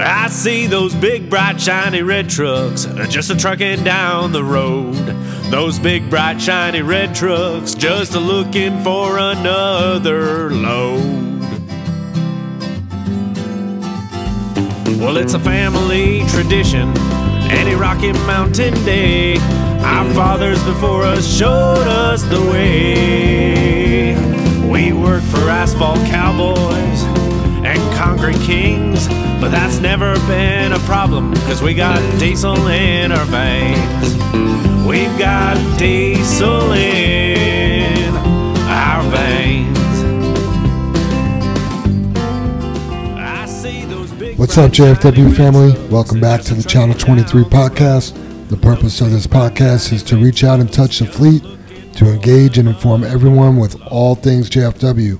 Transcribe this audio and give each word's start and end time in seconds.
I 0.00 0.28
see 0.28 0.68
those 0.68 0.94
big, 0.94 1.28
bright, 1.28 1.60
shiny 1.60 2.02
red 2.02 2.30
trucks 2.30 2.84
just 3.08 3.30
a 3.30 3.36
trucking 3.36 3.82
down 3.82 4.30
the 4.30 4.44
road. 4.44 4.94
Those 5.50 5.80
big, 5.80 6.08
bright, 6.08 6.40
shiny 6.40 6.82
red 6.82 7.16
trucks 7.16 7.74
just 7.74 8.14
a 8.14 8.20
looking 8.20 8.80
for 8.84 9.18
another 9.18 10.50
load. 10.50 11.40
Well, 15.00 15.16
it's 15.16 15.34
a 15.34 15.40
family 15.40 16.22
tradition, 16.28 16.96
any 17.50 17.74
Rocky 17.74 18.12
Mountain 18.12 18.74
day. 18.84 19.36
Our 19.82 20.08
fathers 20.14 20.62
before 20.62 21.02
us 21.02 21.26
showed 21.26 21.88
us 21.88 22.22
the 22.22 22.40
way. 22.52 24.14
We 24.70 24.92
work 24.92 25.24
for 25.24 25.48
asphalt 25.48 25.98
cowboys 26.06 26.97
concrete 27.98 28.40
kings, 28.42 29.08
but 29.40 29.48
that's 29.48 29.80
never 29.80 30.14
been 30.28 30.72
a 30.72 30.78
problem, 30.80 31.34
cause 31.48 31.60
we 31.60 31.74
got 31.74 31.98
diesel 32.20 32.68
in 32.68 33.10
our 33.10 33.24
veins. 33.24 34.14
We've 34.86 35.18
got 35.18 35.56
diesel 35.76 36.70
in 36.70 38.14
our 38.68 39.02
veins. 39.10 39.78
I 43.18 43.46
see 43.46 43.84
those 43.86 44.12
big 44.12 44.38
What's 44.38 44.56
up, 44.56 44.70
JFW 44.70 45.36
family? 45.36 45.72
Welcome 45.88 46.20
back 46.20 46.42
to 46.42 46.54
the 46.54 46.62
Channel 46.62 46.94
23 46.94 47.42
podcast. 47.42 48.16
The 48.48 48.56
purpose 48.56 49.00
of 49.00 49.10
this 49.10 49.26
podcast 49.26 49.92
is 49.92 50.04
to 50.04 50.16
reach 50.16 50.44
out 50.44 50.60
and 50.60 50.72
touch 50.72 51.00
the 51.00 51.06
fleet, 51.06 51.42
to 51.96 52.12
engage 52.12 52.58
and 52.58 52.68
inform 52.68 53.02
everyone 53.02 53.56
with 53.56 53.74
all 53.90 54.14
things 54.14 54.48
JFW. 54.48 55.18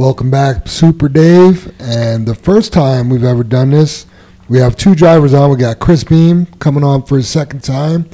Welcome 0.00 0.30
back, 0.30 0.66
Super 0.66 1.10
Dave. 1.10 1.74
And 1.78 2.26
the 2.26 2.34
first 2.34 2.72
time 2.72 3.10
we've 3.10 3.22
ever 3.22 3.44
done 3.44 3.68
this, 3.68 4.06
we 4.48 4.56
have 4.58 4.74
two 4.74 4.94
drivers 4.94 5.34
on. 5.34 5.50
We 5.50 5.56
got 5.58 5.78
Chris 5.78 6.04
Beam 6.04 6.46
coming 6.58 6.82
on 6.82 7.02
for 7.02 7.18
his 7.18 7.28
second 7.28 7.62
time, 7.62 8.08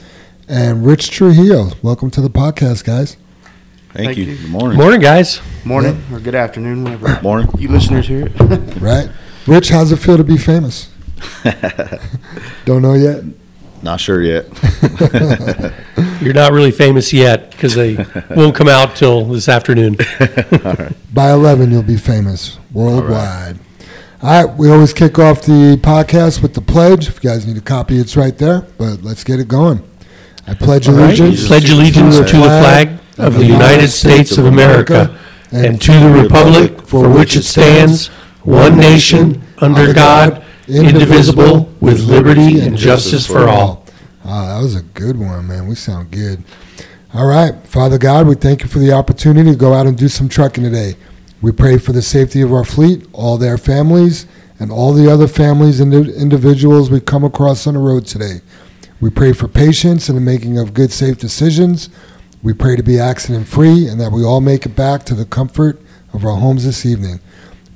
and 0.49 0.85
Rich 0.85 1.13
Trujillo. 1.13 1.69
Welcome 1.83 2.11
to 2.11 2.21
the 2.21 2.29
podcast, 2.29 2.83
guys. 2.85 3.17
Thank, 3.93 4.07
Thank 4.07 4.19
you. 4.19 4.25
you. 4.25 4.37
Good 4.37 4.51
morning. 4.51 4.77
Morning, 4.79 5.01
guys. 5.01 5.41
Morning 5.65 6.03
or 6.13 6.19
good 6.19 6.35
afternoon, 6.35 6.83
whenever 6.83 7.23
Morning. 7.23 7.49
you 7.57 7.69
listeners 7.69 8.09
hear 8.09 8.27
it. 8.35 8.81
Right? 8.81 9.09
Rich, 9.47 9.69
how's 9.69 9.93
it 9.93 9.99
feel 9.99 10.17
to 10.17 10.25
be 10.25 10.39
famous? 10.39 10.91
Don't 12.65 12.83
know 12.83 12.95
yet? 12.95 13.23
Not 13.83 14.01
sure 14.01 14.23
yet. 14.23 14.47
You're 16.21 16.35
not 16.35 16.53
really 16.53 16.71
famous 16.71 17.13
yet 17.13 17.51
because 17.51 17.75
they 17.75 17.95
won't 18.31 18.55
come 18.55 18.69
out 18.69 18.97
till 18.97 19.25
this 19.27 19.49
afternoon. 19.49 19.97
By 21.13 21.33
11, 21.33 21.71
you'll 21.71 21.83
be 21.83 21.97
famous 21.97 22.59
worldwide. 22.73 23.59
All 24.23 24.47
right, 24.47 24.57
we 24.57 24.71
always 24.71 24.93
kick 24.93 25.19
off 25.19 25.43
the 25.43 25.79
podcast 25.83 26.43
with 26.43 26.55
the 26.55 26.63
pledge. 26.63 27.07
If 27.09 27.23
you 27.23 27.31
guys 27.31 27.47
need 27.47 27.59
a 27.59 27.61
copy, 27.61 27.99
it's 27.99 28.17
right 28.17 28.37
there. 28.37 28.63
But 28.79 29.03
let's 29.03 29.23
get 29.25 29.41
it 29.41 29.49
going. 29.49 29.83
I 30.47 30.55
pledge 30.55 30.89
All 30.89 30.95
right. 30.95 31.05
allegiance 31.07 31.47
Pledge 31.47 31.71
allegiance 31.71 32.17
to 32.17 32.23
the 32.23 32.43
flag 32.43 32.99
of 33.19 33.35
the 33.35 33.45
United 33.45 33.89
States 33.89 34.39
of 34.39 34.47
America 34.47 35.19
and 35.53 35.81
to 35.83 35.93
the 35.93 36.23
republic 36.23 36.83
for 36.87 37.09
which 37.09 37.37
it 37.37 37.43
stands, 37.43 38.09
one 38.43 38.77
nation, 38.79 39.43
under 39.59 39.93
God, 39.93 40.45
indivisible, 40.69 41.73
with 41.81 42.01
liberty 42.01 42.61
and 42.61 42.77
justice 42.77 43.27
for 43.27 43.49
all. 43.49 43.85
Ah, 44.25 44.57
that 44.57 44.63
was 44.63 44.75
a 44.75 44.83
good 44.83 45.19
one, 45.19 45.47
man. 45.47 45.67
We 45.69 45.75
sound 45.75 46.11
good. 46.11 46.43
All 47.15 47.27
right, 47.27 47.55
Father 47.67 47.99
God, 47.99 48.27
we 48.27 48.35
thank 48.35 48.63
you 48.63 48.69
for 48.69 48.79
the 48.79 48.93
opportunity 48.93 49.51
to 49.51 49.57
go 49.57 49.73
out 49.73 49.87
and 49.87 49.97
do 49.97 50.09
some 50.09 50.29
trucking 50.29 50.65
today. 50.65 50.97
We 51.41 51.53
pray 51.53 51.79
for 51.79 51.93
the 51.93 52.03
safety 52.03 52.41
of 52.41 52.53
our 52.53 52.65
fleet, 52.65 53.07
all 53.13 53.39
their 53.39 53.57
families, 53.57 54.27
and 54.59 54.73
all 54.73 54.93
the 54.93 55.11
other 55.11 55.29
families 55.29 55.81
and 55.81 55.93
individuals 55.95 56.91
we 56.91 57.01
come 57.01 57.25
across 57.25 57.67
on 57.67 57.75
the 57.75 57.81
road 57.81 58.07
today. 58.07 58.41
We 59.01 59.11
pray 59.11 59.33
for 59.33 59.47
patience 59.47 60.09
and 60.09 60.17
the 60.17 60.23
making 60.23 60.59
of 60.59 60.75
good, 60.75 60.91
safe 60.91 61.19
decisions. 61.19 61.91
We 62.43 62.55
pray 62.55 62.77
to 62.77 62.83
be 62.83 62.99
accident 62.99 63.47
free 63.47 63.87
and 63.87 64.01
that 64.01 64.13
we 64.13 64.25
all 64.25 64.41
make 64.41 64.67
it 64.67 64.75
back 64.75 65.05
to 65.05 65.15
the 65.15 65.27
comfort 65.27 65.81
of 66.13 66.25
our 66.25 66.37
homes 66.37 66.65
this 66.65 66.87
evening. 66.87 67.21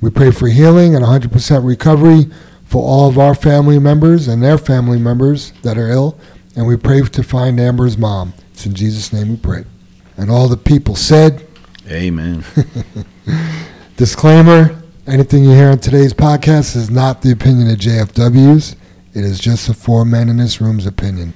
We 0.01 0.09
pray 0.09 0.31
for 0.31 0.47
healing 0.47 0.95
and 0.95 1.05
100% 1.05 1.65
recovery 1.65 2.25
for 2.71 2.81
all 2.81 3.09
of 3.09 3.19
our 3.19 3.35
family 3.35 3.77
members 3.77 4.29
and 4.29 4.41
their 4.41 4.57
family 4.57 4.97
members 4.97 5.51
that 5.61 5.77
are 5.77 5.89
ill. 5.89 6.17
And 6.55 6.65
we 6.65 6.77
pray 6.77 7.01
to 7.01 7.21
find 7.21 7.59
Ambyr's 7.59 7.97
mom. 7.97 8.33
It's 8.53 8.65
in 8.65 8.73
Jesus' 8.73 9.11
name 9.11 9.27
we 9.27 9.35
pray. 9.35 9.65
And 10.15 10.31
all 10.31 10.47
the 10.47 10.55
people 10.55 10.95
said, 10.95 11.45
Amen. 11.89 12.45
disclaimer 13.97 14.81
anything 15.05 15.43
you 15.43 15.51
hear 15.51 15.69
on 15.69 15.79
today's 15.79 16.13
podcast 16.13 16.77
is 16.77 16.89
not 16.89 17.21
the 17.21 17.33
opinion 17.33 17.69
of 17.69 17.77
JFW's. 17.77 18.77
It 19.13 19.25
is 19.25 19.37
just 19.37 19.67
the 19.67 19.73
four 19.73 20.05
men 20.05 20.29
in 20.29 20.37
this 20.37 20.61
room's 20.61 20.85
opinion. 20.85 21.33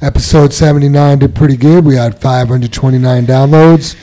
Episode 0.00 0.52
79 0.52 1.18
did 1.18 1.34
pretty 1.34 1.56
good. 1.56 1.84
We 1.84 1.96
had 1.96 2.20
529 2.20 3.26
downloads. 3.26 3.96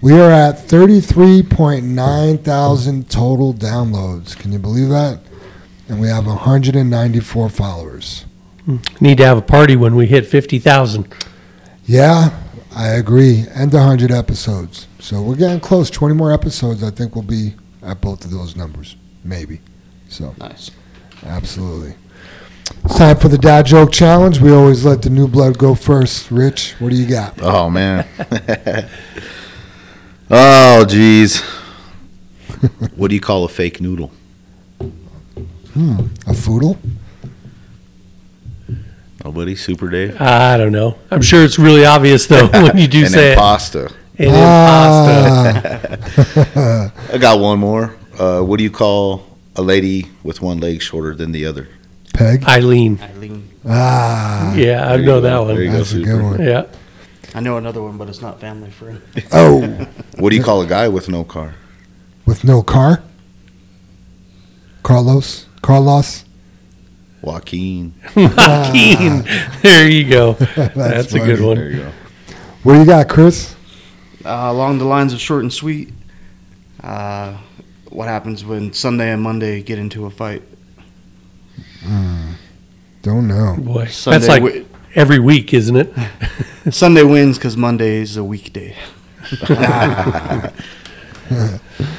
We 0.00 0.14
are 0.14 0.30
at 0.30 0.56
33.9 0.56 2.42
thousand 2.42 3.08
total 3.08 3.54
downloads. 3.54 4.36
Can 4.36 4.50
you 4.50 4.58
believe 4.58 4.88
that? 4.88 5.20
And 5.90 6.00
we 6.00 6.06
have 6.06 6.24
194 6.24 7.48
followers. 7.48 8.24
Need 9.00 9.18
to 9.18 9.24
have 9.24 9.38
a 9.38 9.42
party 9.42 9.74
when 9.74 9.96
we 9.96 10.06
hit 10.06 10.24
50,000. 10.24 11.12
Yeah, 11.84 12.30
I 12.72 12.90
agree. 12.90 13.44
And 13.52 13.72
100 13.72 14.12
episodes. 14.12 14.86
So 15.00 15.20
we're 15.20 15.34
getting 15.34 15.58
close. 15.58 15.90
20 15.90 16.14
more 16.14 16.32
episodes, 16.32 16.84
I 16.84 16.90
think 16.90 17.16
we'll 17.16 17.24
be 17.24 17.54
at 17.82 18.00
both 18.00 18.24
of 18.24 18.30
those 18.30 18.54
numbers. 18.54 18.94
Maybe. 19.24 19.62
So, 20.08 20.32
nice. 20.38 20.70
absolutely. 21.24 21.96
It's 22.84 22.96
time 22.96 23.16
for 23.16 23.26
the 23.26 23.38
dad 23.38 23.66
joke 23.66 23.90
challenge. 23.90 24.40
We 24.40 24.52
always 24.52 24.84
let 24.84 25.02
the 25.02 25.10
new 25.10 25.26
blood 25.26 25.58
go 25.58 25.74
first. 25.74 26.30
Rich, 26.30 26.76
what 26.78 26.90
do 26.90 26.96
you 26.96 27.08
got? 27.08 27.42
Oh 27.42 27.68
man. 27.68 28.06
oh 30.30 30.84
geez. 30.84 31.42
What 32.94 33.08
do 33.08 33.14
you 33.14 33.20
call 33.22 33.44
a 33.44 33.48
fake 33.48 33.80
noodle? 33.80 34.12
Hmm, 35.74 36.00
a 36.26 36.32
foodle? 36.32 36.76
Nobody. 39.24 39.54
Super 39.54 39.88
Dave. 39.90 40.20
I 40.20 40.56
don't 40.56 40.72
know. 40.72 40.96
I'm 41.10 41.22
sure 41.22 41.44
it's 41.44 41.58
really 41.58 41.84
obvious, 41.84 42.26
though, 42.26 42.46
when 42.52 42.78
you 42.78 42.88
do 42.88 43.00
and 43.04 43.10
say 43.10 43.16
then 43.20 43.32
it. 43.32 43.38
pasta. 43.38 43.90
And 44.18 44.34
then 44.34 44.46
pasta. 44.66 46.00
Ah, 46.56 46.92
I 47.14 47.18
got 47.18 47.38
one 47.38 47.58
more. 47.58 47.94
Uh, 48.18 48.40
what 48.42 48.56
do 48.58 48.64
you 48.64 48.70
call 48.70 49.26
a 49.56 49.62
lady 49.62 50.06
with 50.22 50.40
one 50.42 50.58
leg 50.58 50.80
shorter 50.82 51.14
than 51.14 51.32
the 51.32 51.46
other? 51.46 51.68
Peg? 52.14 52.44
Eileen. 52.44 52.98
Eileen. 53.00 53.48
Ah, 53.66 54.54
Yeah, 54.54 54.90
I 54.90 54.96
There 54.96 55.06
know 55.06 55.20
go. 55.20 55.46
that 55.46 55.54
There 55.54 55.62
you 55.62 55.68
one. 55.68 55.72
go, 55.72 55.78
that's 55.78 55.92
a 55.92 55.94
super. 55.94 56.10
good 56.12 56.22
one. 56.22 56.42
Yeah. 56.42 56.66
I 57.34 57.40
know 57.40 57.56
another 57.58 57.82
one, 57.82 57.96
but 57.96 58.08
it's 58.08 58.20
not 58.20 58.40
family 58.40 58.70
friend. 58.70 59.00
Oh, 59.32 59.60
What 60.18 60.30
do 60.30 60.36
you 60.36 60.42
call 60.42 60.62
a 60.62 60.66
guy 60.66 60.88
with 60.88 61.08
no 61.08 61.24
car? 61.24 61.54
with 62.26 62.42
no 62.44 62.62
car? 62.62 63.02
Carlos? 64.82 65.46
Carlos? 65.62 66.24
Joaquin. 67.22 67.94
Joaquin. 68.16 69.24
There 69.62 69.88
you 69.88 70.08
go. 70.08 70.32
That's, 70.34 71.12
a 71.12 71.18
good 71.18 71.40
one. 71.40 71.56
There 71.56 71.70
you 71.70 71.76
go. 71.78 71.92
What 72.62 72.72
do 72.74 72.78
you 72.80 72.86
got, 72.86 73.08
Chris? 73.08 73.54
Uh, 74.24 74.48
along 74.50 74.78
the 74.78 74.84
lines 74.84 75.12
of 75.12 75.20
short 75.20 75.42
and 75.42 75.52
sweet, 75.52 75.92
uh, 76.82 77.36
what 77.90 78.08
happens 78.08 78.44
when 78.44 78.72
Sunday 78.72 79.10
and 79.10 79.22
Monday 79.22 79.62
get 79.62 79.78
into 79.78 80.06
a 80.06 80.10
fight? 80.10 80.42
Don't 83.02 83.28
know. 83.28 83.56
Boy, 83.58 83.86
Sunday, 83.86 84.18
that's 84.18 84.28
like 84.28 84.42
wi- 84.42 84.66
every 84.94 85.18
week, 85.18 85.54
isn't 85.54 85.76
it? 85.76 85.92
Sunday 86.70 87.02
wins 87.02 87.38
because 87.38 87.56
Monday 87.56 87.96
is 87.96 88.16
a 88.18 88.24
weekday. 88.24 88.76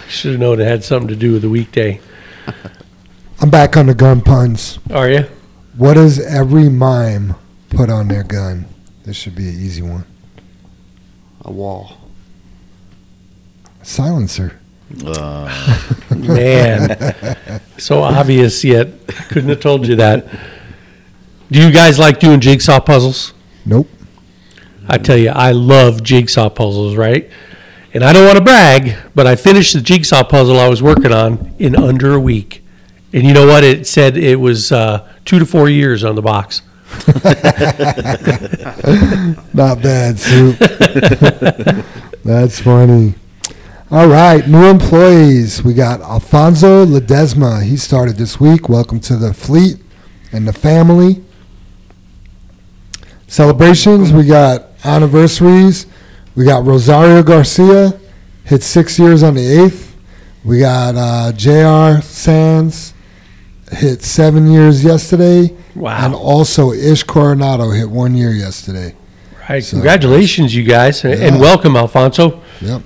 Should 0.08 0.32
have 0.32 0.40
known 0.40 0.60
it 0.62 0.66
had 0.68 0.84
something 0.84 1.08
to 1.08 1.16
do 1.16 1.34
with 1.34 1.42
the 1.42 1.50
weekday. 1.50 2.00
I'm 3.42 3.50
back 3.50 3.76
on 3.76 3.88
the 3.88 3.96
gun 3.96 4.22
puns. 4.22 4.78
Are 4.92 5.10
you? 5.10 5.26
What 5.76 5.96
does 5.96 6.20
every 6.20 6.70
mime 6.70 7.34
put 7.72 7.90
on 7.90 8.08
their 8.08 8.24
gun? 8.24 8.68
This 9.04 9.18
should 9.18 9.36
be 9.36 9.50
an 9.50 9.56
easy 9.56 9.82
one. 9.82 10.06
A 11.44 11.52
wall. 11.52 11.98
Silencer. 13.82 14.60
Uh, 15.04 15.50
Man, 16.16 17.62
so 17.80 18.04
obvious 18.04 18.64
yet 18.64 19.08
couldn't 19.30 19.50
have 19.50 19.60
told 19.60 19.88
you 19.88 19.96
that. 19.96 20.28
Do 21.50 21.60
you 21.60 21.72
guys 21.72 21.98
like 21.98 22.20
doing 22.20 22.42
jigsaw 22.42 22.80
puzzles? 22.80 23.34
Nope. 23.66 23.90
I 24.88 25.00
tell 25.00 25.18
you, 25.18 25.30
I 25.30 25.52
love 25.52 26.04
jigsaw 26.04 26.50
puzzles, 26.50 26.96
right? 26.96 27.28
And 27.92 28.04
I 28.04 28.14
don't 28.14 28.26
want 28.26 28.38
to 28.38 28.44
brag, 28.44 28.98
but 29.16 29.26
I 29.26 29.36
finished 29.36 29.74
the 29.74 29.82
jigsaw 29.82 30.24
puzzle 30.24 30.60
I 30.60 30.68
was 30.68 30.84
working 30.84 31.12
on 31.12 31.56
in 31.58 31.76
under 31.76 32.14
a 32.14 32.20
week. 32.20 32.61
And 33.14 33.24
you 33.24 33.34
know 33.34 33.46
what? 33.46 33.64
It 33.64 33.88
said 33.88 34.16
it 34.16 34.40
was 34.40 34.72
uh, 34.72 35.08
two 35.26 35.40
to 35.40 35.46
four 35.46 35.68
years 35.70 36.04
on 36.04 36.16
the 36.16 36.22
box. 36.22 36.62
Not 39.54 39.82
bad, 39.82 40.20
Soup. 40.20 40.58
That's 42.24 42.62
funny. 42.62 43.16
All 43.90 44.08
right, 44.08 44.48
new 44.48 44.66
employees. 44.66 45.64
We 45.64 45.74
got 45.74 46.00
Alfonso 46.02 46.86
Ledesma. 46.86 47.64
He 47.64 47.76
started 47.76 48.16
this 48.16 48.40
week. 48.40 48.70
Welcome 48.70 49.02
to 49.02 49.18
the 49.18 49.34
fleet 49.34 49.78
and 50.32 50.48
the 50.48 50.54
family. 50.54 51.22
Celebrations. 53.28 54.14
We 54.14 54.26
got 54.26 54.68
anniversaries. 54.86 55.88
We 56.36 56.46
got 56.46 56.66
Rosario 56.66 57.24
Garcia. 57.24 58.00
Hit 58.46 58.64
six 58.64 58.98
years 58.98 59.24
on 59.24 59.34
the 59.34 59.46
eighth. 59.46 59.98
We 60.44 60.60
got 60.60 60.96
uh, 60.96 61.32
J.R. 61.34 62.02
Sands. 62.02 62.94
Hit 63.72 64.04
seven 64.04 64.52
years 64.52 64.84
yesterday. 64.84 65.54
And 65.76 66.14
also 66.14 66.72
Ish 66.74 67.04
Coronado 67.04 67.70
hit 67.72 67.90
one 67.90 68.16
year 68.16 68.32
yesterday. 68.32 68.96
Right. 69.50 69.64
So- 69.64 69.78
Congratulations, 69.78 70.54
you 70.54 70.64
guys, 70.64 71.04
and- 71.04 71.14
and 71.14 71.40
welcome, 71.40 71.76
Alfonso. 71.76 72.42
Yep. 72.62 72.82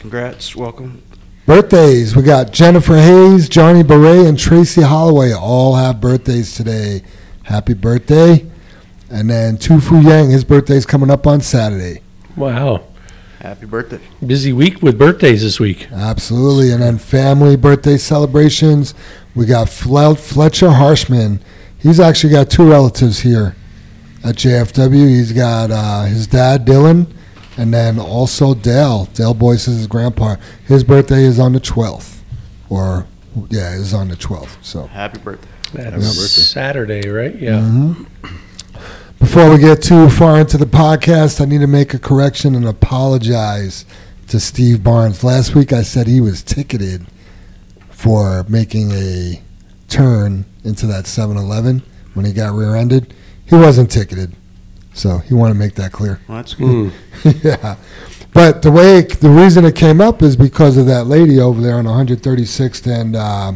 Congrats, 0.00 0.54
welcome. 0.56 1.02
Birthdays. 1.46 2.14
We 2.14 2.22
got 2.22 2.52
Jennifer 2.52 2.96
Hayes, 2.96 3.48
Johnny 3.48 3.82
Beret, 3.82 4.26
and 4.26 4.38
Tracy 4.38 4.82
Holloway 4.82 5.32
all 5.32 5.74
have 5.74 6.00
birthdays 6.00 6.54
today. 6.54 7.02
Happy 7.42 7.74
birthday. 7.74 8.46
And 9.10 9.28
then 9.28 9.56
Tu 9.58 9.80
Fu 9.80 10.00
Yang, 10.00 10.30
his 10.30 10.44
birthday's 10.44 10.86
coming 10.86 11.10
up 11.10 11.26
on 11.26 11.40
Saturday. 11.40 12.00
Wow. 12.36 12.82
Happy 13.40 13.66
birthday. 13.66 13.98
Busy 14.24 14.52
week 14.52 14.80
with 14.82 14.96
birthdays 14.96 15.42
this 15.42 15.58
week. 15.58 15.88
Absolutely. 15.92 16.70
And 16.70 16.80
then 16.80 16.96
family 16.96 17.56
birthday 17.56 17.96
celebrations. 17.98 18.94
We 19.34 19.46
got 19.46 19.68
Fletcher 19.68 20.68
Harshman. 20.68 21.40
He's 21.78 21.98
actually 22.00 22.32
got 22.32 22.50
two 22.50 22.68
relatives 22.68 23.20
here 23.20 23.56
at 24.24 24.36
JFW. 24.36 25.08
He's 25.08 25.32
got 25.32 25.70
uh, 25.70 26.02
his 26.04 26.26
dad, 26.26 26.66
Dylan, 26.66 27.10
and 27.56 27.72
then 27.72 27.98
also 27.98 28.54
Dale. 28.54 29.06
Dale 29.14 29.34
Boyce 29.34 29.66
is 29.68 29.78
his 29.78 29.86
grandpa. 29.86 30.36
His 30.66 30.84
birthday 30.84 31.24
is 31.24 31.38
on 31.38 31.52
the 31.52 31.60
12th. 31.60 32.20
Or, 32.68 33.06
yeah, 33.50 33.74
is 33.74 33.94
on 33.94 34.08
the 34.08 34.16
12th. 34.16 34.62
So. 34.62 34.86
Happy 34.86 35.18
birthday. 35.18 35.48
That's 35.72 35.92
birthday. 35.94 36.26
Saturday, 36.26 37.08
right? 37.08 37.34
Yeah. 37.34 37.60
Mhm. 37.60 38.06
Before 39.18 39.50
we 39.50 39.58
get 39.58 39.82
too 39.82 40.10
far 40.10 40.38
into 40.40 40.58
the 40.58 40.66
podcast, 40.66 41.40
I 41.40 41.44
need 41.46 41.60
to 41.60 41.66
make 41.66 41.94
a 41.94 41.98
correction 41.98 42.54
and 42.54 42.66
apologize 42.66 43.84
to 44.28 44.38
Steve 44.40 44.82
Barnes. 44.82 45.22
Last 45.24 45.54
week 45.54 45.72
I 45.72 45.82
said 45.82 46.06
he 46.06 46.20
was 46.20 46.42
ticketed 46.42 47.06
for 48.02 48.44
making 48.48 48.90
a 48.92 49.40
turn 49.88 50.44
into 50.64 50.86
that 50.86 51.06
7 51.06 51.36
Eleven 51.36 51.82
when 52.14 52.24
he 52.26 52.32
got 52.32 52.52
rear 52.52 52.74
ended. 52.74 53.14
He 53.46 53.54
wasn't 53.54 53.90
ticketed. 53.90 54.34
So 54.94 55.18
he 55.18 55.34
wanted 55.34 55.54
to 55.54 55.58
make 55.60 55.74
that 55.76 55.92
clear. 55.92 56.20
Well, 56.28 56.38
that's 56.38 56.54
good. 56.54 56.92
Mm. 57.22 57.44
yeah. 57.44 57.76
But 58.34 58.62
the 58.62 58.72
way 58.72 59.02
the 59.02 59.30
reason 59.30 59.64
it 59.64 59.76
came 59.76 60.00
up 60.00 60.20
is 60.22 60.36
because 60.36 60.76
of 60.76 60.86
that 60.86 61.04
lady 61.04 61.38
over 61.38 61.60
there 61.60 61.76
on 61.76 61.84
136th 61.84 62.86
and 63.00 63.14
uh, 63.16 63.52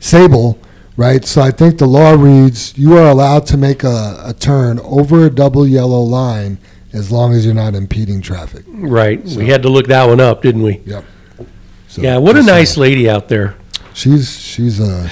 Sable, 0.00 0.58
right? 0.96 1.24
So 1.24 1.40
I 1.42 1.50
think 1.50 1.78
the 1.78 1.86
law 1.86 2.12
reads 2.12 2.76
you 2.76 2.96
are 2.96 3.08
allowed 3.08 3.46
to 3.46 3.56
make 3.56 3.84
a, 3.84 4.22
a 4.24 4.34
turn 4.38 4.80
over 4.80 5.26
a 5.26 5.30
double 5.30 5.66
yellow 5.66 6.00
line 6.00 6.58
as 6.92 7.12
long 7.12 7.34
as 7.34 7.44
you're 7.44 7.54
not 7.54 7.74
impeding 7.74 8.20
traffic. 8.20 8.64
Right. 8.68 9.26
So- 9.28 9.38
We 9.38 9.46
had 9.46 9.62
to 9.62 9.68
look 9.68 9.86
that 9.88 10.06
one 10.08 10.20
up, 10.20 10.42
didn't 10.42 10.62
we? 10.62 10.82
So 11.88 12.02
yeah. 12.02 12.16
What 12.18 12.36
a 12.36 12.40
just, 12.40 12.48
uh, 12.48 12.52
nice 12.52 12.76
lady 12.76 13.08
out 13.08 13.28
there. 13.28 13.56
She's 14.00 14.38
she's 14.40 14.80
a 14.80 15.10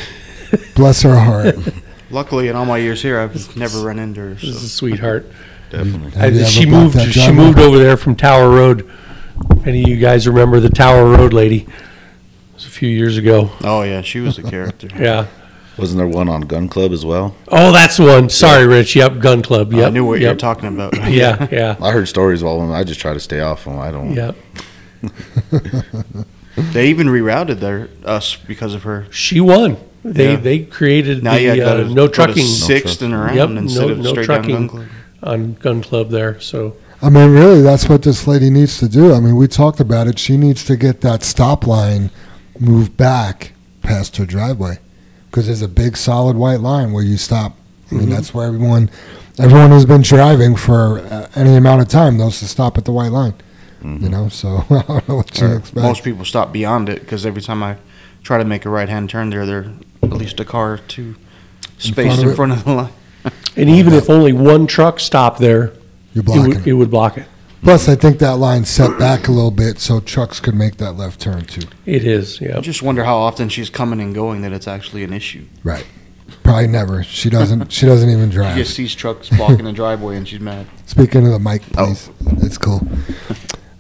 bless 0.75 1.02
her 1.02 1.19
heart. 1.19 1.56
Luckily, 2.11 2.49
in 2.49 2.56
all 2.56 2.64
my 2.64 2.79
years 2.79 3.02
here, 3.02 3.20
I've 3.20 3.55
never 3.56 3.81
run 3.81 3.99
into 3.99 4.20
her. 4.20 4.38
She's 4.38 4.58
So. 4.58 4.64
a 4.64 4.69
sweetheart. 4.69 5.26
Definitely. 5.70 6.12
Have 6.12 6.32
you 6.35 6.40
I, 6.40 6.43
ever 6.43 6.50
she 6.50 6.64
blocked 6.64 6.82
moved. 6.85 6.94
that 6.96 7.12
She 7.12 7.20
driveway? 7.20 7.44
moved 7.44 7.58
over 7.58 7.79
there 7.79 7.96
from 7.99 8.17
Tower 8.17 8.49
Road. 8.49 8.90
If 9.50 9.67
any 9.67 9.82
of 9.82 9.88
you 9.88 9.96
guys 9.99 10.26
remember 10.26 10.58
the 10.61 10.70
Tower 10.70 11.05
Road 11.11 11.35
lady? 11.35 11.58
It 11.62 11.69
was 12.55 12.64
a 12.64 12.70
few 12.70 12.88
years 12.88 13.19
ago. 13.19 13.50
Oh 13.62 13.82
yeah, 13.82 14.00
she 14.00 14.20
was 14.20 14.38
a 14.38 14.43
character. 14.43 14.88
Yeah. 14.99 15.26
Wasn't 15.76 15.96
there 15.96 16.08
one 16.08 16.29
on 16.29 16.40
Gun 16.40 16.69
Club 16.69 16.90
as 16.90 17.05
well? 17.05 17.37
Oh, 17.46 17.70
that's 17.70 17.99
the 17.99 18.02
one. 18.05 18.29
Sorry, 18.31 18.67
Rich. 18.67 18.96
Yep. 18.96 19.20
Gun 19.20 19.43
Club. 19.43 19.73
Yep. 19.73 19.87
I 19.87 19.90
knew 19.90 20.05
what 20.05 20.19
you 20.19 20.26
were 20.26 20.32
yep. 20.32 20.38
talking 20.38 20.67
about. 20.69 20.96
Yeah. 21.08 21.46
Yeah. 21.52 21.76
I 21.81 21.93
heard 21.93 22.08
stories 22.08 22.43
of 22.43 22.49
all 22.49 22.61
of 22.61 22.67
them. 22.67 22.75
I 22.76 22.82
just 22.82 22.99
try 22.99 23.12
to 23.14 23.20
stay 23.20 23.38
off 23.40 23.64
them. 23.64 23.79
I 23.79 23.93
don't. 23.93 24.12
Yep. 24.12 24.37
They 26.73 26.89
even 26.89 27.07
rerouted 27.09 27.61
their 27.61 27.89
us 28.05 28.37
because 28.37 28.75
of 28.75 28.83
her. 28.85 29.07
She 29.11 29.41
won. 29.41 29.77
They 30.05 30.33
Yeah. 30.33 30.37
they 30.41 30.59
created 30.61 31.23
Now 31.25 31.35
you 31.35 31.51
the 31.53 31.57
got 31.59 31.77
uh, 31.81 31.85
to 31.85 31.89
no 31.95 32.09
trucking 32.09 32.45
sixth 32.47 33.03
and 33.03 33.13
around 33.13 33.37
Yep, 33.37 33.49
instead 33.51 33.87
no- 33.87 33.93
of 33.93 33.99
no 33.99 34.11
straight 34.11 34.27
trucking. 34.27 34.55
down 34.55 34.67
Gun 34.67 34.77
Club. 34.79 34.87
on 35.23 35.53
Gun 35.61 35.83
Club 35.83 36.11
there. 36.11 36.39
So 36.41 36.75
I 37.03 37.11
mean, 37.11 37.31
really, 37.31 37.63
that's 37.63 37.89
what 37.89 38.03
this 38.03 38.27
lady 38.27 38.51
needs 38.51 38.79
to 38.79 38.89
do. 38.89 39.13
I 39.15 39.21
mean, 39.21 39.37
we 39.37 39.47
talked 39.49 39.79
about 39.81 40.07
it. 40.09 40.19
She 40.19 40.37
needs 40.37 40.65
to 40.65 40.77
get 40.77 41.01
that 41.03 41.23
stop 41.23 41.67
line 41.67 42.11
moved 42.59 42.97
back 42.97 43.53
past 43.83 44.17
her 44.17 44.27
driveway 44.27 44.79
because 45.31 45.47
there's 45.47 45.63
a 45.63 45.69
big 45.69 45.97
solid 45.97 46.37
white 46.37 46.61
line 46.61 46.93
where 46.93 47.05
you 47.05 47.17
stop. 47.17 47.57
I 47.91 47.95
mean, 47.97 48.09
Mhm. 48.09 48.11
that's 48.11 48.35
where 48.35 48.47
everyone, 48.49 48.91
everyone 49.39 49.71
who's 49.71 49.85
been 49.85 50.03
driving 50.03 50.57
for 50.57 50.99
uh, 51.01 51.27
any 51.37 51.55
amount 51.57 51.83
of 51.83 51.89
time 51.89 52.17
knows 52.17 52.39
to 52.41 52.47
stop 52.47 52.77
at 52.79 52.85
the 52.85 52.93
white 52.93 53.13
line. 53.13 53.35
Mhm. 53.83 54.03
You 54.03 54.09
know, 54.09 54.29
so 54.29 54.65
I 54.71 54.83
don't 54.83 55.09
know 55.09 55.17
what 55.17 55.39
you 55.41 55.57
expect. 55.57 55.77
most 55.77 56.03
people 56.05 56.25
stop 56.25 56.53
beyond 56.53 56.89
it 56.89 57.01
because 57.01 57.25
every 57.27 57.43
time 57.43 57.63
I 57.63 57.77
try 58.23 58.39
to 58.39 58.45
make 58.45 58.65
a 58.65 58.71
right 58.71 58.89
hand 58.89 59.09
turn 59.11 59.31
there, 59.31 59.47
there 59.47 59.73
at 60.03 60.11
least 60.13 60.41
a 60.41 60.45
car 60.45 60.75
or 60.75 60.79
two 60.79 61.15
spaced 61.79 62.23
of 62.23 62.31
in 62.31 62.35
front 62.37 62.53
of 62.53 62.65
the 62.65 62.73
line. 62.73 62.93
and 63.57 63.69
even 63.71 63.93
if 63.93 64.09
only 64.11 64.33
one 64.33 64.67
truck 64.67 64.99
stopped 65.01 65.39
there, 65.39 65.73
You're 66.15 66.23
it 66.23 66.27
blocking. 66.27 66.49
would, 66.49 66.57
it. 66.59 66.67
it 66.67 66.73
would 66.75 66.91
block 66.91 67.19
it. 67.19 67.27
Plus, 67.63 67.89
I 67.89 67.97
think 67.97 68.21
that 68.21 68.37
line 68.37 68.65
set 68.65 68.99
back 69.01 69.27
a 69.27 69.33
little 69.33 69.51
bit 69.51 69.81
so 69.81 69.99
trucks 69.99 70.39
could 70.39 70.55
make 70.55 70.77
that 70.77 70.93
left 70.93 71.21
turn 71.21 71.45
too. 71.45 71.67
It 71.87 72.05
is. 72.05 72.41
yeah. 72.41 72.57
I 72.57 72.61
just 72.61 72.83
wonder 72.83 73.03
how 73.05 73.17
often 73.17 73.49
she's 73.49 73.69
coming 73.69 74.01
and 74.01 74.15
going 74.15 74.43
that 74.43 74.53
it's 74.53 74.69
actually 74.69 75.03
an 75.03 75.13
issue. 75.13 75.45
Right. 75.65 75.85
Probably 76.45 76.69
never. 76.69 77.03
She 77.03 77.31
doesn't. 77.31 77.73
she 77.73 77.85
doesn't 77.87 78.09
even 78.11 78.29
drive. 78.31 78.55
She 78.57 78.63
just 78.63 78.75
sees 78.77 78.95
trucks 78.95 79.29
blocking 79.31 79.65
the 79.65 79.73
driveway 79.73 80.17
and 80.17 80.27
she's 80.29 80.41
mad. 80.41 80.67
Speaking 80.87 81.27
of 81.27 81.33
the 81.33 81.39
mic, 81.41 81.63
Oh. 81.77 81.87
please. 81.87 82.11
It's 82.45 82.59
cool. 82.59 82.87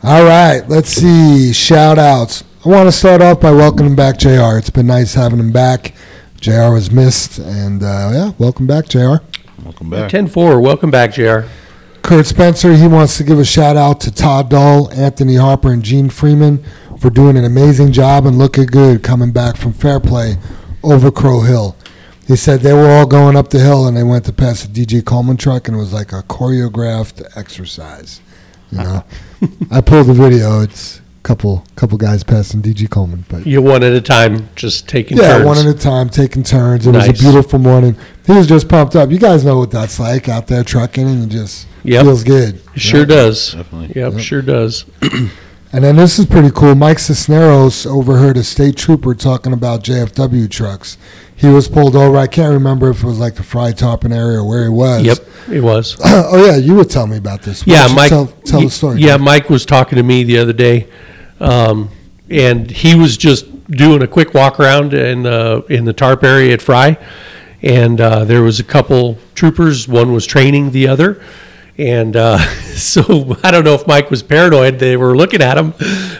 All 0.02 0.24
right, 0.24 0.62
let's 0.68 0.90
see. 0.90 1.52
Shout 1.52 1.98
outs. 1.98 2.44
I 2.64 2.68
want 2.68 2.86
to 2.86 2.92
start 2.92 3.20
off 3.20 3.40
by 3.40 3.50
welcoming 3.50 3.96
back 3.96 4.16
JR. 4.16 4.56
It's 4.56 4.70
been 4.70 4.86
nice 4.86 5.14
having 5.14 5.40
him 5.40 5.50
back. 5.50 5.92
JR 6.40 6.72
was 6.72 6.92
missed, 6.92 7.38
and 7.38 7.82
uh, 7.82 8.10
yeah, 8.12 8.32
welcome 8.38 8.68
back, 8.68 8.86
JR. 8.86 9.16
Welcome 9.64 9.90
back. 9.90 10.10
10-4. 10.12 10.62
Welcome 10.62 10.92
back, 10.92 11.14
Jr. 11.14 11.48
Kurt 12.02 12.26
Spencer, 12.26 12.74
he 12.74 12.86
wants 12.86 13.18
to 13.18 13.24
give 13.24 13.40
a 13.40 13.44
shout 13.44 13.76
out 13.76 14.00
to 14.02 14.12
Todd 14.12 14.48
Dull, 14.48 14.88
Anthony 14.92 15.34
Harper, 15.34 15.72
and 15.72 15.82
Gene 15.82 16.10
Freeman 16.10 16.64
for 17.00 17.10
doing 17.10 17.36
an 17.36 17.44
amazing 17.44 17.90
job 17.90 18.24
and 18.24 18.38
looking 18.38 18.66
good 18.66 19.02
coming 19.02 19.32
back 19.32 19.56
from 19.56 19.72
Fairplay 19.72 20.36
over 20.84 21.10
Crow 21.10 21.40
Hill. 21.40 21.76
He 22.26 22.36
said 22.36 22.60
they 22.60 22.72
were 22.72 22.88
all 22.88 23.06
going 23.06 23.36
up 23.36 23.48
the 23.48 23.58
hill 23.58 23.88
and 23.88 23.96
they 23.96 24.04
went 24.04 24.26
to 24.26 24.32
pass 24.32 24.64
a 24.64 24.68
DJ 24.68 25.04
Coleman 25.04 25.36
truck 25.36 25.66
and 25.66 25.76
it 25.76 25.80
was 25.80 25.92
like 25.92 26.12
a 26.12 26.22
choreographed 26.22 27.36
exercise. 27.36 28.20
You 28.72 28.78
know, 28.78 29.04
uh, 29.42 29.46
I 29.70 29.80
pulled 29.80 30.06
the 30.08 30.14
video. 30.14 30.60
It's 30.62 30.98
a 30.98 31.22
couple 31.22 31.64
couple 31.76 31.96
guys 31.98 32.22
passing 32.24 32.60
DG 32.62 32.88
Coleman, 32.90 33.24
but 33.28 33.46
You 33.46 33.62
one 33.62 33.82
at 33.82 33.92
a 33.92 34.00
time, 34.00 34.48
just 34.56 34.88
taking 34.88 35.16
turns. 35.16 35.26
yeah, 35.28 35.34
turns. 35.38 35.46
one 35.46 35.58
at 35.58 35.66
a 35.66 35.78
time, 35.78 36.08
taking 36.10 36.42
turns. 36.42 36.86
It 36.86 36.92
was 36.94 37.08
a 37.08 37.12
beautiful 37.12 37.58
morning. 37.58 37.96
He 38.26 38.32
was 38.32 38.46
just 38.46 38.68
pumped 38.68 38.94
up. 38.96 39.10
You 39.10 39.18
guys 39.18 39.44
know 39.44 39.58
what 39.58 39.70
that's 39.70 39.98
like 39.98 40.28
out 40.28 40.46
there 40.48 40.62
trucking, 40.64 41.06
and 41.06 41.24
it 41.24 41.28
just 41.34 41.66
Yep. 41.84 42.04
feels 42.04 42.24
good. 42.24 42.60
It 42.74 42.80
sure 42.80 43.06
does. 43.06 43.52
Definitely. 43.52 43.92
Yep, 44.00 44.12
Yep. 44.14 44.20
sure 44.22 44.42
does. 44.42 44.84
And 45.70 45.84
then 45.84 45.96
this 45.96 46.18
is 46.18 46.24
pretty 46.24 46.50
cool. 46.50 46.74
Mike 46.74 46.98
Cisneros 46.98 47.84
overheard 47.84 48.38
a 48.38 48.44
state 48.44 48.76
trooper 48.76 49.14
talking 49.14 49.52
about 49.52 49.84
JFW 49.84 50.50
trucks. 50.50 50.96
He 51.36 51.46
was 51.46 51.68
pulled 51.68 51.94
over. 51.94 52.16
I 52.16 52.26
can't 52.26 52.52
remember 52.52 52.90
if 52.90 53.02
it 53.02 53.06
was 53.06 53.18
like 53.18 53.34
the 53.34 53.42
Frei 53.42 53.72
Toppin 53.72 54.12
area 54.12 54.38
or 54.38 54.44
where 54.48 54.64
he 54.64 54.70
was. 54.70 55.04
Yep, 55.04 55.18
it 55.52 55.60
was. 55.60 55.96
oh 56.04 56.46
yeah, 56.46 56.56
you 56.56 56.74
would 56.74 56.90
tell 56.90 57.06
me 57.06 57.18
about 57.18 57.42
this. 57.42 57.66
Why 57.66 57.74
Yeah, 57.74 57.88
Mike. 57.94 58.08
Tell, 58.08 58.26
tell 58.44 58.62
the 58.62 58.70
story. 58.70 59.00
Yeah. 59.00 59.18
Mike 59.18 59.50
was 59.50 59.66
talking 59.66 59.96
to 59.96 60.02
me 60.02 60.24
the 60.24 60.38
other 60.38 60.54
day, 60.54 60.88
um, 61.38 61.90
and 62.30 62.70
he 62.70 62.94
was 62.94 63.16
just 63.16 63.70
doing 63.70 64.02
a 64.02 64.08
quick 64.08 64.32
walk 64.32 64.58
around 64.58 64.94
in 64.94 65.22
the 65.22 65.64
in 65.68 65.84
the 65.84 65.92
tarp 65.92 66.24
area 66.24 66.54
at 66.54 66.62
Frei, 66.62 66.96
and 67.62 68.00
uh, 68.00 68.24
there 68.24 68.42
was 68.42 68.58
a 68.58 68.64
couple 68.64 69.18
troopers. 69.34 69.86
One 69.86 70.12
was 70.12 70.26
training 70.26 70.70
the 70.70 70.88
other, 70.88 71.22
and 71.78 72.16
uh, 72.16 72.38
so 72.74 73.36
I 73.42 73.50
don't 73.50 73.64
know 73.64 73.74
if 73.74 73.86
Mike 73.86 74.10
was 74.10 74.22
paranoid. 74.22 74.78
They 74.78 74.96
were 74.96 75.16
looking 75.16 75.40
at 75.40 75.56
him, 75.56 75.74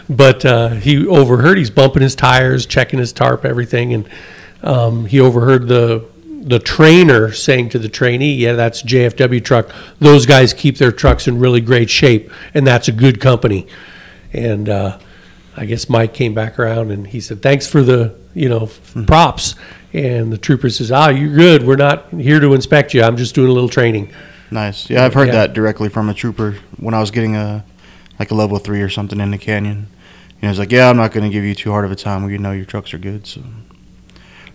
but 0.09 0.45
uh, 0.45 0.71
he 0.71 1.07
overheard. 1.07 1.59
He's 1.59 1.71
bumping 1.71 2.03
his 2.03 2.15
tires, 2.15 2.65
checking 2.65 2.99
his 2.99 3.13
tarp, 3.13 3.45
everything, 3.45 3.93
and 3.93 4.09
um, 4.63 5.07
he 5.07 5.21
overheard 5.21 5.69
the 5.69 6.07
the 6.41 6.61
trainer 6.61 7.33
saying 7.33 7.71
to 7.71 7.79
the 7.79 7.89
trainee, 7.89 8.35
"Yeah, 8.35 8.53
that's 8.53 8.83
JFW 8.83 9.45
truck. 9.45 9.71
Those 9.99 10.25
guys 10.25 10.55
keep 10.55 10.79
their 10.79 10.93
trucks 10.93 11.27
in 11.27 11.39
really 11.39 11.61
great 11.61 11.91
shape, 11.91 12.31
and 12.55 12.67
that's 12.67 12.89
a 12.89 12.93
good 12.93 13.21
company." 13.21 13.67
And 14.33 14.69
uh, 14.69 14.99
I 15.57 15.65
guess 15.65 15.89
Mike 15.89 16.15
came 16.15 16.35
back 16.35 16.59
around 16.59 16.93
and 16.93 17.07
he 17.09 17.21
said, 17.21 17.43
"Thanks 17.43 17.67
for 17.67 17.83
the 17.83 18.15
you 18.35 18.49
know 18.49 18.71
props." 19.07 19.57
And 19.93 20.31
the 20.31 20.39
trooper 20.39 20.69
says, 20.71 20.93
"Ah, 20.93 21.09
you're 21.09 21.35
good. 21.35 21.67
We're 21.67 21.77
not 21.77 22.11
here 22.11 22.39
to 22.41 22.55
inspect 22.55 22.95
you. 22.95 23.03
I'm 23.03 23.17
just 23.17 23.35
doing 23.35 23.49
a 23.49 23.53
little 23.53 23.69
training." 23.69 24.13
Nice. 24.51 24.89
Yeah, 24.89 25.05
I've 25.05 25.15
heard 25.15 25.29
Yeah. 25.29 25.35
that 25.35 25.53
directly 25.53 25.89
from 25.89 26.09
a 26.09 26.15
trooper 26.15 26.57
when 26.79 26.95
I 26.95 27.01
was 27.01 27.11
getting 27.11 27.37
a 27.37 27.65
like 28.19 28.31
a 28.31 28.35
level 28.35 28.59
three 28.59 28.81
or 28.83 28.89
something 28.89 29.21
in 29.21 29.31
the 29.31 29.39
canyon. 29.39 29.87
know, 30.43 30.49
he's 30.49 30.59
like, 30.59 30.73
yeah, 30.73 30.89
I'm 30.91 30.97
not 30.97 31.13
going 31.13 31.25
to 31.25 31.31
give 31.31 31.45
you 31.45 31.55
too 31.55 31.71
hard 31.71 31.85
of 31.85 31.93
a 31.93 31.97
time. 31.97 32.25
We 32.25 32.37
know 32.39 32.51
your 32.53 32.65
trucks 32.65 32.93
are 32.95 32.99
good, 32.99 33.27
so 33.27 33.43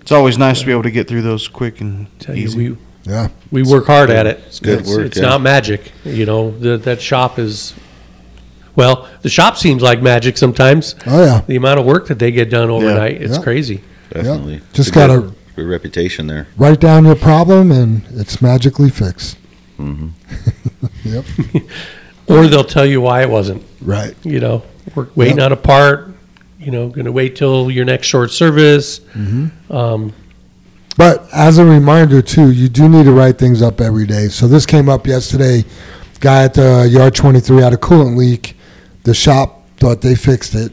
it's 0.02 0.12
always 0.12 0.38
nice 0.38 0.60
to 0.62 0.66
be 0.66 0.72
able 0.74 0.84
to 0.84 0.92
get 0.92 1.08
through 1.08 1.22
those 1.22 1.48
quick 1.48 1.80
and 1.82 2.08
Tell 2.20 2.36
you, 2.36 2.44
easy. 2.44 2.70
we, 2.72 2.78
Yeah. 3.06 3.30
we 3.52 3.64
work 3.64 3.86
hard 3.86 4.10
at 4.10 4.26
it. 4.28 4.42
It's 4.48 4.60
good 4.60 4.86
work, 4.86 5.06
It's 5.06 5.18
yeah. 5.18 5.24
not 5.24 5.42
magic, 5.42 5.92
you 6.04 6.26
know, 6.26 6.52
that, 6.60 6.84
that 6.84 7.02
shop 7.02 7.40
is, 7.40 7.74
well, 8.76 9.08
the 9.22 9.30
shop 9.30 9.56
seems 9.58 9.82
like 9.82 10.02
magic 10.02 10.38
sometimes. 10.38 10.96
Oh 11.06 11.24
yeah. 11.24 11.42
The 11.48 11.56
amount 11.56 11.80
of 11.80 11.86
work 11.86 12.08
that 12.08 12.20
they 12.20 12.32
get 12.32 12.50
done 12.50 12.70
overnight, 12.70 13.22
it's 13.22 13.38
Yeah. 13.38 13.44
crazy. 13.44 13.82
Definitely. 14.12 14.62
Just 14.74 14.90
It's 14.90 14.98
a 14.98 15.00
gotta- 15.00 15.20
good, 15.22 15.36
good 15.56 15.68
reputation 15.68 16.28
there. 16.28 16.48
Write 16.58 16.80
down 16.82 17.06
your 17.06 17.16
problem 17.16 17.72
and 17.72 18.02
it's 18.14 18.42
magically 18.42 18.90
fixed. 18.90 19.38
Hmm 19.78 20.10
Yep. 21.04 21.26
Or 22.28 22.48
they'll 22.48 22.64
tell 22.64 22.86
you 22.86 23.02
why 23.02 23.22
it 23.22 23.30
wasn't, 23.30 23.64
Right. 23.82 24.16
you 24.24 24.40
know, 24.40 24.64
we're 24.96 25.08
waiting 25.14 25.42
on 25.42 25.52
a 25.52 25.58
part, 25.58 26.14
you 26.58 26.72
know, 26.72 26.88
gonna 26.88 27.12
wait 27.12 27.36
till 27.36 27.70
your 27.70 27.84
next 27.84 28.08
short 28.08 28.32
service. 28.32 29.02
Um, 29.70 30.14
But 30.96 31.28
as 31.34 31.58
a 31.58 31.66
reminder 31.66 32.22
too, 32.22 32.50
you 32.52 32.70
do 32.70 32.88
need 32.88 33.04
to 33.06 33.12
write 33.12 33.38
things 33.38 33.62
up 33.62 33.82
every 33.82 34.06
day. 34.08 34.30
So 34.30 34.48
this 34.48 34.66
came 34.66 34.88
up 34.88 35.06
yesterday. 35.06 35.66
Guy 36.22 36.46
at 36.46 36.54
the 36.54 36.88
yard 36.90 37.14
23 37.14 37.62
had 37.62 37.74
a 37.74 37.78
coolant 37.78 38.16
leak. 38.16 38.56
The 39.04 39.14
shop 39.14 39.68
thought 39.78 40.00
they 40.00 40.16
fixed 40.16 40.56
it, 40.56 40.72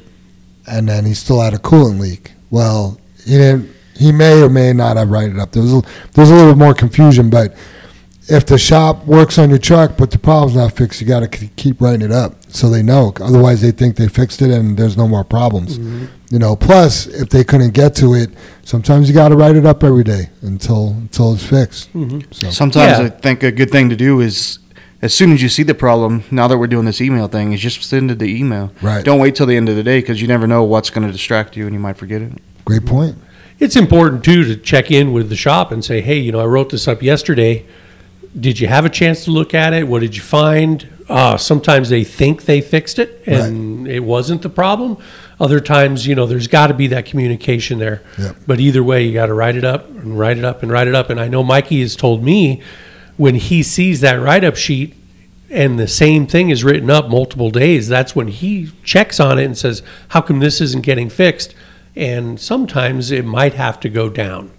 and 0.69 0.89
then 0.89 1.05
he 1.05 1.15
still 1.15 1.41
had 1.41 1.53
a 1.53 1.59
coolant 1.59 1.99
leak. 1.99 2.31
Well, 2.51 3.01
he 3.25 3.33
didn't. 3.33 3.69
He 3.97 4.13
may 4.13 4.41
or 4.41 4.49
may 4.49 4.73
not 4.73 4.97
have 4.97 5.11
written 5.11 5.37
it 5.37 5.43
up. 5.43 5.51
There 5.51 5.63
was 5.63 5.73
a, 5.73 5.81
there 6.13 6.23
was 6.23 6.31
a 6.31 6.35
little 6.37 6.55
more 6.55 6.75
confusion, 6.75 7.29
but 7.29 7.55
if 8.31 8.47
the 8.47 8.59
shop 8.59 9.05
works 9.07 9.39
on 9.39 9.51
your 9.51 9.59
truck 9.59 9.97
but 9.97 10.11
the 10.11 10.19
problem's 10.19 10.57
not 10.57 10.73
fixed, 10.73 11.01
you 11.01 11.07
got 11.07 11.21
to 11.21 11.29
keep 11.29 11.81
writing 11.81 12.03
it 12.03 12.13
up 12.13 12.35
so 12.49 12.71
they 12.71 12.83
know. 12.83 13.13
Otherwise, 13.21 13.61
they 13.61 13.71
think 13.73 13.97
they 13.97 14.09
fixed 14.09 14.41
it 14.43 14.51
and 14.51 14.77
there's 14.77 14.97
no 14.97 15.09
more 15.09 15.25
problems. 15.25 15.79
Mm-hmm. 15.79 16.07
You 16.31 16.39
know. 16.39 16.55
Plus, 16.55 17.07
if 17.07 17.29
they 17.31 17.43
couldn't 17.43 17.75
get 17.75 17.95
to 17.97 18.15
it, 18.15 18.31
sometimes 18.63 19.09
you 19.09 19.15
got 19.15 19.29
to 19.29 19.37
write 19.37 19.57
it 19.57 19.67
up 19.67 19.83
every 19.83 20.05
day 20.05 20.31
until 20.43 20.91
until 20.91 21.33
it's 21.35 21.45
fixed. 21.45 21.93
Mm-hmm. 21.93 22.31
So 22.31 22.51
Sometimes 22.51 22.99
Yeah. 22.99 23.07
I 23.07 23.09
think 23.09 23.43
a 23.43 23.51
good 23.51 23.71
thing 23.71 23.91
to 23.91 23.97
do 23.97 24.21
is, 24.21 24.61
as 25.03 25.13
soon 25.13 25.33
as 25.33 25.43
you 25.43 25.49
see 25.49 25.65
the 25.65 25.75
problem, 25.75 26.25
now 26.31 26.47
that 26.47 26.59
we're 26.59 26.69
doing 26.69 26.85
this 26.85 27.01
email 27.01 27.27
thing, 27.27 27.53
is 27.53 27.61
just 27.61 27.83
send 27.83 28.11
it 28.11 28.19
the 28.19 28.33
email. 28.33 28.73
Right. 28.81 29.05
Don't 29.05 29.19
wait 29.19 29.35
till 29.35 29.47
the 29.47 29.57
end 29.57 29.69
of 29.69 29.75
the 29.77 29.83
day 29.83 30.01
because 30.01 30.23
you 30.23 30.29
never 30.29 30.47
know 30.47 30.63
what's 30.63 30.91
going 30.91 31.07
to 31.07 31.13
distract 31.13 31.57
you 31.57 31.65
and 31.67 31.75
you 31.75 31.81
might 31.81 31.97
forget 31.97 32.23
it. 32.23 32.33
great 32.65 32.87
point. 32.87 33.17
It's 33.59 33.77
important 33.77 34.25
too 34.25 34.45
to 34.45 34.57
check 34.57 34.91
in 34.91 35.13
with 35.13 35.29
the 35.29 35.37
shop 35.37 35.71
and 35.71 35.85
say, 35.85 36.01
hey, 36.01 36.19
you 36.19 36.33
know, 36.33 36.41
I 36.41 36.47
wrote 36.47 36.71
this 36.71 36.89
up 36.89 37.03
yesterday. 37.03 37.67
Did 38.39 38.61
you 38.61 38.69
have 38.69 38.85
a 38.85 38.89
chance 38.89 39.25
to 39.25 39.31
look 39.31 39.55
at 39.55 39.73
it? 39.73 39.89
What 39.89 40.01
did 40.01 40.15
you 40.15 40.23
find? 40.23 40.89
Uh, 41.09 41.37
sometimes 41.37 41.89
they 41.89 42.05
think 42.05 42.45
they 42.45 42.61
fixed 42.61 43.01
it 43.01 43.23
and 43.27 43.89
it 43.89 44.01
wasn't 44.01 44.43
the 44.43 44.49
problem. 44.49 44.97
Other 45.41 45.59
times, 45.59 46.07
you 46.07 46.15
know, 46.15 46.27
there's 46.27 46.47
got 46.47 46.69
to 46.69 46.75
be 46.75 46.87
that 46.89 47.07
communication 47.07 47.79
there. 47.81 48.03
Yep. 48.19 48.37
But 48.47 48.61
either 48.61 48.85
way, 48.85 49.05
you 49.05 49.13
got 49.13 49.27
to 49.27 49.35
write 49.35 49.57
it 49.57 49.65
up 49.65 49.89
and 49.89 50.17
write 50.17 50.39
it 50.39 50.45
up 50.45 50.63
and 50.63 50.71
write 50.71 50.87
it 50.87 50.95
up. 50.95 51.11
And 51.11 51.19
I 51.19 51.27
know 51.27 51.43
Mikey 51.43 51.81
has 51.81 51.97
told 51.97 52.23
me 52.23 52.63
when 53.17 53.35
he 53.35 53.63
sees 53.63 54.01
that 54.03 54.15
write 54.15 54.45
up 54.45 54.55
sheet 54.55 54.95
and 55.51 55.79
the 55.79 55.89
same 55.89 56.27
thing 56.29 56.51
is 56.51 56.63
written 56.63 56.91
up 56.91 57.09
multiple 57.09 57.51
days, 57.51 57.89
that's 57.89 58.15
when 58.15 58.29
he 58.29 58.71
checks 58.85 59.19
on 59.19 59.39
it 59.39 59.45
and 59.45 59.59
says, 59.59 59.83
How 60.09 60.21
come 60.21 60.39
this 60.39 60.61
isn't 60.61 60.85
getting 60.85 61.11
fixed? 61.11 61.55
And 61.97 62.39
sometimes 62.39 63.11
it 63.11 63.25
might 63.25 63.55
have 63.55 63.81
to 63.81 63.89
go 63.89 64.09
down 64.09 64.53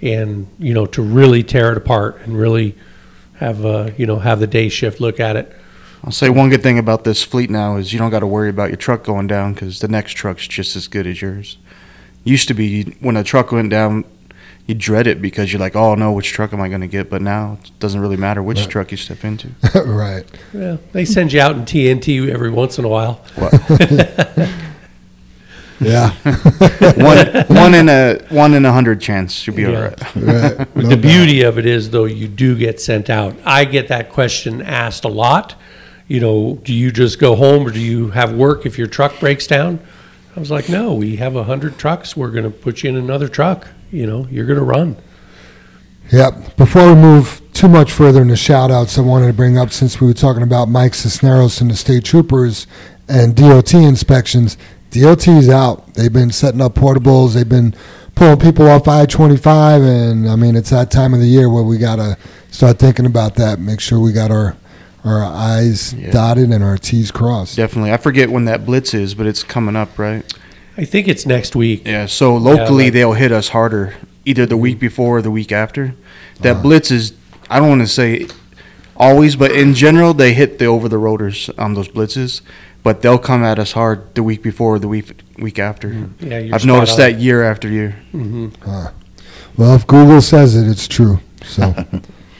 and, 0.00 0.46
you 0.58 0.72
know, 0.72 0.86
to 0.86 1.02
really 1.02 1.42
tear 1.42 1.72
it 1.72 1.76
apart 1.76 2.20
and 2.22 2.38
really 2.38 2.76
have, 3.40 3.64
uh, 3.64 3.90
you 3.96 4.06
know, 4.06 4.18
have 4.20 4.38
the 4.38 4.46
day 4.46 4.68
shift 4.68 5.00
look 5.00 5.18
at 5.18 5.34
it. 5.36 5.52
I'll 6.04 6.12
say 6.12 6.30
one 6.30 6.48
good 6.48 6.62
thing 6.62 6.78
about 6.78 7.04
this 7.04 7.22
fleet 7.22 7.50
now 7.50 7.76
is 7.76 7.92
you 7.92 7.98
don't 7.98 8.10
got 8.10 8.20
to 8.20 8.26
worry 8.26 8.48
about 8.48 8.70
your 8.70 8.76
truck 8.76 9.02
going 9.02 9.26
down 9.26 9.52
because 9.54 9.80
the 9.80 9.88
next 9.88 10.12
truck's 10.12 10.46
just 10.46 10.76
as 10.76 10.88
good 10.88 11.06
as 11.06 11.20
yours. 11.20 11.58
Used 12.24 12.48
to 12.48 12.54
be 12.54 12.84
when 13.00 13.16
a 13.16 13.24
truck 13.24 13.50
went 13.52 13.70
down, 13.70 14.04
you 14.66 14.74
dread 14.74 15.06
it 15.06 15.20
because 15.20 15.52
you're 15.52 15.60
like, 15.60 15.74
oh 15.76 15.94
no, 15.94 16.12
which 16.12 16.30
truck 16.32 16.52
am 16.52 16.60
I 16.60 16.68
going 16.68 16.80
to 16.82 16.86
get? 16.86 17.10
But 17.10 17.22
now 17.22 17.58
it 17.62 17.70
doesn't 17.80 18.00
really 18.00 18.16
matter 18.16 18.42
which 18.42 18.60
Right. 18.60 18.70
truck 18.70 18.90
you 18.92 18.96
step 18.96 19.24
into. 19.24 19.50
right. 19.84 20.24
Yeah, 20.54 20.76
they 20.92 21.04
send 21.04 21.32
you 21.32 21.40
out 21.40 21.56
in 21.56 21.62
TNT 21.62 22.30
every 22.30 22.50
once 22.50 22.78
in 22.78 22.84
a 22.84 22.88
while. 22.88 23.20
Yeah. 25.80 26.10
one 26.96 27.46
one 27.56 27.74
in 27.74 27.88
a 27.88 28.18
one 28.28 28.54
in 28.54 28.64
a 28.66 28.72
hundred 28.72 29.00
chance 29.00 29.46
you'll 29.46 29.56
be 29.56 29.64
all 29.66 29.72
Yeah. 29.72 29.80
right. 29.80 30.16
right. 30.16 30.68
No 30.76 30.82
the 30.82 30.96
doubt. 30.96 31.00
beauty 31.02 31.42
of 31.42 31.58
it 31.58 31.66
is, 31.66 31.90
though, 31.90 32.04
you 32.04 32.28
do 32.28 32.56
get 32.56 32.80
sent 32.80 33.08
out. 33.10 33.34
I 33.44 33.64
get 33.64 33.88
that 33.88 34.10
question 34.10 34.60
asked 34.62 35.04
a 35.04 35.08
lot. 35.08 35.54
You 36.06 36.20
know, 36.20 36.60
do 36.64 36.74
you 36.74 36.90
just 36.90 37.18
go 37.18 37.34
home 37.36 37.66
or 37.66 37.70
do 37.70 37.80
you 37.80 38.10
have 38.10 38.32
work 38.34 38.66
if 38.66 38.76
your 38.78 38.88
truck 38.88 39.18
breaks 39.20 39.46
down? 39.46 39.78
I 40.36 40.40
was 40.40 40.50
like, 40.50 40.68
no, 40.68 40.94
we 40.94 41.16
have 41.16 41.34
a 41.36 41.44
hundred 41.44 41.78
trucks. 41.78 42.16
We're 42.16 42.30
going 42.30 42.44
to 42.44 42.50
put 42.50 42.82
you 42.82 42.90
in 42.90 42.96
another 42.96 43.28
truck. 43.28 43.68
You 43.90 44.06
know, 44.06 44.26
you're 44.30 44.46
going 44.46 44.58
to 44.58 44.64
run. 44.64 44.96
Yep. 46.12 46.56
Before 46.56 46.88
we 46.88 46.94
move 47.00 47.40
too 47.52 47.68
much 47.68 47.92
further 47.92 48.22
into 48.22 48.36
shout 48.36 48.70
outs, 48.70 48.98
I 48.98 49.02
wanted 49.02 49.28
to 49.28 49.32
bring 49.32 49.56
up 49.58 49.70
since 49.70 50.00
we 50.00 50.08
were 50.08 50.12
talking 50.14 50.42
about 50.42 50.68
Mike 50.68 50.94
Cisneros 50.94 51.60
and 51.60 51.70
the 51.70 51.76
state 51.76 52.04
troopers 52.04 52.66
and 53.08 53.34
DOT 53.36 53.74
inspections. 53.74 54.56
DOT's 54.90 55.48
out. 55.48 55.94
They've 55.94 56.12
been 56.12 56.30
setting 56.30 56.60
up 56.60 56.74
portables. 56.74 57.34
They've 57.34 57.48
been 57.48 57.74
pulling 58.14 58.38
people 58.38 58.68
off 58.68 58.88
I 58.88 59.06
25. 59.06 59.82
And 59.82 60.28
I 60.28 60.36
mean, 60.36 60.56
it's 60.56 60.70
that 60.70 60.90
time 60.90 61.14
of 61.14 61.20
the 61.20 61.26
year 61.26 61.48
where 61.48 61.62
we 61.62 61.78
got 61.78 61.96
to 61.96 62.16
start 62.50 62.78
thinking 62.78 63.06
about 63.06 63.36
that. 63.36 63.58
Make 63.60 63.80
sure 63.80 64.00
we 64.00 64.12
got 64.12 64.30
our, 64.30 64.56
our 65.04 65.24
I's 65.24 65.94
Yeah. 65.94 66.10
dotted 66.10 66.50
and 66.50 66.62
our 66.64 66.76
T's 66.76 67.10
crossed. 67.10 67.56
Definitely. 67.56 67.92
I 67.92 67.96
forget 67.96 68.30
when 68.30 68.44
that 68.46 68.66
blitz 68.66 68.92
is, 68.94 69.14
but 69.14 69.26
it's 69.26 69.42
coming 69.42 69.76
up, 69.76 69.98
right? 69.98 70.24
I 70.76 70.84
think 70.84 71.08
it's 71.08 71.26
next 71.26 71.54
week. 71.54 71.86
Yeah. 71.86 72.06
So 72.06 72.36
locally, 72.36 72.84
like- 72.84 72.92
they'll 72.94 73.12
hit 73.12 73.32
us 73.32 73.48
harder 73.50 73.94
either 74.24 74.44
the 74.46 74.56
week 74.56 74.78
before 74.78 75.18
or 75.18 75.22
the 75.22 75.30
week 75.30 75.52
after. 75.52 75.94
That 76.40 76.52
Uh-huh. 76.52 76.62
blitz 76.62 76.90
is. 76.90 77.12
I 77.48 77.58
don't 77.58 77.68
want 77.68 77.80
to 77.82 77.86
say 77.88 78.26
always, 78.96 79.34
but 79.36 79.50
in 79.50 79.74
general, 79.74 80.14
they 80.14 80.32
hit 80.34 80.58
the 80.58 80.66
over 80.66 80.88
the 80.88 80.96
roaders 80.98 81.50
on 81.58 81.74
those 81.74 81.88
blitzes. 81.88 82.40
But 82.82 83.02
they'll 83.02 83.18
come 83.18 83.44
at 83.44 83.58
us 83.58 83.72
hard 83.72 84.14
the 84.14 84.22
week 84.22 84.42
before 84.42 84.76
or 84.76 84.78
the 84.78 84.88
week 84.88 85.20
week 85.38 85.58
after. 85.58 85.88
Yeah, 86.20 86.38
you're 86.38 86.54
I've 86.54 86.62
spot 86.62 86.74
noticed 86.74 86.92
on. 86.94 86.98
that 87.00 87.18
year 87.20 87.42
after 87.42 87.68
year. 87.68 87.90
hmm 88.10 88.48
Well, 89.56 89.74
if 89.74 89.86
Google 89.86 90.22
says 90.22 90.56
it, 90.56 90.66
it's 90.66 90.88
true. 90.88 91.20
So, 91.44 91.74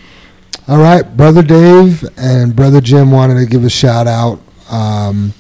all 0.69 0.79
right, 0.79 1.03
brother 1.17 1.43
Dave 1.43 2.05
and 2.17 2.57
brother 2.57 2.81
Jim 2.81 3.11
wanted 3.11 3.35
to 3.41 3.47
give 3.47 3.65
a 3.65 3.71
shout 3.71 4.07
out, 4.07 4.41
um, 4.71 5.35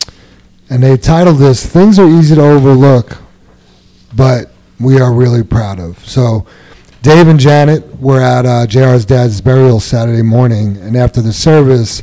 and 0.68 0.82
they 0.82 0.96
titled 0.98 1.38
this 1.38 1.64
"Things 1.64 1.98
Are 1.98 2.08
Easy 2.08 2.34
to 2.34 2.42
Overlook, 2.42 3.18
but 4.14 4.50
We 4.78 5.00
Are 5.00 5.12
Really 5.14 5.42
Proud 5.42 5.78
of." 5.80 5.98
So, 6.06 6.46
Dave 7.02 7.28
and 7.28 7.40
Janet 7.40 7.98
were 8.00 8.20
at 8.20 8.44
uh, 8.44 8.66
JR's 8.66 9.06
dad's 9.06 9.40
burial 9.40 9.80
Saturday 9.80 10.22
morning, 10.22 10.76
and 10.78 10.94
after 10.96 11.22
the 11.22 11.32
service, 11.32 12.02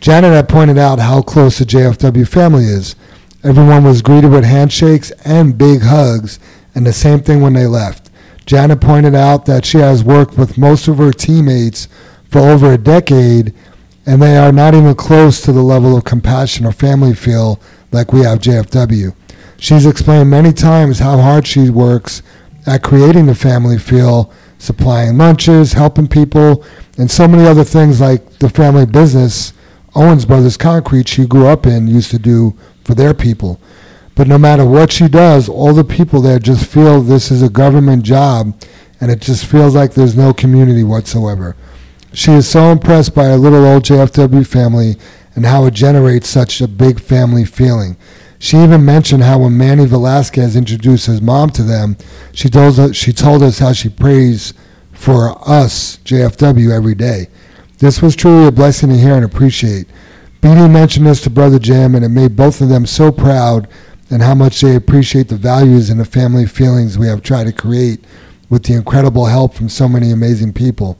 Janet 0.00 0.32
had 0.32 0.48
pointed 0.48 0.78
out 0.78 1.00
how 1.00 1.22
close 1.22 1.58
the 1.58 1.64
JFW 1.64 2.26
family 2.26 2.64
is. 2.64 2.94
Everyone 3.42 3.84
was 3.84 4.02
greeted 4.02 4.30
with 4.30 4.44
handshakes 4.44 5.10
and 5.24 5.58
big 5.58 5.82
hugs, 5.82 6.38
and 6.74 6.86
the 6.86 6.92
same 6.92 7.20
thing 7.20 7.40
when 7.40 7.54
they 7.54 7.66
left. 7.66 8.10
Janet 8.46 8.80
pointed 8.80 9.14
out 9.14 9.44
that 9.46 9.64
she 9.64 9.78
has 9.78 10.04
worked 10.04 10.38
with 10.38 10.56
most 10.56 10.88
of 10.88 10.98
her 10.98 11.12
teammates 11.12 11.88
for 12.30 12.38
over 12.38 12.72
a 12.72 12.78
decade, 12.78 13.52
and 14.06 14.22
they 14.22 14.36
are 14.36 14.52
not 14.52 14.74
even 14.74 14.94
close 14.94 15.40
to 15.40 15.52
the 15.52 15.62
level 15.62 15.96
of 15.96 16.04
compassion 16.04 16.64
or 16.64 16.72
family 16.72 17.14
feel 17.14 17.60
like 17.90 18.12
we 18.12 18.20
have 18.20 18.38
JFW. 18.38 19.14
She's 19.58 19.84
explained 19.84 20.30
many 20.30 20.52
times 20.52 21.00
how 21.00 21.18
hard 21.18 21.46
she 21.46 21.70
works 21.70 22.22
at 22.66 22.82
creating 22.82 23.26
the 23.26 23.34
family 23.34 23.78
feel, 23.78 24.32
supplying 24.58 25.18
lunches, 25.18 25.72
helping 25.72 26.06
people, 26.06 26.64
and 26.96 27.10
so 27.10 27.26
many 27.26 27.46
other 27.46 27.64
things 27.64 28.00
like 28.00 28.38
the 28.38 28.48
family 28.48 28.86
business 28.86 29.52
Owens 29.94 30.24
Brothers 30.24 30.56
Concrete 30.56 31.08
she 31.08 31.26
grew 31.26 31.46
up 31.46 31.66
in 31.66 31.86
used 31.86 32.10
to 32.10 32.18
do 32.18 32.56
for 32.84 32.94
their 32.94 33.14
people. 33.14 33.60
But 34.14 34.26
no 34.26 34.38
matter 34.38 34.64
what 34.64 34.90
she 34.92 35.08
does, 35.08 35.48
all 35.48 35.72
the 35.72 35.84
people 35.84 36.20
there 36.20 36.38
just 36.38 36.66
feel 36.66 37.00
this 37.00 37.30
is 37.30 37.42
a 37.42 37.48
government 37.48 38.02
job 38.02 38.54
and 39.00 39.10
it 39.10 39.20
just 39.20 39.46
feels 39.46 39.74
like 39.74 39.94
there's 39.94 40.16
no 40.16 40.32
community 40.32 40.82
whatsoever. 40.82 41.56
She 42.12 42.32
is 42.32 42.48
so 42.48 42.72
impressed 42.72 43.14
by 43.14 43.26
her 43.26 43.36
little 43.36 43.64
old 43.64 43.84
JFW 43.84 44.46
family 44.46 44.96
and 45.36 45.46
how 45.46 45.66
it 45.66 45.74
generates 45.74 46.28
such 46.28 46.60
a 46.60 46.66
big 46.66 46.98
family 46.98 47.44
feeling. 47.44 47.96
She 48.40 48.56
even 48.56 48.84
mentioned 48.84 49.22
how 49.22 49.40
when 49.40 49.56
Manny 49.56 49.86
Velasquez 49.86 50.56
introduced 50.56 51.06
his 51.06 51.20
mom 51.20 51.50
to 51.50 51.62
them, 51.62 51.96
she 52.32 52.48
told 52.48 52.78
us, 52.78 52.96
she 52.96 53.12
told 53.12 53.42
us 53.42 53.58
how 53.58 53.72
she 53.72 53.88
prays 53.88 54.54
for 54.92 55.36
us, 55.48 55.98
JFW, 55.98 56.70
every 56.70 56.94
day. 56.94 57.28
This 57.78 58.02
was 58.02 58.16
truly 58.16 58.46
a 58.46 58.52
blessing 58.52 58.88
to 58.90 58.96
hear 58.96 59.14
and 59.14 59.24
appreciate. 59.24 59.86
Beatty 60.40 60.68
mentioned 60.68 61.06
this 61.06 61.20
to 61.22 61.30
Brother 61.30 61.58
Jim, 61.58 61.94
and 61.94 62.04
it 62.04 62.08
made 62.08 62.36
both 62.36 62.60
of 62.60 62.68
them 62.68 62.86
so 62.86 63.10
proud 63.12 63.68
and 64.10 64.22
how 64.22 64.34
much 64.34 64.60
they 64.60 64.74
appreciate 64.74 65.28
the 65.28 65.36
values 65.36 65.90
and 65.90 66.00
the 66.00 66.04
family 66.04 66.46
feelings 66.46 66.98
we 66.98 67.06
have 67.08 67.22
tried 67.22 67.44
to 67.44 67.52
create 67.52 68.04
with 68.48 68.64
the 68.64 68.74
incredible 68.74 69.26
help 69.26 69.54
from 69.54 69.68
so 69.68 69.88
many 69.88 70.10
amazing 70.10 70.52
people. 70.52 70.98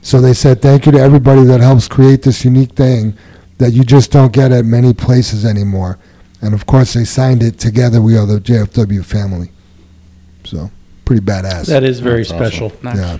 So 0.00 0.20
they 0.20 0.34
said 0.34 0.62
thank 0.62 0.86
you 0.86 0.92
to 0.92 0.98
everybody 0.98 1.42
that 1.44 1.60
helps 1.60 1.88
create 1.88 2.22
this 2.22 2.44
unique 2.44 2.72
thing 2.72 3.16
that 3.58 3.72
you 3.72 3.82
just 3.84 4.12
don't 4.12 4.32
get 4.32 4.52
at 4.52 4.64
many 4.64 4.92
places 4.92 5.44
anymore. 5.44 5.98
and 6.42 6.52
of 6.54 6.66
course 6.66 6.92
they 6.92 7.04
signed 7.04 7.42
it 7.42 7.58
together. 7.58 8.02
We 8.02 8.16
are 8.18 8.26
the 8.26 8.38
JFW 8.38 9.04
family. 9.04 9.50
So 10.44 10.70
pretty 11.06 11.22
badass. 11.24 11.66
That 11.66 11.84
is 11.84 12.00
very 12.00 12.18
That's 12.22 12.32
awesome. 12.32 12.46
special. 12.46 12.72
Nice. 12.82 12.96
yeah. 12.96 13.18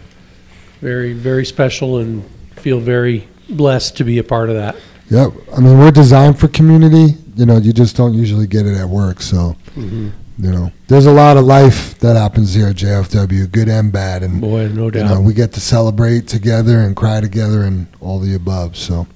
Very, 0.80 1.14
very 1.14 1.46
special 1.46 1.98
and 1.98 2.22
feel 2.64 2.80
very 2.80 3.28
blessed 3.50 3.94
to 3.98 4.04
be 4.04 4.16
a 4.16 4.24
part 4.24 4.48
of 4.48 4.54
that. 4.56 4.74
Yep. 5.10 5.32
I 5.54 5.60
mean, 5.60 5.78
we're 5.78 5.90
designed 5.90 6.38
for 6.38 6.48
community. 6.48 7.14
You 7.36 7.44
know, 7.44 7.58
you 7.58 7.74
just 7.74 7.94
don't 7.94 8.14
usually 8.14 8.46
get 8.46 8.64
it 8.64 8.74
at 8.74 8.88
work. 8.88 9.20
So, 9.20 9.54
Mhm. 9.76 10.12
you 10.38 10.50
know, 10.50 10.72
there's 10.88 11.04
a 11.04 11.12
lot 11.12 11.36
of 11.36 11.44
life 11.44 11.98
that 11.98 12.16
happens 12.16 12.54
here 12.54 12.68
at 12.68 12.76
JFW, 12.76 13.46
good 13.46 13.68
and 13.68 13.92
bad. 13.92 14.22
And, 14.22 14.40
Boy, 14.40 14.68
no 14.68 14.84
you 14.86 14.92
doubt. 14.92 15.10
know, 15.10 15.20
we 15.20 15.34
get 15.34 15.52
to 15.52 15.60
celebrate 15.60 16.26
together 16.26 16.80
and 16.80 16.96
cry 16.96 17.20
together 17.20 17.64
and 17.64 17.86
all 18.00 18.18
the 18.18 18.34
above. 18.34 18.76
So, 18.78 19.06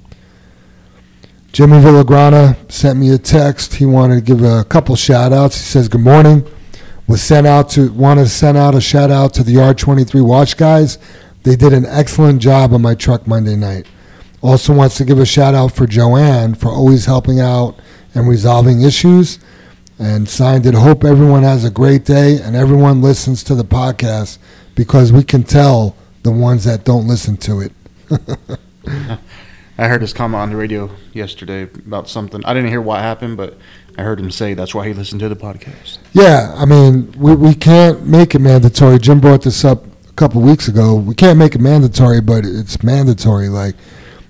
Jimmy 1.50 1.78
Villagrana 1.78 2.54
sent 2.70 2.98
me 2.98 3.08
a 3.12 3.16
text. 3.18 3.76
He 3.76 3.86
wanted 3.86 4.16
to 4.16 4.20
give 4.20 4.44
a 4.44 4.64
couple 4.64 4.94
shout 4.94 5.32
outs. 5.32 5.56
He 5.56 5.64
says, 5.64 5.88
Good 5.88 6.02
morning. 6.02 6.44
Was 7.06 7.22
sent 7.22 7.46
out 7.46 7.70
to, 7.70 7.90
wanted 7.92 8.24
to 8.24 8.28
send 8.28 8.58
out 8.58 8.74
a 8.74 8.80
shout 8.82 9.10
out 9.10 9.32
to 9.34 9.42
the 9.42 9.54
R23 9.54 10.20
Watch 10.20 10.58
guys. 10.58 10.98
They 11.48 11.56
did 11.56 11.72
an 11.72 11.86
excellent 11.86 12.42
job 12.42 12.74
on 12.74 12.82
my 12.82 12.94
truck 12.94 13.26
Monday 13.26 13.56
night. 13.56 13.86
Also 14.42 14.74
wants 14.74 14.98
to 14.98 15.04
give 15.06 15.18
a 15.18 15.24
shout 15.24 15.54
out 15.54 15.72
for 15.72 15.86
Joanne 15.86 16.54
for 16.54 16.68
always 16.68 17.06
helping 17.06 17.40
out 17.40 17.80
and 18.14 18.28
resolving 18.28 18.82
issues. 18.82 19.38
And 19.98 20.28
signed 20.28 20.66
it. 20.66 20.74
Hope 20.74 21.04
everyone 21.04 21.44
has 21.44 21.64
a 21.64 21.70
great 21.70 22.04
day 22.04 22.38
and 22.38 22.54
everyone 22.54 23.00
listens 23.00 23.42
to 23.44 23.54
the 23.54 23.64
podcast 23.64 24.36
because 24.74 25.10
we 25.10 25.24
can 25.24 25.42
tell 25.42 25.96
the 26.22 26.30
ones 26.30 26.64
that 26.64 26.84
don't 26.84 27.08
listen 27.08 27.38
to 27.38 27.62
it. 27.62 27.72
I 29.78 29.88
heard 29.88 30.02
his 30.02 30.12
comment 30.12 30.42
on 30.42 30.50
the 30.50 30.56
radio 30.56 30.90
yesterday 31.14 31.62
about 31.62 32.10
something. 32.10 32.44
I 32.44 32.52
didn't 32.52 32.68
hear 32.68 32.82
what 32.82 33.00
happened, 33.00 33.38
but 33.38 33.56
I 33.96 34.02
heard 34.02 34.20
him 34.20 34.30
say 34.30 34.52
that's 34.52 34.74
why 34.74 34.86
he 34.86 34.92
listened 34.92 35.20
to 35.20 35.30
the 35.30 35.36
podcast. 35.36 35.96
Yeah, 36.12 36.52
I 36.58 36.66
mean, 36.66 37.10
we, 37.12 37.34
we 37.34 37.54
can't 37.54 38.06
make 38.06 38.34
it 38.34 38.40
mandatory. 38.40 38.98
Jim 38.98 39.18
brought 39.18 39.42
this 39.42 39.64
up 39.64 39.87
couple 40.18 40.40
weeks 40.42 40.66
ago. 40.68 40.94
We 40.96 41.14
can't 41.14 41.38
make 41.38 41.54
it 41.54 41.60
mandatory, 41.60 42.20
but 42.20 42.44
it's 42.44 42.82
mandatory. 42.82 43.48
Like, 43.48 43.74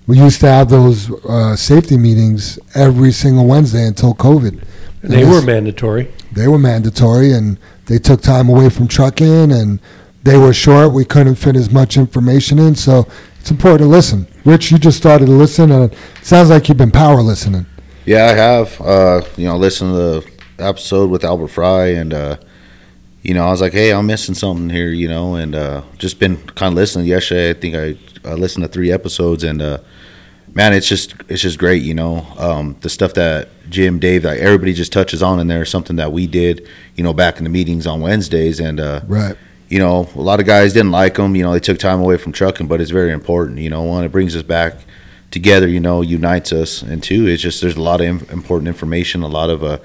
we 0.07 0.18
used 0.18 0.40
to 0.40 0.49
have 0.49 0.68
those 0.68 1.11
uh, 1.25 1.57
safety 1.57 1.97
meetings 1.97 2.59
every 2.75 3.12
single 3.12 3.47
Wednesday 3.47 3.87
until 3.87 4.14
COVID. 4.14 4.62
And 5.02 5.12
They 5.12 5.25
were 5.25 5.42
mandatory. 5.42 6.12
they 6.33 6.49
were 6.49 6.59
mandatory 6.59 7.33
and 7.33 7.57
they 7.87 7.99
took 7.99 8.21
time 8.21 8.49
away 8.49 8.68
from 8.68 8.87
trucking 8.88 9.52
and 9.52 9.80
they 10.25 10.37
were 10.37 10.52
short. 10.52 10.92
We 10.92 11.04
couldn't 11.04 11.37
fit 11.37 11.57
as 11.57 11.71
much 11.71 11.97
information 11.97 12.59
in, 12.59 12.75
so 12.75 13.07
it's 13.40 13.50
important 13.50 13.80
to 13.83 13.87
listen. 13.87 14.26
Rich, 14.45 14.71
you 14.71 14.78
just 14.78 14.99
started 14.99 15.26
to 15.26 15.33
listen, 15.33 15.71
and 15.71 15.90
it 15.92 15.99
sounds 16.23 16.50
like 16.50 16.68
you've 16.68 16.76
been 16.78 16.90
power 16.90 17.23
listening. 17.23 17.64
Yeah, 18.04 18.25
I 18.26 18.33
have. 18.35 18.80
Uh, 18.80 19.23
you 19.37 19.47
know, 19.47 19.57
listened 19.57 19.92
to 19.92 19.97
the 19.97 20.30
episode 20.59 21.09
with 21.11 21.25
Albert 21.25 21.49
Frei, 21.49 21.95
and 21.97 22.12
uh, 22.12 22.37
you 23.23 23.35
know, 23.35 23.47
I 23.47 23.51
was 23.51 23.61
like, 23.61 23.73
hey, 23.73 23.93
I'm 23.93 24.07
missing 24.07 24.35
something 24.35 24.71
here, 24.71 24.91
you 24.91 25.09
know, 25.09 25.35
and 25.35 25.55
uh, 25.55 25.83
just 25.99 26.19
been 26.19 26.37
kind 26.37 26.73
of 26.73 26.77
listening. 26.77 27.07
Yesterday, 27.07 27.51
I 27.51 27.55
think 27.55 27.75
I 28.25 28.29
uh, 28.31 28.35
listened 28.35 28.65
to 28.65 28.69
three 28.69 28.93
episodes, 28.93 29.45
and 29.45 29.61
uh, 29.61 29.79
man, 30.55 30.73
it's 30.73 30.89
just 30.89 31.15
it's 31.29 31.43
just 31.43 31.59
great, 31.59 31.83
you 31.83 31.95
know. 31.95 32.27
Um, 32.39 32.77
the 32.81 32.89
stuff 32.89 33.15
that 33.15 33.49
Jim, 33.69 33.99
Dave, 33.99 34.25
like 34.25 34.39
everybody 34.39 34.73
just 34.73 34.93
touches 34.93 35.23
on 35.23 35.41
in 35.41 35.47
there 35.49 35.63
is 35.63 35.69
something 35.69 35.97
that 35.97 36.13
we 36.13 36.27
did, 36.27 36.67
you 36.95 37.03
know, 37.05 37.13
back 37.13 37.39
in 37.39 37.45
the 37.45 37.51
meetings 37.51 37.87
on 37.87 38.01
Wednesdays, 38.01 38.61
and 38.61 38.79
uh, 38.81 39.01
Right. 39.07 39.37
you 39.69 39.79
know, 39.79 40.09
a 40.15 40.21
lot 40.23 40.41
of 40.41 40.47
guys 40.47 40.73
didn't 40.73 40.93
like 40.93 41.15
them. 41.17 41.35
You 41.37 41.43
know, 41.43 41.53
they 41.53 41.61
took 41.61 41.79
time 41.79 42.01
away 42.01 42.17
from 42.19 42.33
trucking, 42.33 42.67
but 42.69 42.81
it's 42.81 42.91
very 42.93 43.13
important. 43.13 43.59
You 43.59 43.71
know, 43.71 43.83
one, 43.83 44.05
it 44.05 44.13
brings 44.13 44.37
us 44.37 44.43
back 44.43 44.75
together. 45.33 45.67
You 45.69 45.81
know, 45.81 46.03
unites 46.03 46.53
us, 46.53 46.83
and 46.83 47.03
two, 47.03 47.27
it's 47.27 47.43
just 47.43 47.61
there's 47.63 47.77
a 47.77 47.83
lot 47.83 48.01
of 48.01 48.07
im- 48.07 48.27
important 48.31 48.69
information, 48.69 49.23
a 49.23 49.29
lot 49.29 49.51
of 49.51 49.63
uh, 49.65 49.79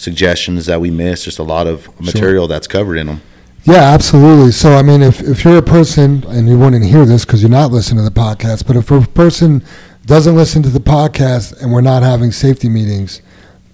suggestions 0.00 0.66
that 0.66 0.80
we 0.80 0.90
miss, 0.90 1.24
just 1.24 1.38
a 1.38 1.42
lot 1.42 1.66
of 1.66 1.88
material 2.00 2.46
that's 2.48 2.66
covered 2.66 2.96
in 2.96 3.06
them. 3.06 3.20
Yeah, 3.64 3.82
absolutely. 3.92 4.52
So, 4.52 4.72
I 4.72 4.82
mean, 4.82 5.02
if, 5.02 5.20
if 5.20 5.44
you're 5.44 5.58
a 5.58 5.62
person, 5.62 6.24
and 6.28 6.48
you 6.48 6.58
wouldn't 6.58 6.84
hear 6.84 7.04
this 7.04 7.24
because 7.26 7.42
you're 7.42 7.50
not 7.50 7.70
listening 7.70 8.02
to 8.04 8.10
the 8.10 8.18
podcast, 8.20 8.66
but 8.66 8.74
if 8.76 8.90
a 8.90 9.02
person 9.02 9.62
doesn't 10.06 10.34
listen 10.34 10.62
to 10.62 10.70
the 10.70 10.78
podcast 10.80 11.60
and 11.60 11.70
we're 11.70 11.82
not 11.82 12.02
having 12.02 12.32
safety 12.32 12.68
meetings, 12.70 13.20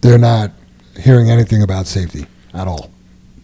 they're 0.01 0.19
not 0.19 0.51
hearing 0.99 1.31
anything 1.31 1.63
about 1.63 1.87
safety 1.87 2.27
at 2.53 2.67
all. 2.67 2.91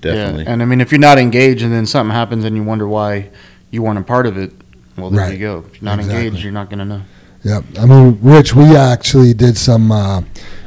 Definitely. 0.00 0.42
Yeah, 0.44 0.50
and 0.50 0.62
I 0.62 0.64
mean, 0.64 0.80
if 0.80 0.90
you're 0.90 0.98
not 0.98 1.18
engaged 1.18 1.62
and 1.62 1.72
then 1.72 1.86
something 1.86 2.12
happens 2.12 2.44
and 2.44 2.56
you 2.56 2.64
wonder 2.64 2.88
why 2.88 3.30
you 3.70 3.82
weren't 3.82 3.98
a 4.00 4.02
part 4.02 4.26
of 4.26 4.36
it, 4.36 4.52
well, 4.96 5.10
there 5.10 5.20
Right. 5.26 5.32
you 5.34 5.38
go. 5.38 5.64
If 5.66 5.80
you're 5.80 5.84
not 5.84 6.00
Exactly. 6.00 6.26
engaged, 6.26 6.42
you're 6.42 6.52
not 6.52 6.68
going 6.68 6.80
to 6.80 6.84
know. 6.84 7.02
Yep. 7.44 7.64
I 7.80 7.86
mean, 7.86 8.18
Rich, 8.20 8.54
we 8.54 8.76
actually 8.76 9.32
did 9.32 9.56
some, 9.56 9.92
uh, 9.92 10.22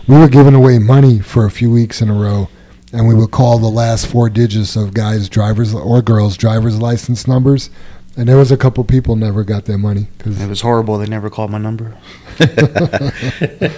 we 0.08 0.18
were 0.18 0.28
giving 0.30 0.54
away 0.56 0.80
money 0.80 1.20
for 1.20 1.46
a 1.46 1.52
few 1.52 1.72
weeks 1.72 2.02
in 2.02 2.10
a 2.10 2.14
row, 2.14 2.50
and 2.94 3.08
we 3.08 3.16
would 3.16 3.32
call 3.32 3.58
the 3.60 3.68
last 3.70 4.08
four 4.08 4.30
digits 4.30 4.76
of 4.76 4.94
guys' 4.94 5.30
driver's 5.30 5.74
or 5.74 6.02
girls' 6.02 6.38
driver's 6.38 6.80
license 6.80 7.28
numbers. 7.28 7.70
And 8.18 8.30
there 8.30 8.38
was 8.38 8.50
a 8.50 8.56
couple 8.56 8.82
people 8.86 9.18
never 9.18 9.44
got 9.44 9.66
their 9.66 9.78
money. 9.78 10.08
Cause, 10.20 10.40
It 10.42 10.48
was 10.48 10.62
horrible. 10.62 10.98
They 10.98 11.06
never 11.06 11.30
called 11.30 11.52
my 11.52 11.58
number. 11.58 11.98
yeah, 12.40 12.46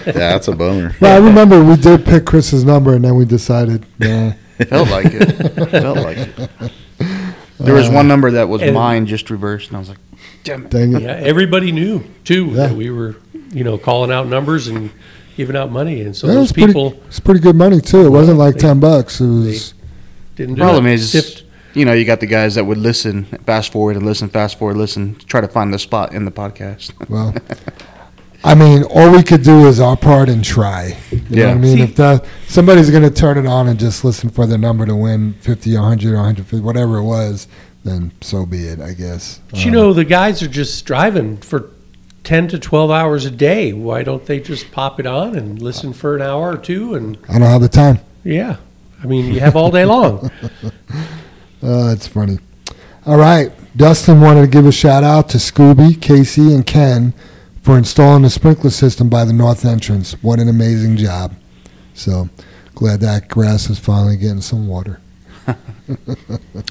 that's 0.04 0.46
a 0.46 0.54
bummer. 0.54 0.94
well, 1.00 1.20
I 1.20 1.24
remember 1.26 1.64
we 1.64 1.76
did 1.76 2.04
pick 2.04 2.24
Chris's 2.24 2.64
number, 2.64 2.94
and 2.94 3.04
then 3.04 3.16
we 3.16 3.24
decided, 3.24 3.84
nah. 3.98 4.32
Felt 4.68 4.90
like 4.90 5.06
it. 5.10 5.70
Felt 5.70 5.98
like 5.98 6.18
it. 6.18 6.50
There 7.58 7.74
was 7.74 7.88
one 7.88 8.06
uh, 8.06 8.08
number 8.08 8.30
that 8.32 8.48
was 8.48 8.62
And- 8.62 8.74
mine, 8.74 9.06
just 9.06 9.30
reversed, 9.30 9.68
and 9.68 9.76
I 9.76 9.80
was 9.80 9.88
like, 9.88 9.98
"Damn 10.44 10.66
it!" 10.66 10.70
Dang 10.70 10.94
it. 10.94 11.02
Yeah, 11.02 11.14
everybody 11.16 11.72
knew 11.72 12.04
too 12.24 12.46
Yeah. 12.46 12.54
that 12.68 12.76
we 12.76 12.90
were, 12.90 13.16
you 13.52 13.64
know, 13.64 13.76
calling 13.78 14.10
out 14.12 14.26
numbers 14.28 14.66
and 14.68 14.90
giving 15.38 15.56
out 15.56 15.70
money, 15.70 16.02
and 16.02 16.14
so 16.14 16.26
Yeah, 16.26 16.32
it 16.32 16.36
those 16.36 16.42
was 16.42 16.52
pretty- 16.52 16.66
people 16.66 16.94
It's 17.06 17.20
pretty 17.20 17.40
good 17.40 17.56
money 17.56 17.80
too. 17.80 18.04
It 18.04 18.10
wasn't 18.10 18.36
like 18.38 18.56
they- 18.56 18.60
ten 18.60 18.80
bucks. 18.80 19.20
It 19.20 19.26
was 19.26 19.72
didn't 20.36 20.56
do 20.56 20.60
Problem 20.62 20.86
it. 20.86 20.94
is, 20.94 21.10
Sift- 21.10 21.44
you 21.74 21.84
know, 21.84 21.92
you 21.92 22.04
got 22.04 22.18
the 22.20 22.26
guys 22.26 22.56
that 22.56 22.64
would 22.66 22.76
listen, 22.78 23.24
fast 23.46 23.70
forward 23.72 23.96
and 23.96 24.04
listen, 24.04 24.28
fast 24.28 24.58
forward, 24.58 24.76
listen, 24.76 25.16
try 25.26 25.40
to 25.40 25.46
find 25.48 25.72
the 25.72 25.78
spot 25.78 26.12
in 26.12 26.24
the 26.24 26.30
podcast. 26.32 26.90
well. 27.08 27.34
I 28.44 28.54
mean, 28.54 28.82
all 28.84 29.10
we 29.10 29.22
could 29.22 29.42
do 29.42 29.66
is 29.66 29.80
our 29.80 29.96
part 29.96 30.28
and 30.28 30.44
try. 30.44 30.96
You 31.10 31.18
know 31.18 31.24
Yeah. 31.30 31.46
what 31.48 31.54
I 31.56 31.58
mean? 31.60 31.76
See- 31.78 31.82
if 31.82 31.96
that 31.96 32.24
somebody's 32.48 32.90
going 32.90 33.02
to 33.02 33.10
turn 33.10 33.38
it 33.38 33.46
on 33.46 33.68
and 33.68 33.78
just 33.78 34.04
listen 34.04 34.28
for 34.30 34.46
the 34.46 34.58
number 34.58 34.86
to 34.86 34.94
win 34.94 35.34
fifty, 35.40 35.74
a 35.74 35.80
hundred, 35.82 36.14
or 36.14 36.18
hundred 36.18 36.46
fifty, 36.46 36.60
whatever 36.64 36.98
it 36.98 37.04
was, 37.04 37.46
then 37.84 38.10
so 38.20 38.44
be 38.46 38.64
it. 38.66 38.80
I 38.80 38.92
guess. 38.92 39.40
But 39.50 39.64
you 39.64 39.70
Uh, 39.70 39.74
know, 39.74 39.92
the 39.92 40.04
guys 40.04 40.42
are 40.42 40.48
just 40.48 40.84
driving 40.84 41.36
for 41.38 41.66
10 42.28 42.46
to 42.48 42.58
12 42.58 42.90
hours 42.90 43.24
a 43.24 43.30
day. 43.30 43.72
Why 43.72 44.02
don't 44.02 44.26
they 44.26 44.38
just 44.38 44.70
pop 44.70 45.00
it 45.00 45.06
on 45.06 45.34
and 45.34 45.62
listen 45.62 45.94
for 45.94 46.14
an 46.14 46.20
hour 46.20 46.52
or 46.52 46.58
two? 46.58 46.94
And 46.94 47.16
I 47.26 47.38
don't 47.38 47.48
have 47.48 47.62
the 47.62 47.70
time. 47.70 48.00
yeah, 48.22 48.56
I 49.02 49.06
mean, 49.06 49.32
you 49.32 49.40
have 49.40 49.56
all 49.56 49.70
day 49.70 49.84
long. 49.86 50.30
Uh, 51.60 51.90
it's 51.92 52.06
funny. 52.06 52.38
All 53.04 53.16
right, 53.16 53.50
Dustin 53.76 54.20
wanted 54.20 54.42
to 54.42 54.46
give 54.46 54.64
a 54.64 54.70
shout 54.70 55.02
out 55.02 55.28
to 55.30 55.38
Scooby, 55.38 56.00
Casey, 56.00 56.54
and 56.54 56.64
Ken 56.64 57.12
for 57.62 57.76
installing 57.76 58.22
the 58.22 58.30
sprinkler 58.30 58.70
system 58.70 59.08
by 59.08 59.24
the 59.24 59.32
north 59.32 59.64
entrance. 59.64 60.12
What 60.22 60.38
an 60.38 60.48
amazing 60.48 60.98
job! 60.98 61.34
So 61.94 62.28
glad 62.76 63.00
that 63.00 63.26
grass 63.26 63.68
is 63.68 63.80
finally 63.80 64.16
getting 64.16 64.40
some 64.40 64.68
water. 64.68 65.00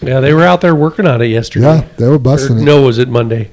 yeah, 0.02 0.22
they 0.22 0.34
were 0.34 0.44
out 0.46 0.62
there 0.62 0.74
working 0.74 1.06
on 1.06 1.22
it 1.22 1.26
yesterday. 1.26 1.66
Yeah, 1.80 1.88
they 1.98 2.08
were 2.08 2.14
Or- 2.16 2.20
busting 2.20 2.60
it 2.60 2.62
no, 2.64 2.84
was 2.84 2.98
it 3.00 3.10
Monday? 3.10 3.52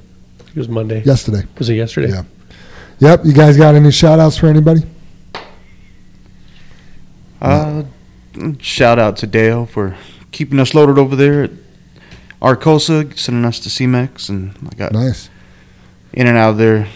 It 0.54 0.58
was 0.58 0.68
Monday. 0.68 1.02
yesterday. 1.02 1.44
Was 1.58 1.68
it 1.68 1.74
yesterday? 1.74 2.10
Yeah. 2.10 2.22
Yep. 3.00 3.24
You 3.24 3.32
guys 3.32 3.56
got 3.56 3.74
any 3.74 3.90
shout 3.90 4.20
outs 4.20 4.36
for 4.38 4.46
anybody? 4.46 4.82
Uh, 7.40 7.82
shout 8.60 8.98
out 8.98 9.16
to 9.18 9.26
Dale 9.26 9.66
for 9.66 9.96
keeping 10.32 10.58
us 10.58 10.74
loaded 10.74 10.98
over 10.98 11.14
there 11.16 11.44
at 11.44 11.50
Arcosa, 12.40 13.16
sending 13.18 13.44
us 13.44 13.58
to 13.60 13.68
Cemex, 13.68 14.28
and 14.28 14.54
I 14.72 14.76
got 14.76 14.92
Nice. 14.92 15.28
in 16.12 16.26
and 16.26 16.36
out 16.38 16.50
of 16.50 16.58
there 16.58 16.88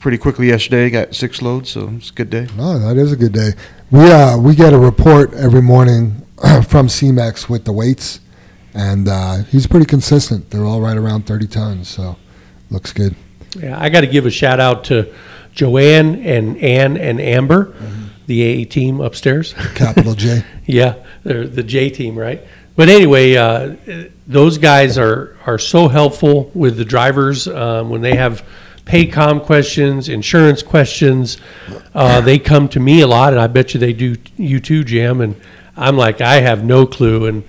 pretty 0.00 0.18
quickly 0.18 0.48
yesterday. 0.48 0.90
Got 0.90 1.14
six 1.14 1.40
loads, 1.40 1.70
so 1.70 1.92
it's 1.96 2.10
a 2.10 2.14
good 2.14 2.30
day. 2.30 2.46
Oh, 2.58 2.78
that 2.78 2.96
is 2.96 3.12
a 3.12 3.16
good 3.16 3.32
day. 3.32 3.50
We 3.90 4.10
uh 4.10 4.36
we 4.38 4.54
get 4.54 4.72
a 4.72 4.78
report 4.78 5.32
every 5.34 5.62
morning 5.62 6.26
from 6.66 6.88
Cemex 6.88 7.48
with 7.48 7.64
the 7.64 7.72
weights, 7.72 8.20
and 8.74 9.08
uh, 9.08 9.44
he's 9.44 9.66
pretty 9.66 9.86
consistent. 9.86 10.50
They're 10.50 10.64
all 10.64 10.80
right 10.80 10.96
around 10.96 11.26
thirty 11.26 11.46
tons, 11.46 11.88
so 11.88 12.16
looks 12.72 12.92
good. 12.92 13.14
Yeah, 13.56 13.78
I 13.78 13.88
got 13.90 14.00
to 14.00 14.06
give 14.06 14.26
a 14.26 14.30
shout 14.30 14.58
out 14.60 14.84
to 14.84 15.12
Joanne 15.52 16.16
and 16.24 16.56
Ann 16.58 16.96
and 16.96 17.20
Amber, 17.20 17.66
Mm-hmm. 17.66 18.02
the 18.26 18.64
AA 18.64 18.68
team 18.68 19.00
upstairs. 19.00 19.54
Capital 19.74 20.14
J. 20.14 20.44
Yeah, 20.66 20.94
they're 21.24 21.46
the 21.48 21.62
J 21.62 21.90
team, 21.90 22.16
right? 22.18 22.40
But 22.76 22.88
anyway, 22.88 23.34
uh, 23.36 23.76
those 24.26 24.56
guys 24.58 24.96
are 24.96 25.36
are 25.44 25.58
so 25.58 25.88
helpful 25.88 26.50
with 26.54 26.76
the 26.76 26.84
drivers 26.84 27.46
um, 27.48 27.90
when 27.90 28.00
they 28.00 28.14
have 28.16 28.42
paycom 28.86 29.42
questions, 29.44 30.08
insurance 30.08 30.62
questions. 30.62 31.36
Uh, 31.94 32.20
they 32.20 32.38
come 32.38 32.68
to 32.70 32.80
me 32.80 33.00
a 33.02 33.06
lot, 33.06 33.32
and 33.34 33.42
I 33.42 33.48
bet 33.48 33.74
you 33.74 33.80
they 33.80 33.92
do 33.92 34.16
you 34.36 34.60
too, 34.60 34.84
Jam. 34.84 35.20
And 35.20 35.34
I'm 35.76 35.96
like, 35.96 36.20
I 36.22 36.40
have 36.40 36.64
no 36.64 36.86
clue, 36.86 37.26
and 37.26 37.42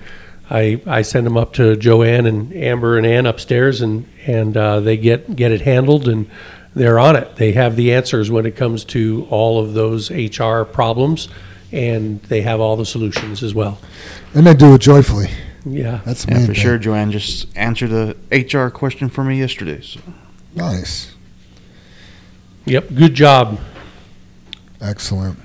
I 0.54 0.80
I 0.86 1.02
send 1.02 1.26
them 1.26 1.36
up 1.36 1.52
to 1.54 1.76
Joanne 1.76 2.26
and 2.26 2.52
Amber 2.54 2.96
and 2.98 3.06
Ann 3.06 3.26
upstairs, 3.26 3.80
and 3.80 4.06
and 4.26 4.56
uh, 4.56 4.80
they 4.80 4.96
get 4.96 5.34
get 5.36 5.52
it 5.52 5.62
handled 5.62 6.08
and. 6.08 6.30
They're 6.76 6.98
on 6.98 7.14
it. 7.14 7.36
They 7.36 7.52
have 7.52 7.76
the 7.76 7.92
answers 7.92 8.32
when 8.32 8.46
it 8.46 8.56
comes 8.56 8.84
to 8.86 9.28
all 9.30 9.60
of 9.62 9.74
those 9.74 10.10
HR 10.10 10.64
problems, 10.64 11.28
and 11.70 12.20
they 12.24 12.40
have 12.42 12.58
all 12.58 12.74
the 12.76 12.84
solutions 12.84 13.44
as 13.44 13.54
well. 13.54 13.78
And 14.34 14.44
they 14.44 14.54
do 14.54 14.74
it 14.74 14.80
joyfully. 14.80 15.28
Yeah. 15.64 16.00
That's 16.04 16.24
the 16.24 16.32
Yeah, 16.32 16.40
for 16.40 16.46
thing. 16.46 16.54
sure. 16.56 16.78
Joanne 16.78 17.12
just 17.12 17.46
answered 17.56 17.92
a 17.92 18.16
HR 18.32 18.70
question 18.70 19.08
for 19.08 19.22
me 19.22 19.38
yesterday. 19.38 19.82
So. 19.82 20.00
Nice. 20.56 21.12
Yep. 22.64 22.92
Good 22.96 23.14
job. 23.14 23.60
Excellent. 24.80 25.38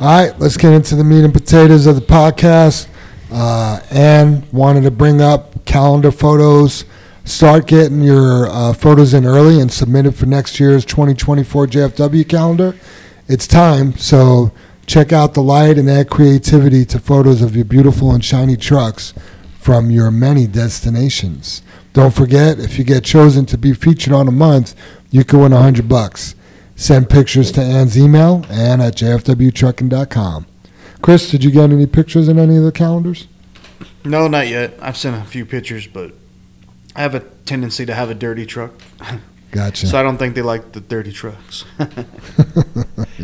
All 0.00 0.08
right, 0.08 0.36
let's 0.40 0.56
get 0.56 0.72
into 0.72 0.96
the 0.96 1.04
meat 1.04 1.22
and 1.24 1.32
potatoes 1.32 1.86
of 1.86 1.94
the 1.94 2.02
podcast. 2.02 2.88
Uh, 3.34 3.80
Ann 3.90 4.46
wanted 4.52 4.82
to 4.82 4.92
bring 4.92 5.20
up 5.20 5.64
calendar 5.64 6.12
photos. 6.12 6.84
Start 7.24 7.66
getting 7.66 8.00
your 8.00 8.48
uh, 8.48 8.72
photos 8.72 9.12
in 9.12 9.26
early 9.26 9.60
and 9.60 9.72
submit 9.72 10.06
it 10.06 10.12
for 10.12 10.26
next 10.26 10.60
year's 10.60 10.84
2024 10.84 11.66
JFW 11.66 12.28
calendar. 12.28 12.76
It's 13.26 13.48
time, 13.48 13.96
so 13.96 14.52
check 14.86 15.12
out 15.12 15.34
the 15.34 15.42
light 15.42 15.78
and 15.78 15.90
add 15.90 16.10
creativity 16.10 16.84
to 16.84 17.00
photos 17.00 17.42
of 17.42 17.56
your 17.56 17.64
beautiful 17.64 18.12
and 18.12 18.24
shiny 18.24 18.56
trucks 18.56 19.12
from 19.58 19.90
your 19.90 20.12
many 20.12 20.46
destinations. 20.46 21.60
Don't 21.92 22.14
forget, 22.14 22.60
if 22.60 22.78
you 22.78 22.84
get 22.84 23.02
chosen 23.02 23.46
to 23.46 23.58
be 23.58 23.72
featured 23.74 24.12
on 24.12 24.28
a 24.28 24.32
month, 24.32 24.76
you 25.10 25.24
can 25.24 25.40
win 25.40 25.52
100 25.52 25.88
bucks. 25.88 26.36
Send 26.76 27.10
pictures 27.10 27.50
to 27.52 27.62
Ann's 27.62 27.98
email, 27.98 28.44
ann 28.48 28.80
at 28.80 28.94
jfwtrucking.com. 28.94 30.46
Chris, 31.04 31.30
did 31.30 31.44
you 31.44 31.50
get 31.50 31.70
any 31.70 31.84
pictures 31.84 32.28
in 32.28 32.38
any 32.38 32.56
of 32.56 32.64
the 32.64 32.72
calendars? 32.72 33.28
No, 34.06 34.26
not 34.26 34.48
yet. 34.48 34.72
I've 34.80 34.96
sent 34.96 35.14
a 35.14 35.28
few 35.28 35.44
pictures, 35.44 35.86
but 35.86 36.12
I 36.96 37.02
have 37.02 37.14
a 37.14 37.20
tendency 37.20 37.84
to 37.84 37.92
have 37.94 38.08
a 38.08 38.14
dirty 38.14 38.46
truck, 38.46 38.72
Gotcha. 39.50 39.86
so 39.86 40.00
I 40.00 40.02
don't 40.02 40.16
think 40.16 40.34
they 40.34 40.40
like 40.40 40.72
the 40.72 40.80
dirty 40.80 41.12
trucks. 41.12 41.66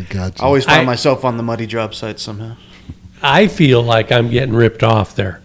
gotcha. 0.09 0.43
I 0.43 0.45
always 0.45 0.65
find 0.65 0.81
I- 0.81 0.85
myself 0.85 1.25
on 1.25 1.37
the 1.37 1.43
muddy 1.43 1.65
job 1.65 1.95
site 1.95 2.19
somehow. 2.19 2.55
I 3.23 3.47
feel 3.47 3.81
like 3.81 4.11
I'm 4.11 4.29
getting 4.29 4.53
ripped 4.53 4.83
off 4.83 5.15
there 5.15 5.41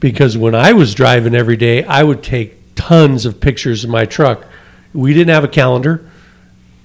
because 0.00 0.38
when 0.38 0.54
I 0.54 0.72
was 0.72 0.94
driving 0.94 1.34
every 1.34 1.58
day, 1.58 1.84
I 1.84 2.04
would 2.04 2.22
take 2.22 2.74
tons 2.74 3.26
of 3.26 3.38
pictures 3.38 3.84
of 3.84 3.90
my 3.90 4.06
truck. 4.06 4.46
We 4.94 5.12
didn't 5.12 5.34
have 5.34 5.44
a 5.44 5.48
calendar. 5.48 6.10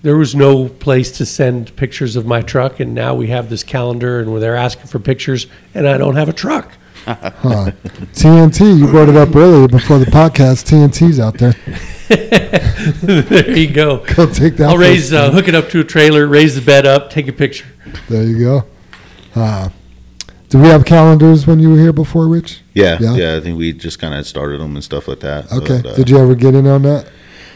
There 0.04 0.18
was 0.18 0.36
no 0.36 0.68
place 0.68 1.12
to 1.14 1.26
send 1.26 1.74
pictures 1.78 2.18
of 2.18 2.26
my 2.26 2.42
truck, 2.42 2.82
and 2.82 2.94
now 2.94 3.16
we 3.16 3.28
have 3.28 3.50
this 3.50 3.64
calendar, 3.64 4.20
and 4.20 4.42
they're 4.42 4.58
asking 4.58 4.88
for 4.88 5.00
pictures, 5.00 5.48
and 5.74 5.88
I 5.88 5.98
don't 5.98 6.16
have 6.16 6.30
a 6.30 6.34
truck. 6.34 6.74
Huh. 7.06 7.72
TNT, 8.14 8.80
you 8.80 8.88
brought 8.88 9.10
it 9.10 9.18
up 9.18 9.36
earlier 9.36 9.68
before 9.68 10.00
the 10.00 10.06
podcast. 10.06 10.64
TNT's 10.70 11.20
out 11.20 11.38
there. 11.38 11.54
there 13.02 13.58
you 13.58 13.74
go. 13.74 13.98
Go 14.16 14.26
take 14.32 14.56
that. 14.56 14.70
I'll 14.70 14.78
raise, 14.78 15.12
uh, 15.12 15.30
hook 15.32 15.50
it 15.50 15.56
up 15.56 15.68
to 15.70 15.82
a 15.82 15.84
trailer, 15.84 16.28
raise 16.28 16.56
the 16.56 16.62
bed 16.62 16.86
up, 16.86 17.10
take 17.10 17.28
a 17.28 17.34
picture. 17.34 17.66
There 18.08 18.24
you 18.24 18.40
go. 18.40 18.64
Uh, 19.36 19.70
do 20.48 20.60
we 20.60 20.68
have 20.68 20.86
calendars 20.86 21.46
when 21.46 21.60
you 21.60 21.72
were 21.72 21.78
here 21.78 21.92
before, 21.92 22.28
Rich? 22.30 22.62
Yeah, 22.74 22.98
Yeah? 23.02 23.16
yeah. 23.16 23.36
I 23.36 23.42
think 23.42 23.58
we 23.58 23.74
just 23.74 24.00
kind 24.00 24.14
of 24.14 24.26
started 24.26 24.62
them 24.62 24.76
and 24.76 24.84
stuff 24.84 25.10
like 25.10 25.20
that. 25.22 25.52
Okay. 25.52 25.82
But, 25.84 25.92
uh, 25.92 25.96
Did 25.96 26.10
you 26.10 26.18
ever 26.20 26.36
get 26.36 26.56
in 26.56 26.68
on 26.68 26.84
that? 26.84 27.10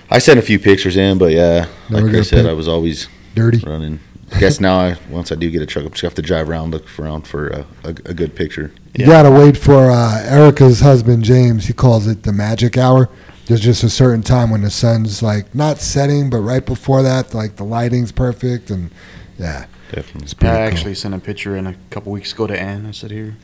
I 0.10 0.20
sent 0.20 0.40
a 0.40 0.42
few 0.42 0.58
pictures 0.60 0.96
in, 0.98 1.18
but 1.18 1.32
yeah, 1.32 1.68
Never 1.90 2.08
like 2.08 2.16
I 2.16 2.22
said. 2.22 2.46
I 2.46 2.54
was 2.54 2.68
always 2.68 3.08
Dirty. 3.36 3.60
running. 3.66 4.00
I 4.32 4.40
guess 4.40 4.60
now, 4.60 4.80
I, 4.80 4.98
once 5.10 5.32
I 5.32 5.36
do 5.36 5.50
get 5.50 5.62
a 5.62 5.66
truck, 5.66 5.86
I'm 5.86 5.92
just 5.92 6.02
gonna 6.02 6.10
have 6.10 6.16
to 6.16 6.22
drive 6.22 6.50
around, 6.50 6.72
look 6.72 7.00
around 7.00 7.28
for 7.28 7.48
a, 7.48 7.66
a, 7.86 7.90
a 7.90 8.14
good 8.14 8.36
picture. 8.36 8.72
You 8.94 9.06
Yeah. 9.06 9.08
gotta 9.08 9.32
wait 9.32 9.58
for 9.58 9.90
uh, 9.90 10.22
Erica's 10.26 10.82
husband 10.82 11.24
James. 11.24 11.66
He 11.68 11.74
calls 11.74 12.08
it 12.08 12.24
the 12.24 12.34
magic 12.34 12.78
hour. 12.78 13.10
There's 13.46 13.62
just 13.62 13.84
a 13.84 13.90
certain 13.90 14.22
time 14.24 14.50
when 14.50 14.62
the 14.62 14.70
sun's 14.70 15.24
like 15.24 15.56
not 15.56 15.78
setting, 15.80 16.30
but 16.30 16.40
right 16.40 16.66
before 16.66 17.04
that, 17.04 17.34
like 17.34 17.56
the 17.56 17.64
lighting's 17.64 18.12
perfect, 18.12 18.70
and 18.70 18.92
yeah, 19.40 19.68
Definitely. 19.94 20.24
it's 20.24 20.34
I 20.34 20.38
pretty 20.38 20.56
cool. 20.56 20.64
actually 20.68 20.96
sent 20.96 21.14
a 21.16 21.20
picture 21.20 21.56
in 21.56 21.66
a 21.68 21.76
couple 21.90 22.12
weeks 22.12 22.34
ago 22.34 22.48
to 22.48 22.60
Ann. 22.60 22.86
I 22.86 22.92
said, 22.92 23.12
"Here, 23.12 23.38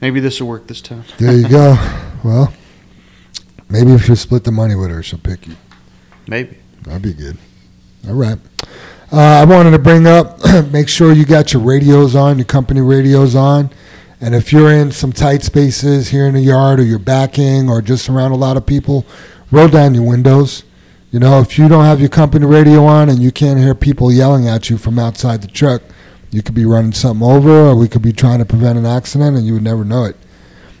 maybe 0.00 0.20
this 0.20 0.40
will 0.40 0.48
work 0.48 0.66
this 0.66 0.80
time." 0.80 1.04
There 1.18 1.36
you 1.36 1.46
go. 1.48 1.76
Well, 2.24 2.54
maybe 3.68 3.92
if 3.92 4.08
you 4.08 4.16
split 4.16 4.44
the 4.44 4.52
money 4.52 4.74
with 4.74 4.88
her, 4.90 5.02
she'll 5.02 5.18
pick 5.18 5.46
you. 5.46 5.56
Maybe. 6.32 6.56
That'd 6.84 7.02
be 7.02 7.12
good. 7.12 7.36
All 8.08 8.14
right. 8.14 8.38
Uh, 9.12 9.18
I 9.20 9.44
wanted 9.44 9.72
to 9.72 9.78
bring 9.78 10.06
up 10.06 10.38
make 10.72 10.88
sure 10.88 11.12
you 11.12 11.26
got 11.26 11.52
your 11.52 11.60
radios 11.60 12.16
on, 12.16 12.38
your 12.38 12.46
company 12.46 12.80
radios 12.80 13.36
on. 13.36 13.68
And 14.18 14.34
if 14.34 14.50
you're 14.50 14.72
in 14.72 14.92
some 14.92 15.12
tight 15.12 15.42
spaces 15.42 16.08
here 16.08 16.26
in 16.26 16.32
the 16.32 16.40
yard 16.40 16.80
or 16.80 16.84
you're 16.84 16.98
backing 16.98 17.68
or 17.68 17.82
just 17.82 18.08
around 18.08 18.32
a 18.32 18.36
lot 18.36 18.56
of 18.56 18.64
people, 18.64 19.04
roll 19.50 19.68
down 19.68 19.92
your 19.94 20.04
windows. 20.04 20.64
You 21.10 21.20
know, 21.20 21.38
if 21.40 21.58
you 21.58 21.68
don't 21.68 21.84
have 21.84 22.00
your 22.00 22.08
company 22.08 22.46
radio 22.46 22.86
on 22.86 23.10
and 23.10 23.18
you 23.18 23.30
can't 23.30 23.58
hear 23.58 23.74
people 23.74 24.10
yelling 24.10 24.48
at 24.48 24.70
you 24.70 24.78
from 24.78 24.98
outside 24.98 25.42
the 25.42 25.48
truck, 25.48 25.82
you 26.30 26.42
could 26.42 26.54
be 26.54 26.64
running 26.64 26.92
something 26.92 27.28
over 27.28 27.50
or 27.50 27.76
we 27.76 27.88
could 27.88 28.00
be 28.00 28.14
trying 28.14 28.38
to 28.38 28.46
prevent 28.46 28.78
an 28.78 28.86
accident 28.86 29.36
and 29.36 29.46
you 29.46 29.52
would 29.52 29.62
never 29.62 29.84
know 29.84 30.06
it. 30.06 30.16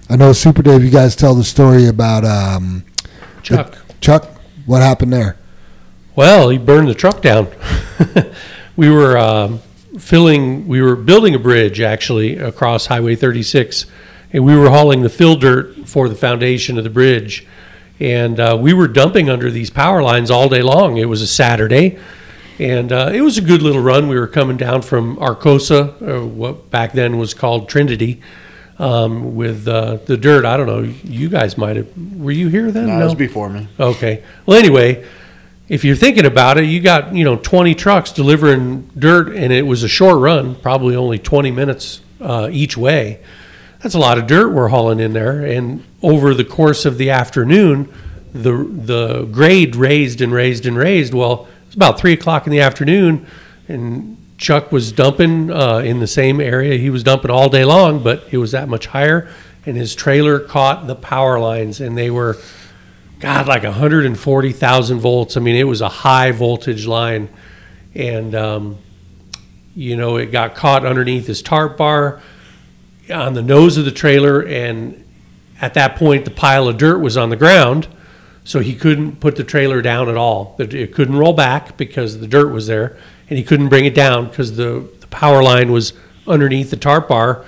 I 0.08 0.16
know 0.16 0.32
Super 0.32 0.62
Dave, 0.62 0.82
you 0.82 0.88
guys 0.88 1.14
tell 1.14 1.34
the 1.34 1.44
story 1.44 1.88
about 1.88 2.24
um, 2.24 2.86
Chuck. 3.42 3.76
Chuck. 4.00 4.30
What 4.64 4.80
happened 4.80 5.12
there? 5.12 5.36
Well, 6.14 6.50
he 6.50 6.58
burned 6.58 6.88
the 6.88 6.94
truck 6.94 7.22
down. 7.22 7.48
we 8.76 8.90
were 8.90 9.16
um, 9.16 9.60
filling, 9.98 10.68
we 10.68 10.82
were 10.82 10.94
building 10.94 11.34
a 11.34 11.38
bridge 11.38 11.80
actually 11.80 12.36
across 12.36 12.84
Highway 12.84 13.16
36, 13.16 13.86
and 14.30 14.44
we 14.44 14.54
were 14.54 14.68
hauling 14.68 15.00
the 15.00 15.08
fill 15.08 15.36
dirt 15.36 15.88
for 15.88 16.10
the 16.10 16.14
foundation 16.14 16.76
of 16.76 16.84
the 16.84 16.90
bridge. 16.90 17.46
And 17.98 18.38
uh, 18.38 18.58
we 18.60 18.74
were 18.74 18.88
dumping 18.88 19.30
under 19.30 19.50
these 19.50 19.70
power 19.70 20.02
lines 20.02 20.30
all 20.30 20.50
day 20.50 20.60
long. 20.60 20.98
It 20.98 21.06
was 21.06 21.22
a 21.22 21.26
Saturday, 21.26 21.98
and 22.58 22.92
uh, 22.92 23.10
it 23.14 23.22
was 23.22 23.38
a 23.38 23.42
good 23.42 23.62
little 23.62 23.80
run. 23.80 24.08
We 24.08 24.18
were 24.18 24.28
coming 24.28 24.58
down 24.58 24.82
from 24.82 25.16
Arcosa, 25.16 26.26
what 26.28 26.70
back 26.70 26.92
then 26.92 27.16
was 27.16 27.32
called 27.32 27.70
Trinity, 27.70 28.20
um, 28.78 29.34
with 29.34 29.66
uh, 29.66 29.96
the 30.04 30.18
dirt. 30.18 30.44
I 30.44 30.58
don't 30.58 30.66
know. 30.66 30.92
You 31.04 31.30
guys 31.30 31.56
might 31.56 31.76
have. 31.76 31.88
Were 32.18 32.32
you 32.32 32.48
here 32.48 32.70
then? 32.70 32.88
No, 32.88 33.00
it 33.00 33.04
was 33.04 33.14
before 33.14 33.48
me. 33.48 33.66
Okay. 33.80 34.22
Well, 34.44 34.58
anyway, 34.58 35.06
if 35.72 35.86
you're 35.86 35.96
thinking 35.96 36.26
about 36.26 36.58
it, 36.58 36.64
you 36.64 36.80
got, 36.80 37.14
you 37.14 37.24
know, 37.24 37.36
20 37.36 37.74
trucks 37.74 38.12
delivering 38.12 38.90
dirt 38.94 39.34
and 39.34 39.50
it 39.50 39.66
was 39.66 39.82
a 39.82 39.88
short 39.88 40.18
run, 40.18 40.54
probably 40.54 40.94
only 40.94 41.18
20 41.18 41.50
minutes 41.50 42.02
uh, 42.20 42.50
each 42.52 42.76
way. 42.76 43.22
That's 43.80 43.94
a 43.94 43.98
lot 43.98 44.18
of 44.18 44.26
dirt 44.26 44.50
we're 44.50 44.68
hauling 44.68 45.00
in 45.00 45.14
there. 45.14 45.42
And 45.42 45.82
over 46.02 46.34
the 46.34 46.44
course 46.44 46.84
of 46.84 46.98
the 46.98 47.08
afternoon, 47.08 47.90
the, 48.34 48.52
the 48.52 49.24
grade 49.32 49.74
raised 49.74 50.20
and 50.20 50.30
raised 50.30 50.66
and 50.66 50.76
raised. 50.76 51.14
Well, 51.14 51.48
it's 51.64 51.74
about 51.74 51.98
three 51.98 52.12
o'clock 52.12 52.46
in 52.46 52.50
the 52.52 52.60
afternoon 52.60 53.26
and 53.66 54.18
Chuck 54.36 54.72
was 54.72 54.92
dumping 54.92 55.50
uh, 55.50 55.78
in 55.78 56.00
the 56.00 56.06
same 56.06 56.38
area. 56.38 56.76
He 56.76 56.90
was 56.90 57.02
dumping 57.02 57.30
all 57.30 57.48
day 57.48 57.64
long, 57.64 58.02
but 58.02 58.24
it 58.30 58.36
was 58.36 58.52
that 58.52 58.68
much 58.68 58.88
higher. 58.88 59.32
And 59.64 59.74
his 59.78 59.94
trailer 59.94 60.38
caught 60.38 60.86
the 60.86 60.96
power 60.96 61.40
lines 61.40 61.80
and 61.80 61.96
they 61.96 62.10
were, 62.10 62.36
God, 63.22 63.46
like 63.46 63.62
140,000 63.62 64.98
volts. 64.98 65.36
I 65.36 65.40
mean, 65.40 65.54
it 65.54 65.62
was 65.62 65.80
a 65.80 65.88
high 65.88 66.32
voltage 66.32 66.88
line. 66.88 67.28
And, 67.94 68.34
um, 68.34 68.78
you 69.76 69.96
know, 69.96 70.16
it 70.16 70.32
got 70.32 70.56
caught 70.56 70.84
underneath 70.84 71.28
his 71.28 71.40
tarp 71.40 71.76
bar 71.76 72.20
on 73.08 73.34
the 73.34 73.42
nose 73.42 73.76
of 73.76 73.84
the 73.84 73.92
trailer. 73.92 74.44
And 74.44 75.04
at 75.60 75.74
that 75.74 75.94
point, 75.94 76.24
the 76.24 76.32
pile 76.32 76.66
of 76.66 76.78
dirt 76.78 76.98
was 76.98 77.16
on 77.16 77.30
the 77.30 77.36
ground. 77.36 77.86
So 78.42 78.58
he 78.58 78.74
couldn't 78.74 79.20
put 79.20 79.36
the 79.36 79.44
trailer 79.44 79.82
down 79.82 80.08
at 80.08 80.16
all. 80.16 80.56
It 80.58 80.92
couldn't 80.92 81.14
roll 81.14 81.32
back 81.32 81.76
because 81.76 82.18
the 82.18 82.26
dirt 82.26 82.48
was 82.48 82.66
there. 82.66 82.98
And 83.30 83.38
he 83.38 83.44
couldn't 83.44 83.68
bring 83.68 83.84
it 83.84 83.94
down 83.94 84.30
because 84.30 84.56
the, 84.56 84.90
the 84.98 85.06
power 85.06 85.44
line 85.44 85.70
was 85.70 85.92
underneath 86.26 86.70
the 86.70 86.76
tarp 86.76 87.06
bar. 87.06 87.44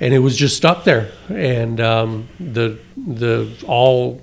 And 0.00 0.14
it 0.14 0.20
was 0.20 0.34
just 0.34 0.56
stuck 0.56 0.84
there. 0.84 1.12
And 1.28 1.78
um, 1.78 2.26
the, 2.40 2.78
the, 2.96 3.52
all, 3.66 4.22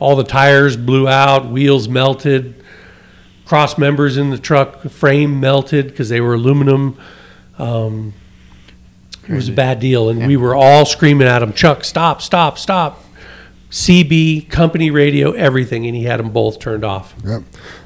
all 0.00 0.16
the 0.16 0.24
tires 0.24 0.76
blew 0.76 1.06
out, 1.06 1.50
wheels 1.50 1.88
melted, 1.88 2.64
cross 3.44 3.78
members 3.78 4.16
in 4.16 4.30
the 4.30 4.38
truck 4.38 4.82
frame 4.84 5.38
melted 5.38 5.86
because 5.88 6.08
they 6.08 6.20
were 6.20 6.34
aluminum. 6.34 6.98
Um, 7.58 8.14
it 9.28 9.34
was 9.34 9.48
a 9.48 9.52
bad 9.52 9.78
deal, 9.78 10.08
and 10.08 10.26
we 10.26 10.36
were 10.36 10.56
all 10.56 10.84
screaming 10.84 11.28
at 11.28 11.42
him, 11.42 11.52
"Chuck, 11.52 11.84
stop, 11.84 12.20
stop, 12.22 12.58
stop!" 12.58 13.04
CB, 13.70 14.48
company 14.48 14.90
radio, 14.90 15.30
everything, 15.32 15.86
and 15.86 15.94
he 15.94 16.04
had 16.04 16.18
them 16.18 16.30
both 16.30 16.58
turned 16.58 16.84
off. 16.84 17.14
Yep. 17.24 17.42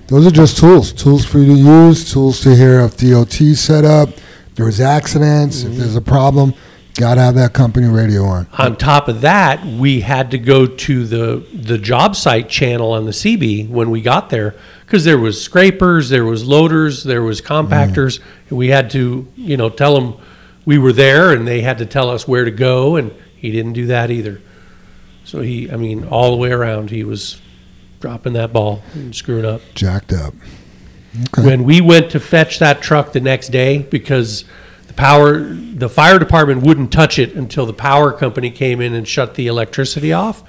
Those 0.07 0.27
are 0.27 0.31
just 0.31 0.57
tools. 0.57 0.93
Tools 0.93 1.27
for 1.27 1.39
you 1.39 1.47
to 1.47 1.61
use, 1.61 2.11
tools 2.11 2.41
to 2.41 2.55
hear 2.55 2.81
if 2.81 2.97
DOT 2.97 3.55
set 3.55 3.85
up, 3.85 4.09
there's 4.55 4.81
accidents, 4.81 5.63
if 5.63 5.75
there's 5.75 5.97
a 5.97 6.01
problem, 6.01 6.55
gotta 6.95 7.21
have 7.21 7.35
that 7.35 7.53
company 7.53 7.87
radio 7.87 8.25
on. 8.25 8.47
On 8.59 8.77
top 8.77 9.09
of 9.09 9.21
that, 9.23 9.65
we 9.65 10.01
had 10.01 10.31
to 10.31 10.39
go 10.39 10.67
to 10.67 11.07
the 11.07 11.47
the 11.53 11.79
job 11.79 12.17
site 12.17 12.49
channel 12.49 12.93
on 12.93 13.05
the 13.05 13.11
CB 13.11 13.69
when 13.69 13.91
we 13.91 14.01
got 14.01 14.31
there 14.31 14.55
because 14.87 15.05
there 15.05 15.19
was 15.19 15.43
scrapers, 15.43 16.09
there 16.09 16.25
was 16.25 16.45
loaders, 16.45 17.05
there 17.05 17.23
was 17.23 17.41
compactors, 17.41 18.21
and 18.49 18.59
we 18.59 18.69
had 18.69 18.91
to, 18.91 19.27
you 19.37 19.57
know, 19.57 19.69
tell 19.69 19.95
them 19.95 20.15
we 20.65 20.79
were 20.79 20.93
there, 20.93 21.33
and 21.33 21.47
they 21.47 21.61
had 21.61 21.79
to 21.79 21.87
tell 21.87 22.11
us 22.11 22.29
where 22.29 22.45
to 22.45 22.51
go, 22.51 22.97
and 22.97 23.13
he 23.37 23.51
didn't 23.51 23.73
do 23.73 23.87
that 23.87 24.11
either. 24.11 24.41
So 25.25 25.41
he, 25.41 25.71
I 25.71 25.77
mean, 25.77 26.05
all 26.05 26.31
the 26.31 26.37
way 26.37 26.53
around, 26.53 26.91
he 26.91 27.03
was 27.03 27.41
dropping 28.01 28.35
that 28.35 28.53
ball 28.53 28.83
and 28.93 29.15
screwing 29.15 29.45
up. 29.45 29.63
Jacked 29.75 30.13
up. 30.13 30.35
Okay. 31.29 31.47
When 31.47 31.65
we 31.65 31.81
went 31.81 32.11
to 32.11 32.21
fetch 32.21 32.59
that 32.59 32.83
truck 32.83 33.13
the 33.13 33.21
next 33.21 33.49
day, 33.49 33.79
because 33.79 34.45
the 34.95 35.01
power, 35.01 35.41
the 35.41 35.89
fire 35.89 36.19
department 36.19 36.63
wouldn't 36.63 36.93
touch 36.93 37.19
it 37.19 37.35
until 37.35 37.67
the 37.67 37.73
power 37.73 38.13
company 38.13 38.51
came 38.51 38.81
in 38.81 38.95
and 38.95 39.07
shut 39.07 39.35
the 39.35 39.49
electricity 39.49 40.13
off. 40.13 40.45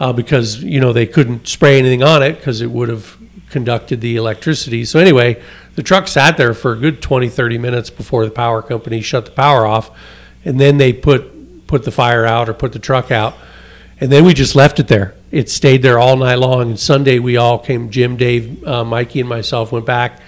Uh, 0.00 0.12
because, 0.12 0.62
you 0.62 0.80
know, 0.80 0.92
they 0.92 1.06
couldn't 1.06 1.46
spray 1.46 1.78
anything 1.78 2.02
on 2.02 2.20
it 2.20 2.32
because 2.36 2.60
it 2.60 2.68
would 2.68 2.88
have 2.88 3.16
conducted 3.50 4.00
the 4.00 4.16
electricity. 4.16 4.84
So 4.84 4.98
anyway, 4.98 5.40
the 5.76 5.84
truck 5.84 6.08
sat 6.08 6.36
there 6.36 6.52
for 6.52 6.72
a 6.72 6.76
good 6.76 7.00
20, 7.00 7.28
30 7.28 7.58
minutes 7.58 7.90
before 7.90 8.24
the 8.24 8.32
power 8.32 8.60
company 8.60 9.00
shut 9.00 9.26
the 9.26 9.30
power 9.30 9.64
off. 9.64 9.96
And 10.44 10.58
then 10.58 10.78
they 10.78 10.92
put, 10.92 11.66
put 11.68 11.84
the 11.84 11.92
fire 11.92 12.26
out 12.26 12.48
or 12.48 12.54
put 12.54 12.72
the 12.72 12.80
truck 12.80 13.12
out. 13.12 13.36
And 14.00 14.10
then 14.10 14.24
we 14.24 14.34
just 14.34 14.56
left 14.56 14.80
it 14.80 14.88
there. 14.88 15.14
It 15.30 15.48
stayed 15.48 15.82
there 15.82 16.00
all 16.00 16.16
night 16.16 16.40
long. 16.40 16.62
And 16.62 16.80
Sunday, 16.80 17.20
we 17.20 17.36
all 17.36 17.58
came, 17.60 17.90
Jim, 17.90 18.16
Dave, 18.16 18.66
uh, 18.66 18.84
Mikey, 18.84 19.20
and 19.20 19.28
myself 19.28 19.70
went 19.70 19.86
back. 19.86 20.20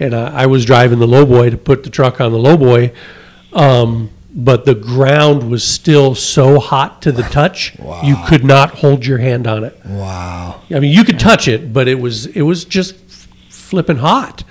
And 0.00 0.14
uh, 0.14 0.30
I 0.34 0.46
was 0.46 0.64
driving 0.64 0.98
the 0.98 1.06
lowboy 1.06 1.50
to 1.50 1.56
put 1.58 1.84
the 1.84 1.90
truck 1.90 2.20
on 2.20 2.32
the 2.32 2.38
lowboy. 2.38 2.92
Um, 3.52 4.10
but 4.32 4.64
the 4.64 4.74
ground 4.76 5.50
was 5.50 5.62
still 5.64 6.14
so 6.14 6.58
hot 6.60 7.02
to 7.02 7.10
the 7.12 7.22
touch, 7.24 7.76
you 8.04 8.16
could 8.28 8.44
not 8.44 8.70
hold 8.76 9.04
your 9.04 9.18
hand 9.18 9.46
on 9.48 9.64
it. 9.64 9.76
Wow. 9.84 10.60
I 10.70 10.78
mean, 10.78 10.92
you 10.92 11.02
could 11.04 11.18
touch 11.18 11.48
it, 11.48 11.72
but 11.72 11.88
it 11.88 11.96
was 12.00 12.26
it 12.26 12.42
was 12.42 12.64
just 12.64 12.94
flipping 13.50 13.96
hot. 13.96 14.44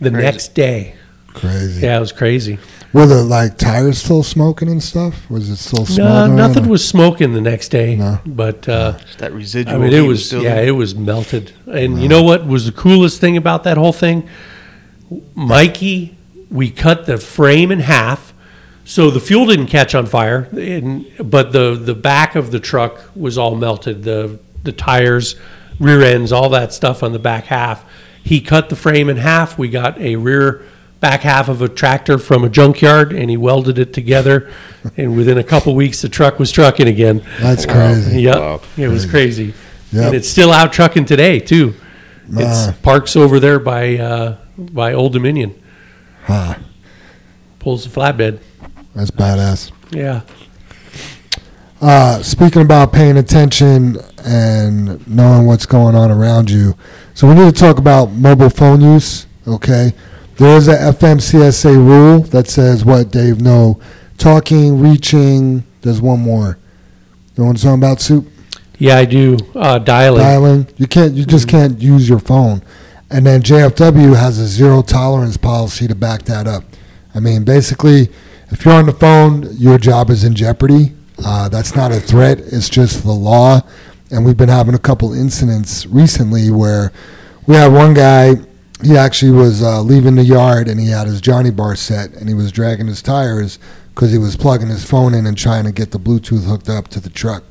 The 0.00 0.10
Crazy. 0.10 0.22
next 0.24 0.54
day, 0.54 0.94
Crazy. 1.28 1.80
yeah, 1.86 1.96
it 1.96 2.00
was 2.00 2.12
crazy. 2.12 2.58
Were 2.92 3.06
the 3.06 3.22
like 3.22 3.56
tires 3.56 3.98
still 3.98 4.22
smoking 4.22 4.68
and 4.68 4.82
stuff? 4.82 5.28
Was 5.30 5.48
it 5.48 5.56
still 5.56 5.86
No, 5.96 6.26
nothing 6.26 6.66
or- 6.66 6.70
was 6.70 6.86
smoking 6.86 7.32
the 7.32 7.40
next 7.40 7.68
day, 7.70 7.96
No. 7.96 8.18
but 8.26 8.68
uh, 8.68 8.94
It's 9.00 9.16
that 9.16 9.32
residual. 9.32 9.76
I 9.76 9.78
mean, 9.78 9.92
it 9.94 10.02
heat 10.02 10.08
was 10.08 10.26
still 10.26 10.42
yeah, 10.42 10.56
there. 10.56 10.68
it 10.68 10.70
was 10.72 10.94
melted. 10.94 11.52
And 11.66 12.02
you 12.02 12.08
know 12.08 12.22
what 12.22 12.46
was 12.46 12.66
the 12.66 12.72
coolest 12.72 13.18
thing 13.20 13.36
about 13.38 13.64
that 13.64 13.76
whole 13.78 13.92
thing? 13.94 14.28
Mikey, 15.34 16.16
we 16.50 16.70
cut 16.70 17.06
the 17.06 17.18
frame 17.18 17.70
in 17.72 17.80
half, 17.80 18.32
so 18.84 19.10
the 19.10 19.20
fuel 19.20 19.46
didn't 19.46 19.66
catch 19.66 19.94
on 19.94 20.06
fire, 20.06 20.48
and, 20.52 21.06
but 21.22 21.52
the 21.52 21.74
the 21.74 21.94
back 21.94 22.34
of 22.36 22.50
the 22.50 22.60
truck 22.60 23.00
was 23.14 23.38
all 23.38 23.54
melted. 23.56 24.02
The 24.04 24.38
the 24.62 24.72
tires, 24.72 25.36
rear 25.78 26.02
ends, 26.02 26.32
all 26.32 26.48
that 26.50 26.72
stuff 26.72 27.02
on 27.02 27.12
the 27.12 27.18
back 27.18 27.44
half. 27.46 27.84
He 28.22 28.40
cut 28.40 28.68
the 28.68 28.76
frame 28.76 29.08
in 29.08 29.16
half. 29.16 29.56
We 29.58 29.68
got 29.68 29.98
a 29.98 30.16
rear 30.16 30.62
back 31.00 31.22
half 31.22 31.48
of 31.48 31.62
a 31.62 31.68
tractor 31.68 32.18
from 32.18 32.44
a 32.44 32.48
junkyard, 32.50 33.12
and 33.12 33.30
he 33.30 33.36
welded 33.36 33.78
it 33.78 33.92
together. 33.94 34.50
and 34.96 35.16
within 35.16 35.38
a 35.38 35.44
couple 35.44 35.74
weeks, 35.74 36.02
the 36.02 36.08
truck 36.10 36.38
was 36.38 36.52
trucking 36.52 36.86
again. 36.88 37.22
That's 37.40 37.64
crazy. 37.64 38.22
Yep, 38.22 38.36
Wow. 38.36 38.60
it 38.76 38.88
was 38.88 39.06
crazy. 39.06 39.54
Yep. 39.92 40.04
And 40.06 40.14
it's 40.14 40.28
still 40.28 40.52
out 40.52 40.72
trucking 40.72 41.06
today 41.06 41.40
too. 41.40 41.74
It's 42.32 42.70
parks 42.82 43.16
over 43.16 43.40
there 43.40 43.58
by 43.58 43.96
uh, 43.98 44.36
by 44.58 44.92
Old 44.92 45.12
Dominion. 45.12 45.60
Huh. 46.24 46.56
Pulls 47.58 47.84
the 47.84 47.90
flatbed. 47.90 48.40
That's 48.94 49.10
badass. 49.10 49.72
Yeah. 49.90 50.22
Uh, 51.80 52.22
speaking 52.22 52.62
about 52.62 52.92
paying 52.92 53.16
attention 53.16 53.96
and 54.24 55.06
knowing 55.08 55.46
what's 55.46 55.64
going 55.64 55.94
on 55.94 56.10
around 56.10 56.50
you, 56.50 56.74
so 57.14 57.26
we 57.26 57.34
need 57.34 57.54
to 57.54 57.58
talk 57.58 57.78
about 57.78 58.12
mobile 58.12 58.50
phone 58.50 58.82
use. 58.82 59.26
Okay, 59.48 59.92
there 60.36 60.56
is 60.58 60.68
a 60.68 60.76
FMCSA 60.76 61.74
rule 61.74 62.20
that 62.24 62.48
says 62.48 62.84
what 62.84 63.10
Dave? 63.10 63.40
No, 63.40 63.80
talking, 64.18 64.78
reaching. 64.78 65.64
There's 65.80 66.02
one 66.02 66.20
more. 66.20 66.58
You 67.36 67.44
want 67.44 67.58
to 67.58 67.68
I'm 67.68 67.78
about, 67.78 68.02
soup? 68.02 68.26
Yeah, 68.78 68.98
I 68.98 69.06
do. 69.06 69.38
Uh, 69.54 69.78
dialing. 69.78 70.20
Dialing. 70.20 70.68
You 70.76 70.86
can't. 70.86 71.14
You 71.14 71.24
just 71.24 71.48
can't 71.48 71.80
use 71.80 72.06
your 72.06 72.18
phone. 72.18 72.62
And 73.10 73.26
then 73.26 73.42
JFW 73.42 74.16
has 74.16 74.38
a 74.38 74.46
zero 74.46 74.82
tolerance 74.82 75.36
policy 75.36 75.88
to 75.88 75.94
back 75.94 76.22
that 76.22 76.46
up. 76.46 76.62
I 77.14 77.18
mean, 77.18 77.44
basically, 77.44 78.08
if 78.50 78.64
you're 78.64 78.74
on 78.74 78.86
the 78.86 78.92
phone, 78.92 79.48
your 79.56 79.78
job 79.78 80.10
is 80.10 80.22
in 80.22 80.34
jeopardy. 80.34 80.92
Uh, 81.24 81.48
that's 81.48 81.74
not 81.74 81.92
a 81.92 82.00
threat. 82.00 82.38
It's 82.38 82.68
just 82.68 83.02
the 83.02 83.12
law. 83.12 83.60
And 84.10 84.24
we've 84.24 84.36
been 84.36 84.48
having 84.48 84.74
a 84.74 84.78
couple 84.78 85.12
incidents 85.12 85.86
recently 85.86 86.50
where 86.50 86.92
we 87.46 87.56
had 87.56 87.72
one 87.72 87.94
guy. 87.94 88.34
He 88.82 88.96
actually 88.96 89.32
was 89.32 89.62
uh, 89.62 89.82
leaving 89.82 90.14
the 90.14 90.24
yard 90.24 90.68
and 90.68 90.80
he 90.80 90.88
had 90.88 91.06
his 91.06 91.20
Johnny 91.20 91.50
Bar 91.50 91.76
set 91.76 92.12
and 92.12 92.28
he 92.28 92.34
was 92.34 92.50
dragging 92.50 92.86
his 92.86 93.02
tires 93.02 93.58
because 93.94 94.12
he 94.12 94.18
was 94.18 94.36
plugging 94.36 94.68
his 94.68 94.88
phone 94.88 95.14
in 95.14 95.26
and 95.26 95.36
trying 95.36 95.64
to 95.64 95.72
get 95.72 95.90
the 95.90 95.98
Bluetooth 95.98 96.44
hooked 96.44 96.68
up 96.68 96.88
to 96.88 97.00
the 97.00 97.10
truck. 97.10 97.44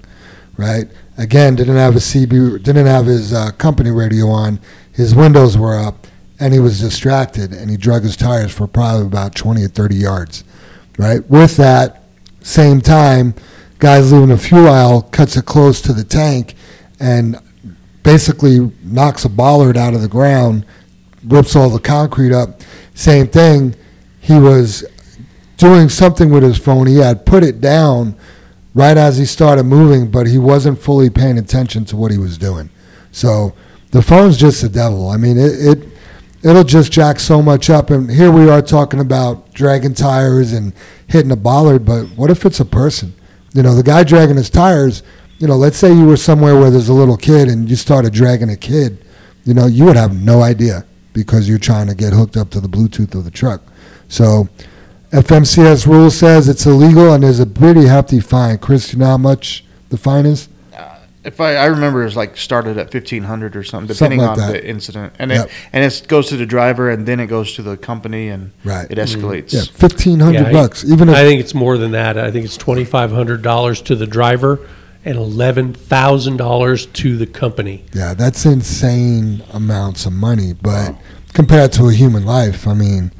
Right. 0.57 0.87
Again, 1.17 1.55
didn't 1.55 1.75
have 1.75 1.95
a 1.95 1.99
CB, 1.99 2.63
didn't 2.63 2.85
have 2.87 3.05
his 3.05 3.31
uh, 3.33 3.51
company 3.51 3.91
radio 3.91 4.27
on. 4.27 4.59
His 4.99 5.15
windows 5.15 5.57
were 5.57 5.79
up, 5.79 6.07
and 6.41 6.53
he 6.53 6.59
was 6.59 6.81
distracted, 6.81 7.53
and 7.53 7.71
he 7.71 7.77
drug 7.77 8.03
his 8.03 8.17
tires 8.17 8.51
for 8.51 8.67
probably 8.67 9.05
about 9.07 9.33
20 9.33 9.63
or 9.63 9.69
30 9.69 9.95
yards. 9.95 10.43
Right. 10.97 11.25
With 11.29 11.55
that, 11.55 12.03
same 12.41 12.81
time, 12.81 13.33
guys 13.77 14.11
leaving 14.11 14.31
a 14.31 14.37
fuel 14.37 14.67
aisle 14.67 15.03
cuts 15.03 15.37
it 15.37 15.45
close 15.45 15.79
to 15.83 15.93
the 15.93 16.03
tank, 16.03 16.53
and 16.99 17.37
basically 18.03 18.73
knocks 18.83 19.23
a 19.23 19.29
bollard 19.29 19.77
out 19.77 19.93
of 19.93 20.01
the 20.01 20.09
ground, 20.09 20.65
rips 21.23 21.55
all 21.55 21.69
the 21.69 21.79
concrete 21.79 22.33
up. 22.33 22.59
Same 22.93 23.29
thing. 23.29 23.75
He 24.19 24.37
was 24.37 24.83
doing 25.55 25.87
something 25.87 26.29
with 26.29 26.43
his 26.43 26.57
phone. 26.57 26.87
He 26.87 26.97
had 26.97 27.25
put 27.25 27.45
it 27.45 27.61
down 27.61 28.17
right 28.73 28.97
as 28.97 29.17
he 29.17 29.23
started 29.23 29.63
moving, 29.63 30.11
but 30.11 30.27
he 30.27 30.37
wasn't 30.37 30.77
fully 30.77 31.09
paying 31.09 31.37
attention 31.37 31.85
to 31.85 31.95
what 31.95 32.11
he 32.11 32.17
was 32.17 32.37
doing. 32.37 32.69
So 33.13 33.53
the 33.91 34.01
phone's 34.01 34.37
just 34.37 34.61
the 34.61 34.69
devil. 34.69 35.09
I 35.09 35.17
mean, 35.17 35.37
it, 35.37 35.53
it 35.53 35.87
it'll 36.43 36.63
just 36.63 36.91
jack 36.91 37.19
so 37.19 37.41
much 37.41 37.69
up. 37.69 37.89
And 37.89 38.09
here 38.09 38.31
we 38.31 38.49
are 38.49 38.61
talking 38.61 38.99
about 38.99 39.53
dragging 39.53 39.93
tires 39.93 40.53
and 40.53 40.73
hitting 41.07 41.31
a 41.31 41.35
bollard, 41.35 41.85
but 41.85 42.05
what 42.15 42.29
if 42.29 42.45
it's 42.45 42.59
a 42.59 42.65
person? 42.65 43.13
You 43.53 43.63
know, 43.63 43.73
the 43.75 43.83
guy 43.83 44.03
dragging 44.03 44.37
his 44.37 44.49
tires. 44.49 45.03
You 45.39 45.47
know, 45.47 45.55
let's 45.55 45.77
say 45.77 45.93
you 45.93 46.05
were 46.05 46.17
somewhere 46.17 46.59
where 46.59 46.69
there's 46.69 46.89
a 46.89 46.93
little 46.93 47.17
kid 47.17 47.47
and 47.47 47.69
you 47.69 47.75
started 47.75 48.13
dragging 48.13 48.49
a 48.49 48.57
kid. 48.57 49.03
You 49.45 49.53
know, 49.53 49.67
you 49.67 49.85
would 49.85 49.95
have 49.95 50.21
no 50.21 50.41
idea 50.41 50.85
because 51.13 51.49
you're 51.49 51.57
trying 51.57 51.87
to 51.87 51.95
get 51.95 52.13
hooked 52.13 52.37
up 52.37 52.49
to 52.51 52.59
the 52.59 52.67
Bluetooth 52.67 53.15
of 53.15 53.23
the 53.23 53.31
truck. 53.31 53.63
So 54.09 54.49
FMCS 55.11 55.87
rule 55.87 56.11
says 56.11 56.47
it's 56.47 56.65
illegal 56.65 57.13
and 57.13 57.23
there's 57.23 57.39
a 57.39 57.45
pretty 57.45 57.85
hefty 57.85 58.19
fine. 58.19 58.57
Chris, 58.57 58.93
you 58.93 58.99
know 58.99 59.05
how 59.05 59.17
much 59.17 59.65
the 59.89 59.97
fine 59.97 60.25
is? 60.25 60.49
If 61.29 61.39
I, 61.39 61.55
I 61.55 61.65
remember, 61.67 62.01
it 62.01 62.05
was 62.05 62.15
like 62.15 62.35
started 62.37 62.77
at 62.79 62.89
fifteen 62.91 63.23
hundred 63.23 63.55
or 63.55 63.63
something, 63.63 63.95
Something 63.95 64.17
depending 64.17 64.41
like 64.43 64.47
on 64.47 64.53
that. 64.53 64.61
the 64.63 64.67
incident, 64.67 65.13
and 65.19 65.29
Yep. 65.29 65.45
it 65.45 65.51
and 65.73 65.83
it 65.85 66.05
goes 66.07 66.27
to 66.29 66.37
the 66.37 66.45
driver, 66.47 66.89
and 66.89 67.05
then 67.05 67.19
it 67.19 67.27
goes 67.27 67.53
to 67.53 67.61
the 67.61 67.77
company, 67.77 68.29
and 68.29 68.51
Right. 68.63 68.87
it 68.89 68.97
escalates. 68.97 69.51
Mm. 69.51 69.53
Yeah, 69.53 69.61
fifteen 69.75 70.19
hundred 70.19 70.47
Yeah, 70.47 70.51
bucks. 70.51 70.83
Even 70.83 71.07
if 71.07 71.15
I 71.15 71.21
think 71.23 71.39
it's 71.39 71.53
more 71.53 71.77
than 71.77 71.91
that. 71.91 72.17
I 72.17 72.31
think 72.31 72.45
it's 72.45 72.57
twenty 72.57 72.83
five 72.83 73.11
hundred 73.11 73.43
dollars 73.43 73.81
to 73.83 73.95
the 73.95 74.07
driver 74.07 74.59
and 75.05 75.17
eleven 75.17 75.71
thousand 75.73 76.37
dollars 76.37 76.87
to 76.87 77.15
the 77.15 77.27
company. 77.27 77.85
yeah, 77.93 78.13
that's 78.15 78.45
insane 78.45 79.43
amounts 79.53 80.05
of 80.07 80.13
money. 80.13 80.53
But 80.53 80.95
compared 81.33 81.71
to 81.73 81.89
a 81.89 81.93
human 81.93 82.25
life, 82.25 82.67
I 82.67 82.73
mean, 82.73 83.11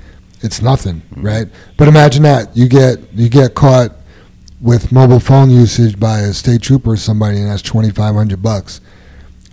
it's 0.42 0.62
nothing, 0.62 1.04
mm-hmm. 1.14 1.26
right? 1.26 1.48
But 1.78 1.88
imagine 1.88 2.24
that 2.24 2.58
you 2.58 2.68
get 2.68 2.98
you 3.14 3.30
get 3.30 3.54
caught 3.54 3.92
with 4.62 4.92
mobile 4.92 5.20
phone 5.20 5.50
usage 5.50 6.00
by 6.00 6.20
a 6.20 6.34
state 6.34 6.62
trooper 6.62 6.92
or 6.92 6.98
somebody, 6.98 7.38
and 7.38 7.50
that's 7.50 7.62
twenty 7.62 7.92
five 7.92 8.16
hundred 8.16 8.42
bucks. 8.42 8.82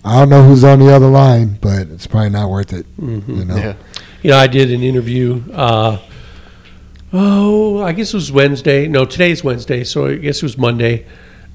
I 0.03 0.19
don't 0.19 0.29
know 0.29 0.43
who's 0.43 0.63
on 0.63 0.79
the 0.79 0.93
other 0.93 1.07
line, 1.09 1.57
but 1.61 1.87
it's 1.89 2.07
probably 2.07 2.29
not 2.29 2.49
worth 2.49 2.71
it. 2.73 2.85
You 2.97 3.45
know, 3.45 3.55
Yeah. 3.55 3.73
You 4.21 4.31
know, 4.31 4.37
I 4.37 4.47
did 4.47 4.71
an 4.71 4.81
interview. 4.81 5.43
Uh, 5.53 5.99
oh, 7.13 7.81
I 7.83 7.91
guess 7.91 8.13
it 8.13 8.17
was 8.17 8.31
Wednesday. 8.31 8.87
No, 8.87 9.05
today's 9.05 9.43
Wednesday, 9.43 9.83
so 9.83 10.07
I 10.07 10.15
guess 10.15 10.37
it 10.37 10.43
was 10.43 10.57
Monday. 10.57 11.05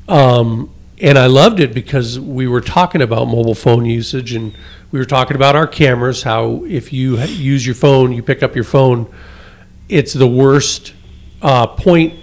Um, 0.08 0.72
and 1.00 1.18
I 1.18 1.26
loved 1.26 1.60
it 1.60 1.74
because 1.74 2.20
we 2.20 2.46
were 2.46 2.60
talking 2.60 3.02
about 3.02 3.26
mobile 3.26 3.54
phone 3.54 3.84
usage, 3.84 4.34
and 4.34 4.54
we 4.90 4.98
were 4.98 5.04
talking 5.04 5.34
about 5.34 5.56
our 5.56 5.66
cameras. 5.66 6.22
How 6.22 6.64
if 6.64 6.92
you 6.92 7.18
use 7.20 7.66
your 7.66 7.74
phone, 7.74 8.12
you 8.12 8.22
pick 8.22 8.42
up 8.42 8.54
your 8.54 8.64
phone, 8.64 9.12
it's 9.88 10.12
the 10.12 10.28
worst 10.28 10.94
uh, 11.40 11.66
point, 11.66 12.14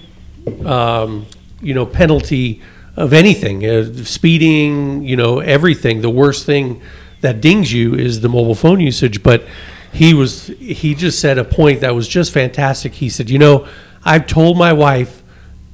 um, 0.66 1.26
you 1.62 1.74
know, 1.74 1.86
penalty 1.86 2.62
of 2.96 3.14
anything. 3.14 3.66
Uh, 3.66 3.94
speeding, 4.04 5.04
you 5.04 5.16
know, 5.16 5.40
everything. 5.40 6.02
The 6.02 6.10
worst 6.10 6.46
thing 6.46 6.82
that 7.22 7.42
dings 7.42 7.72
you 7.72 7.96
is 7.96 8.22
the 8.22 8.30
mobile 8.30 8.56
phone 8.56 8.80
usage. 8.80 9.24
But 9.24 9.46
he 9.92 10.14
was 10.14 10.48
he 10.48 10.96
just 10.96 11.20
said 11.20 11.38
a 11.38 11.44
point 11.44 11.82
that 11.82 11.96
was 11.96 12.08
just 12.08 12.32
fantastic. 12.32 12.94
He 12.96 13.10
said, 13.10 13.30
you 13.30 13.40
know, 13.40 13.68
I've 14.04 14.28
told 14.28 14.58
my 14.58 14.74
wife, 14.74 15.24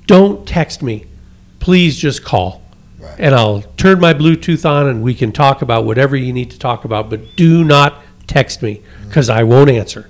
don't 0.08 0.48
text 0.48 0.82
me, 0.82 1.06
please 1.60 1.98
just 1.98 2.24
call. 2.24 2.62
And 3.18 3.36
I'll 3.36 3.62
turn 3.78 4.00
my 4.00 4.14
Bluetooth 4.14 4.68
on 4.70 4.88
and 4.88 5.04
we 5.04 5.14
can 5.14 5.32
talk 5.32 5.62
about 5.62 5.86
whatever 5.86 6.16
you 6.16 6.34
need 6.34 6.52
to 6.52 6.60
talk 6.60 6.86
about, 6.86 7.10
but 7.10 7.36
do 7.36 7.64
not 7.64 8.02
text 8.28 8.62
me 8.62 8.82
because 9.08 9.30
I 9.30 9.44
won't 9.44 9.70
answer. 9.70 10.10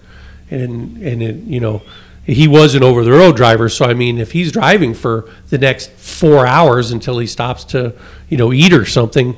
And 0.50 0.98
and 0.98 1.22
it, 1.22 1.36
you 1.36 1.60
know, 1.60 1.82
he 2.26 2.48
was 2.48 2.76
an 2.76 2.84
over 2.84 3.04
the 3.04 3.12
road 3.12 3.36
driver, 3.36 3.70
so 3.70 3.86
I 3.86 3.94
mean, 3.94 4.18
if 4.18 4.32
he's 4.32 4.52
driving 4.52 4.94
for 4.94 5.30
the 5.50 5.58
next 5.58 5.92
four 5.92 6.46
hours 6.48 6.92
until 6.92 7.20
he 7.20 7.28
stops 7.28 7.64
to 7.66 7.94
you 8.30 8.38
know 8.38 8.52
eat 8.52 8.74
or 8.74 8.86
something, 8.86 9.38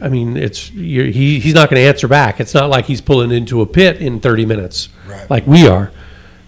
I 0.00 0.08
mean, 0.08 0.36
it's 0.36 0.70
you're, 0.72 1.06
he 1.06 1.38
he's 1.40 1.54
not 1.54 1.70
going 1.70 1.80
to 1.80 1.86
answer 1.88 2.08
back. 2.08 2.40
It's 2.40 2.54
not 2.54 2.68
like 2.70 2.86
he's 2.86 3.00
pulling 3.00 3.30
into 3.32 3.60
a 3.60 3.66
pit 3.66 3.98
in 3.98 4.20
30 4.20 4.46
minutes 4.46 4.88
Right. 5.06 5.28
like 5.30 5.46
we 5.46 5.66
are. 5.68 5.92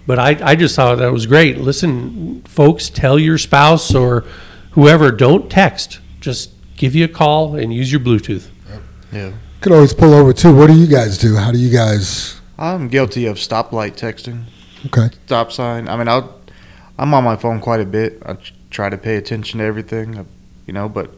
But 0.05 0.19
I, 0.19 0.37
I 0.51 0.55
just 0.55 0.75
thought 0.75 0.97
that 0.97 1.13
was 1.13 1.25
great. 1.27 1.57
Listen, 1.59 2.41
folks, 2.43 2.89
tell 2.89 3.17
your 3.17 3.37
spouse 3.37 3.95
or 3.95 4.25
whoever, 4.71 5.11
don't 5.11 5.49
text. 5.49 5.99
Just 6.19 6.51
give 6.75 6.93
you 6.93 7.05
a 7.05 7.07
call 7.07 7.55
and 7.55 7.73
use 7.73 7.89
your 7.89 8.01
Bluetooth. 8.01 8.47
Yeah. 9.13 9.31
Could 9.61 9.71
always 9.71 9.93
pull 9.93 10.13
over 10.13 10.33
too. 10.33 10.53
What 10.53 10.67
do 10.67 10.73
you 10.73 10.87
guys 10.87 11.17
do? 11.17 11.35
How 11.37 11.51
do 11.53 11.57
you 11.57 11.69
guys? 11.71 12.41
I'm 12.57 12.89
guilty 12.89 13.25
of 13.27 13.37
stoplight 13.37 13.95
texting, 13.95 14.43
Okay. 14.87 15.09
stop 15.25 15.51
sign. 15.51 15.87
I 15.87 15.97
mean, 15.97 16.07
I'll, 16.07 16.39
I'm 16.97 17.13
on 17.13 17.23
my 17.23 17.35
phone 17.35 17.59
quite 17.59 17.79
a 17.79 17.85
bit. 17.85 18.21
I 18.25 18.37
try 18.69 18.89
to 18.89 18.97
pay 18.97 19.15
attention 19.17 19.59
to 19.59 19.65
everything, 19.65 20.17
uh, 20.17 20.23
you 20.67 20.73
know, 20.73 20.89
but 20.89 21.11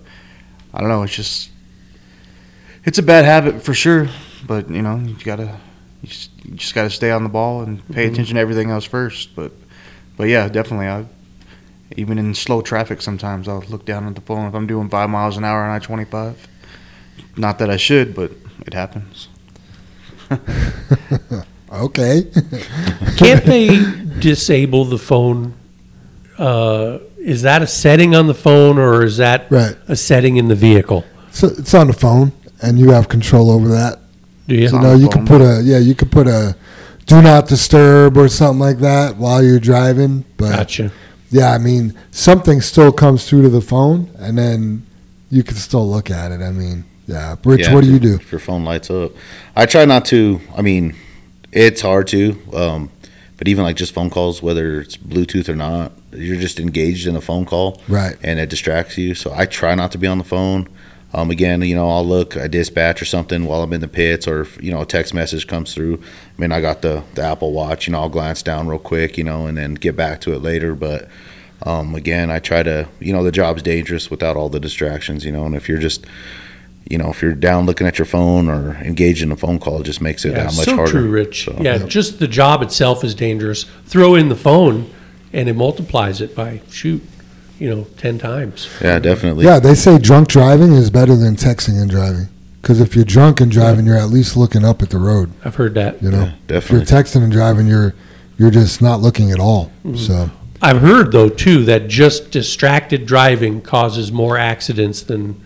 I 0.73 0.80
don't 0.80 0.89
know. 0.89 1.04
It's 1.04 1.15
just, 1.15 1.49
it's 2.84 2.97
a 2.97 3.04
bad 3.04 3.25
habit 3.25 3.62
for 3.63 3.73
sure. 3.73 4.08
But, 4.47 4.69
you 4.69 4.82
know, 4.82 4.97
you 4.97 5.15
gotta, 5.23 5.60
you 6.01 6.08
just, 6.10 6.30
you 6.45 6.51
just 6.56 6.75
gotta 6.75 6.89
stay 6.91 7.10
on 7.12 7.23
the 7.23 7.30
ball 7.30 7.62
and 7.62 7.86
pay 7.89 8.08
Mhm. 8.08 8.13
attention 8.13 8.36
to 8.36 8.41
everything 8.41 8.69
else 8.69 8.86
first. 8.86 9.36
But, 9.36 9.51
but 10.17 10.28
yeah, 10.28 10.47
definitely. 10.49 10.88
I, 10.88 11.06
even 11.97 12.17
in 12.19 12.34
slow 12.36 12.62
traffic, 12.62 13.01
sometimes 13.01 13.47
I'll 13.47 13.63
look 13.69 13.86
down 13.86 14.08
at 14.08 14.15
the 14.15 14.21
phone 14.21 14.47
if 14.47 14.54
I'm 14.54 14.67
doing 14.67 14.89
five 14.89 15.10
miles 15.10 15.38
an 15.38 15.43
hour 15.43 15.63
on 15.63 15.71
I-25. 15.75 16.36
Not 17.38 17.58
that 17.60 17.69
I 17.69 17.78
should, 17.78 18.13
but 18.15 18.32
it 18.65 18.73
happens. 18.73 19.28
Okay. 21.83 22.23
Can't 23.17 23.45
they 23.45 23.67
disable 24.19 24.85
the 24.85 24.97
phone? 24.97 25.53
Uh, 26.38 26.99
is 27.17 27.41
that 27.41 27.61
a 27.61 27.67
setting 27.67 28.15
on 28.15 28.27
the 28.27 28.33
phone 28.33 28.77
or 28.77 29.03
is 29.03 29.17
that 29.17 29.49
right. 29.49 29.75
a 29.88 29.95
setting 29.95 30.38
in 30.38 30.47
the 30.47 30.55
vehicle? 30.55 31.03
So 31.31 31.47
it's 31.47 31.73
on 31.73 31.88
the 31.88 31.93
phone, 31.93 32.31
and 32.61 32.79
you 32.79 32.91
have 32.91 33.09
control 33.09 33.49
over 33.51 33.67
that. 33.69 33.99
Do 34.47 34.55
you? 34.55 34.63
It's 34.63 34.71
You 34.71 34.77
on 34.77 34.83
know, 34.83 34.97
the 34.97 35.03
you 35.03 35.09
can 35.09 35.25
put 35.25 35.41
a 35.41 35.61
yeah, 35.63 35.79
you 35.79 35.95
could 35.95 36.11
put 36.11 36.27
a 36.27 36.55
do 37.07 37.21
not 37.21 37.47
disturb 37.47 38.17
or 38.17 38.27
something 38.29 38.59
like 38.59 38.79
that 38.79 39.17
while 39.17 39.43
you're 39.43 39.59
driving. 39.59 40.23
But 40.38 40.55
Gotcha. 40.55 40.91
yeah, 41.31 41.51
I 41.51 41.57
mean, 41.57 41.97
something 42.11 42.61
still 42.61 42.91
comes 42.91 43.27
through 43.27 43.41
to 43.43 43.49
the 43.49 43.61
phone, 43.61 44.09
and 44.17 44.38
then 44.38 44.85
you 45.29 45.43
can 45.43 45.55
still 45.57 45.89
look 45.89 46.09
at 46.09 46.31
it. 46.31 46.41
I 46.41 46.51
mean, 46.51 46.85
yeah. 47.07 47.35
Rich, 47.43 47.61
Yeah, 47.67 47.73
what 47.73 47.83
do 47.83 47.88
if 47.88 47.93
you 47.93 47.99
do? 47.99 48.15
If 48.15 48.31
your 48.31 48.39
phone 48.39 48.63
lights 48.63 48.89
up, 48.89 49.11
I 49.55 49.65
try 49.65 49.85
not 49.85 50.05
to. 50.05 50.39
I 50.55 50.61
mean, 50.61 50.95
it's 51.56 51.82
hard 51.82 52.08
to. 52.10 52.39
Um, 52.54 52.91
but 53.38 53.48
even 53.48 53.63
like 53.63 53.76
just 53.76 53.94
phone 53.94 54.10
calls, 54.10 54.41
whether 54.44 54.80
it's 54.80 54.96
Bluetooth 54.96 55.50
or 55.50 55.56
not, 55.56 55.91
you're 56.13 56.38
just 56.39 56.60
engaged 56.60 57.08
in 57.08 57.15
a 57.15 57.22
phone 57.22 57.46
call, 57.46 57.82
Right. 57.88 58.15
and 58.24 58.39
it 58.39 58.50
distracts 58.50 58.98
you. 58.98 59.13
So 59.15 59.34
I 59.36 59.46
try 59.46 59.76
not 59.76 59.91
to 59.94 59.98
be 59.98 60.08
on 60.08 60.18
the 60.20 60.24
phone. 60.24 60.68
Um, 61.13 61.32
again, 61.32 61.62
you 61.62 61.76
know, 61.76 61.89
I'll 61.89 62.06
look, 62.06 62.36
a 62.36 62.48
dispatch 62.50 63.02
or 63.02 63.06
something 63.06 63.46
while 63.46 63.62
I'm 63.63 63.72
in 63.74 63.80
the 63.82 63.88
pits, 63.88 64.28
or 64.28 64.41
if, 64.41 64.62
you 64.62 64.72
know, 64.72 64.82
a 64.82 64.86
text 64.86 65.13
message 65.13 65.48
comes 65.48 65.74
through. 65.74 65.96
I 66.38 66.41
mean, 66.41 66.52
I 66.52 66.60
got 66.62 66.82
the 66.82 67.04
the 67.15 67.22
Apple 67.24 67.52
Watch. 67.54 67.88
You 67.88 67.94
know, 67.94 68.02
I'll 68.02 68.10
glance 68.10 68.41
down 68.41 68.68
real 68.68 68.80
quick, 68.80 69.18
you 69.18 69.24
know, 69.24 69.48
and 69.48 69.58
then 69.58 69.76
get 69.76 69.96
back 69.96 70.20
to 70.22 70.34
it 70.34 70.39
later. 70.41 70.76
But 70.76 71.08
um, 71.63 71.96
again, 71.96 72.30
I 72.32 72.39
try 72.39 72.63
to, 72.63 72.88
you 73.00 73.13
know, 73.13 73.24
the 73.24 73.32
job's 73.32 73.63
dangerous 73.63 74.10
without 74.12 74.36
all 74.36 74.50
the 74.50 74.60
distractions, 74.60 75.24
you 75.26 75.32
know, 75.32 75.46
and 75.46 75.56
if 75.56 75.70
you're 75.70 75.78
just 75.80 76.06
you 76.89 76.98
know, 76.98 77.10
if 77.10 77.21
you're 77.21 77.34
down 77.34 77.65
looking 77.65 77.88
at 77.88 77.98
your 77.98 78.06
phone 78.06 78.48
or 78.48 78.76
engaged 78.76 79.24
in 79.24 79.32
a 79.32 79.36
phone 79.36 79.60
call, 79.60 79.82
it 79.82 79.86
just 79.86 80.02
makes 80.02 80.24
it 80.26 80.30
Yeah, 80.30 80.43
that 80.45 80.56
much 80.56 80.65
so 80.65 80.76
harder. 80.76 80.91
true, 80.91 81.10
Rich. 81.10 81.45
So- 81.45 81.58
yeah, 81.60 81.80
just 81.80 82.19
the 82.19 82.28
job 82.28 82.62
itself 82.62 83.04
is 83.04 83.15
dangerous. 83.15 83.65
Throw 83.86 84.15
in 84.15 84.30
the 84.30 84.36
phone, 84.36 84.88
and 85.34 85.50
it 85.50 85.56
multiplies 85.56 86.21
it 86.21 86.36
by 86.36 86.62
shoot, 86.69 87.02
you 87.60 87.69
know, 87.69 87.88
ten 87.98 88.17
times. 88.19 88.67
Yeah, 88.82 89.00
definitely. 89.00 89.45
Yeah, 89.45 89.60
they 89.60 89.76
say 89.76 89.98
drunk 89.98 90.28
driving 90.28 90.74
is 90.74 90.89
better 90.89 91.15
than 91.15 91.36
texting 91.36 91.80
and 91.82 91.89
driving. 91.89 92.30
Because 92.62 92.80
if 92.82 92.95
you're 92.95 93.06
drunk 93.06 93.41
and 93.41 93.52
driving, 93.52 93.86
you're 93.86 93.98
at 93.98 94.10
least 94.10 94.36
looking 94.36 94.65
up 94.65 94.82
at 94.82 94.89
the 94.89 94.98
road. 94.98 95.32
I've 95.43 95.54
heard 95.56 95.76
that. 95.76 96.02
You 96.02 96.10
know, 96.10 96.32
Yeah, 96.50 96.58
if 96.58 96.71
you're 96.71 96.82
texting 96.82 97.21
and 97.24 97.32
driving, 97.32 97.67
you're 97.67 97.93
you're 98.38 98.52
just 98.52 98.82
not 98.82 99.02
looking 99.02 99.32
at 99.32 99.39
all. 99.39 99.71
Mm-hmm. 99.86 99.98
So 99.98 100.30
I've 100.62 100.82
heard 100.82 101.12
though 101.12 101.30
too 101.30 101.63
that 101.65 101.88
just 101.88 102.32
distracted 102.32 103.06
driving 103.06 103.62
causes 103.62 104.12
more 104.12 104.38
accidents 104.38 105.02
than, 105.04 105.39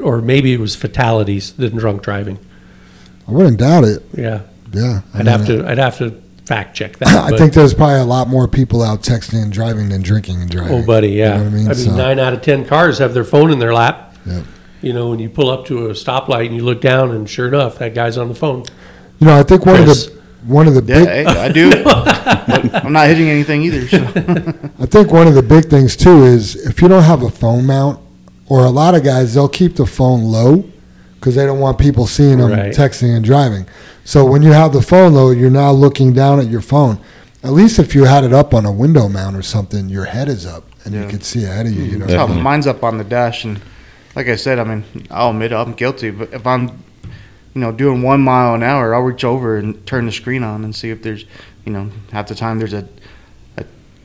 or 0.00 0.20
maybe 0.20 0.52
it 0.52 0.60
was 0.60 0.74
fatalities 0.76 1.52
than 1.52 1.76
drunk 1.76 2.02
driving. 2.02 2.38
I 3.28 3.32
wouldn't 3.32 3.58
doubt 3.58 3.84
it. 3.84 4.02
Yeah, 4.16 4.42
Yeah, 4.72 5.02
I 5.14 5.18
I'd 5.20 5.24
mean, 5.24 5.26
have 5.26 5.46
to. 5.46 5.66
I'd 5.68 5.78
have 5.78 5.98
to 5.98 6.20
fact 6.46 6.74
check 6.76 6.96
that. 6.98 7.08
I 7.26 7.30
but- 7.30 7.38
think 7.38 7.52
there's 7.52 7.74
probably 7.74 8.00
a 8.00 8.04
lot 8.04 8.28
more 8.28 8.48
people 8.48 8.82
out 8.82 9.02
texting 9.02 9.42
and 9.42 9.52
driving 9.52 9.88
than 9.88 10.02
drinking 10.02 10.42
and 10.42 10.50
driving. 10.50 10.82
Oh, 10.82 10.84
buddy, 10.86 11.10
yeah. 11.10 11.36
You 11.38 11.44
know 11.44 11.50
what 11.50 11.60
I 11.60 11.64
mean? 11.64 11.74
So- 11.74 11.96
nine 11.96 12.18
out 12.18 12.32
of 12.32 12.42
ten 12.42 12.64
cars 12.64 12.98
have 12.98 13.14
their 13.14 13.24
phone 13.24 13.52
in 13.52 13.58
their 13.58 13.72
lap. 13.74 14.16
Yep. 14.26 14.44
You 14.82 14.92
know, 14.94 15.10
when 15.10 15.18
you 15.18 15.28
pull 15.28 15.50
up 15.50 15.66
to 15.66 15.86
a 15.86 15.90
stoplight 15.92 16.46
and 16.46 16.56
you 16.56 16.64
look 16.64 16.80
down, 16.80 17.10
and 17.10 17.28
sure 17.28 17.46
enough, 17.48 17.78
that 17.78 17.94
guy's 17.94 18.16
on 18.16 18.28
the 18.28 18.34
phone. 18.34 18.64
You 19.18 19.26
know, 19.26 19.38
I 19.38 19.42
think 19.42 19.66
one 19.66 19.84
Chris. 19.84 20.06
of 20.06 20.14
the 20.14 20.20
one 20.46 20.66
of 20.66 20.74
the 20.74 20.82
Yeah, 20.82 21.00
big 21.04 21.08
hey, 21.08 21.24
I 21.26 21.52
do. 21.52 21.70
I'm 22.82 22.92
not 22.94 23.06
hitting 23.08 23.28
anything 23.28 23.62
either. 23.62 23.86
So. 23.88 23.98
I 24.78 24.86
think 24.86 25.12
one 25.12 25.26
of 25.28 25.34
the 25.34 25.42
big 25.42 25.66
things 25.66 25.96
too 25.96 26.24
is 26.24 26.56
if 26.66 26.80
you 26.80 26.88
don't 26.88 27.02
have 27.02 27.22
a 27.22 27.30
phone 27.30 27.66
mount, 27.66 28.00
or 28.50 28.64
a 28.66 28.70
lot 28.70 28.94
of 28.94 29.02
guys 29.02 29.32
they'll 29.32 29.48
keep 29.48 29.76
the 29.76 29.86
phone 29.86 30.24
low 30.24 30.64
because 31.14 31.34
they 31.36 31.46
don't 31.46 31.60
want 31.60 31.78
people 31.78 32.06
seeing 32.06 32.38
them 32.38 32.50
Right. 32.50 32.72
texting 32.74 33.14
and 33.16 33.24
driving. 33.24 33.66
So 34.04 34.24
when 34.26 34.42
you 34.42 34.52
have 34.52 34.72
the 34.72 34.82
phone 34.82 35.14
low, 35.14 35.30
you're 35.30 35.50
now 35.50 35.70
looking 35.70 36.12
down 36.12 36.40
at 36.40 36.48
your 36.48 36.60
phone. 36.62 36.98
At 37.42 37.52
least 37.52 37.78
if 37.78 37.94
you 37.94 38.04
had 38.04 38.24
it 38.24 38.32
up 38.34 38.52
on 38.52 38.66
a 38.66 38.72
window 38.72 39.08
mount 39.08 39.36
or 39.36 39.42
something, 39.42 39.88
your 39.88 40.04
head 40.06 40.28
is 40.28 40.44
up 40.46 40.64
and 40.84 40.94
you 40.94 41.00
Yeah. 41.02 41.08
can 41.08 41.20
see 41.22 41.44
ahead 41.44 41.66
of 41.66 41.72
you. 41.72 41.84
You 41.84 41.98
know, 41.98 42.06
That's 42.06 42.18
how 42.18 42.26
mine's 42.26 42.66
up 42.66 42.82
on 42.84 42.98
the 42.98 43.04
dash, 43.04 43.44
and 43.44 43.60
like 44.16 44.28
I 44.28 44.36
said, 44.36 44.58
I 44.58 44.64
mean, 44.64 44.84
I'll 45.10 45.30
admit 45.30 45.52
I'm 45.52 45.72
guilty. 45.74 46.10
But 46.10 46.32
if 46.34 46.46
I'm, 46.46 46.68
you 47.54 47.60
know, 47.60 47.70
doing 47.72 48.02
one 48.02 48.20
mile 48.22 48.54
an 48.54 48.62
hour, 48.62 48.94
I'll 48.94 49.02
reach 49.02 49.24
over 49.24 49.56
and 49.56 49.86
turn 49.86 50.06
the 50.06 50.12
screen 50.12 50.42
on 50.42 50.64
and 50.64 50.74
see 50.74 50.90
if 50.90 51.02
there's, 51.02 51.24
you 51.64 51.72
know, 51.72 51.90
half 52.12 52.26
the 52.28 52.34
time 52.34 52.58
there's 52.58 52.72
a, 52.74 52.86
a 53.58 53.64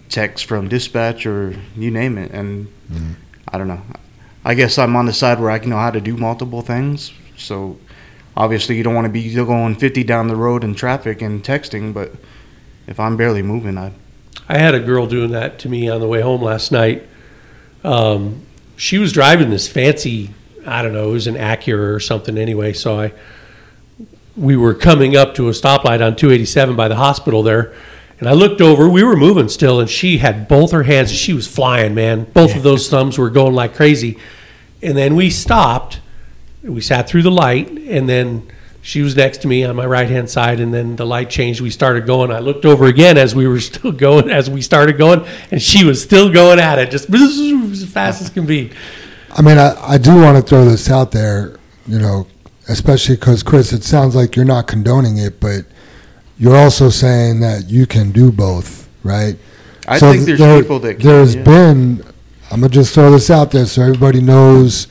text 0.10 0.46
from 0.46 0.68
dispatch 0.68 1.26
or 1.26 1.56
you 1.78 1.90
name 1.92 2.18
it, 2.18 2.32
and 2.32 2.68
Mhm. 2.94 3.16
I 3.52 3.58
don't 3.58 3.68
know. 3.70 3.82
I 4.46 4.54
guess 4.54 4.78
I'm 4.78 4.96
on 4.96 5.08
the 5.08 5.14
side 5.14 5.40
where 5.42 5.52
I 5.52 5.60
can 5.60 5.72
know 5.72 5.78
how 5.78 5.92
to 5.92 6.00
do 6.00 6.16
multiple 6.16 6.62
things. 6.62 7.12
So 7.36 7.78
obviously, 8.38 8.78
you 8.78 8.84
don't 8.84 8.96
want 8.96 9.06
to 9.06 9.12
be 9.12 9.34
going 9.34 9.76
50 9.76 10.04
down 10.06 10.30
the 10.30 10.38
road 10.38 10.64
in 10.64 10.76
traffic 10.76 11.22
and 11.22 11.44
texting, 11.44 11.94
but 11.94 12.14
if 12.88 13.00
I'm 13.00 13.18
barely 13.18 13.42
moving, 13.42 13.78
I 13.78 13.92
I 14.48 14.60
had 14.60 14.76
a 14.76 14.80
girl 14.80 15.08
doing 15.08 15.32
that 15.32 15.58
to 15.60 15.70
me 15.70 15.90
on 15.90 16.00
the 16.00 16.08
way 16.08 16.22
home 16.22 16.42
last 16.42 16.72
night. 16.72 17.08
Um, 17.84 18.46
she 18.78 19.00
was 19.00 19.12
driving 19.12 19.50
this 19.50 19.68
fancy, 19.68 20.34
I 20.68 20.84
don't 20.84 20.94
know, 20.94 21.10
it 21.10 21.14
was 21.14 21.28
an 21.28 21.36
Acura 21.36 21.96
or 21.96 22.00
something 22.00 22.38
anyway. 22.38 22.74
So 22.74 23.00
I, 23.00 23.14
we 24.38 24.56
were 24.56 24.76
coming 24.76 25.16
up 25.16 25.34
to 25.36 25.48
a 25.48 25.52
stoplight 25.52 26.06
on 26.06 26.16
287 26.16 26.76
by 26.76 26.88
the 26.88 26.96
hospital 26.96 27.42
there, 27.42 27.74
and 28.20 28.30
I 28.30 28.34
looked 28.34 28.62
over. 28.62 28.88
We 28.88 29.04
were 29.04 29.18
moving 29.18 29.50
still, 29.50 29.80
and 29.80 29.90
she 29.90 30.20
had 30.20 30.48
both 30.48 30.72
her 30.72 30.84
hands. 30.84 31.12
She 31.12 31.34
was 31.34 31.48
flying, 31.48 31.94
man. 31.94 32.26
Both 32.34 32.56
of 32.56 32.64
those 32.64 32.90
thumbs 32.90 33.18
were 33.18 33.30
going 33.30 33.54
like 33.54 33.76
crazy. 33.76 34.18
And 34.82 34.98
then 34.98 35.16
we 35.16 35.30
stopped. 35.30 36.00
We 36.64 36.82
sat 36.82 37.08
through 37.10 37.24
the 37.24 37.32
light, 37.32 37.70
and 37.70 38.08
then 38.08 38.48
she 38.82 39.02
was 39.02 39.16
next 39.16 39.40
to 39.40 39.48
me 39.48 39.64
on 39.64 39.76
my 39.76 39.86
right 39.86 40.10
hand 40.10 40.30
side, 40.30 40.60
and 40.60 40.74
then 40.74 40.96
the 40.96 41.06
light 41.06 41.30
changed. 41.30 41.60
We 41.60 41.72
started 41.72 42.06
going. 42.06 42.32
I 42.32 42.40
looked 42.40 42.66
over 42.66 42.86
again 42.86 43.18
as 43.18 43.36
we 43.36 43.48
were 43.48 43.60
still 43.60 43.92
going, 43.92 44.30
as 44.30 44.50
we 44.50 44.62
started 44.62 44.98
going, 44.98 45.26
and 45.52 45.62
she 45.62 45.84
was 45.84 46.02
still 46.02 46.32
going 46.32 46.60
at 46.60 46.80
it, 46.80 46.92
just 46.92 47.10
as 47.14 47.92
fast 47.92 48.22
as 48.22 48.30
can 48.30 48.46
be. 48.46 48.72
I 49.32 49.42
mean, 49.42 49.58
I, 49.58 49.76
I 49.82 49.98
do 49.98 50.16
want 50.16 50.38
to 50.38 50.44
throw 50.44 50.64
this 50.64 50.90
out 50.90 51.12
there, 51.12 51.60
you 51.88 52.00
know, 52.00 52.28
especially 52.70 53.16
because, 53.16 53.44
Chris, 53.44 53.74
it 53.74 53.84
sounds 53.84 54.16
like 54.16 54.38
you're 54.38 54.46
not 54.46 54.68
condoning 54.68 55.18
it, 55.18 55.42
but 55.42 55.66
you're 56.38 56.56
also 56.56 56.90
saying 56.90 57.40
that 57.42 57.70
you 57.70 57.86
can 57.86 58.12
do 58.12 58.32
both, 58.32 58.88
right? 59.04 59.36
I 59.88 59.98
So 60.00 60.12
think 60.12 60.26
there's 60.26 60.40
there- 60.40 60.62
people 60.62 60.80
that 60.80 60.96
can, 61.00 61.08
There's 61.08 61.36
yeah. 61.36 61.44
been, 61.44 62.04
I'm 62.52 62.60
going 62.60 62.72
to 62.72 62.76
just 62.80 62.94
throw 62.94 63.12
this 63.12 63.30
out 63.30 63.52
there 63.52 63.66
so 63.66 63.82
everybody 63.84 64.22
knows 64.22 64.88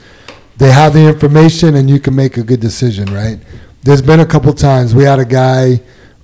they 0.57 0.71
have 0.71 0.93
the 0.95 1.07
information 1.09 1.75
and 1.75 1.91
you 1.91 1.99
can 2.01 2.15
make 2.15 2.37
a 2.37 2.43
good 2.43 2.61
decision, 2.61 3.13
right? 3.13 3.39
There's 3.83 4.03
been 4.03 4.21
a 4.21 4.27
couple 4.27 4.53
times 4.55 4.95
we 4.95 5.05
had 5.05 5.19
a 5.19 5.25
guy 5.25 5.81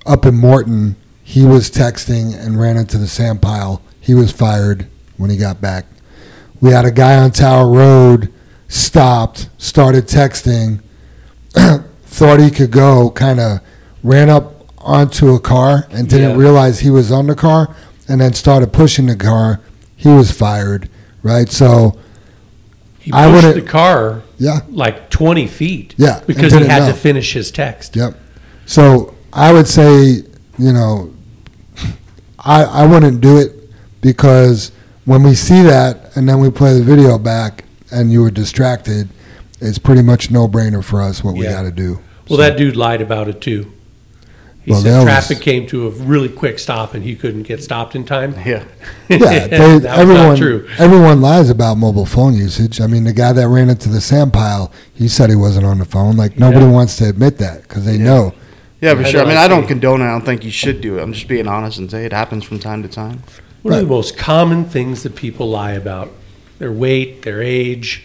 up 0.07 0.25
in 0.25 0.35
Morton, 0.37 0.97
he 1.23 1.45
was 1.45 1.71
texting 1.71 2.35
and 2.39 2.59
ran 2.59 2.77
into 2.77 2.97
the 2.99 3.07
sand 3.07 3.43
pile. 3.43 3.83
He 4.01 4.15
was 4.15 4.33
fired 4.33 4.87
when 5.19 5.31
he 5.31 5.37
got 5.37 5.61
back. 5.61 5.85
We 6.61 6.71
had 6.71 6.85
a 6.85 6.91
guy 6.91 7.17
on 7.19 7.31
Tower 7.33 7.71
Road 7.71 8.33
stopped, 8.69 9.49
started 9.59 10.07
texting, 10.07 10.81
thought 11.53 12.41
he 12.41 12.51
could 12.51 12.71
go, 12.71 13.11
kind 13.11 13.41
of 13.41 13.61
ran 14.03 14.29
up 14.31 14.60
onto 14.81 15.35
a 15.35 15.41
car 15.41 15.87
and 15.91 16.09
didn't 16.09 16.31
Yeah. 16.31 16.37
realize 16.37 16.81
he 16.81 16.91
was 16.91 17.13
on 17.13 17.27
the 17.27 17.35
car, 17.35 17.75
and 18.09 18.21
then 18.21 18.33
started 18.33 18.73
pushing 18.73 19.07
the 19.07 19.17
car. 19.17 19.61
He 19.97 20.09
was 20.09 20.31
fired, 20.31 20.89
right? 21.23 21.51
So 21.51 21.97
He 22.99 23.11
pushed 23.13 23.23
the 23.25 23.31
wouldn't- 23.49 23.69
car 23.69 24.23
yeah, 24.39 24.61
like 24.71 25.11
20 25.11 25.47
feet 25.47 25.95
yeah, 25.97 26.21
because 26.27 26.53
he 26.53 26.65
had 26.65 26.81
know. 26.81 26.89
to 26.89 26.95
finish 26.95 27.33
his 27.35 27.51
text. 27.51 27.95
Yep. 27.97 28.15
So 28.67 29.15
I 29.33 29.53
would 29.53 29.69
say, 29.69 30.23
you 30.59 30.73
know, 30.73 31.11
I 32.39 32.65
I 32.65 32.87
wouldn't 32.87 33.21
do 33.21 33.37
it 33.39 33.71
because 34.01 34.73
when 35.05 35.23
we 35.23 35.35
see 35.35 35.63
that 35.63 36.11
and 36.15 36.29
then 36.29 36.41
we 36.41 36.51
play 36.51 36.75
the 36.75 36.83
video 36.85 37.19
back 37.19 37.65
and 37.91 38.11
you 38.13 38.23
were 38.23 38.31
distracted, 38.31 39.09
it's 39.61 39.79
pretty 39.79 40.03
much 40.03 40.31
no 40.31 40.49
brainer 40.49 40.83
for 40.83 41.03
us 41.03 41.23
what 41.23 41.35
we 41.37 41.45
got 41.45 41.63
to 41.63 41.71
do. 41.71 41.99
Well, 42.29 42.39
So- 42.39 42.43
that 42.45 42.57
dude 42.57 42.77
lied 42.77 43.03
about 43.03 43.29
it 43.29 43.41
too. 43.41 43.67
He 44.65 44.73
Well, 44.73 44.83
said 44.83 44.93
that 44.93 44.97
was- 44.99 45.05
traffic 45.07 45.41
came 45.41 45.67
to 45.69 45.87
a 45.87 45.91
really 45.91 46.29
quick 46.29 46.59
stop 46.59 46.93
and 46.95 47.03
he 47.03 47.17
couldn't 47.17 47.45
get 47.45 47.63
stopped 47.63 47.95
in 47.97 48.05
time. 48.05 48.35
Yeah. 48.45 48.65
Yeah, 49.09 49.19
that 49.19 49.51
they, 49.51 49.59
was 49.75 49.83
not 49.83 49.99
everyone 49.99 50.37
true. 50.37 50.69
everyone 50.79 51.21
lies 51.21 51.51
about 51.51 51.77
mobile 51.79 52.07
phone 52.07 52.35
usage. 52.35 52.81
I 52.81 52.87
mean, 52.87 53.03
the 53.05 53.13
guy 53.13 53.33
that 53.33 53.49
ran 53.49 53.69
into 53.71 53.89
the 53.89 54.01
sand 54.01 54.33
pile, 54.33 54.71
he 54.95 55.09
said 55.09 55.31
he 55.31 55.37
wasn't 55.37 55.67
on 55.67 55.79
the 55.79 55.85
phone. 55.85 56.17
Like 56.17 56.39
nobody 56.39 56.65
Yeah. 56.67 56.71
wants 56.71 56.97
to 56.99 57.09
admit 57.09 57.39
that 57.39 57.63
because 57.63 57.85
they 57.85 57.99
know. 57.99 58.35
Yeah, 58.81 58.95
for 58.95 59.05
sure. 59.05 59.23
I 59.23 59.25
mean, 59.25 59.37
I 59.37 59.45
I 59.45 59.49
don't 59.49 59.67
condone 59.67 60.01
it. 60.01 60.05
I 60.05 60.11
don't 60.13 60.25
think 60.25 60.45
you 60.45 60.51
should 60.51 60.81
do 60.81 60.99
it. 60.99 61.03
I'm 61.03 61.13
just 61.13 61.27
being 61.27 61.49
honest 61.49 61.79
and 61.79 61.91
say 61.91 62.05
it 62.05 62.13
happens 62.13 62.45
from 62.45 62.59
time 62.61 62.83
to 62.83 62.89
time. 62.89 63.23
One 63.63 63.75
of 63.75 63.79
Right. 63.79 63.81
the 63.81 63.87
most 63.95 64.17
common 64.17 64.65
things 64.65 65.03
that 65.03 65.17
people 65.17 65.51
lie 65.51 65.73
about 65.73 66.11
their 66.61 66.73
weight, 66.73 67.23
their 67.23 67.43
age, 67.43 68.05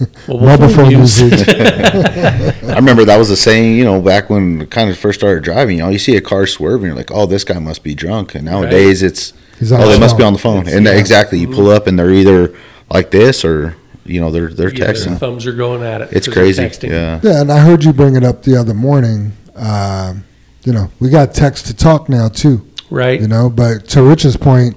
mobile, 0.28 0.46
Mobile 0.46 0.68
phone 0.68 0.90
usage. 0.90 1.48
I 1.48 2.74
remember 2.76 3.04
that 3.04 3.16
was 3.16 3.28
the 3.28 3.36
saying, 3.36 3.76
you 3.76 3.84
know, 3.84 4.00
back 4.00 4.28
when 4.30 4.62
I 4.62 4.64
kind 4.66 4.90
of 4.90 4.98
first 4.98 5.20
started 5.20 5.44
driving. 5.44 5.78
You 5.78 5.84
know, 5.84 5.90
you 5.90 5.98
see 5.98 6.16
a 6.16 6.20
car 6.20 6.46
swerving, 6.46 6.86
you're 6.86 6.96
like, 6.96 7.10
"Oh, 7.12 7.26
this 7.26 7.44
guy 7.44 7.58
must 7.58 7.82
be 7.84 7.94
drunk." 7.94 8.34
And 8.34 8.44
nowadays, 8.44 9.02
it's 9.02 9.32
He's 9.58 9.70
oh, 9.72 9.76
his 9.76 9.88
they 9.90 9.98
must 9.98 10.16
be 10.18 10.24
on 10.24 10.32
the 10.32 10.38
phone. 10.38 10.62
It's- 10.62 10.74
and 10.74 10.86
yeah. 10.86 10.92
exactly, 10.92 11.38
you 11.38 11.48
pull 11.48 11.70
up 11.70 11.86
and 11.86 11.98
they're 11.98 12.10
either 12.10 12.54
like 12.90 13.10
this 13.10 13.44
or 13.44 13.76
you 14.04 14.20
know 14.20 14.30
they're 14.30 14.48
they're 14.48 14.72
Yeah, 14.74 14.86
their 14.86 14.94
texting. 14.94 15.18
thumbs 15.18 15.46
are 15.46 15.52
going 15.52 15.82
at 15.82 16.00
it. 16.02 16.08
It's 16.12 16.28
crazy. 16.28 16.62
Yeah. 16.82 17.20
Yeah, 17.22 17.40
and 17.40 17.52
I 17.52 17.60
heard 17.60 17.84
you 17.84 17.92
bring 17.92 18.16
it 18.16 18.24
up 18.24 18.42
the 18.42 18.56
other 18.56 18.74
morning. 18.74 19.32
Um, 19.54 20.24
you 20.64 20.72
know, 20.72 20.90
we 20.98 21.08
got 21.10 21.34
text 21.34 21.66
to 21.66 21.74
talk 21.76 22.08
now 22.08 22.28
too. 22.28 22.66
Right. 22.90 23.20
You 23.20 23.28
know, 23.28 23.48
but 23.50 23.88
to 23.90 24.02
Rich's 24.02 24.36
point, 24.36 24.76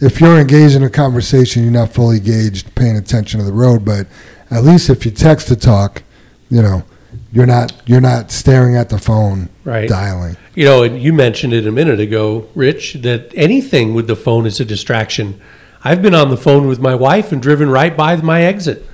if 0.00 0.20
you're 0.20 0.38
engaged 0.38 0.74
in 0.74 0.82
a 0.82 0.90
conversation, 0.90 1.62
you're 1.62 1.72
not 1.72 1.92
fully 1.92 2.18
engaged, 2.18 2.74
paying 2.74 2.96
attention 2.96 3.40
to 3.40 3.46
the 3.46 3.52
road. 3.52 3.84
But 3.84 4.06
at 4.50 4.64
least 4.64 4.88
if 4.90 5.04
you 5.04 5.10
text 5.10 5.48
to 5.48 5.56
talk, 5.56 6.02
you 6.50 6.62
know, 6.62 6.84
you're 7.32 7.46
not 7.46 7.72
you're 7.86 8.00
not 8.00 8.30
staring 8.30 8.76
at 8.76 8.88
the 8.88 8.98
phone, 8.98 9.48
Right. 9.64 9.88
dialing. 9.88 10.36
You 10.54 10.64
know, 10.64 10.82
and 10.82 11.00
you 11.02 11.12
mentioned 11.12 11.52
it 11.52 11.66
a 11.66 11.72
minute 11.72 12.00
ago, 12.00 12.46
Rich, 12.54 12.94
that 13.02 13.30
anything 13.34 13.94
with 13.94 14.06
the 14.06 14.16
phone 14.16 14.46
is 14.46 14.60
a 14.60 14.64
distraction. 14.64 15.40
I've 15.84 16.02
been 16.02 16.14
on 16.14 16.30
the 16.30 16.36
phone 16.36 16.66
with 16.66 16.80
my 16.80 16.94
wife 16.94 17.32
and 17.32 17.42
driven 17.42 17.68
right 17.70 17.96
by 17.96 18.16
my 18.16 18.42
exit 18.42 18.86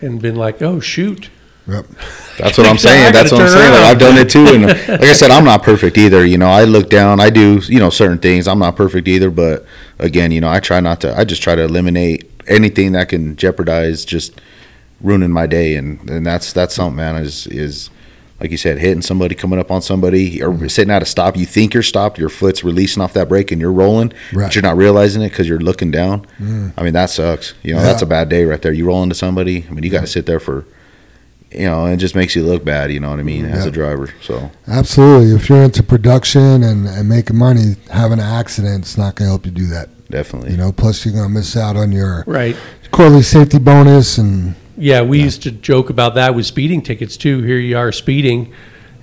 and 0.00 0.20
been 0.20 0.34
like, 0.36 0.62
oh, 0.62 0.80
shoot. 0.80 1.30
Yep. 1.68 1.86
That's 2.38 2.58
what 2.58 2.66
I'm 2.66 2.78
saying. 2.88 3.12
That's 3.12 3.30
what 3.32 3.42
I'm 3.42 3.48
saying. 3.48 3.72
Like. 3.72 3.82
I've 3.84 3.98
done 3.98 4.18
it 4.18 4.28
too, 4.30 4.46
and 4.46 4.62
like 4.66 5.00
I 5.02 5.12
said, 5.12 5.30
I'm 5.30 5.44
not 5.44 5.62
perfect 5.62 5.96
either. 5.98 6.24
You 6.24 6.38
know, 6.38 6.48
I 6.48 6.64
look 6.64 6.90
down. 6.90 7.20
I 7.20 7.30
do, 7.30 7.60
you 7.66 7.78
know, 7.78 7.90
certain 7.90 8.18
things. 8.18 8.48
I'm 8.48 8.58
not 8.58 8.76
perfect 8.76 9.08
either, 9.08 9.30
but 9.30 9.64
again, 9.98 10.30
you 10.30 10.40
know, 10.40 10.50
I 10.50 10.60
try 10.60 10.80
not 10.80 11.00
to. 11.02 11.16
I 11.16 11.24
just 11.24 11.42
try 11.42 11.54
to 11.54 11.62
eliminate 11.62 12.30
anything 12.48 12.92
that 12.92 13.08
can 13.08 13.36
jeopardize 13.36 14.04
just 14.04 14.40
ruining 15.04 15.30
my 15.30 15.46
day, 15.46 15.76
and 15.76 16.08
and 16.10 16.26
that's 16.26 16.52
that's 16.52 16.74
something, 16.74 16.96
man. 16.96 17.16
Is 17.16 17.46
is 17.46 17.90
like 18.40 18.50
you 18.50 18.56
said, 18.56 18.78
hitting 18.78 19.00
somebody, 19.00 19.34
coming 19.34 19.60
up 19.60 19.70
on 19.70 19.80
somebody, 19.80 20.42
or 20.42 20.50
mm-hmm. 20.50 20.66
sitting 20.66 20.90
at 20.90 21.02
a 21.02 21.06
stop. 21.06 21.36
You 21.36 21.46
think 21.46 21.72
you're 21.72 21.84
stopped, 21.84 22.18
your 22.18 22.28
foot's 22.28 22.64
releasing 22.64 23.00
off 23.02 23.12
that 23.12 23.28
brake, 23.28 23.52
and 23.52 23.60
you're 23.60 23.72
rolling, 23.72 24.12
Right. 24.32 24.46
but 24.46 24.54
you're 24.56 24.62
not 24.62 24.76
realizing 24.76 25.22
it 25.22 25.28
because 25.30 25.48
you're 25.48 25.60
looking 25.60 25.92
down. 25.92 26.26
Mm. 26.40 26.72
I 26.76 26.82
mean, 26.82 26.94
that 26.94 27.10
sucks. 27.10 27.54
You 27.62 27.74
know, 27.74 27.80
Yeah. 27.80 27.86
that's 27.86 28.02
a 28.02 28.06
bad 28.06 28.28
day 28.28 28.44
right 28.44 28.60
there. 28.60 28.72
You 28.72 28.86
roll 28.86 29.02
into 29.04 29.14
somebody. 29.14 29.64
I 29.68 29.72
mean, 29.72 29.84
you 29.84 29.90
got 29.90 30.00
to 30.00 30.06
sit 30.08 30.26
there 30.26 30.40
for 30.40 30.66
you 31.52 31.66
know, 31.66 31.86
it 31.86 31.98
just 31.98 32.16
makes 32.16 32.34
you 32.34 32.42
look 32.44 32.64
bad, 32.64 32.90
you 32.90 32.98
know 32.98 33.10
what 33.10 33.20
I 33.20 33.22
mean, 33.22 33.44
as 33.44 33.64
a 33.64 33.70
driver. 33.70 34.12
So 34.20 34.50
Absolutely. 34.66 35.30
If 35.36 35.48
you're 35.48 35.62
into 35.62 35.84
production 35.84 36.64
and, 36.64 36.86
and 36.88 37.08
making 37.08 37.36
money, 37.36 37.76
having 37.92 38.18
an 38.18 38.24
accident 38.24 38.84
is 38.84 38.98
not 38.98 39.14
going 39.14 39.26
to 39.26 39.30
help 39.30 39.46
you 39.46 39.52
do 39.52 39.66
that. 39.68 39.88
definitely. 40.10 40.50
You 40.50 40.56
know, 40.56 40.72
plus 40.72 41.04
you're 41.04 41.14
going 41.14 41.28
to 41.28 41.32
miss 41.32 41.56
out 41.56 41.76
on 41.76 41.92
your 41.92 42.24
Right. 42.26 42.56
quarterly 42.90 43.22
safety 43.22 43.58
bonus 43.60 44.18
and 44.18 44.56
Yeah, 44.76 45.02
we 45.02 45.22
used 45.22 45.42
to 45.44 45.50
joke 45.50 45.90
about 45.90 46.14
that 46.16 46.34
with 46.34 46.46
speeding 46.46 46.82
tickets 46.82 47.16
too. 47.16 47.42
Here 47.42 47.58
you 47.58 47.76
are 47.78 47.92
speeding, 47.92 48.52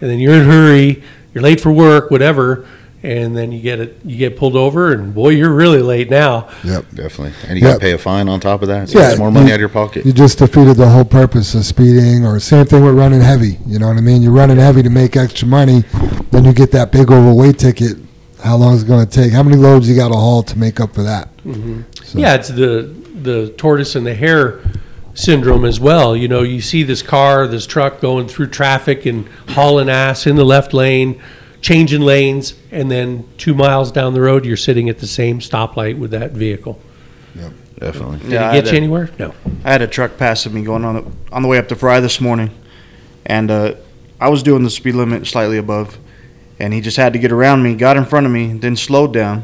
and 0.01 0.09
then 0.09 0.19
you're 0.19 0.33
in 0.33 0.41
a 0.41 0.45
hurry, 0.45 1.03
you're 1.33 1.43
late 1.43 1.61
for 1.61 1.71
work, 1.71 2.11
whatever, 2.11 2.67
and 3.03 3.35
then 3.35 3.51
you 3.51 3.61
get 3.61 3.79
it, 3.79 3.97
you 4.03 4.17
get 4.17 4.35
pulled 4.37 4.55
over, 4.55 4.91
and 4.91 5.15
boy, 5.15 5.29
you're 5.29 5.53
really 5.53 5.81
late 5.81 6.09
now. 6.09 6.49
yep. 6.63 6.85
definitely. 6.93 7.33
And 7.47 7.57
you 7.57 7.61
got 7.63 7.69
Yeah. 7.69 7.73
to 7.75 7.79
pay 7.79 7.91
a 7.93 7.97
fine 7.97 8.27
on 8.27 8.39
top 8.39 8.61
of 8.61 8.67
that. 8.67 8.89
So 8.89 8.99
Yeah, 8.99 9.09
it's 9.11 9.17
more 9.19 9.31
money 9.31 9.47
you- 9.47 9.53
out 9.53 9.55
of 9.55 9.59
your 9.61 9.69
pocket. 9.69 10.05
You 10.05 10.11
just 10.13 10.37
defeated 10.39 10.75
the 10.77 10.89
whole 10.89 11.05
purpose 11.05 11.55
of 11.55 11.65
speeding, 11.65 12.25
or 12.25 12.39
same 12.39 12.65
thing 12.65 12.83
with 12.83 12.93
running 12.95 13.21
heavy. 13.21 13.57
You 13.65 13.79
know 13.79 13.87
what 13.87 13.97
I 13.97 14.01
mean? 14.01 14.21
You're 14.21 14.31
running 14.33 14.57
heavy 14.57 14.83
to 14.83 14.89
make 14.89 15.15
extra 15.15 15.47
money, 15.47 15.83
then 16.31 16.43
you 16.45 16.53
get 16.53 16.71
that 16.71 16.91
big 16.91 17.09
overweight 17.11 17.57
ticket. 17.57 17.97
How 18.43 18.55
long 18.57 18.75
is 18.75 18.83
it 18.83 18.87
going 18.87 19.05
to 19.05 19.11
take? 19.11 19.31
How 19.31 19.43
many 19.43 19.55
loads 19.55 19.87
you 19.87 19.95
got 19.95 20.09
to 20.09 20.15
haul 20.15 20.43
to 20.43 20.57
make 20.59 20.79
up 20.79 20.93
for 20.93 21.03
that? 21.03 21.29
Mm-hmm. 21.45 21.81
So- 22.03 22.19
Yeah, 22.19 22.33
it's 22.35 22.49
the 22.49 22.89
the 23.23 23.49
tortoise 23.55 23.95
and 23.95 24.05
the 24.05 24.15
hare 24.15 24.59
syndrome 25.13 25.65
as 25.65 25.79
well. 25.79 26.15
You 26.15 26.27
know, 26.27 26.41
you 26.41 26.61
see 26.61 26.83
this 26.83 27.01
car, 27.01 27.47
this 27.47 27.65
truck 27.65 27.99
going 28.01 28.27
through 28.27 28.47
traffic 28.47 29.05
and 29.05 29.27
hauling 29.49 29.89
ass 29.89 30.25
in 30.27 30.35
the 30.35 30.45
left 30.45 30.73
lane, 30.73 31.21
changing 31.61 32.01
lanes, 32.01 32.53
and 32.71 32.89
then 32.89 33.27
two 33.37 33.53
miles 33.53 33.91
down 33.91 34.13
the 34.13 34.21
road, 34.21 34.45
you're 34.45 34.57
sitting 34.57 34.89
at 34.89 34.99
the 34.99 35.07
same 35.07 35.39
stoplight 35.39 35.97
with 35.97 36.11
that 36.11 36.31
vehicle. 36.31 36.79
Definitely. 37.79 38.19
Did 38.19 38.31
Yeah, 38.31 38.51
it 38.51 38.63
get 38.63 38.65
you 38.67 38.73
a- 38.73 38.77
anywhere? 38.77 39.09
No. 39.17 39.33
I 39.65 39.71
had 39.71 39.81
a 39.81 39.87
truck 39.87 40.15
passing 40.17 40.53
me 40.53 40.61
going 40.63 40.85
on 40.85 40.95
the 40.95 41.05
on 41.31 41.41
the 41.41 41.47
way 41.47 41.57
up 41.57 41.67
to 41.69 41.75
Frei 41.75 41.99
this 41.99 42.21
morning, 42.21 42.51
and 43.25 43.49
uh, 43.49 43.73
I 44.19 44.29
was 44.29 44.43
doing 44.43 44.61
the 44.63 44.69
speed 44.69 44.93
limit 44.93 45.25
slightly 45.25 45.57
above, 45.57 45.97
and 46.59 46.73
he 46.75 46.81
just 46.81 46.97
had 46.97 47.11
to 47.13 47.17
get 47.19 47.31
around 47.31 47.63
me, 47.63 47.73
got 47.73 47.97
in 47.97 48.05
front 48.05 48.27
of 48.27 48.31
me, 48.31 48.53
then 48.53 48.75
slowed 48.75 49.13
down, 49.13 49.41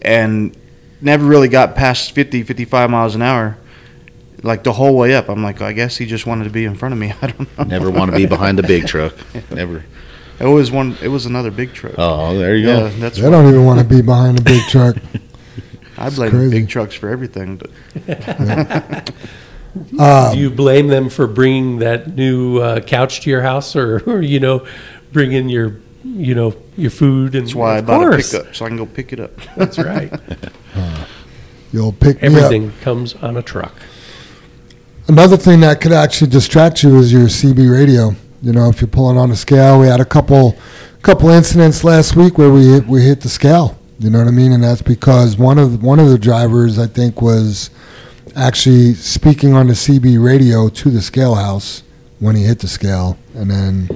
and 0.00 0.56
never 1.02 1.26
really 1.26 1.48
got 1.48 1.74
past 1.74 2.12
50, 2.12 2.44
55 2.44 2.88
miles 2.88 3.14
an 3.14 3.20
hour, 3.20 3.58
like 4.44 4.62
the 4.62 4.72
whole 4.72 4.96
way 4.96 5.14
up. 5.14 5.28
I'm 5.28 5.42
like, 5.42 5.60
I 5.60 5.72
guess 5.72 5.96
he 5.96 6.06
just 6.06 6.26
wanted 6.26 6.44
to 6.44 6.50
be 6.50 6.64
in 6.64 6.76
front 6.76 6.92
of 6.92 6.98
me. 7.00 7.12
I 7.22 7.26
don't 7.28 7.58
know. 7.58 7.64
Never 7.64 7.90
want 7.90 8.10
to 8.12 8.16
be 8.16 8.26
behind 8.26 8.58
the 8.58 8.62
big 8.62 8.86
truck. 8.92 9.14
Never. 9.50 9.84
It 10.38 10.46
was 10.46 10.70
one. 10.70 10.96
It 11.02 11.08
was 11.08 11.26
another 11.26 11.50
big 11.50 11.72
truck. 11.72 11.94
Oh, 11.98 12.36
there 12.38 12.54
you 12.56 12.66
yeah, 12.68 12.80
go. 12.80 12.88
that's. 12.90 13.18
They 13.18 13.30
don't 13.30 13.48
even 13.48 13.64
want 13.64 13.80
to 13.80 13.84
be 13.86 14.02
behind 14.02 14.38
a 14.38 14.42
big 14.42 14.62
truck. 14.68 14.96
I 15.96 16.10
blame 16.10 16.30
crazy. 16.32 16.50
big 16.50 16.68
trucks 16.68 16.94
for 16.94 17.08
everything. 17.08 17.56
But 17.56 17.70
Uh, 19.98 20.32
Do 20.32 20.38
you 20.38 20.50
blame 20.50 20.86
them 20.86 21.08
for 21.08 21.26
bringing 21.26 21.78
that 21.80 22.14
new 22.14 22.58
uh, 22.58 22.80
couch 22.80 23.22
to 23.22 23.30
your 23.30 23.42
house, 23.42 23.74
or, 23.74 24.00
or 24.08 24.22
you 24.22 24.38
know, 24.38 24.64
bringing 25.12 25.48
your, 25.48 25.76
you 26.04 26.32
know, 26.34 26.54
your 26.76 26.90
food? 26.92 27.34
And 27.34 27.44
that's 27.46 27.56
why 27.56 27.78
I 27.78 27.80
bought 27.80 27.98
course. 27.98 28.32
a 28.34 28.38
pickup 28.38 28.54
so 28.54 28.66
I 28.66 28.68
can 28.68 28.76
go 28.76 28.86
pick 28.86 29.12
it 29.12 29.18
up. 29.18 29.32
That's 29.56 29.76
right. 29.78 30.12
You'll 31.72 31.92
pick 31.92 32.22
me 32.22 32.28
up. 32.28 32.34
Everything 32.34 32.72
comes 32.82 33.14
on 33.14 33.36
a 33.36 33.42
truck. 33.42 33.74
Another 35.06 35.36
thing 35.36 35.60
that 35.60 35.82
could 35.82 35.92
actually 35.92 36.30
distract 36.30 36.82
you 36.82 36.96
is 36.96 37.12
your 37.12 37.26
CB 37.26 37.70
radio. 37.70 38.14
You 38.40 38.52
know, 38.52 38.70
if 38.70 38.80
you're 38.80 38.88
pulling 38.88 39.18
on 39.18 39.28
the 39.28 39.36
scale, 39.36 39.78
we 39.78 39.86
had 39.86 40.00
a 40.00 40.04
couple 40.04 40.56
couple 41.02 41.28
incidents 41.28 41.84
last 41.84 42.16
week 42.16 42.38
where 42.38 42.50
we 42.50 42.66
hit, 42.66 42.86
we 42.86 43.02
hit 43.02 43.20
the 43.20 43.28
scale. 43.28 43.78
You 43.98 44.08
know 44.08 44.18
what 44.18 44.28
I 44.28 44.30
mean? 44.30 44.52
And 44.52 44.64
that's 44.64 44.80
because 44.80 45.36
one 45.36 45.58
of 45.58 45.82
one 45.82 46.00
of 46.00 46.08
the 46.08 46.18
drivers, 46.18 46.78
I 46.78 46.86
think, 46.86 47.20
was 47.20 47.68
actually 48.34 48.94
speaking 48.94 49.52
on 49.52 49.66
the 49.66 49.74
CB 49.74 50.24
radio 50.24 50.70
to 50.70 50.90
the 50.90 51.02
scale 51.02 51.34
house 51.34 51.82
when 52.18 52.34
he 52.34 52.44
hit 52.44 52.60
the 52.60 52.68
scale, 52.68 53.18
and 53.34 53.50
then 53.50 53.88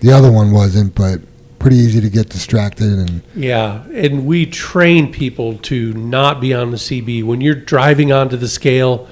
the 0.00 0.12
other 0.12 0.30
one 0.30 0.52
wasn't. 0.52 0.94
But 0.94 1.20
pretty 1.58 1.76
easy 1.76 2.00
to 2.00 2.10
get 2.10 2.28
distracted 2.28 2.92
and 2.92 3.22
Yeah, 3.34 3.84
and 3.92 4.26
we 4.26 4.46
train 4.46 5.12
people 5.12 5.58
to 5.58 5.92
not 5.92 6.40
be 6.40 6.54
on 6.54 6.70
the 6.70 6.76
CB. 6.76 7.24
When 7.24 7.40
you're 7.40 7.54
driving 7.54 8.12
onto 8.12 8.36
the 8.36 8.48
scale, 8.48 9.08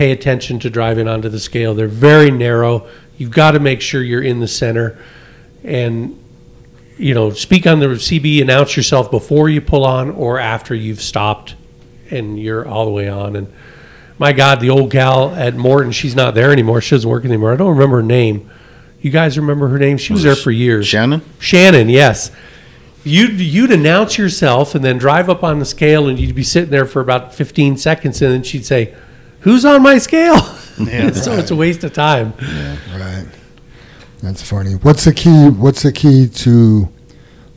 pay 0.00 0.12
attention 0.12 0.58
to 0.58 0.70
driving 0.70 1.06
onto 1.06 1.28
the 1.28 1.38
scale. 1.38 1.74
They're 1.74 1.86
very 1.86 2.30
narrow. 2.30 2.88
You've 3.18 3.32
got 3.32 3.50
to 3.50 3.60
make 3.60 3.82
sure 3.82 4.02
you're 4.02 4.22
in 4.22 4.40
the 4.40 4.48
center 4.48 4.98
and 5.62 6.18
you 6.96 7.12
know, 7.12 7.32
speak 7.32 7.66
on 7.66 7.80
the 7.80 7.86
CB, 7.88 8.40
announce 8.40 8.78
yourself 8.78 9.10
before 9.10 9.50
you 9.50 9.60
pull 9.60 9.84
on 9.84 10.10
or 10.12 10.38
after 10.38 10.74
you've 10.74 11.02
stopped 11.02 11.54
and 12.10 12.40
you're 12.40 12.66
all 12.66 12.86
the 12.86 12.90
way 12.90 13.10
on 13.10 13.36
and 13.36 13.52
my 14.18 14.32
God, 14.32 14.60
the 14.60 14.70
old 14.70 14.90
gal 14.90 15.34
at 15.34 15.54
Morton, 15.54 15.92
she's 15.92 16.16
not 16.16 16.34
there 16.34 16.50
anymore. 16.50 16.80
She 16.80 16.94
doesn't 16.94 17.08
work 17.08 17.26
anymore. 17.26 17.52
I 17.52 17.56
don't 17.56 17.68
remember 17.68 17.96
her 17.96 18.02
name. 18.02 18.50
You 19.02 19.10
guys 19.10 19.38
remember 19.38 19.68
her 19.68 19.78
name? 19.78 19.98
She 19.98 20.14
was, 20.14 20.22
there 20.22 20.34
for 20.34 20.50
years. 20.50 20.86
Shannon? 20.86 21.20
Shannon, 21.38 21.90
yes. 21.90 22.30
You'd, 23.04 23.38
you'd 23.38 23.70
announce 23.70 24.16
yourself 24.16 24.74
and 24.74 24.82
then 24.82 24.96
drive 24.96 25.28
up 25.28 25.44
on 25.44 25.58
the 25.58 25.66
scale, 25.66 26.08
and 26.08 26.18
you'd 26.18 26.34
be 26.34 26.42
sitting 26.42 26.70
there 26.70 26.86
for 26.86 27.02
about 27.02 27.34
15 27.34 27.76
seconds, 27.76 28.22
and 28.22 28.32
then 28.32 28.42
she'd 28.42 28.64
say, 28.64 28.94
Who's 29.40 29.64
on 29.64 29.82
my 29.82 29.98
scale? 29.98 30.36
Yeah. 30.80 31.10
so 31.10 31.34
it's 31.34 31.50
a 31.50 31.54
waste 31.56 31.84
of 31.84 31.92
time. 31.92 32.32
right. 32.94 33.26
That's 34.22 34.40
funny. 34.40 34.76
What's 34.76 35.04
the 35.04 35.12
key? 35.12 35.50
What's 35.50 35.82
the 35.82 35.92
key 35.92 36.26
to 36.26 36.88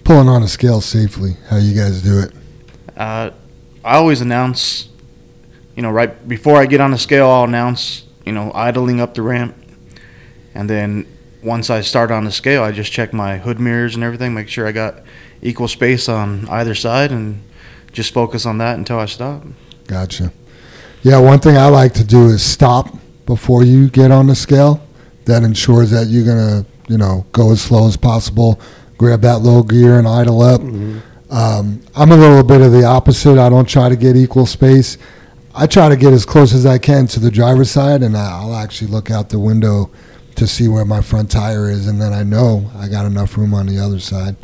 pulling 0.03 0.27
on 0.27 0.43
a 0.43 0.47
scale 0.49 0.81
safely? 0.81 1.37
How 1.47 1.55
you 1.55 1.73
guys 1.73 2.01
do 2.01 2.19
it? 2.19 2.33
Uh, 2.97 3.29
I 3.81 3.95
always 3.95 4.19
announce, 4.19 4.89
you 5.77 5.81
know, 5.81 5.89
right 5.89 6.27
before 6.27 6.57
I 6.57 6.65
get 6.65 6.81
on 6.81 6.91
the 6.91 6.97
scale, 6.97 7.29
I'll 7.29 7.45
announce, 7.45 8.03
you 8.25 8.33
know, 8.33 8.51
idling 8.53 8.99
up 8.99 9.13
the 9.13 9.21
ramp. 9.21 9.55
And 10.53 10.69
then 10.69 11.05
once 11.41 11.69
I 11.69 11.79
start 11.79 12.11
on 12.11 12.25
the 12.25 12.31
scale, 12.31 12.61
I 12.61 12.73
just 12.73 12.91
check 12.91 13.13
my 13.13 13.37
hood 13.37 13.59
mirrors 13.61 13.95
and 13.95 14.03
everything, 14.03 14.33
make 14.33 14.49
sure 14.49 14.67
I 14.67 14.73
got 14.73 15.01
equal 15.41 15.69
space 15.69 16.09
on 16.09 16.45
either 16.49 16.75
side, 16.75 17.11
and 17.11 17.41
just 17.93 18.13
focus 18.13 18.45
on 18.45 18.57
that 18.57 18.77
until 18.77 18.99
I 18.99 19.05
stop. 19.05 19.43
Gotcha. 19.87 20.33
Yeah, 21.03 21.19
one 21.19 21.39
thing 21.39 21.57
I 21.57 21.67
like 21.67 21.93
to 21.95 22.03
do 22.03 22.27
is 22.27 22.41
stop 22.41 22.95
before 23.25 23.63
you 23.63 23.89
get 23.89 24.09
on 24.09 24.27
the 24.27 24.35
scale. 24.35 24.81
That 25.25 25.43
ensures 25.43 25.91
that 25.91 26.07
you're 26.07 26.25
gonna, 26.25 26.65
you 26.87 26.97
know, 26.97 27.25
go 27.31 27.51
as 27.51 27.61
slow 27.61 27.87
as 27.87 27.97
possible. 27.97 28.59
grab 28.97 29.21
that 29.21 29.39
low 29.39 29.63
gear 29.63 29.99
and 29.99 30.07
idle 30.07 30.41
up. 30.41 30.61
Um, 31.29 31.81
I'm 31.95 32.11
a 32.11 32.15
little 32.15 32.43
bit 32.43 32.61
of 32.61 32.71
the 32.71 32.85
opposite. 32.85 33.37
I 33.37 33.49
don't 33.49 33.67
try 33.67 33.89
to 33.89 33.95
get 33.95 34.15
equal 34.15 34.45
space. 34.45 34.97
I 35.55 35.67
try 35.67 35.89
to 35.89 35.95
get 35.97 36.13
as 36.13 36.25
close 36.25 36.53
as 36.53 36.65
I 36.65 36.77
can 36.77 37.07
to 37.07 37.19
the 37.19 37.31
driver's 37.31 37.69
side, 37.69 38.01
and 38.01 38.15
I'll 38.15 38.55
actually 38.55 38.91
look 38.91 39.11
out 39.11 39.29
the 39.29 39.39
window 39.39 39.91
to 40.35 40.47
see 40.47 40.67
where 40.67 40.85
my 40.85 41.01
front 41.01 41.29
tire 41.29 41.69
is, 41.69 41.87
and 41.87 42.01
then 42.01 42.13
I 42.13 42.23
know 42.23 42.71
I 42.77 42.87
got 42.87 43.05
enough 43.05 43.37
room 43.37 43.53
on 43.53 43.65
the 43.65 43.79
other 43.79 43.99
side. 43.99 44.35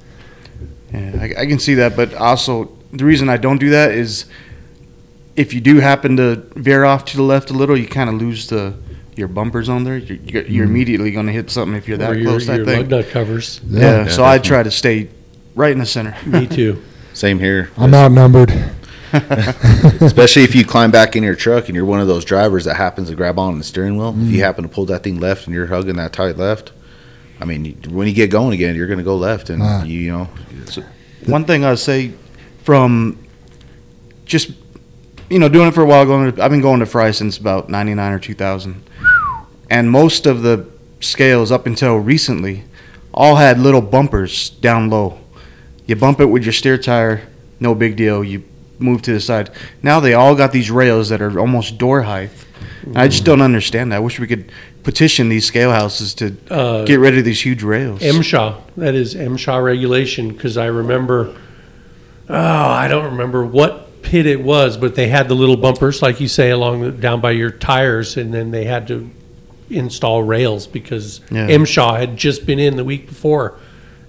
Yeah, 0.93 1.16
I, 1.20 1.41
I 1.41 1.45
can 1.45 1.60
see 1.60 1.76
that, 1.76 1.95
but 1.95 2.14
also 2.14 2.72
the 2.91 3.05
reason 3.05 3.30
I 3.30 3.38
don't 3.38 3.60
do 3.60 3.70
that 3.70 3.91
is 3.91 4.26
if 5.39 5.53
you 5.53 5.61
do 5.61 5.79
happen 5.79 6.17
to 6.17 6.35
veer 6.55 6.83
off 6.83 7.05
to 7.05 7.15
the 7.17 7.23
left 7.23 7.49
a 7.49 7.53
little, 7.53 7.77
you 7.77 7.87
kind 7.87 8.09
of 8.09 8.15
lose 8.15 8.47
the 8.49 8.73
your 9.15 9.27
bumpers 9.27 9.69
on 9.69 9.83
there. 9.83 9.97
You're, 9.97 10.17
you're, 10.17 10.43
you're 10.43 10.65
immediately 10.65 11.11
going 11.11 11.25
to 11.27 11.31
hit 11.31 11.49
something 11.49 11.75
if 11.75 11.87
you're 11.87 11.97
that 11.97 12.11
or 12.11 12.15
your, 12.15 12.29
close. 12.31 12.47
I 12.49 12.55
your 12.57 12.65
think. 12.65 12.89
lug 12.91 13.05
nut 13.05 13.09
covers. 13.11 13.59
Yeah, 13.67 14.03
Yeah. 14.03 14.07
so 14.07 14.23
I 14.23 14.37
try 14.37 14.63
to 14.63 14.71
stay 14.71 15.09
right 15.55 15.71
in 15.71 15.79
the 15.79 15.85
center. 15.85 16.15
Me 16.25 16.45
too. 16.47 16.81
Same 17.13 17.39
here. 17.39 17.69
I'm 17.77 17.93
outnumbered. 17.93 18.51
Especially 20.01 20.43
if 20.43 20.55
you 20.55 20.63
climb 20.75 20.91
back 20.91 21.15
in 21.15 21.23
your 21.23 21.35
truck 21.35 21.67
and 21.67 21.75
you're 21.75 21.85
one 21.85 21.99
of 21.99 22.07
those 22.07 22.23
drivers 22.25 22.65
that 22.65 22.75
happens 22.75 23.09
to 23.09 23.15
grab 23.15 23.39
on 23.39 23.57
the 23.57 23.63
steering 23.63 23.97
wheel. 23.97 24.09
If 24.09 24.15
Mm. 24.15 24.31
you 24.31 24.43
happen 24.43 24.63
to 24.63 24.69
pull 24.69 24.85
that 24.85 25.03
thing 25.03 25.19
left 25.19 25.47
and 25.47 25.53
you're 25.55 25.67
hugging 25.67 25.95
that 25.97 26.13
tight 26.13 26.37
left, 26.37 26.71
I 27.41 27.45
mean, 27.45 27.77
when 27.89 28.07
you 28.07 28.13
get 28.13 28.29
going 28.29 28.53
again, 28.53 28.75
you're 28.75 28.87
going 28.87 28.99
to 28.99 29.03
go 29.03 29.15
left, 29.17 29.49
and 29.49 29.61
Ah. 29.63 29.83
you, 29.83 29.99
you 29.99 30.11
know, 30.11 30.29
it's- 30.61 30.79
One 31.25 31.45
thing 31.45 31.63
I'd 31.65 31.79
say 31.79 32.11
from 32.63 33.17
just 34.25 34.51
you 35.30 35.39
know 35.39 35.49
doing 35.49 35.67
it 35.67 35.73
for 35.73 35.82
a 35.82 35.86
while, 35.86 36.05
going 36.05 36.34
to, 36.34 36.43
I've 36.43 36.51
been 36.51 36.61
going 36.61 36.80
to 36.80 36.86
Frei 36.86 37.11
since 37.11 37.38
about 37.38 37.69
'99 37.69 38.11
or 38.13 38.19
2000, 38.19 38.84
and 39.69 39.89
most 39.91 40.25
of 40.25 40.41
the 40.41 40.65
scales 40.99 41.51
up 41.51 41.65
until 41.65 41.97
recently 41.97 42.63
all 43.13 43.36
had 43.36 43.59
little 43.59 43.82
bumpers 43.82 44.49
down 44.49 44.89
low. 44.89 45.19
You 45.86 45.95
bump 45.95 46.19
it 46.19 46.25
with 46.25 46.43
your 46.43 46.53
steer 46.53 46.77
tire, 46.77 47.27
no 47.59 47.73
big 47.73 47.95
deal. 47.95 48.23
You 48.23 48.43
move 48.77 49.01
to 49.03 49.13
the 49.13 49.19
side. 49.19 49.49
Now 49.82 49.99
they 49.99 50.13
all 50.13 50.36
got 50.36 50.51
these 50.51 50.69
rails 50.71 51.09
that 51.09 51.21
are 51.21 51.39
almost 51.39 51.77
door 51.77 52.03
height. 52.03 52.30
And 52.84 52.97
I 52.97 53.07
just 53.07 53.25
don't 53.25 53.41
understand 53.41 53.91
that. 53.91 53.97
I 53.97 53.99
wish 53.99 54.19
we 54.19 54.27
could 54.27 54.51
petition 54.84 55.30
these 55.30 55.45
scale 55.45 55.71
houses 55.71 56.13
to 56.15 56.36
Uh, 56.49 56.86
get 56.86 56.99
rid 56.99 57.17
of 57.17 57.25
these 57.25 57.41
huge 57.41 57.61
rails. 57.61 58.01
MSHA, 58.01 58.55
that 58.77 58.95
is 58.95 59.15
MSHA 59.15 59.63
regulation, 59.63 60.30
because 60.30 60.57
I 60.57 60.65
remember, 60.67 61.36
oh, 62.30 62.36
I 62.36 62.88
don't 62.88 63.05
remember 63.05 63.45
what 63.45 63.88
pit 64.02 64.26
it 64.26 64.41
was, 64.41 64.78
but 64.78 64.95
they 64.95 65.08
had 65.08 65.28
the 65.28 65.36
little 65.36 65.58
bumpers, 65.58 66.02
like 66.02 66.20
you 66.20 66.28
say, 66.28 66.50
along 66.52 66.82
the, 66.82 66.91
down 66.91 67.22
by 67.22 67.32
your 67.32 67.52
tires, 67.52 68.18
and 68.18 68.34
then 68.34 68.52
they 68.52 68.66
had 68.66 68.88
to 68.88 69.10
install 69.70 70.24
rails 70.24 70.68
because 70.68 71.22
Yeah. 71.32 71.47
Had 71.47 72.18
just 72.18 72.45
been 72.45 72.60
in 72.60 72.76
the 72.76 72.84
week 72.84 73.08
before, 73.08 73.56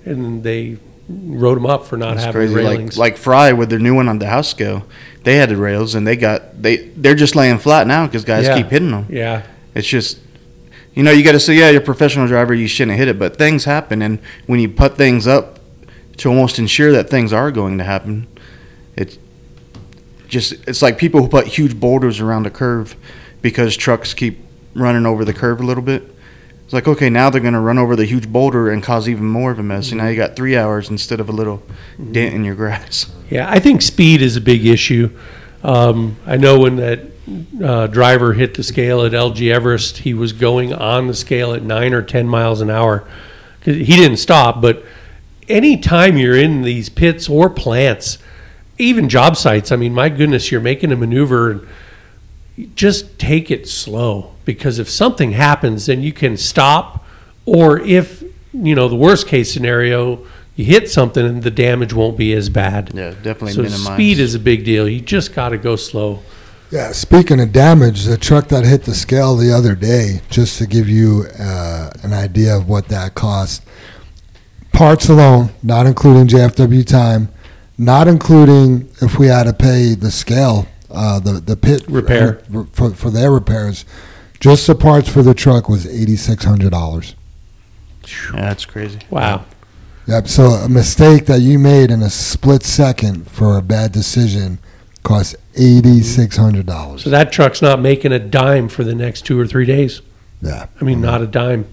and 0.05 0.43
they 0.43 0.79
wrote 1.09 1.57
them 1.57 1.67
up 1.67 1.87
for 1.87 1.97
not 1.97 2.15
It's 2.15 2.25
having 2.25 2.41
crazy. 2.41 2.55
railings. 2.55 2.97
Like 2.99 3.13
like 3.15 3.19
Frei 3.19 3.53
with 3.53 3.69
their 3.69 3.79
new 3.81 3.95
one 3.95 4.09
on 4.09 4.19
the 4.21 4.27
house 4.27 4.49
scale, 4.49 4.85
they 5.25 5.37
had 5.37 5.49
the 5.51 5.57
rails 5.57 5.95
and 5.95 6.07
they 6.07 6.17
got 6.17 6.63
they 6.63 6.77
they're 6.97 7.15
just 7.17 7.35
laying 7.37 7.59
flat 7.59 7.87
now 7.87 8.07
because 8.07 8.25
guys 8.25 8.47
Yeah. 8.47 8.57
keep 8.57 8.71
hitting 8.71 8.91
them. 8.93 9.07
yeah, 9.11 9.43
It's 9.75 9.89
just 9.89 10.19
you 10.95 11.03
know 11.03 11.11
you 11.11 11.23
got 11.25 11.33
to 11.33 11.41
say 11.41 11.55
yeah 11.55 11.69
you're 11.71 11.83
a 11.83 11.85
professional 11.85 12.27
driver 12.27 12.55
you 12.55 12.67
shouldn't 12.69 12.97
hit 12.97 13.07
it 13.09 13.19
but 13.19 13.37
things 13.37 13.65
happen 13.65 14.03
and 14.03 14.19
when 14.47 14.59
you 14.61 14.69
put 14.69 14.97
things 14.97 15.27
up 15.27 15.59
to 16.17 16.29
almost 16.29 16.59
ensure 16.59 16.91
that 16.93 17.09
things 17.11 17.33
are 17.33 17.51
going 17.51 17.77
to 17.79 17.85
happen, 17.85 18.27
it's 18.97 19.19
just 20.31 20.53
it's 20.67 20.81
like 20.81 20.97
people 20.97 21.21
who 21.21 21.29
put 21.29 21.47
huge 21.47 21.79
boulders 21.79 22.21
around 22.21 22.47
a 22.47 22.51
curve 22.51 22.97
because 23.43 23.77
trucks 23.77 24.15
keep 24.15 24.39
running 24.75 25.05
over 25.05 25.25
the 25.25 25.35
curve 25.35 25.61
a 25.61 25.65
little 25.65 25.83
bit. 25.83 26.15
It's 26.65 26.73
like 26.73 26.87
okay 26.89 27.11
now 27.11 27.29
they're 27.29 27.41
going 27.41 27.55
to 27.55 27.61
run 27.61 27.79
over 27.79 27.97
the 27.97 28.07
huge 28.07 28.29
boulder 28.29 28.71
and 28.71 28.83
cause 28.83 29.09
even 29.09 29.27
more 29.27 29.51
of 29.51 29.59
a 29.59 29.63
mess. 29.63 29.91
And 29.91 29.99
now 29.99 30.07
you 30.07 30.17
got 30.17 30.37
three 30.37 30.57
hours 30.57 30.89
instead 30.89 31.21
of 31.21 31.29
a 31.29 31.33
little 31.33 31.63
dent 32.13 32.35
in 32.35 32.45
your 32.45 32.55
grass. 32.55 33.13
Yeah, 33.29 33.51
I 33.51 33.59
think 33.59 33.83
speed 33.83 34.23
is 34.23 34.37
a 34.37 34.41
big 34.41 34.65
issue. 34.65 35.11
Um, 35.63 36.17
I 36.27 36.37
know 36.37 36.61
when 36.61 36.77
that 36.77 37.01
uh, 37.63 37.87
driver 37.89 38.33
hit 38.33 38.55
the 38.55 38.63
scale 38.63 39.05
at 39.05 39.13
LG 39.13 39.37
Everist, 39.37 39.99
he 39.99 40.15
was 40.15 40.33
going 40.33 40.73
on 40.73 41.07
the 41.07 41.15
scale 41.15 41.53
at 41.53 41.63
nine 41.63 41.93
or 41.93 42.03
10 42.03 42.29
miles 42.29 42.61
an 42.61 42.71
hour. 42.71 43.07
He 43.63 43.85
didn't 43.85 44.17
stop, 44.17 44.63
but 44.63 44.85
anytime 45.49 46.17
you're 46.17 46.37
in 46.37 46.63
these 46.63 46.89
pits 46.89 47.29
or 47.29 47.51
plants, 47.51 48.19
even 48.81 49.09
job 49.09 49.37
sites, 49.37 49.71
I 49.73 49.77
mean, 49.77 49.95
my 49.95 50.09
goodness, 50.09 50.51
you're 50.51 50.61
making 50.61 50.93
a 50.93 50.97
maneuver 50.97 51.51
and 51.51 51.69
just 52.75 53.19
take 53.19 53.51
it 53.51 53.69
slow 53.69 54.35
because 54.45 54.79
if 54.79 54.89
something 54.89 55.33
happens, 55.33 55.87
then 55.87 56.03
you 56.03 56.13
can 56.13 56.37
stop. 56.37 57.05
Or 57.47 57.79
if, 57.81 58.23
you 58.53 58.75
know, 58.75 58.89
the 58.89 58.97
worst 58.97 59.27
case 59.27 59.53
scenario, 59.53 60.27
you 60.57 60.65
hit 60.65 60.91
something 60.91 61.25
and 61.25 61.43
the 61.43 61.51
damage 61.51 61.93
won't 61.93 62.17
be 62.19 62.33
as 62.35 62.49
bad. 62.49 62.91
Yeah, 62.95 63.11
definitely 63.11 63.53
So 63.53 63.63
minimize. 63.63 63.95
speed 63.95 64.19
is 64.19 64.35
a 64.35 64.39
big 64.39 64.65
deal. 64.65 64.89
You 64.89 65.01
just 65.01 65.35
got 65.35 65.51
to 65.51 65.59
go 65.59 65.77
slow. 65.77 66.21
Yeah, 66.71 66.93
speaking 66.93 67.41
of 67.41 67.51
damage, 67.53 68.05
the 68.05 68.17
truck 68.17 68.47
that 68.49 68.65
hit 68.65 68.85
the 68.85 68.95
scale 68.95 69.35
the 69.37 69.53
other 69.53 69.75
day, 69.75 70.21
just 70.31 70.59
to 70.59 70.67
give 70.67 70.89
you 70.89 71.25
uh, 71.39 71.91
an 72.05 72.13
idea 72.13 72.57
of 72.57 72.69
what 72.69 72.87
that 72.89 73.15
cost, 73.15 73.63
parts 74.73 75.09
alone, 75.09 75.51
not 75.65 75.87
including 75.87 76.29
JFW 76.29 76.87
time, 76.87 77.29
not 77.81 78.07
including 78.09 78.89
if 79.01 79.19
we 79.19 79.27
had 79.27 79.45
to 79.45 79.55
pay 79.55 79.95
the 79.95 80.11
scale, 80.11 80.69
uh, 80.91 81.19
the 81.19 81.33
the 81.41 81.57
pit 81.57 81.85
Repair. 81.89 82.35
for, 82.53 82.65
for, 82.67 82.91
for 82.91 83.11
their 83.11 83.33
repairs, 83.33 83.85
just 84.39 84.67
the 84.67 84.75
parts 84.75 85.09
for 85.09 85.23
the 85.23 85.35
truck 85.35 85.69
was 85.69 85.87
eighty 85.87 86.17
six 86.17 86.45
hundred 86.45 86.71
dollars. 86.71 87.17
Yeah, 88.33 88.43
that's 88.43 88.67
crazy. 88.67 88.99
Wow. 89.09 89.45
Yep. 90.07 90.29
So 90.29 90.45
a 90.45 90.69
mistake 90.69 91.27
that 91.27 91.41
you 91.41 91.59
made 91.59 91.91
in 91.91 92.03
a 92.03 92.11
split 92.11 92.63
second 92.63 93.31
for 93.31 93.57
a 93.57 93.63
bad 93.63 93.93
decision 93.93 94.59
cost 95.03 95.37
eighty 95.55 96.03
six 96.03 96.37
hundred 96.37 96.67
dollars. 96.67 97.05
So 97.05 97.11
that 97.11 97.33
truck's 97.33 97.63
not 97.63 97.81
making 97.81 98.13
a 98.13 98.19
dime 98.19 98.69
for 98.69 98.85
the 98.85 98.95
next 98.95 99.23
two 99.23 99.39
or 99.41 99.47
three 99.47 99.67
days. 99.67 100.03
Yeah. 100.43 100.67
I 100.81 100.85
mean, 100.85 101.01
not 101.01 101.23
a 101.23 101.27
dime. 101.27 101.67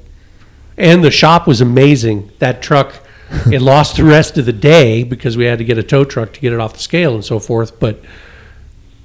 And 0.77 1.03
the 1.03 1.11
shop 1.11 1.47
was 1.47 1.59
amazing. 1.59 2.31
That 2.39 2.61
truck, 2.61 3.01
it 3.51 3.61
lost 3.61 3.97
the 3.97 4.03
rest 4.03 4.37
of 4.37 4.45
the 4.45 4.53
day 4.53 5.03
because 5.03 5.35
we 5.35 5.45
had 5.45 5.57
to 5.57 5.65
get 5.65 5.77
a 5.77 5.83
tow 5.83 6.05
truck 6.05 6.33
to 6.33 6.39
get 6.39 6.53
it 6.53 6.59
off 6.59 6.73
the 6.73 6.79
scale 6.79 7.13
and 7.13 7.25
so 7.25 7.39
forth. 7.39 7.79
But 7.79 8.01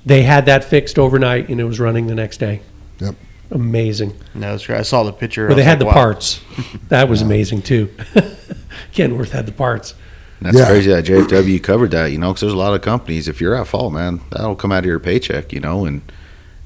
they 0.05 0.23
had 0.23 0.47
that 0.47 0.65
fixed 0.65 0.99
overnight 0.99 1.49
and 1.49 1.61
it 1.61 1.65
was 1.65 1.81
running 1.81 2.07
the 2.07 2.15
next 2.15 2.39
day. 2.39 2.63
Yep. 2.99 3.17
Amazing. 3.51 4.17
No, 4.35 4.53
that's 4.53 4.67
great. 4.67 4.79
I 4.79 4.83
saw 4.83 5.03
the 5.03 5.13
picture. 5.13 5.47
But 5.47 5.55
they 5.55 5.61
was 5.63 5.67
had 5.67 5.79
the 5.79 5.87
wow. 5.87 5.93
parts. 5.93 6.41
That 6.89 7.09
was 7.09 7.23
amazing 7.23 7.63
too. 7.63 7.87
Kenworth 8.93 9.31
had 9.31 9.47
the 9.47 9.53
parts. 9.53 9.95
That's 10.43 10.59
Yeah. 10.59 10.67
crazy 10.67 10.91
that 10.91 11.05
JFW 11.05 11.63
covered 11.63 11.91
that, 11.93 12.13
you 12.13 12.19
know, 12.19 12.29
because 12.29 12.43
there's 12.43 12.53
a 12.53 12.57
lot 12.57 12.75
of 12.75 12.83
companies. 12.83 13.29
If 13.29 13.41
you're 13.41 13.55
at 13.55 13.67
fault, 13.67 13.93
man, 13.93 14.21
that'll 14.31 14.57
come 14.57 14.73
out 14.73 14.81
of 14.81 14.87
your 14.87 14.99
paycheck, 14.99 15.53
you 15.53 15.61
know, 15.61 15.85
and 15.87 16.03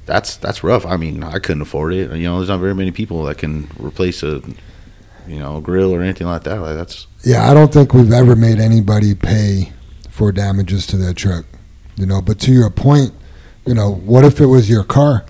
that's 0.05 0.35
that's 0.35 0.63
rough. 0.63 0.85
I 0.85 0.97
mean, 0.97 1.23
I 1.23 1.39
couldn't 1.39 1.61
afford 1.61 1.93
it. 1.93 2.11
You 2.13 2.23
know, 2.23 2.37
there's 2.37 2.49
not 2.49 2.59
very 2.59 2.73
many 2.75 2.91
people 2.91 3.23
that 3.23 3.37
can 3.37 3.69
replace 3.79 4.23
a, 4.23 4.41
you 5.27 5.39
know, 5.39 5.59
grill 5.61 5.93
or 5.93 6.01
anything 6.01 6.27
like 6.27 6.43
that. 6.43 6.59
Like 6.61 6.75
that's 6.75 7.07
Yeah, 7.23 7.49
I 7.49 7.53
don't 7.53 7.71
think 7.71 7.93
we've 7.93 8.11
ever 8.11 8.35
made 8.35 8.59
anybody 8.59 9.13
pay 9.15 9.71
for 10.09 10.31
damages 10.31 10.87
to 10.87 10.97
their 10.97 11.13
truck. 11.13 11.45
You 11.95 12.05
know, 12.05 12.21
but 12.21 12.39
to 12.41 12.51
your 12.51 12.69
point, 12.69 13.11
you 13.65 13.73
know, 13.73 13.91
what 13.91 14.23
if 14.23 14.39
it 14.39 14.45
was 14.45 14.69
your 14.69 14.83
car? 14.83 15.25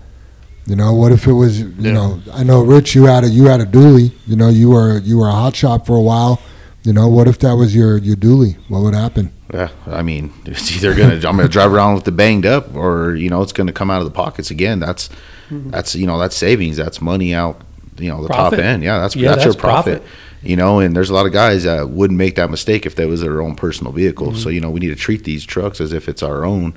You 0.66 0.76
know, 0.76 0.94
what 0.94 1.12
if 1.14 1.28
it 1.28 1.34
was 1.34 1.62
you 1.62 1.74
Yeah. 1.80 1.94
know, 1.94 2.22
I 2.34 2.44
know 2.44 2.62
Rich 2.62 2.94
you 2.94 3.06
had 3.06 3.24
a 3.24 3.30
you 3.30 3.46
had 3.46 3.62
a 3.62 3.66
dually, 3.66 4.12
you 4.28 4.36
know, 4.36 4.50
you 4.50 4.70
were 4.70 5.00
you 5.00 5.18
were 5.18 5.28
a 5.30 5.32
hot 5.32 5.56
shop 5.56 5.86
for 5.86 5.96
a 5.96 6.02
while. 6.02 6.42
You 6.84 6.94
know, 6.94 7.08
what 7.08 7.28
if 7.28 7.40
that 7.40 7.54
was 7.56 7.76
your 7.76 7.98
your 7.98 8.16
dually? 8.16 8.58
What 8.68 8.82
would 8.84 8.94
happen? 8.94 9.32
yeah. 9.54 9.70
I 9.86 10.02
mean, 10.02 10.34
it's 10.46 10.72
either 10.76 10.94
gonna 10.94 11.16
I'm 11.16 11.22
gonna 11.38 11.48
drive 11.48 11.74
around 11.74 11.96
with 11.96 12.04
the 12.04 12.12
banged 12.12 12.46
up, 12.46 12.76
or 12.76 13.16
you 13.16 13.30
know, 13.30 13.42
it's 13.42 13.54
gonna 13.54 13.74
come 13.74 13.90
out 13.90 14.00
of 14.00 14.06
the 14.06 14.12
pockets 14.12 14.52
again. 14.52 14.80
That's 14.80 15.10
mm-hmm. 15.50 15.70
that's 15.70 15.96
you 15.96 16.06
know 16.06 16.20
that's 16.20 16.36
savings. 16.36 16.78
That's 16.78 17.02
money 17.02 17.34
out. 17.34 17.62
You 18.00 18.10
know, 18.10 18.22
the 18.22 18.28
Profit. 18.28 18.60
top 18.60 18.66
end. 18.66 18.84
Yeah, 18.84 19.00
that's 19.00 19.16
Yeah, 19.16 19.30
that's, 19.30 19.44
that's 19.44 19.56
your 19.56 19.62
profit. 19.62 20.00
profit. 20.02 20.14
You 20.44 20.56
know, 20.56 20.80
and 20.80 20.96
there's 20.96 21.10
a 21.10 21.14
lot 21.14 21.26
of 21.26 21.34
guys 21.34 21.64
that 21.64 21.90
wouldn't 21.90 22.18
make 22.18 22.36
that 22.36 22.50
mistake 22.52 22.86
if 22.86 22.96
that 22.96 23.08
was 23.08 23.22
their 23.22 23.42
own 23.42 23.56
personal 23.56 23.92
vehicle. 23.92 24.28
Mm-hmm. 24.28 24.38
So 24.38 24.50
you 24.50 24.62
know, 24.62 24.70
we 24.70 24.80
need 24.80 24.90
to 24.90 24.96
treat 24.96 25.24
these 25.24 25.46
trucks 25.46 25.82
as 25.82 25.94
if 25.94 26.08
it's 26.08 26.22
our 26.22 26.46
own, 26.46 26.76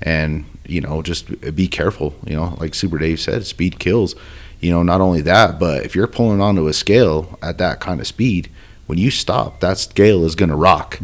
and 0.00 0.44
you 0.66 0.80
know, 0.80 1.02
just 1.02 1.54
be 1.54 1.68
careful. 1.68 2.14
You 2.26 2.36
know, 2.36 2.56
like 2.58 2.74
Super 2.74 2.98
Dave 2.98 3.20
said, 3.20 3.46
speed 3.46 3.78
kills. 3.78 4.14
You 4.60 4.70
know, 4.70 4.82
not 4.82 5.00
only 5.00 5.20
that, 5.22 5.58
but 5.58 5.84
if 5.84 5.94
you're 5.96 6.06
pulling 6.06 6.40
onto 6.40 6.68
a 6.68 6.72
scale 6.72 7.38
at 7.42 7.58
that 7.58 7.80
kind 7.80 8.00
of 8.00 8.06
speed, 8.06 8.48
when 8.92 8.98
you 8.98 9.10
stop, 9.10 9.60
that 9.60 9.78
scale 9.78 10.22
is 10.26 10.34
going 10.34 10.50
to 10.50 10.54
rock. 10.54 10.98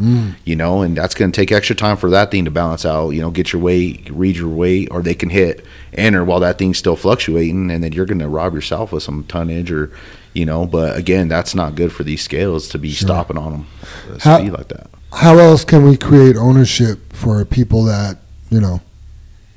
You 0.45 0.57
know, 0.57 0.83
and 0.83 0.95
that's 0.95 1.15
going 1.15 1.33
to 1.33 1.41
take 1.41 1.51
extra 1.51 1.75
time 1.75 1.97
for 1.97 2.11
that 2.11 2.31
thing 2.31 2.45
to 2.45 2.51
balance 2.51 2.85
out. 2.85 3.11
You 3.11 3.23
know, 3.23 3.31
get 3.31 3.55
your 3.55 3.63
weight, 3.63 4.11
read 4.11 4.37
your 4.37 4.51
weight, 4.51 4.89
or 4.91 5.01
they 5.01 5.15
can 5.15 5.31
hit 5.31 5.65
enter 5.95 6.23
while 6.23 6.41
that 6.41 6.59
thing's 6.59 6.77
still 6.77 6.97
fluctuating, 6.97 7.71
and 7.71 7.83
then 7.83 7.93
you're 7.93 8.05
going 8.05 8.19
to 8.19 8.29
rob 8.29 8.53
yourself 8.53 8.93
of 8.93 9.03
some 9.03 9.25
tonnage 9.25 9.71
or. 9.73 9.91
You 10.35 10.45
know, 10.45 10.67
but 10.67 10.97
again, 10.97 11.27
that's 11.27 11.55
not 11.55 11.75
good 11.75 11.91
for 11.93 12.05
these 12.05 12.21
scales 12.23 12.69
to 12.69 12.79
be 12.79 12.93
stopping 12.93 13.39
on 13.39 13.53
them, 13.53 13.67
uh, 14.13 14.19
How- 14.21 14.39
speed 14.39 14.53
like 14.53 14.69
that. 14.69 14.89
How 15.13 15.39
else 15.39 15.65
can 15.65 15.85
we 15.89 15.97
create 15.97 16.37
ownership 16.37 17.13
for 17.15 17.43
people 17.47 17.83
that, 17.85 18.19
you 18.51 18.61
know, 18.61 18.81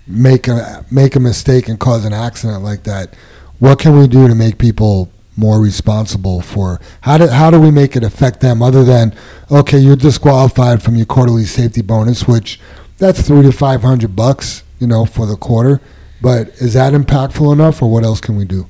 make 0.08 0.48
a 0.48 0.86
make 0.90 1.16
a 1.18 1.20
mistake 1.20 1.68
and 1.68 1.78
cause 1.80 2.06
an 2.06 2.14
accident 2.14 2.64
like 2.64 2.84
that? 2.84 3.14
What 3.60 3.78
can 3.80 4.00
we 4.00 4.08
do 4.08 4.28
to 4.30 4.34
make 4.34 4.58
people 4.58 5.12
more 5.38 5.62
responsible 5.62 6.42
for 6.42 6.80
how 7.02 7.18
do 7.18 7.28
how 7.28 7.50
do 7.50 7.60
we 7.60 7.72
make 7.72 7.96
it 7.96 8.04
affect 8.04 8.42
them 8.42 8.62
other 8.62 8.84
than 8.84 9.16
okay 9.50 9.78
you're 9.78 9.96
disqualified 9.96 10.84
from 10.84 10.96
your 10.96 11.06
quarterly 11.06 11.46
safety 11.46 11.82
bonus 11.82 12.28
which 12.28 12.60
that's 12.98 13.28
three 13.28 13.42
to 13.42 13.52
five 13.52 13.82
hundred 13.82 14.16
bucks 14.16 14.64
you 14.80 14.88
know 14.88 15.06
for 15.06 15.26
the 15.26 15.38
quarter 15.38 15.80
but 16.22 16.50
is 16.60 16.74
that 16.74 16.94
impactful 16.94 17.52
enough 17.52 17.82
or 17.82 17.90
what 17.90 18.04
else 18.04 18.20
can 18.20 18.36
we 18.36 18.46
do 18.46 18.68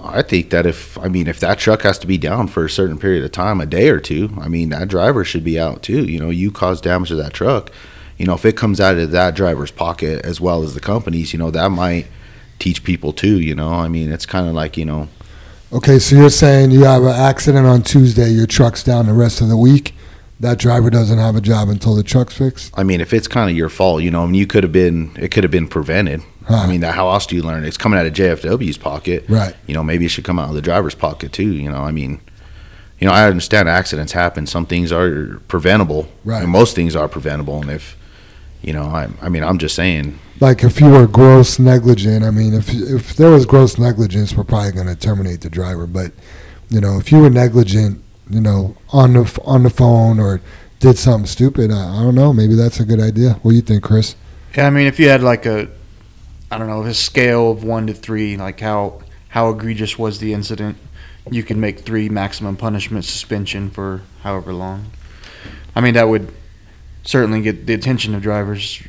I 0.00 0.22
think 0.22 0.50
that 0.50 0.64
if 0.64 0.96
I 0.98 1.08
mean 1.08 1.26
if 1.26 1.40
that 1.40 1.58
truck 1.58 1.82
has 1.82 1.98
to 1.98 2.06
be 2.06 2.18
down 2.18 2.46
for 2.46 2.64
a 2.64 2.70
certain 2.70 2.98
period 2.98 3.24
of 3.24 3.32
time, 3.32 3.60
a 3.60 3.66
day 3.66 3.88
or 3.88 3.98
two, 3.98 4.30
I 4.40 4.48
mean 4.48 4.68
that 4.68 4.88
driver 4.88 5.24
should 5.24 5.42
be 5.42 5.58
out 5.58 5.82
too. 5.82 6.04
You 6.04 6.20
know, 6.20 6.30
you 6.30 6.52
cause 6.52 6.80
damage 6.80 7.08
to 7.08 7.16
that 7.16 7.34
truck. 7.34 7.72
You 8.16 8.26
know, 8.26 8.34
if 8.34 8.44
it 8.44 8.56
comes 8.56 8.80
out 8.80 8.96
of 8.96 9.10
that 9.10 9.34
driver's 9.34 9.70
pocket 9.70 10.24
as 10.24 10.40
well 10.40 10.62
as 10.62 10.74
the 10.74 10.80
company's, 10.80 11.32
you 11.32 11.38
know, 11.38 11.50
that 11.50 11.70
might 11.70 12.06
teach 12.58 12.84
people 12.84 13.12
too. 13.12 13.40
You 13.40 13.54
know, 13.54 13.72
I 13.72 13.88
mean, 13.88 14.12
it's 14.12 14.26
kind 14.26 14.48
of 14.48 14.54
like 14.54 14.76
you 14.76 14.84
know, 14.84 15.08
okay 15.72 15.98
so 15.98 16.16
you're 16.16 16.30
saying 16.30 16.70
you 16.70 16.84
have 16.84 17.02
an 17.02 17.08
accident 17.10 17.66
on 17.66 17.82
tuesday 17.82 18.28
your 18.30 18.46
truck's 18.46 18.82
down 18.82 19.06
the 19.06 19.12
rest 19.12 19.40
of 19.40 19.48
the 19.48 19.56
week 19.56 19.94
that 20.40 20.58
driver 20.58 20.88
doesn't 20.88 21.18
have 21.18 21.34
a 21.34 21.40
job 21.40 21.68
until 21.68 21.94
the 21.94 22.02
truck's 22.02 22.36
fixed 22.36 22.72
I 22.78 22.84
mean, 22.84 23.00
if 23.00 23.12
it's 23.12 23.26
kind 23.26 23.50
of 23.50 23.56
your 23.56 23.68
fault, 23.68 24.02
you 24.02 24.10
know, 24.10 24.22
I 24.22 24.26
mean, 24.26 24.36
you 24.36 24.46
could 24.46 24.62
have 24.62 24.72
been, 24.72 25.10
it 25.16 25.32
could 25.32 25.42
have 25.42 25.50
been 25.50 25.66
prevented. 25.66 26.22
Huh. 26.46 26.58
I 26.58 26.66
mean, 26.68 26.80
that, 26.80 26.94
how 26.94 27.10
else 27.10 27.26
do 27.26 27.34
you 27.34 27.42
learn? 27.42 27.64
It's 27.64 27.76
coming 27.76 27.98
out 27.98 28.06
of 28.06 28.12
JFW's 28.12 28.78
pocket. 28.78 29.24
right 29.28 29.54
You 29.66 29.74
know, 29.74 29.82
maybe 29.82 30.06
it 30.06 30.10
should 30.10 30.24
come 30.24 30.38
out 30.38 30.48
of 30.48 30.54
the 30.54 30.62
driver's 30.62 30.94
pocket 30.94 31.32
too. 31.32 31.52
You 31.52 31.70
know, 31.70 31.82
I 31.82 31.90
mean, 31.90 32.20
you 33.00 33.06
know, 33.06 33.12
I 33.12 33.28
understand 33.28 33.68
accidents 33.68 34.12
happen. 34.12 34.46
Some 34.46 34.64
things 34.64 34.92
are 34.92 35.40
preventable. 35.48 36.08
Right. 36.24 36.42
And 36.42 36.50
most 36.50 36.74
things 36.74 36.96
are 36.96 37.08
preventable. 37.08 37.60
And 37.60 37.70
if, 37.70 37.96
you 38.62 38.72
know, 38.72 38.84
I, 38.84 39.08
I 39.20 39.28
mean, 39.28 39.42
I'm 39.42 39.58
just 39.58 39.74
saying, 39.74 40.18
like 40.40 40.62
if 40.62 40.80
you 40.80 40.90
were 40.90 41.06
gross 41.06 41.58
negligent 41.58 42.24
i 42.24 42.30
mean 42.30 42.54
if 42.54 42.68
if 42.72 43.14
there 43.16 43.30
was 43.30 43.46
gross 43.46 43.78
negligence 43.78 44.34
we're 44.34 44.44
probably 44.44 44.72
going 44.72 44.86
to 44.86 44.96
terminate 44.96 45.40
the 45.40 45.50
driver 45.50 45.86
but 45.86 46.12
you 46.68 46.80
know 46.80 46.98
if 46.98 47.10
you 47.10 47.20
were 47.20 47.30
negligent 47.30 48.02
you 48.30 48.40
know 48.40 48.76
on 48.92 49.14
the 49.14 49.40
on 49.44 49.62
the 49.62 49.70
phone 49.70 50.20
or 50.20 50.40
did 50.80 50.96
something 50.98 51.26
stupid 51.26 51.70
i, 51.70 52.00
I 52.00 52.02
don't 52.02 52.14
know 52.14 52.32
maybe 52.32 52.54
that's 52.54 52.80
a 52.80 52.84
good 52.84 53.00
idea 53.00 53.34
what 53.42 53.50
do 53.50 53.56
you 53.56 53.62
think 53.62 53.82
chris 53.82 54.14
Yeah, 54.56 54.66
I 54.66 54.70
mean, 54.70 54.86
if 54.86 54.98
you 54.98 55.08
had 55.08 55.22
like 55.22 55.46
a, 55.46 55.68
I 56.50 56.58
don't 56.58 56.68
know, 56.68 56.82
a 56.82 56.94
scale 56.94 57.50
of 57.50 57.64
one 57.64 57.86
to 57.86 57.94
three, 57.94 58.36
like 58.36 58.60
how 58.60 59.02
how 59.28 59.50
egregious 59.50 59.98
was 59.98 60.18
the 60.18 60.32
incident, 60.32 60.78
you 61.30 61.42
could 61.42 61.58
make 61.58 61.80
three 61.80 62.08
maximum 62.08 62.56
punishment 62.56 63.04
suspension 63.04 63.70
for 63.70 64.02
however 64.22 64.52
long. 64.52 64.86
I 65.76 65.80
mean, 65.80 65.94
that 65.94 66.08
would 66.08 66.32
certainly 67.04 67.42
get 67.42 67.66
the 67.66 67.74
attention 67.74 68.14
of 68.14 68.22
drivers. 68.22 68.82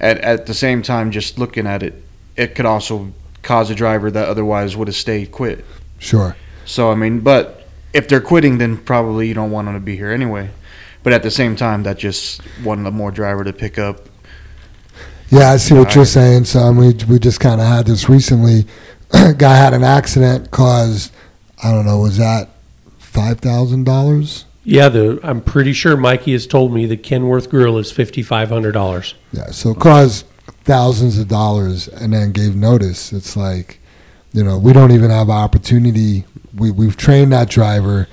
At 0.00 0.18
at 0.18 0.46
the 0.46 0.54
same 0.54 0.82
time, 0.82 1.10
just 1.10 1.38
looking 1.38 1.66
at 1.66 1.82
it, 1.82 2.02
it 2.36 2.54
could 2.54 2.66
also 2.66 3.12
cause 3.42 3.70
a 3.70 3.74
driver 3.74 4.10
that 4.10 4.28
otherwise 4.28 4.76
would 4.76 4.88
have 4.88 4.96
stayed 4.96 5.32
quit. 5.32 5.64
sure. 5.98 6.36
So 6.64 6.90
I 6.90 6.94
mean, 6.94 7.20
but 7.20 7.66
if 7.92 8.08
they're 8.08 8.20
quitting, 8.20 8.58
then 8.58 8.76
probably 8.76 9.28
you 9.28 9.34
don't 9.34 9.50
want 9.50 9.66
them 9.66 9.74
to 9.74 9.80
be 9.80 9.96
here 9.96 10.10
anyway. 10.10 10.50
But 11.02 11.12
at 11.12 11.22
the 11.22 11.30
same 11.30 11.56
time, 11.56 11.84
that 11.84 11.98
just 11.98 12.42
one 12.62 12.82
more 12.82 13.10
driver 13.10 13.44
to 13.44 13.52
pick 13.52 13.78
up. 13.78 14.08
Yeah 15.30 15.50
i 15.50 15.58
see 15.58 15.74
what 15.74 15.94
you're 15.94 16.06
saying 16.06 16.44
so 16.44 16.60
I 16.60 16.70
mean, 16.72 16.96
we, 16.96 17.04
we 17.04 17.18
just 17.18 17.38
kind 17.38 17.60
of 17.60 17.66
had 17.66 17.86
this 17.86 18.08
recently. 18.08 18.66
Guy 19.36 19.56
had 19.56 19.74
an 19.74 19.84
accident 19.84 20.50
caused 20.50 21.12
i 21.62 21.70
don't 21.70 21.84
know 21.84 21.98
was 21.98 22.18
that 22.18 22.48
$5000 23.00 24.44
Yeah, 24.70 24.90
the 24.90 25.18
I'm 25.22 25.40
pretty 25.40 25.72
sure 25.72 25.96
Mikey 25.96 26.32
has 26.32 26.46
told 26.46 26.74
me 26.74 26.84
the 26.84 26.98
Kenworth 26.98 27.48
grill 27.48 27.78
is 27.78 27.90
fifty 27.90 28.22
five 28.22 28.50
hundred 28.50 28.72
dollars. 28.72 29.14
Yeah, 29.32 29.46
so 29.46 29.70
it 29.70 29.78
caused 29.80 30.26
thousands 30.64 31.18
of 31.18 31.26
dollars 31.26 31.88
and 31.88 32.12
then 32.12 32.32
gave 32.32 32.54
notice. 32.54 33.10
It's 33.10 33.34
like, 33.34 33.80
you 34.34 34.44
know, 34.44 34.58
we 34.58 34.74
don't 34.74 34.90
even 34.90 35.08
have 35.08 35.30
opportunity. 35.30 36.26
We 36.54 36.70
we've 36.70 36.98
trained 36.98 37.32
that 37.32 37.48
driver. 37.48 38.08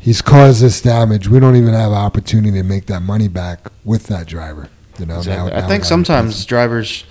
He's 0.00 0.22
caused 0.22 0.62
this 0.62 0.80
damage. 0.80 1.28
We 1.28 1.40
don't 1.40 1.56
even 1.56 1.74
have 1.74 1.92
opportunity 1.92 2.56
to 2.56 2.62
make 2.64 2.86
that 2.86 3.00
money 3.00 3.28
back 3.28 3.70
with 3.84 4.04
that 4.04 4.26
driver. 4.26 4.70
You 4.98 5.04
know, 5.04 5.18
Exactly. 5.18 5.50
now- 5.50 5.56
I 5.58 5.60
now 5.60 5.68
think 5.68 5.84
sometimes 5.84 6.42
drivers, 6.46 7.04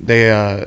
they, 0.00 0.28
uh, 0.32 0.64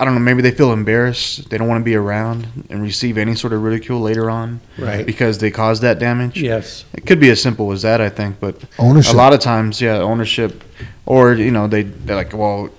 I 0.00 0.04
don't 0.04 0.14
know, 0.14 0.20
maybe 0.20 0.42
they 0.42 0.52
feel 0.52 0.72
embarrassed. 0.72 1.50
They 1.50 1.58
don't 1.58 1.66
want 1.66 1.80
to 1.80 1.84
be 1.84 1.96
around 1.96 2.66
and 2.70 2.82
receive 2.82 3.18
any 3.18 3.34
sort 3.34 3.52
of 3.52 3.62
ridicule 3.62 4.00
later 4.00 4.30
on 4.30 4.60
Right. 4.78 5.04
because 5.04 5.38
they 5.38 5.50
caused 5.50 5.82
that 5.82 5.98
damage. 5.98 6.40
Yes. 6.40 6.84
It 6.92 7.04
could 7.04 7.18
be 7.18 7.30
as 7.30 7.42
simple 7.42 7.72
as 7.72 7.82
that, 7.82 8.00
I 8.00 8.08
think. 8.08 8.38
But 8.38 8.62
ownership. 8.78 9.12
a 9.12 9.16
lot 9.16 9.32
of 9.32 9.40
times, 9.40 9.80
yeah, 9.80 9.96
ownership, 9.96 10.62
or 11.04 11.34
you 11.34 11.50
know, 11.50 11.66
they 11.66 11.82
they're 11.82 12.14
like, 12.14 12.32
well, 12.32 12.70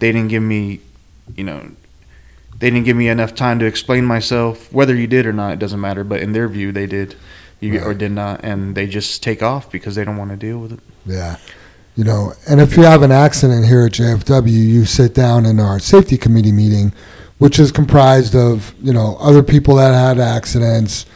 they 0.00 0.10
didn't 0.10 0.28
give 0.28 0.42
me, 0.42 0.80
you 1.36 1.44
know, 1.44 1.70
they 2.58 2.70
didn't 2.70 2.86
give 2.86 2.96
me 2.96 3.08
enough 3.08 3.36
time 3.36 3.60
to 3.60 3.64
explain 3.66 4.04
myself. 4.04 4.72
Whether 4.72 4.96
you 4.96 5.06
did 5.06 5.26
or 5.26 5.32
not, 5.32 5.52
it 5.52 5.58
doesn't 5.60 5.80
matter. 5.80 6.02
But 6.02 6.22
in 6.22 6.32
their 6.32 6.48
view, 6.48 6.72
they 6.72 6.86
did, 6.86 7.14
you, 7.60 7.78
or 7.80 7.94
did 7.94 8.10
not, 8.10 8.40
and 8.42 8.74
they 8.74 8.88
just 8.88 9.22
take 9.22 9.44
off 9.44 9.70
because 9.70 9.94
they 9.94 10.04
don't 10.04 10.16
want 10.16 10.30
to 10.32 10.36
deal 10.36 10.58
with 10.58 10.72
it. 10.72 10.80
Yeah. 11.06 11.36
You 11.98 12.04
know, 12.04 12.32
and 12.48 12.60
if 12.60 12.76
you 12.76 12.84
have 12.84 13.02
an 13.02 13.10
accident 13.10 13.66
here 13.66 13.84
at 13.84 13.90
JFW, 13.90 14.46
you 14.52 14.84
sit 14.84 15.14
down 15.14 15.44
in 15.44 15.58
our 15.58 15.80
safety 15.80 16.16
committee 16.16 16.52
meeting, 16.52 16.92
which 17.38 17.58
is 17.58 17.72
comprised 17.72 18.36
of, 18.36 18.72
you 18.80 18.92
know, 18.92 19.16
other 19.18 19.42
people 19.42 19.74
that 19.74 19.94
had 19.94 20.20
accidents, 20.20 21.06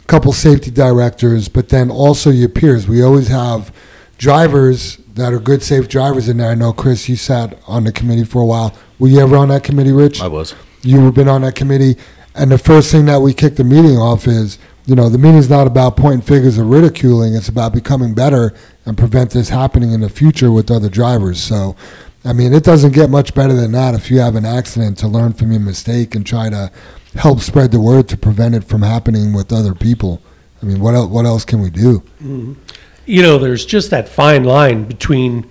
a 0.00 0.02
couple 0.08 0.32
safety 0.32 0.72
directors, 0.72 1.48
but 1.48 1.68
then 1.68 1.92
also 1.92 2.30
your 2.30 2.48
peers. 2.48 2.88
We 2.88 3.04
always 3.04 3.28
have 3.28 3.72
drivers 4.18 4.96
that 5.14 5.32
are 5.32 5.38
good, 5.38 5.62
safe 5.62 5.88
drivers 5.88 6.28
in 6.28 6.38
there. 6.38 6.50
I 6.50 6.56
know, 6.56 6.72
Chris, 6.72 7.08
you 7.08 7.14
sat 7.14 7.56
on 7.68 7.84
the 7.84 7.92
committee 7.92 8.24
for 8.24 8.42
a 8.42 8.46
while. 8.46 8.76
Were 8.98 9.06
you 9.06 9.20
ever 9.20 9.36
on 9.36 9.46
that 9.50 9.62
committee, 9.62 9.92
Rich? 9.92 10.20
I 10.20 10.26
was. 10.26 10.56
you 10.82 11.04
have 11.04 11.14
been 11.14 11.28
on 11.28 11.42
that 11.42 11.54
committee, 11.54 11.96
and 12.34 12.50
the 12.50 12.58
first 12.58 12.90
thing 12.90 13.04
that 13.04 13.20
we 13.20 13.32
kick 13.32 13.54
the 13.54 13.62
meeting 13.62 13.96
off 13.96 14.26
is, 14.26 14.58
you 14.86 14.96
know, 14.96 15.08
the 15.08 15.18
meeting's 15.18 15.48
not 15.48 15.68
about 15.68 15.96
pointing 15.96 16.22
fingers 16.22 16.58
or 16.58 16.64
ridiculing. 16.64 17.36
It's 17.36 17.48
about 17.48 17.72
becoming 17.72 18.12
better 18.12 18.52
and 18.84 18.98
prevent 18.98 19.30
this 19.30 19.48
happening 19.48 19.92
in 19.92 20.00
the 20.00 20.08
future 20.08 20.50
with 20.50 20.70
other 20.70 20.88
drivers. 20.88 21.42
So, 21.42 21.76
I 22.24 22.32
mean, 22.32 22.52
it 22.52 22.64
doesn't 22.64 22.92
get 22.92 23.10
much 23.10 23.34
better 23.34 23.54
than 23.54 23.72
that 23.72 23.94
if 23.94 24.10
you 24.10 24.20
have 24.20 24.36
an 24.36 24.44
accident 24.44 24.98
to 24.98 25.08
learn 25.08 25.32
from 25.32 25.52
your 25.52 25.60
mistake 25.60 26.14
and 26.14 26.26
try 26.26 26.50
to 26.50 26.70
help 27.14 27.40
spread 27.40 27.72
the 27.72 27.80
word 27.80 28.08
to 28.08 28.16
prevent 28.16 28.54
it 28.54 28.64
from 28.64 28.82
happening 28.82 29.32
with 29.32 29.52
other 29.52 29.74
people. 29.74 30.22
I 30.62 30.66
mean, 30.66 30.80
what 30.80 30.94
else, 30.94 31.10
what 31.10 31.26
else 31.26 31.44
can 31.44 31.60
we 31.60 31.70
do? 31.70 32.00
Mm-hmm. 32.22 32.54
You 33.04 33.22
know, 33.22 33.38
there's 33.38 33.66
just 33.66 33.90
that 33.90 34.08
fine 34.08 34.44
line 34.44 34.84
between 34.84 35.50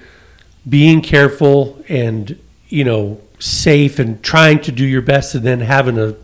being 0.67 1.01
careful 1.01 1.83
and, 1.89 2.39
you 2.69 2.83
know, 2.83 3.19
safe 3.39 3.99
and 3.99 4.23
trying 4.23 4.61
to 4.61 4.71
do 4.71 4.85
your 4.85 5.01
best 5.01 5.35
and 5.35 5.43
then 5.43 5.59
having 5.59 5.97
a, 5.97 6.15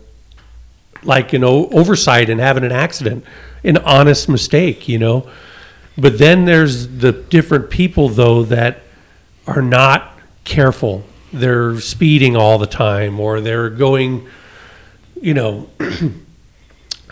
like, 1.02 1.32
you 1.32 1.38
know, 1.38 1.68
oversight 1.68 2.30
and 2.30 2.40
having 2.40 2.64
an 2.64 2.72
accident, 2.72 3.24
an 3.62 3.76
honest 3.78 4.28
mistake, 4.28 4.88
you 4.88 4.98
know. 4.98 5.28
But 6.00 6.18
then 6.18 6.44
there's 6.44 6.86
the 6.98 7.10
different 7.12 7.70
people, 7.70 8.08
though, 8.08 8.44
that 8.44 8.80
are 9.46 9.62
not 9.62 10.16
careful. 10.44 11.04
They're 11.32 11.80
speeding 11.80 12.36
all 12.36 12.56
the 12.58 12.66
time 12.66 13.18
or 13.20 13.40
they're 13.40 13.68
going, 13.68 14.28
you 15.20 15.34
know, 15.34 15.68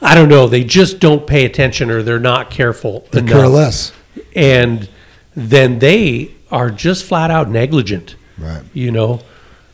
I 0.02 0.14
don't 0.14 0.28
know. 0.28 0.46
They 0.46 0.62
just 0.64 1.00
don't 1.00 1.26
pay 1.26 1.44
attention 1.44 1.90
or 1.90 2.02
they're 2.02 2.20
not 2.20 2.50
careful 2.50 3.06
The 3.10 3.18
enough 3.18 3.32
careless. 3.32 3.92
and 4.34 4.88
then 5.34 5.78
they 5.80 6.32
are 6.50 6.70
just 6.70 7.04
flat 7.04 7.30
out 7.30 7.50
negligent 7.50 8.14
Right. 8.38 8.62
you 8.72 8.90
know 8.92 9.20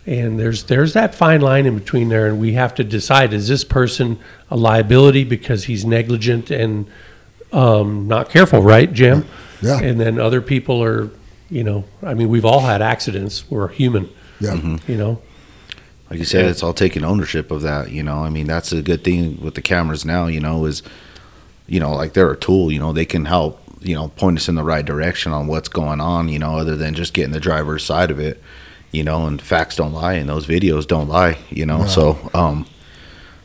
and 0.07 0.39
there's 0.39 0.65
there's 0.65 0.93
that 0.95 1.15
fine 1.15 1.41
line 1.41 1.67
in 1.67 1.77
between 1.79 2.09
there 2.09 2.27
and 2.29 2.41
we 2.41 2.53
have 2.55 2.75
to 2.77 2.85
decide 2.85 3.33
is 3.33 3.49
this 3.49 3.63
person 3.65 4.19
a 4.51 4.57
liability 4.57 5.23
because 5.25 5.65
he's 5.65 5.85
negligent 5.85 6.51
and 6.51 6.87
um, 7.53 8.09
not 8.09 8.31
careful 8.31 8.61
right 8.63 8.93
jim 8.93 9.25
Yeah. 9.61 9.79
and 9.81 10.01
then 10.01 10.19
other 10.19 10.41
people 10.41 10.83
are 10.83 11.11
you 11.51 11.63
know 11.65 11.85
i 12.03 12.15
mean 12.15 12.29
we've 12.29 12.45
all 12.45 12.61
had 12.61 12.81
accidents 12.83 13.45
we're 13.51 13.69
human 13.69 14.09
Yeah. 14.41 14.79
you 14.89 14.97
know 14.97 15.21
Like 16.11 16.19
you 16.19 16.25
said, 16.27 16.45
it's 16.47 16.63
all 16.63 16.75
taking 16.75 17.05
ownership 17.05 17.51
of 17.51 17.63
that. 17.63 17.91
You 17.91 18.03
know, 18.03 18.19
I 18.23 18.29
mean, 18.29 18.47
that's 18.47 18.71
a 18.71 18.83
good 18.83 19.03
thing 19.03 19.41
with 19.41 19.55
the 19.55 19.63
cameras 19.63 20.05
now. 20.05 20.27
You 20.27 20.41
know, 20.41 20.67
is 20.67 20.83
you 21.67 21.81
know, 21.81 21.95
like 21.95 22.13
they're 22.13 22.31
a 22.31 22.37
tool. 22.37 22.71
You 22.71 22.81
know, 22.81 22.93
they 22.93 23.07
can 23.07 23.25
help. 23.25 23.59
You 23.81 23.95
know, 23.95 24.09
point 24.09 24.37
us 24.37 24.47
in 24.47 24.55
the 24.55 24.63
right 24.63 24.85
direction 24.85 25.33
on 25.33 25.47
what's 25.47 25.71
going 25.71 26.03
on. 26.03 26.29
You 26.29 26.39
know, 26.39 26.59
other 26.59 26.77
than 26.77 26.93
just 26.93 27.15
getting 27.15 27.33
the 27.33 27.41
driver's 27.41 27.83
side 27.83 28.11
of 28.11 28.19
it. 28.21 28.43
You 28.91 29.05
know, 29.05 29.27
and 29.27 29.41
facts 29.41 29.77
don't 29.77 29.95
lie, 29.95 30.15
and 30.21 30.29
those 30.29 30.47
videos 30.47 30.87
don't 30.87 31.09
lie. 31.09 31.39
You 31.49 31.65
know, 31.65 31.79
No. 31.79 31.87
so 31.87 32.31
um, 32.35 32.67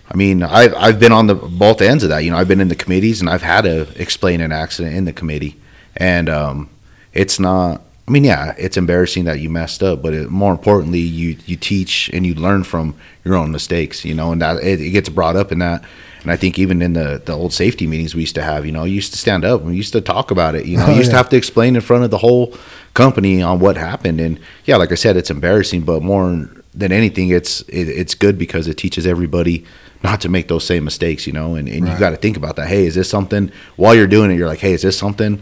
I 0.09 0.15
mean, 0.15 0.43
I've 0.43 0.73
I've 0.75 0.99
been 0.99 1.11
on 1.11 1.27
the 1.27 1.35
both 1.35 1.81
ends 1.81 2.03
of 2.03 2.09
that. 2.09 2.19
You 2.19 2.31
know, 2.31 2.37
I've 2.37 2.47
been 2.47 2.61
in 2.61 2.69
the 2.69 2.75
committees, 2.75 3.19
and 3.19 3.29
I've 3.29 3.41
had 3.41 3.61
to 3.61 3.87
explain 4.01 4.41
an 4.41 4.51
accident 4.51 4.95
in 4.95 5.05
the 5.05 5.13
committee, 5.13 5.57
and 5.95 6.29
um, 6.29 6.69
it's 7.13 7.39
not. 7.39 7.81
I 8.07 8.11
mean, 8.11 8.23
yeah, 8.23 8.55
it's 8.57 8.77
embarrassing 8.77 9.25
that 9.25 9.41
you 9.41 9.49
messed 9.49 9.83
up, 9.83 10.01
but 10.01 10.13
it, 10.13 10.29
more 10.29 10.53
importantly, 10.53 10.99
you 11.01 11.37
you 11.45 11.57
teach 11.57 12.09
and 12.13 12.25
you 12.25 12.35
learn 12.35 12.63
from 12.63 12.95
your 13.25 13.35
own 13.35 13.51
mistakes. 13.51 14.05
You 14.05 14.13
know, 14.13 14.31
and 14.31 14.41
that 14.41 14.63
it, 14.63 14.79
it 14.79 14.91
gets 14.91 15.09
brought 15.09 15.35
up 15.35 15.51
in 15.51 15.59
that. 15.59 15.83
And 16.23 16.31
I 16.31 16.37
think 16.37 16.57
even 16.57 16.81
in 16.81 16.93
the 16.93 17.21
the 17.23 17.33
old 17.33 17.51
safety 17.53 17.85
meetings 17.85 18.15
we 18.15 18.21
used 18.21 18.35
to 18.35 18.43
have, 18.43 18.65
you 18.65 18.71
know, 18.71 18.85
you 18.85 18.95
used 18.95 19.11
to 19.11 19.17
stand 19.17 19.43
up 19.43 19.61
and 19.61 19.69
we 19.71 19.75
used 19.75 19.93
to 19.93 20.01
talk 20.01 20.31
about 20.31 20.55
it. 20.55 20.65
You 20.65 20.77
know, 20.77 20.85
Oh, 20.87 20.91
you 20.91 20.97
used 20.97 21.11
to 21.11 21.17
have 21.17 21.29
to 21.29 21.37
explain 21.37 21.75
in 21.75 21.81
front 21.81 22.05
of 22.05 22.11
the 22.11 22.17
whole 22.17 22.53
company 22.93 23.41
on 23.41 23.59
what 23.59 23.75
happened. 23.75 24.21
And 24.21 24.39
yeah, 24.65 24.77
like 24.77 24.91
I 24.91 24.95
said, 24.95 25.17
it's 25.17 25.29
embarrassing, 25.29 25.81
but 25.81 26.01
more 26.01 26.49
than 26.73 26.91
anything, 26.91 27.29
it's 27.29 27.61
it, 27.61 27.89
it's 27.89 28.15
good 28.15 28.37
because 28.37 28.67
it 28.67 28.77
teaches 28.77 29.05
everybody 29.05 29.65
not 30.03 30.21
to 30.21 30.29
make 30.29 30.47
those 30.47 30.63
same 30.65 30.83
mistakes, 30.83 31.25
you 31.27 31.33
know. 31.33 31.55
And, 31.55 31.67
and 31.67 31.87
you 31.87 31.97
got 31.99 32.11
to 32.11 32.17
think 32.17 32.37
about 32.37 32.55
that. 32.57 32.67
Hey, 32.67 32.85
is 32.85 32.95
this 32.95 33.09
something 33.09 33.51
while 33.75 33.95
you're 33.95 34.07
doing 34.07 34.31
it? 34.31 34.35
You're 34.35 34.47
like, 34.47 34.59
hey, 34.59 34.73
is 34.73 34.81
this 34.83 34.97
something? 34.97 35.41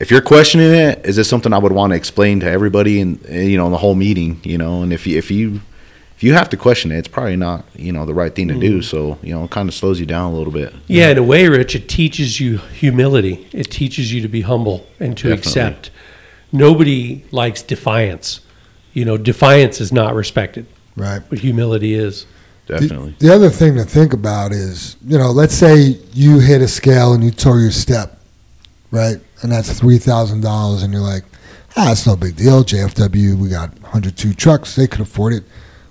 If 0.00 0.10
you're 0.10 0.20
questioning 0.20 0.70
it, 0.72 1.04
is 1.04 1.16
this 1.16 1.28
something 1.28 1.52
I 1.52 1.58
would 1.58 1.72
want 1.72 1.92
to 1.92 1.96
explain 1.96 2.38
to 2.40 2.46
everybody 2.48 3.00
and 3.00 3.24
you 3.28 3.56
know 3.56 3.66
in 3.66 3.72
the 3.72 3.78
whole 3.78 3.94
meeting, 3.96 4.40
you 4.44 4.56
know? 4.58 4.82
And 4.82 4.92
if 4.92 5.06
you 5.06 5.18
if 5.18 5.30
you 5.30 5.60
if 6.14 6.22
you 6.22 6.34
have 6.34 6.48
to 6.50 6.56
question 6.56 6.92
it, 6.92 6.98
it's 6.98 7.08
probably 7.08 7.36
not 7.36 7.64
you 7.74 7.92
know 7.92 8.04
the 8.06 8.14
right 8.14 8.32
thing 8.34 8.46
to 8.48 8.54
Mm-hmm. 8.54 8.60
do. 8.60 8.82
So 8.82 9.18
you 9.22 9.34
know, 9.34 9.44
it 9.44 9.50
kind 9.50 9.68
of 9.68 9.74
slows 9.74 9.98
you 9.98 10.06
down 10.06 10.32
a 10.32 10.36
little 10.36 10.52
bit. 10.52 10.72
Yeah, 10.86 11.10
in 11.10 11.18
a 11.18 11.22
way, 11.24 11.48
Rich, 11.48 11.74
it 11.74 11.88
teaches 11.88 12.38
you 12.38 12.58
humility. 12.58 13.48
It 13.52 13.70
teaches 13.72 14.12
you 14.12 14.20
to 14.22 14.28
be 14.28 14.42
humble 14.42 14.86
and 15.00 15.16
to 15.18 15.30
Definitely. 15.30 15.38
accept. 15.50 15.90
Nobody 16.52 17.24
likes 17.30 17.62
defiance. 17.62 18.40
You 18.92 19.04
know, 19.04 19.16
defiance 19.16 19.80
is 19.80 19.92
not 19.92 20.14
respected, 20.14 20.66
Right. 20.96 21.22
but 21.28 21.40
humility 21.40 21.94
is. 21.94 22.26
Definitely. 22.68 23.16
The, 23.18 23.28
the 23.28 23.34
other 23.34 23.48
thing 23.48 23.76
to 23.76 23.84
think 23.84 24.12
about 24.12 24.52
is, 24.52 24.96
you 25.04 25.16
know, 25.16 25.30
let's 25.30 25.54
say 25.54 25.98
you 26.12 26.38
hit 26.38 26.60
a 26.60 26.68
scale 26.68 27.14
and 27.14 27.24
you 27.24 27.30
tore 27.30 27.58
your 27.58 27.70
step, 27.70 28.20
right? 28.90 29.16
And 29.40 29.50
that's 29.50 29.78
three 29.78 29.98
thousand 29.98 30.42
dollars, 30.42 30.82
and 30.82 30.92
you're 30.92 31.02
like, 31.02 31.24
ah, 31.76 31.92
it's 31.92 32.06
no 32.06 32.14
big 32.14 32.36
deal. 32.36 32.62
JFW, 32.62 33.36
we 33.36 33.48
got 33.48 33.72
102 33.80 34.34
trucks; 34.34 34.76
they 34.76 34.86
could 34.86 35.00
afford 35.00 35.32
it. 35.32 35.44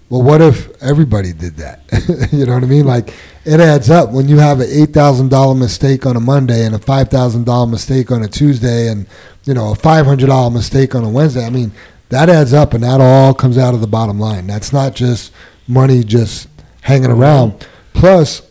Well, 0.09 0.21
what 0.21 0.39
if 0.39 0.69
everybody 0.81 1.33
did 1.33 1.57
that? 1.57 1.81
you 2.31 2.45
know 2.45 2.53
what 2.53 2.63
I 2.63 2.67
mean? 2.67 2.85
Like, 2.85 3.13
it 3.43 3.59
adds 3.59 3.89
up 3.89 4.11
when 4.11 4.29
you 4.29 4.37
have 4.37 4.59
an 4.59 4.67
eight 4.69 4.93
thousand 4.93 5.29
dollar 5.29 5.55
mistake 5.55 6.05
on 6.05 6.15
a 6.15 6.19
Monday 6.19 6.63
and 6.63 6.75
a 6.75 6.79
five 6.79 7.09
thousand 7.09 7.45
dollar 7.45 7.65
mistake 7.65 8.11
on 8.11 8.21
a 8.21 8.27
Tuesday, 8.27 8.89
and 8.89 9.07
you 9.45 9.55
know 9.55 9.71
a 9.71 9.75
five 9.75 10.05
hundred 10.05 10.27
dollar 10.27 10.51
mistake 10.51 10.93
on 10.93 11.03
a 11.03 11.09
Wednesday. 11.09 11.43
I 11.43 11.49
mean, 11.49 11.71
that 12.09 12.29
adds 12.29 12.53
up, 12.53 12.75
and 12.75 12.83
that 12.83 13.01
all 13.01 13.33
comes 13.33 13.57
out 13.57 13.73
of 13.73 13.81
the 13.81 13.87
bottom 13.87 14.19
line. 14.19 14.45
That's 14.45 14.71
not 14.71 14.93
just 14.93 15.33
money 15.67 16.03
just 16.03 16.47
hanging 16.87 17.11
oh, 17.11 17.19
around. 17.19 17.67
Plus, 17.93 18.41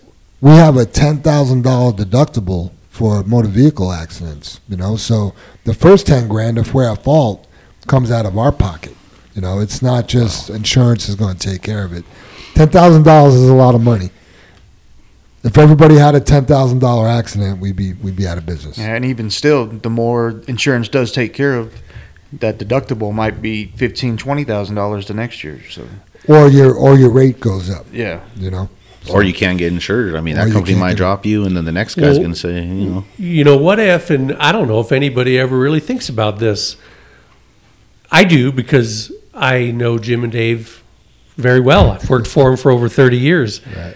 we 0.40 0.50
have 0.50 0.76
a 0.76 0.84
ten 0.84 1.18
thousand 1.22 1.62
dollar 1.62 1.92
deductible 1.92 2.70
for 2.90 3.22
motor 3.24 3.48
vehicle 3.48 3.90
accidents. 3.90 4.60
You 4.68 4.76
know, 4.76 4.96
so 4.96 5.34
the 5.64 5.74
first 5.74 6.06
ten 6.06 6.28
grand, 6.28 6.58
if 6.58 6.72
we're 6.74 6.90
at 6.90 7.02
fault, 7.02 7.46
comes 7.86 8.10
out 8.10 8.26
of 8.26 8.38
our 8.38 8.52
pocket. 8.52 8.94
You 9.34 9.42
know, 9.42 9.60
it's 9.60 9.82
not 9.82 10.06
just 10.06 10.50
insurance 10.50 11.08
is 11.08 11.14
going 11.14 11.36
to 11.36 11.48
take 11.50 11.62
care 11.62 11.84
of 11.84 11.92
it. 11.92 12.04
Ten 12.54 12.68
thousand 12.68 13.02
dollars 13.04 13.34
is 13.34 13.48
a 13.48 13.54
lot 13.54 13.74
of 13.74 13.82
money. 13.82 14.10
If 15.42 15.58
everybody 15.58 15.96
had 15.96 16.14
a 16.14 16.20
ten 16.20 16.44
thousand 16.44 16.80
dollar 16.80 17.08
accident, 17.08 17.60
we'd 17.60 17.76
be 17.76 17.94
we'd 17.94 18.16
be 18.16 18.26
out 18.26 18.38
of 18.38 18.44
business. 18.44 18.76
Yeah, 18.78 18.94
and 18.94 19.04
even 19.04 19.30
still, 19.30 19.66
the 19.66 19.90
more 19.90 20.42
insurance 20.46 20.88
does 20.88 21.12
take 21.12 21.32
care 21.32 21.54
of, 21.54 21.80
that 22.32 22.58
deductible 22.58 23.14
might 23.14 23.40
be 23.40 23.66
fifteen, 23.66 24.16
twenty 24.16 24.44
thousand 24.44 24.74
dollars 24.74 25.06
the 25.06 25.14
next 25.14 25.44
year. 25.44 25.60
So 25.70 25.86
Or 26.28 26.48
your 26.48 26.74
or 26.74 26.96
your 26.96 27.10
rate 27.10 27.38
goes 27.40 27.70
up. 27.70 27.86
yeah, 27.92 28.20
You 28.36 28.50
know. 28.50 28.68
Or 29.08 29.22
you 29.22 29.32
can't 29.32 29.56
get 29.56 29.72
insured. 29.72 30.16
I 30.16 30.20
mean, 30.20 30.34
that 30.34 30.50
company 30.50 30.74
might 30.76 30.88
get- 30.90 30.96
drop 30.96 31.24
you, 31.24 31.44
and 31.44 31.56
then 31.56 31.64
the 31.64 31.70
next 31.70 31.94
guy's 31.94 32.14
Well- 32.14 32.18
going 32.18 32.32
to 32.32 32.38
say, 32.38 32.54
you 32.64 32.86
know, 32.90 33.04
You 33.16 33.44
know, 33.44 33.56
what 33.56 33.78
if, 33.78 34.10
and 34.10 34.32
I 34.40 34.50
don't 34.50 34.66
know 34.66 34.80
if 34.80 34.90
anybody 34.90 35.38
ever 35.38 35.56
really 35.56 35.78
thinks 35.78 36.08
about 36.08 36.40
this. 36.40 36.74
I 38.10 38.24
do 38.24 38.50
because 38.50 39.12
I 39.32 39.70
know 39.70 39.98
Jim 39.98 40.24
and 40.24 40.32
Dave 40.32 40.82
very 41.36 41.60
well. 41.60 41.90
I've 41.92 42.08
worked 42.10 42.26
for 42.26 42.48
them 42.50 42.56
for 42.56 42.70
over 42.72 42.88
30 42.88 43.16
years. 43.16 43.60
Right. 43.76 43.94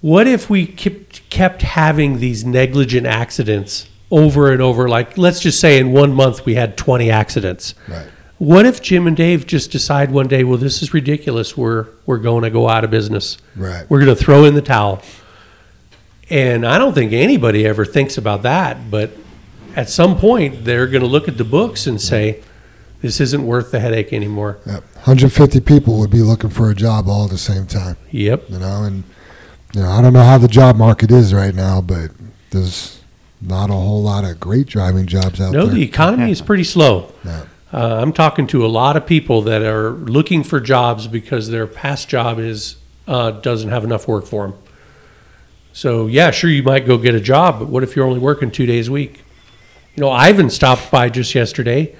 What 0.00 0.26
if 0.28 0.48
we 0.50 0.66
kept, 0.66 1.28
kept 1.30 1.62
having 1.62 2.18
these 2.20 2.44
negligent 2.44 3.06
accidents 3.06 3.86
over 4.12 4.52
and 4.52 4.60
over? 4.62 4.88
Like, 4.88 5.16
let's 5.18 5.40
just 5.40 5.58
say 5.60 5.78
in 5.78 5.92
one 5.92 6.12
month 6.12 6.44
we 6.44 6.54
had 6.54 6.76
20 6.76 7.10
accidents. 7.10 7.74
Right. 7.88 8.06
What 8.42 8.66
if 8.66 8.82
Jim 8.82 9.06
and 9.06 9.16
Dave 9.16 9.46
just 9.46 9.70
decide 9.70 10.10
one 10.10 10.26
day, 10.26 10.42
well, 10.42 10.58
this 10.58 10.82
is 10.82 10.92
ridiculous. 10.92 11.56
We're, 11.56 11.86
we're 12.06 12.18
going 12.18 12.42
to 12.42 12.50
go 12.50 12.68
out 12.68 12.82
of 12.82 12.90
business. 12.90 13.38
Right. 13.54 13.88
We're 13.88 14.04
going 14.04 14.16
to 14.16 14.20
throw 14.20 14.46
in 14.46 14.56
the 14.56 14.60
towel. 14.62 15.00
And 16.28 16.66
I 16.66 16.76
don't 16.76 16.92
think 16.92 17.12
anybody 17.12 17.64
ever 17.64 17.84
thinks 17.84 18.18
about 18.18 18.42
that. 18.42 18.90
But 18.90 19.12
at 19.76 19.88
some 19.88 20.18
point, 20.18 20.64
they're 20.64 20.88
going 20.88 21.02
to 21.02 21.06
look 21.06 21.28
at 21.28 21.38
the 21.38 21.44
books 21.44 21.86
and 21.86 22.00
say, 22.00 22.42
this 23.00 23.20
isn't 23.20 23.46
worth 23.46 23.70
the 23.70 23.78
headache 23.78 24.12
anymore. 24.12 24.58
Yep. 24.66 24.82
150 24.94 25.60
people 25.60 26.00
would 26.00 26.10
be 26.10 26.22
looking 26.22 26.50
for 26.50 26.68
a 26.68 26.74
job 26.74 27.06
all 27.06 27.26
at 27.26 27.30
the 27.30 27.38
same 27.38 27.68
time. 27.68 27.96
Yep. 28.10 28.50
You 28.50 28.58
know, 28.58 28.82
and 28.82 29.04
you 29.72 29.82
know, 29.82 29.88
I 29.88 30.02
don't 30.02 30.12
know 30.12 30.24
how 30.24 30.38
the 30.38 30.48
job 30.48 30.74
market 30.74 31.12
is 31.12 31.32
right 31.32 31.54
now, 31.54 31.80
but 31.80 32.10
there's 32.50 33.00
not 33.40 33.70
a 33.70 33.74
whole 33.74 34.02
lot 34.02 34.24
of 34.24 34.40
great 34.40 34.66
driving 34.66 35.06
jobs 35.06 35.40
out 35.40 35.52
No, 35.52 35.60
there. 35.60 35.68
No, 35.68 35.74
the 35.74 35.84
economy 35.84 36.32
is 36.32 36.42
pretty 36.42 36.64
slow. 36.64 37.12
Yeah. 37.24 37.44
Uh, 37.72 38.00
I'm 38.02 38.12
talking 38.12 38.46
to 38.48 38.66
a 38.66 38.68
lot 38.68 38.98
of 38.98 39.06
people 39.06 39.42
that 39.42 39.62
are 39.62 39.92
looking 39.92 40.44
for 40.44 40.60
jobs 40.60 41.06
because 41.06 41.48
their 41.48 41.66
past 41.66 42.06
job 42.06 42.38
is 42.38 42.76
uh, 43.08 43.30
doesn't 43.30 43.70
have 43.70 43.82
enough 43.82 44.06
work 44.06 44.26
for 44.26 44.46
them. 44.46 44.58
So 45.72 46.06
yeah, 46.06 46.32
sure, 46.32 46.50
you 46.50 46.62
might 46.62 46.86
go 46.86 46.98
get 46.98 47.14
a 47.14 47.20
job, 47.20 47.60
but 47.60 47.68
what 47.68 47.82
if 47.82 47.96
you're 47.96 48.04
only 48.04 48.18
working 48.18 48.50
two 48.50 48.66
days 48.66 48.88
a 48.88 48.92
week? 48.92 49.24
You 49.94 50.02
know, 50.02 50.10
Ivan 50.10 50.50
stopped 50.50 50.90
by 50.90 51.08
just 51.08 51.34
yesterday, 51.34 51.96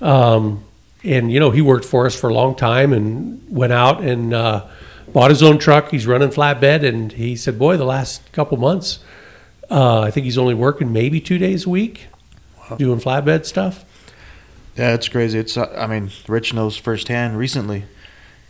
um, 0.00 0.64
and 1.04 1.30
you 1.30 1.38
know 1.38 1.52
he 1.52 1.62
worked 1.62 1.84
for 1.84 2.04
us 2.04 2.18
for 2.18 2.28
a 2.28 2.34
long 2.34 2.56
time 2.56 2.92
and 2.92 3.40
went 3.48 3.72
out 3.72 4.00
and 4.02 4.34
uh, 4.34 4.66
bought 5.12 5.30
his 5.30 5.42
own 5.42 5.58
truck. 5.58 5.90
He's 5.92 6.06
running 6.06 6.30
flatbed, 6.30 6.84
and 6.84 7.12
he 7.12 7.36
said, 7.36 7.60
"Boy, 7.60 7.76
the 7.76 7.84
last 7.84 8.32
couple 8.32 8.58
months, 8.58 8.98
uh, 9.70 10.00
I 10.00 10.10
think 10.10 10.24
he's 10.24 10.38
only 10.38 10.54
working 10.54 10.92
maybe 10.92 11.20
two 11.20 11.38
days 11.38 11.64
a 11.64 11.70
week, 11.70 12.08
doing 12.76 12.98
flatbed 12.98 13.46
stuff." 13.46 13.84
Yeah, 14.76 14.94
it's 14.94 15.08
crazy. 15.08 15.38
It's 15.38 15.56
uh, 15.56 15.74
I 15.76 15.86
mean, 15.86 16.10
Rich 16.28 16.54
knows 16.54 16.76
firsthand 16.76 17.38
recently. 17.38 17.84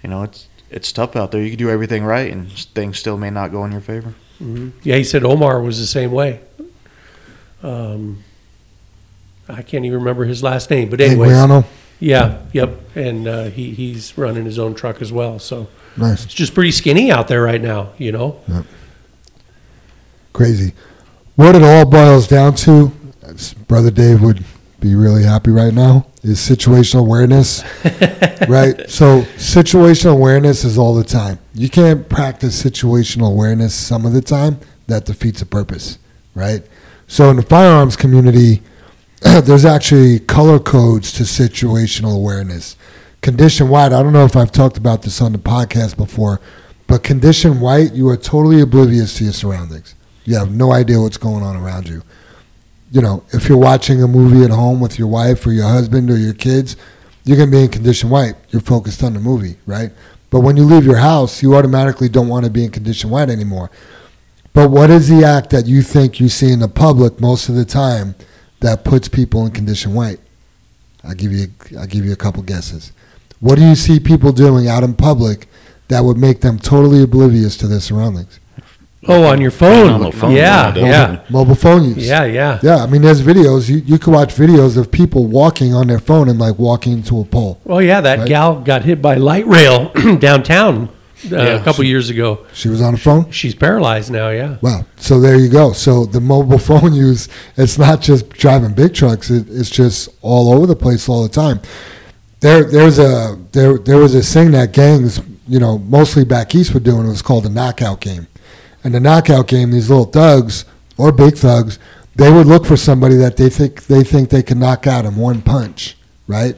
You 0.02 0.10
know, 0.10 0.22
it's 0.22 0.48
it's 0.70 0.90
tough 0.92 1.16
out 1.16 1.30
there. 1.32 1.42
You 1.42 1.50
can 1.50 1.58
do 1.58 1.70
everything 1.70 2.04
right, 2.04 2.30
and 2.32 2.50
things 2.50 2.98
still 2.98 3.16
may 3.18 3.30
not 3.30 3.50
go 3.52 3.64
in 3.64 3.72
your 3.72 3.80
favor. 3.80 4.14
Yeah, 4.82 4.96
he 4.96 5.04
said 5.04 5.22
Omar 5.24 5.60
was 5.62 5.78
the 5.78 5.86
same 5.86 6.10
way. 6.10 6.40
Um, 7.62 8.24
I 9.48 9.62
can't 9.62 9.84
even 9.84 9.98
remember 10.00 10.24
his 10.24 10.42
last 10.42 10.68
name, 10.70 10.90
but 10.90 11.00
anyway, 11.00 11.28
Adriano? 11.28 11.64
yeah, 12.00 12.38
yep, 12.52 12.70
and 12.96 13.28
uh, 13.28 13.44
he 13.44 13.72
he's 13.72 14.16
running 14.18 14.44
his 14.44 14.58
own 14.58 14.74
truck 14.74 15.00
as 15.00 15.12
well. 15.12 15.38
So 15.38 15.68
Nice. 15.96 16.24
it's 16.24 16.34
just 16.34 16.54
pretty 16.54 16.72
skinny 16.72 17.12
out 17.12 17.28
there 17.28 17.42
right 17.42 17.60
now, 17.60 17.90
you 17.98 18.10
know. 18.10 18.40
Yep. 18.48 18.64
Crazy. 20.32 20.72
What 21.36 21.54
it 21.54 21.62
all 21.62 21.84
boils 21.84 22.26
down 22.26 22.54
to, 22.56 22.92
as 23.22 23.54
Brother 23.54 23.90
Dave 23.90 24.22
would 24.22 24.44
be 24.82 24.94
really 24.94 25.22
happy 25.22 25.50
right 25.50 25.72
now, 25.72 26.06
is 26.22 26.38
situational 26.38 27.00
awareness. 27.00 27.62
right? 28.48 28.90
So, 28.90 29.22
situational 29.38 30.12
awareness 30.12 30.64
is 30.64 30.76
all 30.76 30.94
the 30.94 31.04
time. 31.04 31.38
You 31.54 31.70
can't 31.70 32.08
practice 32.08 32.60
situational 32.62 33.28
awareness 33.28 33.74
some 33.74 34.04
of 34.04 34.12
the 34.12 34.20
time, 34.20 34.58
that 34.88 35.06
defeats 35.06 35.40
the 35.40 35.46
purpose, 35.46 35.98
right? 36.34 36.62
So, 37.06 37.30
in 37.30 37.36
the 37.36 37.42
firearms 37.42 37.96
community, 37.96 38.62
there's 39.20 39.64
actually 39.64 40.18
color 40.18 40.58
codes 40.58 41.12
to 41.12 41.22
situational 41.22 42.16
awareness. 42.16 42.76
Condition 43.20 43.68
white, 43.68 43.92
I 43.92 44.02
don't 44.02 44.12
know 44.12 44.24
if 44.24 44.36
I've 44.36 44.50
talked 44.50 44.76
about 44.76 45.02
this 45.02 45.20
on 45.20 45.32
the 45.32 45.38
podcast 45.38 45.96
before, 45.96 46.40
but 46.88 47.04
condition 47.04 47.60
white, 47.60 47.92
you 47.92 48.08
are 48.08 48.16
totally 48.16 48.60
oblivious 48.60 49.16
to 49.18 49.24
your 49.24 49.32
surroundings. 49.32 49.94
You 50.24 50.36
have 50.36 50.52
no 50.52 50.72
idea 50.72 51.00
what's 51.00 51.16
going 51.16 51.44
on 51.44 51.56
around 51.56 51.88
you. 51.88 52.02
You 52.92 53.00
know, 53.00 53.24
if 53.32 53.48
you're 53.48 53.58
watching 53.58 54.02
a 54.02 54.06
movie 54.06 54.44
at 54.44 54.50
home 54.50 54.78
with 54.78 54.98
your 54.98 55.08
wife 55.08 55.46
or 55.46 55.52
your 55.52 55.66
husband 55.66 56.10
or 56.10 56.16
your 56.18 56.34
kids, 56.34 56.76
you're 57.24 57.38
going 57.38 57.50
to 57.50 57.56
be 57.56 57.62
in 57.64 57.70
condition 57.70 58.10
white. 58.10 58.34
You're 58.50 58.60
focused 58.60 59.02
on 59.02 59.14
the 59.14 59.20
movie, 59.20 59.56
right? 59.64 59.90
But 60.28 60.40
when 60.40 60.58
you 60.58 60.64
leave 60.64 60.84
your 60.84 60.98
house, 60.98 61.42
you 61.42 61.54
automatically 61.56 62.10
don't 62.10 62.28
want 62.28 62.44
to 62.44 62.50
be 62.50 62.64
in 62.64 62.70
condition 62.70 63.08
white 63.08 63.30
anymore. 63.30 63.70
But 64.52 64.70
what 64.70 64.90
is 64.90 65.08
the 65.08 65.24
act 65.24 65.50
that 65.50 65.64
you 65.64 65.80
think 65.80 66.20
you 66.20 66.28
see 66.28 66.52
in 66.52 66.58
the 66.58 66.68
public 66.68 67.18
most 67.18 67.48
of 67.48 67.54
the 67.54 67.64
time 67.64 68.14
that 68.60 68.84
puts 68.84 69.08
people 69.08 69.46
in 69.46 69.52
condition 69.52 69.94
white? 69.94 70.20
I'll 71.02 71.14
give 71.14 71.32
you 71.32 71.48
I'll 71.78 71.86
give 71.86 72.04
you 72.04 72.12
a 72.12 72.16
couple 72.16 72.42
guesses. 72.42 72.92
What 73.40 73.56
do 73.56 73.64
you 73.66 73.74
see 73.74 73.98
people 73.98 74.32
doing 74.32 74.68
out 74.68 74.84
in 74.84 74.94
public 74.94 75.48
that 75.88 76.04
would 76.04 76.18
make 76.18 76.42
them 76.42 76.58
totally 76.58 77.02
oblivious 77.02 77.56
to 77.58 77.66
their 77.66 77.80
surroundings? 77.80 78.38
Oh, 79.08 79.24
on 79.24 79.40
your 79.40 79.50
phone, 79.50 79.90
on 79.90 80.00
the 80.02 80.12
phone, 80.12 80.30
yeah, 80.30 80.72
yeah, 80.76 80.84
yeah, 80.86 81.20
Mobile 81.28 81.56
phone 81.56 81.82
use. 81.88 82.06
yeah, 82.06 82.24
yeah. 82.24 82.60
Yeah, 82.62 82.76
I 82.76 82.86
mean, 82.86 83.02
there's 83.02 83.20
videos. 83.20 83.68
You, 83.68 83.78
you 83.78 83.98
can 83.98 84.12
watch 84.12 84.32
videos 84.34 84.76
of 84.76 84.92
people 84.92 85.26
walking 85.26 85.74
on 85.74 85.88
their 85.88 85.98
phone 85.98 86.28
and 86.28 86.38
like 86.38 86.56
walking 86.56 86.92
into 86.92 87.18
a 87.20 87.24
pole. 87.24 87.60
Oh 87.66 87.80
yeah, 87.80 88.00
that 88.00 88.20
Right. 88.20 88.28
gal 88.28 88.60
got 88.60 88.84
hit 88.84 89.02
by 89.02 89.16
light 89.16 89.44
rail 89.48 89.88
downtown 90.20 90.88
uh, 91.32 91.36
a 91.36 91.44
Yeah. 91.56 91.62
couple 91.64 91.82
years 91.82 92.10
ago. 92.10 92.46
She 92.52 92.68
was 92.68 92.80
on 92.80 92.94
a 92.94 92.96
phone. 92.96 93.28
She's 93.32 93.56
paralyzed 93.56 94.12
now. 94.12 94.28
Yeah. 94.30 94.58
Wow. 94.60 94.86
So 94.98 95.18
there 95.18 95.36
you 95.36 95.48
go. 95.48 95.72
So 95.72 96.04
the 96.04 96.20
mobile 96.20 96.58
phone 96.70 96.94
use, 96.94 97.28
it's 97.56 97.78
not 97.78 98.02
just 98.02 98.28
driving 98.30 98.72
big 98.72 98.94
trucks. 98.94 99.30
It, 99.30 99.46
it's 99.50 99.68
just 99.70 100.10
all 100.22 100.52
over 100.52 100.64
the 100.66 100.76
place 100.76 101.08
all 101.08 101.24
the 101.24 101.28
time. 101.28 101.60
There, 102.38 102.62
there's 102.64 103.00
a 103.00 103.36
there, 103.50 103.78
there 103.78 103.98
was 103.98 104.14
a 104.14 104.22
thing 104.22 104.52
that 104.52 104.72
gangs, 104.72 105.20
you 105.48 105.58
know, 105.58 105.78
mostly 105.78 106.24
back 106.24 106.54
east 106.54 106.72
were 106.72 106.78
doing. 106.80 107.04
It 107.06 107.10
was 107.10 107.22
called 107.22 107.44
the 107.44 107.50
knockout 107.50 108.00
game. 108.00 108.28
And 108.84 108.94
the 108.94 109.00
knockout 109.00 109.48
game, 109.48 109.70
these 109.70 109.88
little 109.88 110.06
thugs 110.06 110.64
or 110.96 111.12
big 111.12 111.36
thugs, 111.36 111.78
they 112.14 112.30
would 112.30 112.46
look 112.46 112.66
for 112.66 112.76
somebody 112.76 113.16
that 113.16 113.36
they 113.36 113.48
think 113.48 113.86
they 113.86 114.04
think 114.04 114.28
they 114.30 114.42
can 114.42 114.58
knock 114.58 114.86
out 114.86 115.04
in 115.04 115.16
one 115.16 115.40
punch, 115.40 115.96
right? 116.26 116.56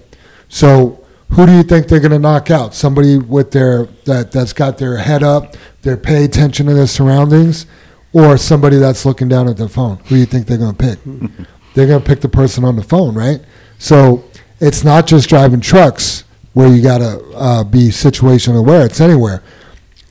So 0.48 1.04
who 1.30 1.46
do 1.46 1.52
you 1.52 1.62
think 1.62 1.88
they're 1.88 2.00
going 2.00 2.12
to 2.12 2.18
knock 2.18 2.50
out? 2.50 2.74
Somebody 2.74 3.18
with 3.18 3.50
their 3.50 3.86
that 4.04 4.32
that's 4.32 4.52
got 4.52 4.78
their 4.78 4.96
head 4.98 5.22
up, 5.22 5.56
they're 5.82 5.96
paying 5.96 6.24
attention 6.24 6.66
to 6.66 6.74
their 6.74 6.86
surroundings, 6.86 7.66
or 8.14 8.38
somebody 8.38 8.76
that's 8.76 9.04
looking 9.04 9.28
down 9.28 9.48
at 9.48 9.56
their 9.56 9.68
phone? 9.68 9.98
Who 10.04 10.10
do 10.10 10.16
you 10.16 10.26
think 10.26 10.46
they're 10.46 10.56
going 10.56 10.74
to 10.74 10.82
pick? 10.82 10.98
they're 11.74 11.86
going 11.86 12.00
to 12.00 12.06
pick 12.06 12.20
the 12.20 12.28
person 12.28 12.64
on 12.64 12.76
the 12.76 12.82
phone, 12.82 13.14
right? 13.14 13.40
So 13.78 14.24
it's 14.60 14.84
not 14.84 15.06
just 15.06 15.28
driving 15.28 15.60
trucks 15.60 16.24
where 16.52 16.68
you 16.68 16.80
got 16.80 16.98
to 16.98 17.20
uh, 17.34 17.64
be 17.64 17.90
situation 17.90 18.54
aware. 18.54 18.86
It's 18.86 19.00
anywhere. 19.00 19.42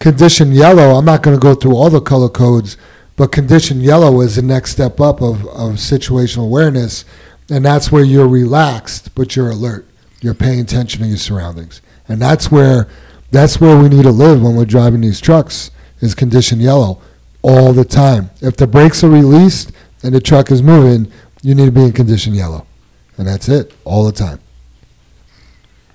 Condition 0.04 0.52
yellow. 0.52 0.98
I'm 0.98 1.06
not 1.06 1.24
going 1.24 1.34
to 1.34 1.42
go 1.42 1.56
through 1.56 1.78
all 1.78 1.90
the 1.90 2.02
color 2.02 2.28
codes, 2.28 2.76
but 3.16 3.32
condition 3.32 3.80
yellow 3.80 4.20
is 4.20 4.36
the 4.36 4.42
next 4.42 4.72
step 4.72 5.00
up 5.00 5.22
of, 5.22 5.46
of 5.46 5.76
situational 5.76 6.44
awareness, 6.44 7.06
and 7.50 7.64
that's 7.64 7.90
where 7.90 8.04
you're 8.04 8.28
relaxed 8.28 9.16
but 9.16 9.38
you're 9.38 9.52
alert. 9.52 9.88
You're 10.20 10.34
paying 10.34 10.60
attention 10.60 11.04
to 11.04 11.08
your 11.08 11.16
surroundings, 11.16 11.82
and 12.10 12.22
that's 12.22 12.52
where 12.52 12.90
that's 13.32 13.62
where 13.62 13.82
we 13.82 13.88
need 13.88 14.04
to 14.04 14.12
live 14.12 14.42
when 14.42 14.58
we're 14.58 14.66
driving 14.66 15.00
these 15.00 15.22
trucks. 15.22 15.72
Is 16.02 16.14
condition 16.14 16.60
yellow 16.60 17.02
all 17.42 17.72
the 17.72 17.86
time. 17.86 18.30
If 18.42 18.58
the 18.58 18.68
brakes 18.68 19.06
are 19.06 19.10
released 19.10 19.72
and 20.04 20.14
the 20.14 20.20
truck 20.20 20.52
is 20.52 20.62
moving, 20.62 21.10
you 21.44 21.56
need 21.56 21.68
to 21.68 21.72
be 21.72 21.86
in 21.86 21.94
condition 21.94 22.34
yellow, 22.34 22.68
and 23.16 23.26
that's 23.26 23.48
it 23.48 23.74
all 23.86 24.04
the 24.04 24.12
time. 24.12 24.42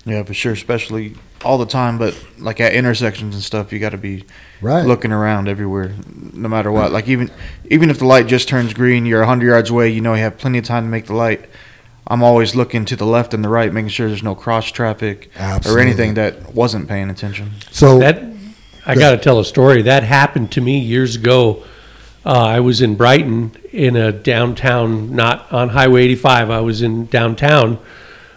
Yeah, 0.06 0.22
for 0.22 0.32
sure. 0.32 0.54
Especially 0.54 1.14
all 1.44 1.58
the 1.58 1.66
time, 1.66 1.98
but 1.98 2.18
like 2.38 2.60
at 2.60 2.72
intersections 2.74 3.34
and 3.34 3.42
stuff, 3.44 3.72
you 3.72 3.78
got 3.78 3.90
to 3.90 3.98
be 3.98 4.24
Right. 4.60 4.84
looking 4.84 5.12
around 5.12 5.48
everywhere, 5.48 5.92
no 6.32 6.48
matter 6.48 6.72
what. 6.72 6.90
Like 6.90 7.06
even 7.08 7.30
even 7.70 7.90
if 7.90 7.98
the 8.00 8.06
light 8.06 8.26
just 8.26 8.48
turns 8.48 8.74
green, 8.74 9.06
you're 9.06 9.24
hundred 9.24 9.46
yards 9.46 9.70
away. 9.70 9.88
You 9.90 10.00
know 10.00 10.14
you 10.14 10.22
have 10.22 10.36
plenty 10.38 10.58
of 10.58 10.64
time 10.64 10.84
to 10.84 10.88
make 10.90 11.06
the 11.06 11.14
light. 11.14 11.48
I'm 12.10 12.22
always 12.22 12.54
looking 12.56 12.84
to 12.86 12.96
the 12.96 13.04
left 13.06 13.34
and 13.34 13.44
the 13.44 13.48
right, 13.50 13.72
making 13.72 13.90
sure 13.90 14.08
there's 14.08 14.22
no 14.22 14.34
cross 14.34 14.70
traffic 14.70 15.30
Absolutely. 15.36 15.82
or 15.82 15.84
anything 15.86 16.14
that 16.14 16.54
wasn't 16.54 16.88
paying 16.88 17.10
attention. 17.10 17.52
So 17.70 17.98
That 17.98 18.22
I 18.86 18.94
got 18.94 19.10
to 19.10 19.18
tell 19.18 19.38
a 19.38 19.44
story 19.44 19.82
that 19.82 20.02
happened 20.04 20.50
to 20.52 20.60
me 20.62 20.78
years 20.80 21.16
ago. 21.16 21.62
Uh, 22.26 22.32
I 22.32 22.60
was 22.60 22.80
in 22.82 22.94
Brighton 22.96 23.52
in 23.72 23.94
a 23.94 24.10
downtown, 24.10 25.14
not 25.14 25.52
on 25.52 25.68
Highway 25.68 26.04
85. 26.04 26.50
I 26.50 26.60
was 26.60 26.80
in 26.82 27.06
downtown. 27.06 27.78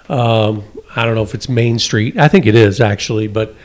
Um, 0.10 0.64
I 0.96 1.06
don't 1.06 1.16
know 1.16 1.24
if 1.24 1.34
it's 1.34 1.50
Main 1.50 1.80
Street. 1.80 2.18
I 2.18 2.28
think 2.28 2.46
it 2.46 2.56
is 2.56 2.82
actually, 2.82 3.28
but 3.28 3.56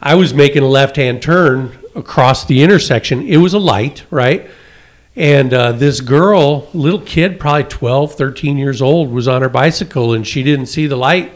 I 0.00 0.14
was 0.14 0.34
making 0.34 0.62
a 0.62 0.68
left-hand 0.68 1.22
turn 1.22 1.78
across 1.94 2.44
the 2.44 2.62
intersection. 2.62 3.26
It 3.26 3.36
was 3.38 3.54
a 3.54 3.58
light, 3.58 4.04
right? 4.10 4.50
And 5.16 5.54
uh, 5.54 5.72
this 5.72 6.00
girl, 6.00 6.68
little 6.74 7.00
kid, 7.00 7.38
probably 7.38 7.64
12, 7.64 8.14
13 8.14 8.58
years 8.58 8.82
old, 8.82 9.10
was 9.10 9.28
on 9.28 9.42
her 9.42 9.48
bicycle 9.48 10.12
and 10.12 10.26
she 10.26 10.42
didn't 10.42 10.66
see 10.66 10.86
the 10.86 10.96
light 10.96 11.32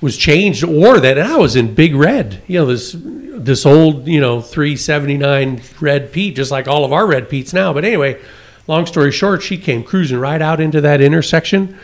was 0.00 0.16
changed 0.16 0.64
or 0.64 1.00
that 1.00 1.18
I 1.18 1.36
was 1.36 1.56
in 1.56 1.74
big 1.74 1.94
red. 1.94 2.42
You 2.46 2.60
know, 2.60 2.66
this 2.66 2.94
this 2.98 3.64
old, 3.66 4.06
you 4.06 4.20
know, 4.20 4.40
379 4.40 5.62
red 5.80 6.12
Pete, 6.12 6.36
just 6.36 6.50
like 6.50 6.68
all 6.68 6.84
of 6.84 6.92
our 6.92 7.06
red 7.06 7.28
Pete's 7.28 7.52
now. 7.52 7.72
But 7.72 7.84
anyway, 7.84 8.20
long 8.66 8.86
story 8.86 9.12
short, 9.12 9.42
she 9.42 9.56
came 9.56 9.82
cruising 9.82 10.18
right 10.18 10.42
out 10.42 10.60
into 10.60 10.80
that 10.80 11.00
intersection, 11.00 11.78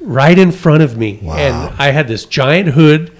right 0.00 0.38
in 0.38 0.52
front 0.52 0.82
of 0.82 0.96
me. 0.96 1.20
And 1.22 1.74
I 1.78 1.90
had 1.90 2.08
this 2.08 2.24
giant 2.24 2.70
hood. 2.70 3.12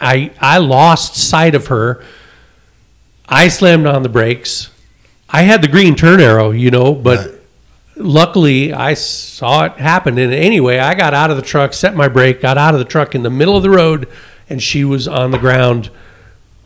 I 0.00 0.30
I 0.40 0.58
lost 0.58 1.16
sight 1.16 1.54
of 1.54 1.68
her. 1.68 2.04
I 3.28 3.48
slammed 3.48 3.86
on 3.86 4.02
the 4.02 4.08
brakes. 4.08 4.70
I 5.30 5.42
had 5.42 5.62
the 5.62 5.68
green 5.68 5.94
turn 5.96 6.20
arrow, 6.20 6.50
you 6.50 6.70
know, 6.70 6.94
but 6.94 7.40
luckily 7.96 8.72
I 8.72 8.94
saw 8.94 9.64
it 9.64 9.72
happen. 9.72 10.18
And 10.18 10.32
anyway, 10.32 10.78
I 10.78 10.94
got 10.94 11.14
out 11.14 11.30
of 11.30 11.36
the 11.36 11.42
truck, 11.42 11.72
set 11.72 11.94
my 11.96 12.08
brake, 12.08 12.40
got 12.40 12.58
out 12.58 12.74
of 12.74 12.78
the 12.78 12.84
truck 12.84 13.14
in 13.14 13.22
the 13.22 13.30
middle 13.30 13.56
of 13.56 13.62
the 13.62 13.70
road, 13.70 14.08
and 14.48 14.62
she 14.62 14.84
was 14.84 15.08
on 15.08 15.30
the 15.30 15.38
ground. 15.38 15.90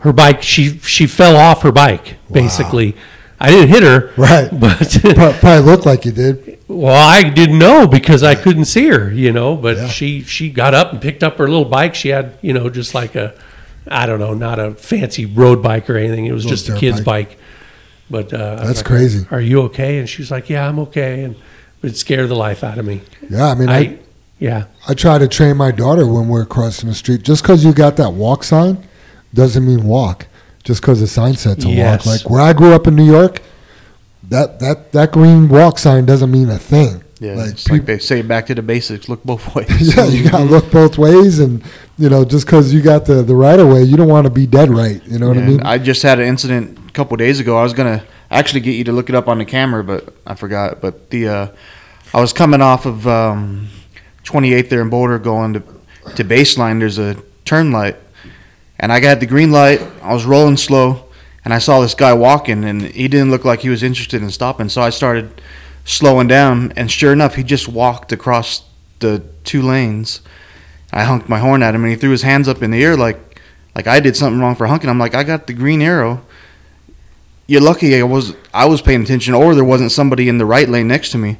Her 0.00 0.12
bike, 0.12 0.42
she 0.42 0.78
she 0.78 1.06
fell 1.06 1.36
off 1.36 1.62
her 1.62 1.72
bike, 1.72 2.16
basically. 2.30 2.96
I 3.40 3.50
didn't 3.50 3.68
hit 3.68 3.82
her, 3.84 4.12
Right. 4.16 4.48
But 4.60 4.98
Pro- 5.14 5.32
probably 5.32 5.60
looked 5.70 5.86
like 5.86 6.04
you 6.04 6.12
did. 6.12 6.57
Well, 6.68 6.94
I 6.94 7.28
didn't 7.28 7.58
know 7.58 7.86
because 7.88 8.22
I 8.22 8.34
couldn't 8.34 8.66
see 8.66 8.88
her, 8.88 9.10
you 9.12 9.32
know. 9.32 9.56
But 9.56 9.76
Yeah. 9.76 9.88
she 9.88 10.22
she 10.22 10.50
got 10.50 10.74
up 10.74 10.92
and 10.92 11.00
picked 11.02 11.22
up 11.24 11.38
her 11.38 11.48
little 11.48 11.64
bike. 11.64 11.94
She 11.94 12.10
had, 12.10 12.34
you 12.42 12.52
know, 12.52 12.68
just 12.70 12.94
like 12.94 13.14
a, 13.14 13.34
I 13.86 14.06
don't 14.06 14.18
know, 14.20 14.34
not 14.34 14.58
a 14.58 14.74
fancy 14.74 15.24
road 15.26 15.62
bike 15.62 15.88
or 15.88 15.96
anything. 15.96 16.26
It 16.26 16.32
was 16.32 16.44
Little 16.44 16.56
just 16.56 16.68
a 16.68 16.76
kid's 16.76 17.00
bike. 17.00 17.30
bike. 17.30 17.38
But 18.10 18.32
uh, 18.32 18.56
That's 18.64 18.78
like, 18.78 18.86
crazy. 18.86 19.26
Are 19.30 19.40
you 19.40 19.62
okay? 19.62 19.98
And 19.98 20.08
she's 20.08 20.30
like, 20.30 20.48
Yeah, 20.50 20.68
I'm 20.68 20.78
okay. 20.80 21.24
And 21.24 21.36
but 21.80 21.90
it 21.90 21.96
scared 21.96 22.28
the 22.28 22.34
life 22.36 22.62
out 22.64 22.78
of 22.78 22.84
me. 22.84 23.00
Yeah, 23.30 23.46
I 23.46 23.54
mean, 23.54 23.68
I, 23.68 23.78
I, 23.78 23.98
yeah, 24.38 24.64
I 24.88 24.94
try 24.94 25.18
to 25.18 25.28
train 25.28 25.56
my 25.56 25.70
daughter 25.70 26.06
when 26.06 26.28
we're 26.28 26.44
crossing 26.44 26.88
the 26.88 26.94
street. 26.94 27.22
Just 27.22 27.42
because 27.42 27.64
you 27.64 27.72
got 27.72 27.96
that 27.96 28.12
walk 28.14 28.44
sign 28.44 28.86
doesn't 29.34 29.64
mean 29.66 29.84
walk. 29.84 30.26
Just 30.64 30.80
because 30.82 31.00
the 31.00 31.06
sign 31.06 31.34
said 31.34 31.60
to 31.62 31.68
Yes. 31.68 32.04
walk. 32.04 32.14
Like 32.22 32.30
where 32.30 32.40
I 32.40 32.52
grew 32.52 32.72
up 32.74 32.86
in 32.86 32.94
New 32.96 33.04
York, 33.06 33.40
that, 34.28 34.60
that, 34.60 34.92
that 34.92 35.12
green 35.12 35.48
walk 35.48 35.78
sign 35.78 36.06
doesn't 36.06 36.30
mean 36.30 36.48
a 36.48 36.58
thing. 36.58 37.02
Yeah, 37.20 37.34
Like, 37.34 37.50
it's 37.50 37.68
like 37.68 37.84
they 37.84 37.98
say, 37.98 38.22
back 38.22 38.46
to 38.46 38.54
the 38.54 38.62
basics. 38.62 39.08
Look 39.08 39.24
both 39.24 39.54
ways. 39.54 39.96
yeah, 39.96 40.06
you 40.06 40.30
got 40.30 40.38
to 40.38 40.44
look 40.44 40.70
both 40.70 40.98
ways. 40.98 41.40
And, 41.40 41.64
you 41.98 42.08
know, 42.08 42.24
just 42.24 42.46
because 42.46 42.72
you 42.72 42.80
got 42.80 43.06
the, 43.06 43.22
the 43.22 43.34
right 43.34 43.58
of 43.58 43.66
way, 43.68 43.82
you 43.82 43.96
don't 43.96 44.08
want 44.08 44.26
to 44.26 44.30
be 44.30 44.46
dead 44.46 44.70
right. 44.70 45.04
You 45.04 45.18
know 45.18 45.26
what 45.28 45.36
I 45.38 45.42
mean? 45.42 45.60
I 45.62 45.78
just 45.78 46.02
had 46.02 46.20
an 46.20 46.26
incident 46.26 46.78
a 46.88 46.92
couple 46.92 47.16
days 47.16 47.40
ago. 47.40 47.56
I 47.58 47.64
was 47.64 47.72
gonna 47.72 48.04
actually 48.30 48.60
get 48.60 48.72
you 48.72 48.84
to 48.84 48.92
look 48.92 49.08
it 49.08 49.16
up 49.16 49.26
on 49.26 49.38
the 49.38 49.44
camera, 49.44 49.82
but 49.82 50.14
I 50.26 50.34
forgot. 50.36 50.80
But 50.80 51.10
the 51.10 51.26
uh, 51.28 51.48
I 52.14 52.20
was 52.20 52.32
coming 52.32 52.60
off 52.62 52.86
of 52.86 53.08
um, 53.08 53.68
28th 54.22 54.68
there 54.68 54.80
in 54.80 54.88
Boulder, 54.90 55.18
going 55.18 55.54
to 55.54 55.60
to 56.14 56.24
baseline. 56.24 56.78
There's 56.78 56.98
a 56.98 57.16
turn 57.44 57.72
light, 57.72 57.96
and 58.78 58.92
I 58.92 59.00
got 59.00 59.18
the 59.18 59.26
green 59.26 59.50
light. 59.50 59.82
I 60.02 60.14
was 60.14 60.24
rolling 60.24 60.56
slow, 60.56 61.07
and 61.48 61.54
I 61.54 61.60
saw 61.60 61.80
this 61.80 61.94
guy 61.94 62.12
walking, 62.12 62.62
and 62.62 62.82
he 62.82 63.08
didn't 63.08 63.30
look 63.30 63.42
like 63.42 63.60
he 63.60 63.70
was 63.70 63.82
interested 63.82 64.20
in 64.20 64.30
stopping. 64.30 64.68
So 64.68 64.82
I 64.82 64.90
started 64.90 65.40
slowing 65.86 66.28
down, 66.28 66.74
and 66.76 66.92
sure 66.92 67.10
enough, 67.10 67.36
he 67.36 67.42
just 67.42 67.68
walked 67.68 68.12
across 68.12 68.64
the 68.98 69.24
two 69.44 69.62
lanes. 69.62 70.20
I 70.92 71.04
honked 71.04 71.26
my 71.26 71.38
horn 71.38 71.62
at 71.62 71.74
him, 71.74 71.84
and 71.84 71.90
he 71.90 71.96
threw 71.96 72.10
his 72.10 72.20
hands 72.20 72.48
up 72.48 72.62
in 72.62 72.70
the 72.70 72.84
air 72.84 72.98
like 72.98 73.40
like 73.74 73.86
I 73.86 73.98
did 73.98 74.14
something 74.14 74.38
wrong 74.38 74.56
for 74.56 74.66
honking. 74.66 74.90
I'm 74.90 74.98
like, 74.98 75.14
I 75.14 75.24
got 75.24 75.46
the 75.46 75.54
green 75.54 75.80
arrow. 75.80 76.20
You're 77.46 77.62
lucky 77.62 77.98
I 77.98 78.02
was 78.02 78.34
I 78.52 78.66
was 78.66 78.82
paying 78.82 79.00
attention, 79.00 79.32
or 79.32 79.54
there 79.54 79.64
wasn't 79.64 79.90
somebody 79.90 80.28
in 80.28 80.36
the 80.36 80.44
right 80.44 80.68
lane 80.68 80.88
next 80.88 81.12
to 81.12 81.16
me 81.16 81.38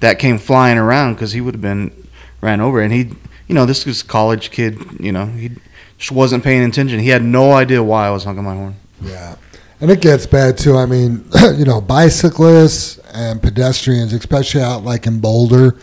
that 0.00 0.18
came 0.18 0.38
flying 0.38 0.78
around 0.78 1.16
because 1.16 1.32
he 1.32 1.42
would 1.42 1.52
have 1.52 1.60
been 1.60 2.08
ran 2.40 2.62
over. 2.62 2.80
And 2.80 2.94
he, 2.94 3.10
you 3.46 3.54
know, 3.54 3.66
this 3.66 3.84
was 3.84 4.00
a 4.00 4.06
college 4.06 4.50
kid. 4.50 4.78
You 4.98 5.12
know, 5.12 5.26
he 5.26 5.50
just 5.98 6.12
wasn't 6.12 6.44
paying 6.44 6.64
attention. 6.64 6.98
He 7.00 7.10
had 7.10 7.22
no 7.22 7.52
idea 7.52 7.82
why 7.82 8.06
I 8.06 8.10
was 8.10 8.24
honking 8.24 8.44
my 8.44 8.54
horn. 8.54 8.76
Yeah. 9.02 9.36
And 9.80 9.90
it 9.90 10.00
gets 10.00 10.26
bad 10.26 10.58
too. 10.58 10.76
I 10.76 10.86
mean, 10.86 11.24
you 11.56 11.64
know, 11.64 11.80
bicyclists 11.80 12.98
and 13.14 13.40
pedestrians, 13.42 14.12
especially 14.12 14.60
out 14.62 14.84
like 14.84 15.06
in 15.06 15.20
Boulder, 15.20 15.78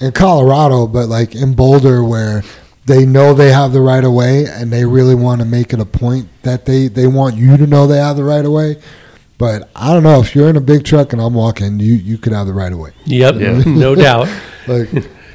in 0.00 0.12
Colorado, 0.12 0.86
but 0.86 1.08
like 1.08 1.34
in 1.34 1.54
Boulder 1.54 2.04
where 2.04 2.42
they 2.84 3.06
know 3.06 3.32
they 3.32 3.50
have 3.52 3.72
the 3.72 3.80
right 3.80 4.04
of 4.04 4.12
way 4.12 4.44
and 4.46 4.72
they 4.72 4.84
really 4.84 5.14
want 5.14 5.40
to 5.40 5.46
make 5.46 5.72
it 5.72 5.80
a 5.80 5.84
point 5.86 6.28
that 6.42 6.66
they, 6.66 6.88
they 6.88 7.06
want 7.06 7.36
you 7.36 7.56
to 7.56 7.66
know 7.66 7.86
they 7.86 7.98
have 7.98 8.16
the 8.16 8.24
right 8.24 8.44
of 8.44 8.52
way. 8.52 8.76
But 9.38 9.70
I 9.74 9.92
don't 9.92 10.02
know 10.02 10.20
if 10.20 10.34
you're 10.34 10.48
in 10.50 10.56
a 10.56 10.60
big 10.60 10.84
truck 10.84 11.12
and 11.12 11.22
I'm 11.22 11.34
walking, 11.34 11.80
you, 11.80 11.94
you 11.94 12.18
could 12.18 12.32
have 12.32 12.46
the 12.46 12.52
right 12.52 12.72
of 12.72 12.78
way. 12.78 12.92
yep, 13.06 13.36
Yeah. 13.36 13.62
no 13.66 13.94
doubt. 13.94 14.28
Like 14.68 14.90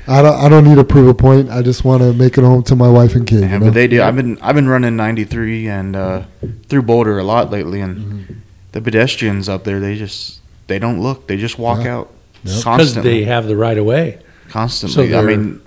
I 0.08 0.22
don't 0.22 0.36
I 0.36 0.48
don't 0.50 0.64
need 0.64 0.76
to 0.76 0.84
prove 0.84 1.08
a 1.08 1.14
point. 1.14 1.50
I 1.50 1.62
just 1.62 1.84
want 1.84 2.02
to 2.02 2.14
make 2.14 2.38
it 2.38 2.44
home 2.44 2.64
to 2.64 2.76
my 2.76 2.90
wife 2.90 3.16
and 3.16 3.28
kid. 3.28 3.42
Yeah, 3.42 3.54
you 3.54 3.60
know? 3.60 3.66
but 3.66 3.74
they 3.74 3.88
do. 3.88 4.02
I've 4.02 4.16
been 4.16 4.38
I've 4.42 4.56
been 4.56 4.68
running 4.70 4.96
93 4.96 5.68
and 5.68 5.96
uh, 5.96 6.24
through 6.70 6.84
Boulder 6.84 7.20
a 7.20 7.24
lot 7.24 7.52
lately, 7.52 7.82
and 7.82 7.98
Mm-hmm. 7.98 8.34
the 8.72 8.82
pedestrians 8.82 9.50
up 9.50 9.64
there 9.64 9.80
they 9.80 9.96
just 9.98 10.40
they 10.68 10.80
don't 10.80 11.02
look. 11.02 11.28
They 11.28 11.38
just 11.38 11.58
walk 11.60 11.84
Yeah. 11.84 11.98
out 11.98 12.08
Yep. 12.08 12.44
Because 12.44 12.64
constantly. 12.64 13.12
they 13.20 13.24
have 13.26 13.48
the 13.48 13.58
right 13.58 13.78
of 13.78 13.86
way. 13.86 14.20
constantly. 14.50 15.10
So 15.10 15.20
I 15.20 15.24
mean, 15.24 15.62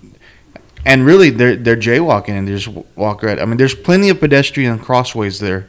and 0.87 1.05
really, 1.05 1.29
they're 1.31 1.57
they're 1.57 1.77
jaywalking 1.77 2.31
and 2.31 2.49
they 2.49 2.53
just 2.57 2.69
walk 2.97 3.23
right. 3.23 3.39
I 3.39 3.45
mean, 3.45 3.57
there's 3.59 3.75
plenty 3.75 4.09
of 4.09 4.21
pedestrian 4.21 4.79
crossways 4.79 5.41
there 5.41 5.69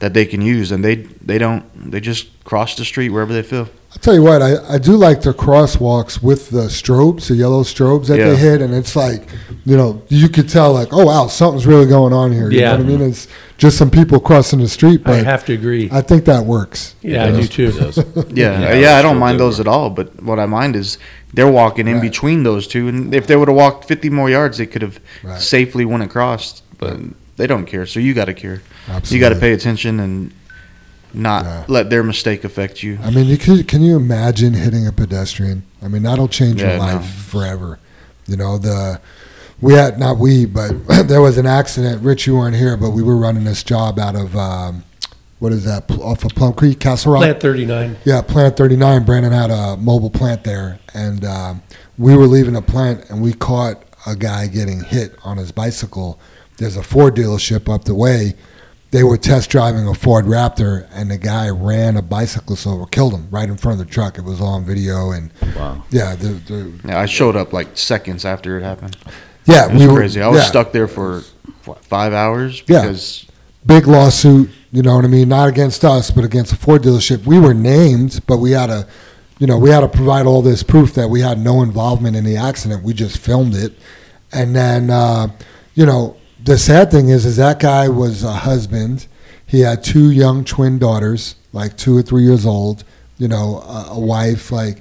that 0.00 0.12
they 0.12 0.26
can 0.26 0.42
use, 0.42 0.70
and 0.72 0.84
they 0.84 0.96
they 0.96 1.38
don't. 1.38 1.64
They 1.90 2.00
just 2.00 2.28
cross 2.44 2.74
the 2.74 2.84
street 2.84 3.10
wherever 3.10 3.32
they 3.32 3.42
feel. 3.42 3.68
I'll 3.96 4.00
tell 4.00 4.14
you 4.14 4.22
what, 4.22 4.42
I, 4.42 4.74
I 4.74 4.78
do 4.78 4.92
like 4.94 5.22
the 5.22 5.32
crosswalks 5.32 6.22
with 6.22 6.50
the 6.50 6.64
strobes, 6.68 7.28
the 7.28 7.34
yellow 7.34 7.62
strobes 7.62 8.08
that 8.08 8.18
Yeah. 8.18 8.28
they 8.28 8.36
hit, 8.36 8.60
and 8.60 8.74
it's 8.74 8.94
like, 8.94 9.26
you 9.64 9.74
know, 9.74 10.02
you 10.08 10.28
could 10.28 10.50
tell 10.50 10.74
like, 10.74 10.88
oh 10.92 11.06
wow, 11.06 11.28
something's 11.28 11.66
really 11.66 11.86
going 11.86 12.12
on 12.12 12.30
here. 12.30 12.50
You 12.50 12.60
Yeah. 12.60 12.72
know 12.76 12.84
what 12.84 12.92
I 12.92 12.96
mean? 12.98 13.00
It's 13.08 13.26
just 13.56 13.78
some 13.78 13.90
people 13.90 14.20
crossing 14.20 14.58
the 14.60 14.68
street, 14.68 15.02
But 15.02 15.14
I 15.14 15.22
have 15.22 15.46
to 15.46 15.54
agree. 15.54 15.88
I 15.90 16.02
think 16.02 16.26
that 16.26 16.44
works. 16.44 16.94
yeah, 17.00 17.24
I 17.24 17.30
do 17.30 17.46
too. 17.46 17.72
Yeah, 18.34 18.60
Yeah, 18.60 18.74
yeah, 18.74 18.96
I 18.98 19.02
don't 19.02 19.16
mind 19.18 19.40
those 19.40 19.60
at 19.60 19.66
all. 19.66 19.88
But 19.88 20.22
what 20.22 20.38
I 20.38 20.44
mind 20.44 20.76
is 20.76 20.98
they're 21.32 21.50
walking 21.50 21.88
in 21.88 21.94
Right. 21.94 22.02
between 22.02 22.42
those 22.42 22.66
two, 22.66 22.88
and 22.88 23.14
if 23.14 23.26
they 23.26 23.34
would 23.34 23.48
have 23.48 23.56
walked 23.56 23.86
50 23.88 24.10
more 24.10 24.28
yards, 24.28 24.58
they 24.58 24.66
could 24.66 24.82
have 24.82 25.00
Right. 25.24 25.40
safely 25.40 25.86
went 25.86 26.02
across. 26.02 26.60
But 26.76 26.98
they 27.38 27.46
don't 27.46 27.64
care, 27.64 27.86
so 27.86 27.98
you 27.98 28.12
got 28.12 28.26
to 28.26 28.34
care. 28.34 28.60
Absolutely. 28.90 29.16
You 29.16 29.20
got 29.22 29.28
to 29.30 29.40
pay 29.40 29.52
attention 29.54 29.98
and 30.00 30.32
not 31.16 31.44
Yeah. 31.44 31.64
let 31.68 31.90
their 31.90 32.02
mistake 32.02 32.44
affect 32.44 32.82
you. 32.82 32.98
I 33.02 33.10
mean, 33.10 33.26
you 33.26 33.38
can 33.38 33.62
can 33.64 33.82
you 33.82 33.96
imagine 33.96 34.54
hitting 34.54 34.86
a 34.86 34.92
pedestrian? 34.92 35.62
I 35.82 35.88
mean, 35.88 36.02
that'll 36.02 36.28
change 36.28 36.60
Yeah, 36.60 36.76
your 36.76 36.78
no. 36.78 36.84
life 36.96 37.06
forever. 37.06 37.78
You 38.26 38.36
know 38.36 38.58
the 38.58 39.00
we 39.60 39.72
had 39.74 39.98
not 39.98 40.18
we, 40.18 40.44
but 40.46 40.72
there 41.08 41.20
was 41.22 41.38
an 41.38 41.46
accident. 41.46 42.02
Rich, 42.02 42.26
you 42.26 42.36
weren't 42.36 42.56
here, 42.56 42.76
but 42.76 42.90
we 42.90 43.02
were 43.02 43.16
running 43.16 43.44
this 43.44 43.62
job 43.62 43.98
out 43.98 44.14
of 44.14 44.36
um, 44.36 44.84
what 45.38 45.52
is 45.52 45.64
that 45.64 45.90
off 45.92 46.24
of 46.24 46.34
Plum 46.34 46.52
Creek, 46.52 46.78
Castle 46.80 47.12
Rock. 47.12 47.22
Plant 47.22 47.40
39. 47.40 47.96
Yeah, 48.04 48.20
Plant 48.22 48.56
39. 48.56 49.04
Brandon 49.04 49.32
had 49.32 49.50
a 49.50 49.76
mobile 49.76 50.10
plant 50.10 50.44
there, 50.44 50.78
and 50.94 51.24
um, 51.24 51.62
we 51.98 52.14
were 52.16 52.26
leaving 52.26 52.54
the 52.54 52.62
plant, 52.62 53.08
and 53.08 53.22
we 53.22 53.32
caught 53.32 53.82
a 54.06 54.14
guy 54.16 54.46
getting 54.46 54.82
hit 54.84 55.16
on 55.24 55.36
his 55.38 55.52
bicycle. 55.52 56.18
There's 56.58 56.76
a 56.76 56.82
Ford 56.82 57.14
dealership 57.16 57.72
up 57.72 57.84
the 57.84 57.94
way. 57.94 58.34
They 58.92 59.02
were 59.02 59.16
test 59.16 59.50
driving 59.50 59.86
a 59.88 59.94
Ford 59.94 60.26
Raptor, 60.26 60.88
and 60.92 61.10
the 61.10 61.18
guy 61.18 61.48
ran 61.50 61.96
a 61.96 62.02
bicyclist 62.02 62.66
over, 62.66 62.86
killed 62.86 63.12
him 63.14 63.26
right 63.30 63.48
in 63.48 63.56
front 63.56 63.80
of 63.80 63.86
the 63.86 63.92
truck. 63.92 64.16
It 64.16 64.22
was 64.24 64.40
on 64.40 64.64
video, 64.64 65.10
and 65.10 65.30
Wow. 65.56 65.84
yeah, 65.90 66.14
the, 66.14 66.28
the, 66.28 66.72
Yeah, 66.86 67.00
I 67.00 67.06
showed 67.06 67.36
up 67.36 67.52
like 67.52 67.76
seconds 67.76 68.24
after 68.24 68.56
it 68.58 68.62
happened. 68.62 68.96
yeah, 69.44 69.66
It 69.66 69.72
was 69.72 69.82
we 69.82 69.88
were 69.88 69.96
crazy. 69.98 70.22
I 70.22 70.28
was 70.28 70.40
yeah. 70.42 70.46
stuck 70.46 70.72
there 70.72 70.86
for 70.88 71.24
what, 71.64 71.84
five 71.84 72.12
hours 72.12 72.62
Yeah. 72.68 72.82
because 72.82 73.26
big 73.66 73.86
lawsuit. 73.88 74.50
You 74.70 74.82
know 74.82 74.94
what 74.94 75.04
I 75.04 75.08
mean? 75.08 75.28
Not 75.28 75.48
against 75.48 75.84
us, 75.84 76.10
but 76.10 76.24
against 76.24 76.50
the 76.52 76.56
Ford 76.56 76.82
dealership. 76.82 77.24
We 77.26 77.38
were 77.40 77.54
named, 77.54 78.20
but 78.26 78.36
we 78.38 78.52
had 78.52 78.66
to, 78.66 78.86
you 79.38 79.46
know, 79.46 79.58
we 79.58 79.70
had 79.70 79.80
to 79.80 79.88
provide 79.88 80.26
all 80.26 80.42
this 80.42 80.62
proof 80.62 80.94
that 80.94 81.08
we 81.08 81.20
had 81.22 81.38
no 81.38 81.62
involvement 81.62 82.14
in 82.14 82.24
the 82.24 82.36
accident. 82.36 82.84
We 82.84 82.92
just 82.94 83.18
filmed 83.18 83.54
it, 83.54 83.72
and 84.32 84.54
then, 84.54 84.90
uh, 84.90 85.28
you 85.74 85.86
know, 85.86 86.16
the 86.46 86.56
sad 86.58 86.90
thing 86.90 87.08
is, 87.10 87.26
is 87.26 87.36
that 87.36 87.58
guy 87.60 87.88
was 87.88 88.22
a 88.24 88.32
husband. 88.32 89.06
He 89.46 89.60
had 89.60 89.84
two 89.84 90.10
young 90.10 90.44
twin 90.44 90.78
daughters, 90.78 91.36
like 91.52 91.76
two 91.76 91.96
or 91.96 92.02
three 92.02 92.22
years 92.24 92.46
old. 92.46 92.82
You 93.18 93.28
know, 93.28 93.60
a, 93.60 93.86
a 93.92 94.00
wife. 94.00 94.50
Like 94.50 94.78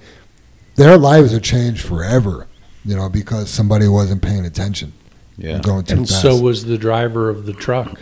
their 0.75 0.97
lives 0.97 1.33
are 1.33 1.39
changed 1.39 1.85
forever. 1.85 2.47
You 2.83 2.95
know, 2.95 3.09
because 3.09 3.49
somebody 3.49 3.87
wasn't 3.87 4.21
paying 4.21 4.45
attention. 4.45 4.93
Yeah. 5.37 5.59
going 5.59 5.83
too 5.83 5.97
And 5.97 6.07
fast. 6.07 6.21
so 6.21 6.39
was 6.39 6.65
the 6.65 6.77
driver 6.77 7.29
of 7.29 7.45
the 7.45 7.51
truck. 7.53 7.99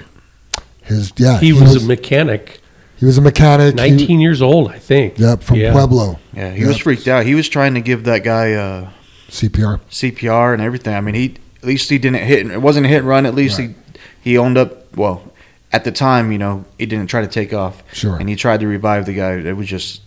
his 0.83 1.11
yeah, 1.17 1.39
He 1.39 1.51
was 1.53 1.83
a 1.83 1.87
mechanic, 1.87 2.59
he 2.97 3.05
was 3.07 3.17
a 3.17 3.21
mechanic. 3.21 3.79
He- 3.79 3.89
19 3.89 4.19
years 4.19 4.41
old, 4.41 4.69
I 4.71 4.77
think. 4.77 5.17
Yep, 5.17 5.41
from 5.41 5.57
Yeah. 5.57 5.71
Pueblo. 5.71 6.19
yeah, 6.35 6.51
he 6.51 6.65
was 6.65 6.77
freaked 6.77 7.07
out. 7.07 7.25
He 7.25 7.33
was 7.33 7.49
trying 7.49 7.73
to 7.73 7.81
give 7.81 8.03
that 8.03 8.23
guy 8.23 8.53
uh, 8.53 8.89
CPR. 9.29 9.79
CPR 9.89 10.53
and 10.53 10.61
everything. 10.61 10.93
I 10.93 11.01
mean, 11.01 11.15
he 11.15 11.35
at 11.63 11.67
least 11.67 11.89
he 11.89 11.97
didn't 11.97 12.21
hit. 12.23 12.45
It 12.51 12.61
wasn't 12.61 12.85
a 12.85 12.89
hit 12.89 12.99
and 12.99 13.07
run. 13.07 13.25
At 13.25 13.33
least 13.35 13.57
he 13.57 13.73
he 14.21 14.37
owned 14.37 14.57
up. 14.57 14.95
Well, 14.97 15.23
at 15.71 15.85
the 15.85 15.91
time, 15.91 16.31
you 16.31 16.37
know, 16.37 16.65
he 16.77 16.85
didn't 16.85 17.07
try 17.07 17.21
to 17.21 17.27
take 17.27 17.53
off. 17.53 17.81
Sure. 17.93 18.17
And 18.17 18.27
he 18.29 18.35
tried 18.35 18.59
to 18.59 18.67
revive 18.67 19.05
the 19.05 19.13
guy. 19.13 19.33
It 19.33 19.55
was 19.57 19.67
just 19.67 20.01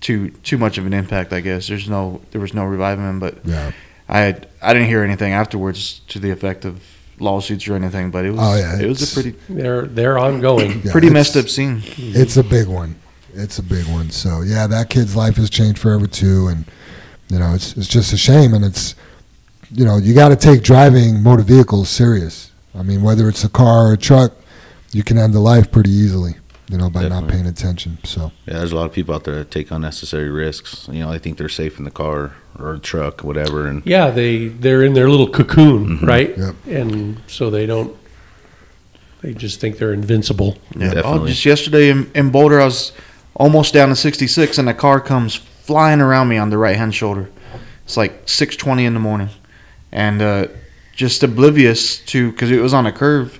too 0.00 0.30
too 0.42 0.56
much 0.58 0.78
of 0.78 0.86
an 0.86 0.92
impact. 0.92 1.32
I 1.32 1.40
guess 1.40 1.68
there's 1.68 1.88
no 1.88 2.20
there 2.30 2.40
was 2.40 2.54
no 2.54 2.64
reviving 2.64 3.04
him. 3.04 3.18
But 3.20 3.38
Yeah. 3.44 3.72
I 4.08 4.20
had, 4.20 4.48
I 4.62 4.72
didn't 4.72 4.86
hear 4.86 5.02
anything 5.02 5.32
afterwards 5.32 6.00
to 6.08 6.20
the 6.20 6.30
effect 6.30 6.64
of 6.64 6.80
lawsuits 7.18 7.66
or 7.66 7.74
anything. 7.74 8.12
But 8.12 8.24
it 8.24 8.30
was 8.30 8.40
Oh, 8.40 8.54
yeah, 8.56 8.78
it 8.78 8.86
was 8.86 9.02
a 9.10 9.12
pretty 9.12 9.36
They're 9.48 9.86
they're 9.86 10.18
ongoing. 10.18 10.80
Yeah, 10.84 10.92
pretty 10.92 11.10
messed 11.10 11.36
up 11.36 11.48
scene. 11.48 11.82
It's 11.96 12.36
a 12.36 12.44
big 12.44 12.68
one. 12.68 12.94
It's 13.34 13.58
a 13.58 13.62
big 13.64 13.86
one. 13.88 14.10
So 14.10 14.42
yeah, 14.42 14.66
that 14.68 14.88
kid's 14.90 15.16
life 15.16 15.36
has 15.36 15.50
changed 15.50 15.80
forever 15.80 16.06
too, 16.06 16.46
and 16.48 16.64
you 17.28 17.38
know 17.40 17.54
it's 17.54 17.76
it's 17.76 17.88
just 17.88 18.12
a 18.12 18.16
shame, 18.16 18.54
and 18.54 18.64
it's 18.64 18.94
you 19.70 19.84
know 19.84 19.96
you 19.96 20.14
got 20.14 20.28
to 20.28 20.36
take 20.36 20.62
driving 20.62 21.22
motor 21.22 21.42
vehicles 21.42 21.88
serious. 21.88 22.52
I 22.74 22.82
mean, 22.82 23.02
whether 23.02 23.28
it's 23.28 23.44
a 23.44 23.48
car 23.48 23.88
or 23.88 23.92
a 23.94 23.96
truck, 23.96 24.32
you 24.92 25.02
can 25.02 25.18
end 25.18 25.34
a 25.34 25.40
life 25.40 25.70
pretty 25.70 25.90
easily. 25.90 26.34
You 26.68 26.78
know, 26.78 26.90
by 26.90 27.06
not 27.06 27.28
paying 27.28 27.46
attention. 27.46 27.98
So 28.02 28.32
Yeah, 28.44 28.58
there's 28.58 28.72
a 28.72 28.76
lot 28.76 28.86
of 28.86 28.92
people 28.92 29.14
out 29.14 29.22
there 29.22 29.36
that 29.36 29.52
take 29.52 29.70
unnecessary 29.70 30.28
risks. 30.28 30.88
You 30.90 31.00
know, 31.00 31.12
they 31.12 31.20
think 31.20 31.38
they're 31.38 31.48
safe 31.48 31.78
in 31.78 31.84
the 31.84 31.92
car 31.92 32.34
or 32.58 32.74
a 32.74 32.78
truck, 32.80 33.22
whatever, 33.22 33.68
and 33.68 33.86
Yeah, 33.86 34.10
they 34.10 34.48
they're 34.48 34.82
in 34.82 34.94
their 34.94 35.08
little 35.08 35.28
cocoon, 35.28 35.98
mm-hmm. 35.98 36.06
right? 36.06 36.36
Yep. 36.36 36.54
And 36.66 37.22
so 37.28 37.50
they 37.50 37.66
don't. 37.66 37.96
They 39.22 39.32
just 39.32 39.60
think 39.60 39.78
they're 39.78 39.92
invincible. 39.92 40.58
Yeah, 40.76 40.88
oh, 40.88 40.94
Definitely. 40.94 41.30
just 41.30 41.46
yesterday 41.46 41.88
in, 41.88 42.10
in 42.14 42.30
Boulder, 42.30 42.60
I 42.60 42.64
was 42.64 42.92
almost 43.34 43.72
down 43.72 43.88
to 43.88 43.96
66, 43.96 44.58
and 44.58 44.68
a 44.68 44.74
car 44.74 45.00
comes 45.00 45.34
flying 45.34 46.00
around 46.00 46.28
me 46.28 46.36
on 46.36 46.50
the 46.50 46.58
right 46.58 46.76
hand 46.76 46.94
shoulder. 46.94 47.30
It's 47.84 47.96
like 47.96 48.26
6:20 48.26 48.84
in 48.84 48.94
the 48.94 49.00
morning, 49.00 49.30
and 49.92 50.20
uh, 50.22 50.46
just 50.94 51.22
oblivious 51.22 51.98
to 52.06 52.30
because 52.32 52.50
it 52.50 52.60
was 52.60 52.74
on 52.74 52.86
a 52.86 52.92
curve. 52.92 53.38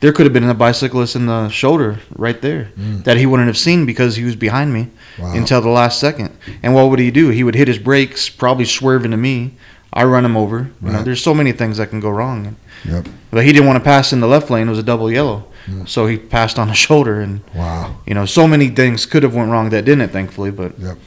There 0.00 0.12
could 0.12 0.26
have 0.26 0.34
been 0.34 0.44
a 0.44 0.54
bicyclist 0.54 1.16
in 1.16 1.26
the 1.26 1.48
shoulder 1.48 1.98
right 2.14 2.38
there 2.42 2.70
that 2.76 3.16
he 3.16 3.24
wouldn't 3.24 3.46
have 3.46 3.56
seen 3.56 3.86
because 3.86 4.16
he 4.16 4.24
was 4.24 4.36
behind 4.36 4.72
me 4.74 4.90
Wow. 5.18 5.32
until 5.34 5.60
the 5.62 5.70
last 5.70 5.98
second. 5.98 6.36
And 6.62 6.74
what 6.74 6.90
would 6.90 6.98
he 6.98 7.10
do? 7.10 7.30
He 7.30 7.42
would 7.42 7.54
hit 7.54 7.68
his 7.68 7.78
brakes, 7.78 8.28
probably 8.28 8.64
swerve 8.66 9.04
into 9.06 9.16
me. 9.16 9.54
I 9.94 10.04
run 10.04 10.24
him 10.24 10.36
over. 10.36 10.70
You 10.82 10.90
know, 10.90 11.02
there's 11.04 11.22
so 11.22 11.32
many 11.32 11.52
things 11.52 11.78
that 11.78 11.88
can 11.88 12.00
go 12.00 12.10
wrong. 12.10 12.56
Yep. 12.84 13.06
But 13.30 13.44
he 13.46 13.52
didn't 13.52 13.66
want 13.66 13.78
to 13.78 13.84
pass 13.84 14.12
in 14.12 14.20
the 14.20 14.26
left 14.26 14.50
lane. 14.50 14.66
It 14.66 14.70
was 14.70 14.78
a 14.80 14.82
double 14.82 15.10
yellow, 15.10 15.46
so 15.86 16.06
he 16.06 16.18
passed 16.18 16.58
on 16.58 16.66
the 16.68 16.74
shoulder, 16.74 17.20
and 17.20 17.40
wow. 17.54 17.96
you 18.04 18.12
know, 18.12 18.26
so 18.26 18.46
many 18.48 18.68
things 18.68 19.06
could 19.06 19.22
have 19.22 19.34
went 19.34 19.50
wrong 19.52 19.70
that 19.70 19.84
didn't, 19.86 20.08
thankfully. 20.10 20.50
But 20.50 20.78
Yep. 20.78 20.98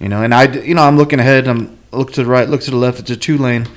you 0.00 0.08
know, 0.08 0.22
and 0.22 0.34
I, 0.34 0.52
you 0.52 0.74
know, 0.74 0.82
I'm 0.82 0.98
looking 0.98 1.20
ahead. 1.20 1.46
I'm 1.48 1.78
look 1.92 2.12
to 2.14 2.24
the 2.24 2.28
right, 2.28 2.48
look 2.48 2.60
to 2.62 2.70
the 2.72 2.76
left. 2.76 2.98
It's 2.98 3.10
a 3.10 3.16
two 3.16 3.38
lane. 3.38 3.68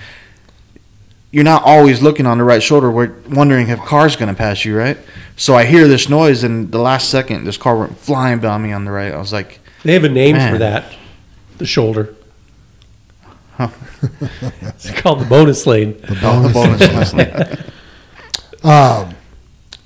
You're 1.38 1.44
not 1.44 1.62
always 1.66 2.02
looking 2.02 2.26
on 2.26 2.40
the 2.40 2.44
right 2.44 2.64
shoulder, 2.64 2.90
we're 2.90 3.14
wondering 3.30 3.70
if 3.70 3.78
car's 3.82 4.16
going 4.16 4.30
to 4.30 4.36
pass 4.36 4.66
you, 4.66 4.76
right? 4.76 4.98
So 5.36 5.54
I 5.54 5.66
hear 5.66 5.88
this 5.88 6.10
noise, 6.10 6.44
and 6.44 6.72
the 6.72 6.80
last 6.80 7.12
second, 7.12 7.44
this 7.44 7.58
car 7.58 7.78
went 7.78 7.96
flying 7.96 8.40
by 8.40 8.58
me 8.58 8.72
on 8.72 8.86
the 8.86 8.92
right. 8.92 9.14
I 9.14 9.18
was 9.18 9.32
like, 9.32 9.60
They 9.84 9.94
have 9.94 10.04
a 10.04 10.10
name 10.10 10.36
Man. 10.36 10.52
for 10.52 10.58
that. 10.58 10.96
The 11.60 11.68
shoulder. 11.68 12.16
Huh. 13.52 13.70
it's 14.62 14.90
called 15.00 15.20
the 15.20 15.26
bonus 15.26 15.68
lane. 15.68 16.02
"Oh, 16.24 16.42
the 16.42 16.52
bonus 16.52 16.82
last 16.82 17.14
night." 17.14 17.60
Um, 18.64 19.14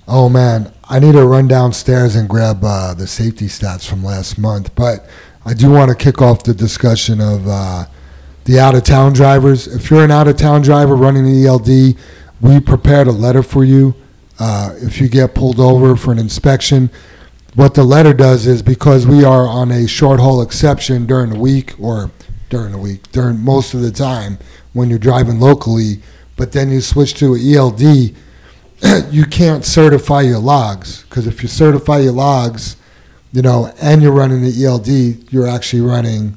oh 0.08 0.30
man, 0.30 0.72
I 0.90 1.00
need 1.00 1.12
to 1.12 1.26
run 1.26 1.50
downstairs 1.50 2.16
and 2.16 2.30
grab 2.30 2.64
uh, 2.64 2.94
the 2.94 3.08
safety 3.08 3.48
stats 3.48 3.86
from 3.86 4.06
last 4.06 4.38
month. 4.38 4.74
But 4.74 5.06
I 5.46 5.54
do 5.54 5.70
want 5.70 5.90
to 5.90 5.96
kick 5.96 6.22
off 6.22 6.44
the 6.44 6.54
discussion 6.54 7.20
of 7.20 7.46
uh, 7.46 7.88
the 8.46 8.60
out 8.60 8.76
of 8.76 8.84
town 8.84 9.14
drivers. 9.14 9.68
If 9.68 9.90
you're 9.90 10.04
an 10.04 10.12
out 10.12 10.28
of 10.28 10.38
town 10.38 10.62
driver 10.62 10.96
running 10.96 11.28
an 11.28 11.46
ELD, 11.46 11.96
we 12.42 12.60
prepared 12.60 13.08
a 13.08 13.12
letter 13.12 13.44
for 13.44 13.64
you. 13.64 13.96
Uh, 14.40 14.74
if 14.78 15.00
you 15.00 15.08
get 15.08 15.36
pulled 15.36 15.60
over 15.60 15.96
for 15.96 16.12
an 16.12 16.20
inspection, 16.20 16.90
what 17.54 17.74
the 17.74 17.84
letter 17.84 18.14
does 18.14 18.48
is 18.48 18.62
because 18.62 19.06
we 19.06 19.24
are 19.24 19.46
on 19.48 19.72
a 19.72 19.88
short 19.88 20.20
haul 20.20 20.42
exception 20.42 21.06
during 21.06 21.30
the 21.30 21.40
week 21.40 21.80
or 21.80 22.10
during 22.50 22.72
the 22.72 22.78
week, 22.78 23.12
during 23.12 23.40
most 23.40 23.74
of 23.74 23.82
the 23.82 23.92
time 23.92 24.40
when 24.74 24.90
you're 24.90 25.00
driving 25.00 25.40
locally, 25.40 26.02
but 26.36 26.52
then 26.52 26.70
you 26.70 26.82
switch 26.82 27.14
to 27.16 27.36
E 27.36 27.56
a 27.56 27.60
ELD 27.60 28.16
you 29.12 29.26
can't 29.26 29.64
certify 29.64 30.22
your 30.22 30.40
logs 30.40 31.04
because 31.04 31.28
if 31.28 31.44
you 31.44 31.50
certify 31.50 32.00
your 32.00 32.14
logs, 32.14 32.78
you 33.32 33.42
know, 33.42 33.72
and 33.82 34.02
you're 34.02 34.12
running 34.12 34.42
the 34.42 34.66
ELD, 34.66 35.32
you're 35.32 35.48
actually 35.48 35.82
running 35.82 36.36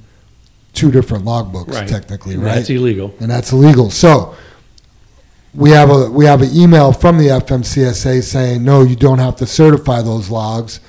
two 0.75 0.91
different 0.91 1.25
logbooks 1.25 1.69
Right. 1.73 1.89
technically, 1.89 2.35
And 2.35 2.43
right? 2.45 2.57
That's 2.57 2.71
illegal. 2.71 3.15
and 3.21 3.31
that's 3.31 3.53
illegal. 3.53 3.91
So 3.91 4.35
we 5.55 5.71
have 5.71 5.91
a 5.91 6.11
we 6.11 6.25
have 6.27 6.43
an 6.43 6.51
email 6.55 6.93
from 6.93 7.19
the 7.19 7.29
FMCSA 7.29 8.23
saying 8.23 8.65
no, 8.65 8.83
you 8.83 8.97
don't 8.97 9.19
have 9.19 9.37
to 9.37 9.47
certify 9.47 10.03
those 10.03 10.31
logs. 10.31 10.81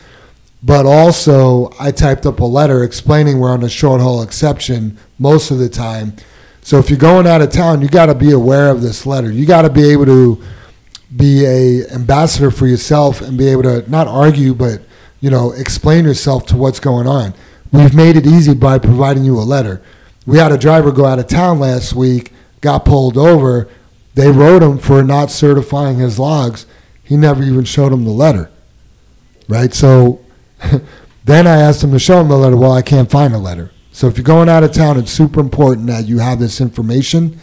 But 0.63 0.87
also, 0.87 1.71
I 1.79 1.91
typed 1.91 2.25
up 2.25 2.39
a 2.39 2.45
letter 2.45 2.83
explaining 2.83 3.37
we're 3.39 3.51
on 3.51 3.61
a 3.61 3.69
short 3.69 4.01
haul 4.01 4.23
exception 4.23 4.97
most 5.19 5.51
of 5.51 5.59
the 5.59 5.69
time. 5.69 6.13
So 6.63 6.79
if 6.79 6.89
you're 6.89 6.97
going 6.97 7.27
out 7.27 7.43
of 7.43 7.51
town, 7.51 7.83
you 7.83 7.87
got 7.87 8.07
to 8.07 8.15
be 8.15 8.31
aware 8.31 8.69
of 8.69 8.81
this 8.81 9.05
letter. 9.05 9.31
You 9.31 9.45
got 9.45 9.61
to 9.61 9.69
be 9.69 9.87
able 9.91 10.05
to 10.05 10.41
be 11.15 11.45
a 11.45 11.85
ambassador 11.93 12.49
for 12.49 12.65
yourself 12.65 13.21
and 13.21 13.37
be 13.37 13.47
able 13.47 13.61
to 13.63 13.87
not 13.89 14.07
argue, 14.07 14.55
but 14.55 14.81
you 15.21 15.29
know, 15.29 15.51
explain 15.51 16.03
yourself 16.05 16.47
to 16.47 16.57
what's 16.57 16.79
going 16.79 17.05
on. 17.07 17.35
We've 17.75 17.93
made 17.93 18.15
it 18.15 18.25
easy 18.25 18.53
by 18.53 18.79
providing 18.79 19.25
you 19.25 19.37
a 19.37 19.41
letter. 19.41 19.81
We 20.25 20.37
had 20.37 20.51
a 20.51 20.57
driver 20.57 20.91
go 20.91 21.05
out 21.05 21.19
of 21.19 21.27
town 21.27 21.59
last 21.59 21.93
week, 21.93 22.31
got 22.61 22.85
pulled 22.85 23.17
over. 23.17 23.67
They 24.13 24.31
wrote 24.31 24.63
him 24.63 24.77
for 24.77 25.03
not 25.03 25.29
certifying 25.29 25.97
his 25.97 26.17
logs. 26.17 26.65
He 27.03 27.17
never 27.17 27.43
even 27.43 27.65
showed 27.65 27.91
him 27.91 28.05
the 28.05 28.11
letter. 28.11 28.49
Right? 29.49 29.73
So 29.73 30.23
then 31.25 31.47
I 31.47 31.57
asked 31.57 31.83
him 31.83 31.91
to 31.91 31.99
show 31.99 32.21
him 32.21 32.29
the 32.29 32.37
letter. 32.37 32.55
Well, 32.55 32.71
I 32.71 32.81
can't 32.81 33.11
find 33.11 33.33
the 33.33 33.39
letter. 33.39 33.71
So 33.91 34.07
if 34.07 34.17
you're 34.17 34.23
going 34.23 34.49
out 34.49 34.63
of 34.63 34.71
town, 34.71 34.97
it's 34.97 35.11
super 35.11 35.39
important 35.39 35.87
that 35.87 36.05
you 36.05 36.19
have 36.19 36.39
this 36.39 36.61
information 36.61 37.39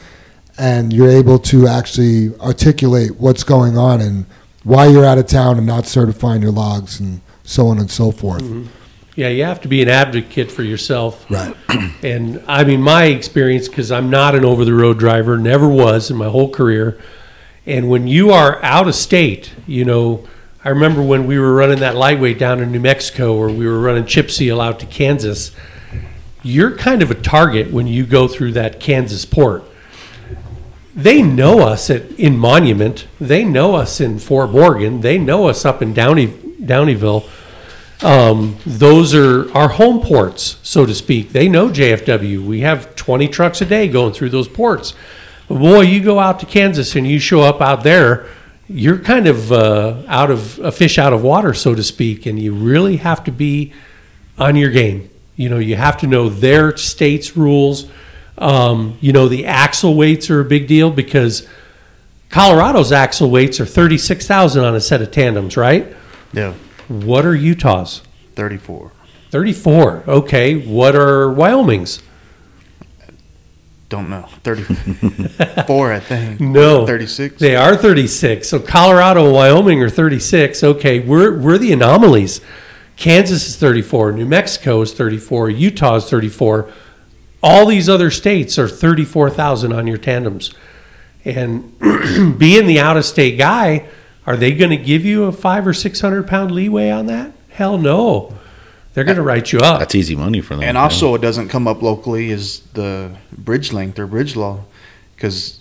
and 0.58 0.92
you're 0.92 1.10
able 1.10 1.38
to 1.40 1.66
actually 1.66 2.34
articulate 2.40 3.16
what's 3.16 3.42
going 3.42 3.76
on 3.76 4.00
and 4.00 4.26
why 4.64 4.86
you're 4.86 5.04
out 5.04 5.18
of 5.18 5.26
town 5.26 5.58
and 5.58 5.66
not 5.66 5.86
certifying 5.86 6.42
your 6.42 6.52
logs 6.52 7.00
and 7.00 7.20
so 7.42 7.68
on 7.68 7.78
and 7.78 7.90
so 7.90 8.10
forth. 8.10 8.42
Mm-hmm. 8.42 8.81
Yeah, 9.14 9.28
you 9.28 9.44
have 9.44 9.60
to 9.62 9.68
be 9.68 9.82
an 9.82 9.88
advocate 9.88 10.50
for 10.50 10.62
yourself. 10.62 11.26
Right. 11.30 11.54
And 12.02 12.42
I 12.48 12.64
mean, 12.64 12.82
my 12.82 13.04
experience, 13.04 13.68
because 13.68 13.92
I'm 13.92 14.10
not 14.10 14.34
an 14.34 14.44
over 14.44 14.64
the 14.64 14.74
road 14.74 14.98
driver, 14.98 15.38
never 15.38 15.68
was 15.68 16.10
in 16.10 16.16
my 16.16 16.28
whole 16.28 16.50
career. 16.50 16.98
And 17.64 17.88
when 17.88 18.08
you 18.08 18.30
are 18.30 18.60
out 18.64 18.88
of 18.88 18.96
state, 18.96 19.52
you 19.68 19.84
know, 19.84 20.26
I 20.64 20.70
remember 20.70 21.00
when 21.00 21.26
we 21.28 21.38
were 21.38 21.54
running 21.54 21.78
that 21.78 21.94
lightweight 21.94 22.38
down 22.40 22.58
in 22.60 22.72
New 22.72 22.80
Mexico 22.80 23.36
or 23.36 23.50
we 23.50 23.66
were 23.68 23.78
running 23.78 24.04
chip 24.04 24.32
seal 24.32 24.60
out 24.60 24.80
to 24.80 24.86
Kansas, 24.86 25.52
you're 26.42 26.76
kind 26.76 27.02
of 27.02 27.10
a 27.12 27.14
target 27.14 27.70
when 27.72 27.86
you 27.86 28.04
go 28.04 28.26
through 28.26 28.52
that 28.52 28.80
Kansas 28.80 29.24
port. 29.24 29.62
they 30.94 31.22
know 31.22 31.60
us 31.60 31.88
at 31.88 32.10
in 32.18 32.36
Monument. 32.36 33.06
They 33.20 33.44
know 33.44 33.76
us 33.76 34.00
in 34.00 34.18
Fort 34.18 34.50
Morgan. 34.50 35.02
They 35.02 35.18
know 35.18 35.46
us 35.46 35.64
up 35.64 35.82
in 35.82 35.94
Downey 35.94 36.26
Downieville. 36.26 37.28
Um, 38.03 38.57
those 38.66 39.14
are 39.14 39.53
our 39.57 39.68
home 39.68 40.00
ports, 40.00 40.59
so 40.62 40.84
to 40.84 40.94
speak. 40.94 41.30
They 41.30 41.48
know 41.48 41.68
JFW. 41.68 42.44
We 42.44 42.61
have 42.61 42.96
20 42.96 43.28
trucks 43.28 43.61
a 43.61 43.64
day 43.64 43.86
going 43.88 44.12
through 44.12 44.30
those 44.30 44.48
ports. 44.48 44.94
But 45.48 45.59
boy, 45.59 45.80
you 45.82 46.03
go 46.03 46.18
out 46.18 46.40
to 46.40 46.46
Kansas 46.46 46.96
and 46.96 47.07
you 47.07 47.18
show 47.18 47.42
up 47.42 47.61
out 47.61 47.84
there, 47.84 48.26
you're 48.68 48.98
kind 48.98 49.26
of 49.26 49.53
uh, 49.53 50.03
out 50.09 50.30
of 50.30 50.59
a 50.61 50.72
fish 50.72 50.98
out 50.98 51.12
of 51.12 51.22
water, 51.22 51.55
so 51.55 51.74
to 51.74 51.82
speak, 51.82 52.26
and 52.26 52.38
you 52.38 52.55
really 52.55 52.96
have 52.96 53.22
to 53.24 53.30
be 53.30 53.72
on 54.38 54.57
your 54.57 54.70
game. 54.70 55.11
You 55.36 55.48
know, 55.48 55.59
you 55.59 55.76
have 55.76 55.98
to 55.98 56.07
know 56.07 56.28
their 56.28 56.76
state's 56.76 57.36
rules. 57.36 57.86
Um, 58.38 58.96
you 59.00 59.12
know, 59.12 59.28
the 59.28 59.46
axle 59.46 59.94
weights 59.94 60.30
are 60.30 60.40
a 60.40 60.44
big 60.44 60.66
deal 60.66 60.90
because 60.90 61.46
Colorado's 62.30 62.92
axle 62.92 63.30
weights 63.30 63.61
are 63.61 63.66
36,000 63.66 64.64
on 64.64 64.74
a 64.74 64.80
set 64.80 65.03
of 65.03 65.11
tandems, 65.11 65.57
right? 65.57 65.94
Yeah, 66.32 66.55
What 66.93 67.24
are 67.24 67.34
Utah's? 67.34 68.03
34. 68.34 68.93
34. 69.30 70.05
Okay. 70.07 70.57
What 70.57 70.95
are 70.95 71.30
Wyoming's? 71.32 72.03
Don't 73.88 74.09
know. 74.09 74.26
34, 74.43 75.93
I 75.93 76.01
think. 76.01 76.40
No. 76.40 76.86
36. 76.86 77.38
They 77.38 77.55
are 77.57 77.76
36. 77.76 78.49
So 78.49 78.59
Colorado 78.59 79.26
and 79.26 79.34
Wyoming 79.34 79.82
are 79.82 79.90
36. 79.90 80.64
Okay, 80.64 81.01
we're 81.01 81.38
we're 81.38 81.59
the 81.59 81.74
anomalies. 81.74 82.40
Kansas 82.97 83.47
is 83.49 83.57
34, 83.57 84.12
New 84.12 84.24
Mexico 84.24 84.80
is 84.80 84.95
34, 84.95 85.51
Utah 85.51 85.97
is 85.97 86.09
34. 86.09 86.70
All 87.43 87.66
these 87.66 87.88
other 87.88 88.11
states 88.11 88.59
are 88.59 88.68
34,000 88.68 89.72
on 89.74 89.86
your 89.86 89.99
tandems. 89.99 90.55
And 91.24 91.78
being 92.38 92.66
the 92.66 92.80
out 92.80 92.97
of 92.97 93.05
state 93.05 93.36
guy, 93.36 93.88
are 94.26 94.36
they 94.36 94.52
going 94.52 94.70
to 94.70 94.76
give 94.76 95.04
you 95.04 95.24
a 95.24 95.32
5 95.32 95.66
or 95.66 95.72
600 95.74 96.26
pound 96.26 96.50
leeway 96.50 96.90
on 96.90 97.06
that? 97.06 97.32
Hell 97.50 97.78
no. 97.78 98.36
They're 98.94 99.04
going 99.04 99.16
to 99.16 99.22
write 99.22 99.52
you 99.52 99.58
up. 99.60 99.78
That's 99.78 99.94
easy 99.94 100.14
money 100.14 100.40
for 100.42 100.54
them. 100.54 100.62
And 100.62 100.68
you 100.68 100.72
know? 100.74 100.80
also, 100.80 101.14
it 101.14 101.22
doesn't 101.22 101.48
come 101.48 101.66
up 101.66 101.80
locally 101.82 102.30
is 102.30 102.60
the 102.74 103.16
bridge 103.36 103.72
length 103.72 103.98
or 103.98 104.06
bridge 104.06 104.36
law. 104.36 104.64
Because 105.16 105.60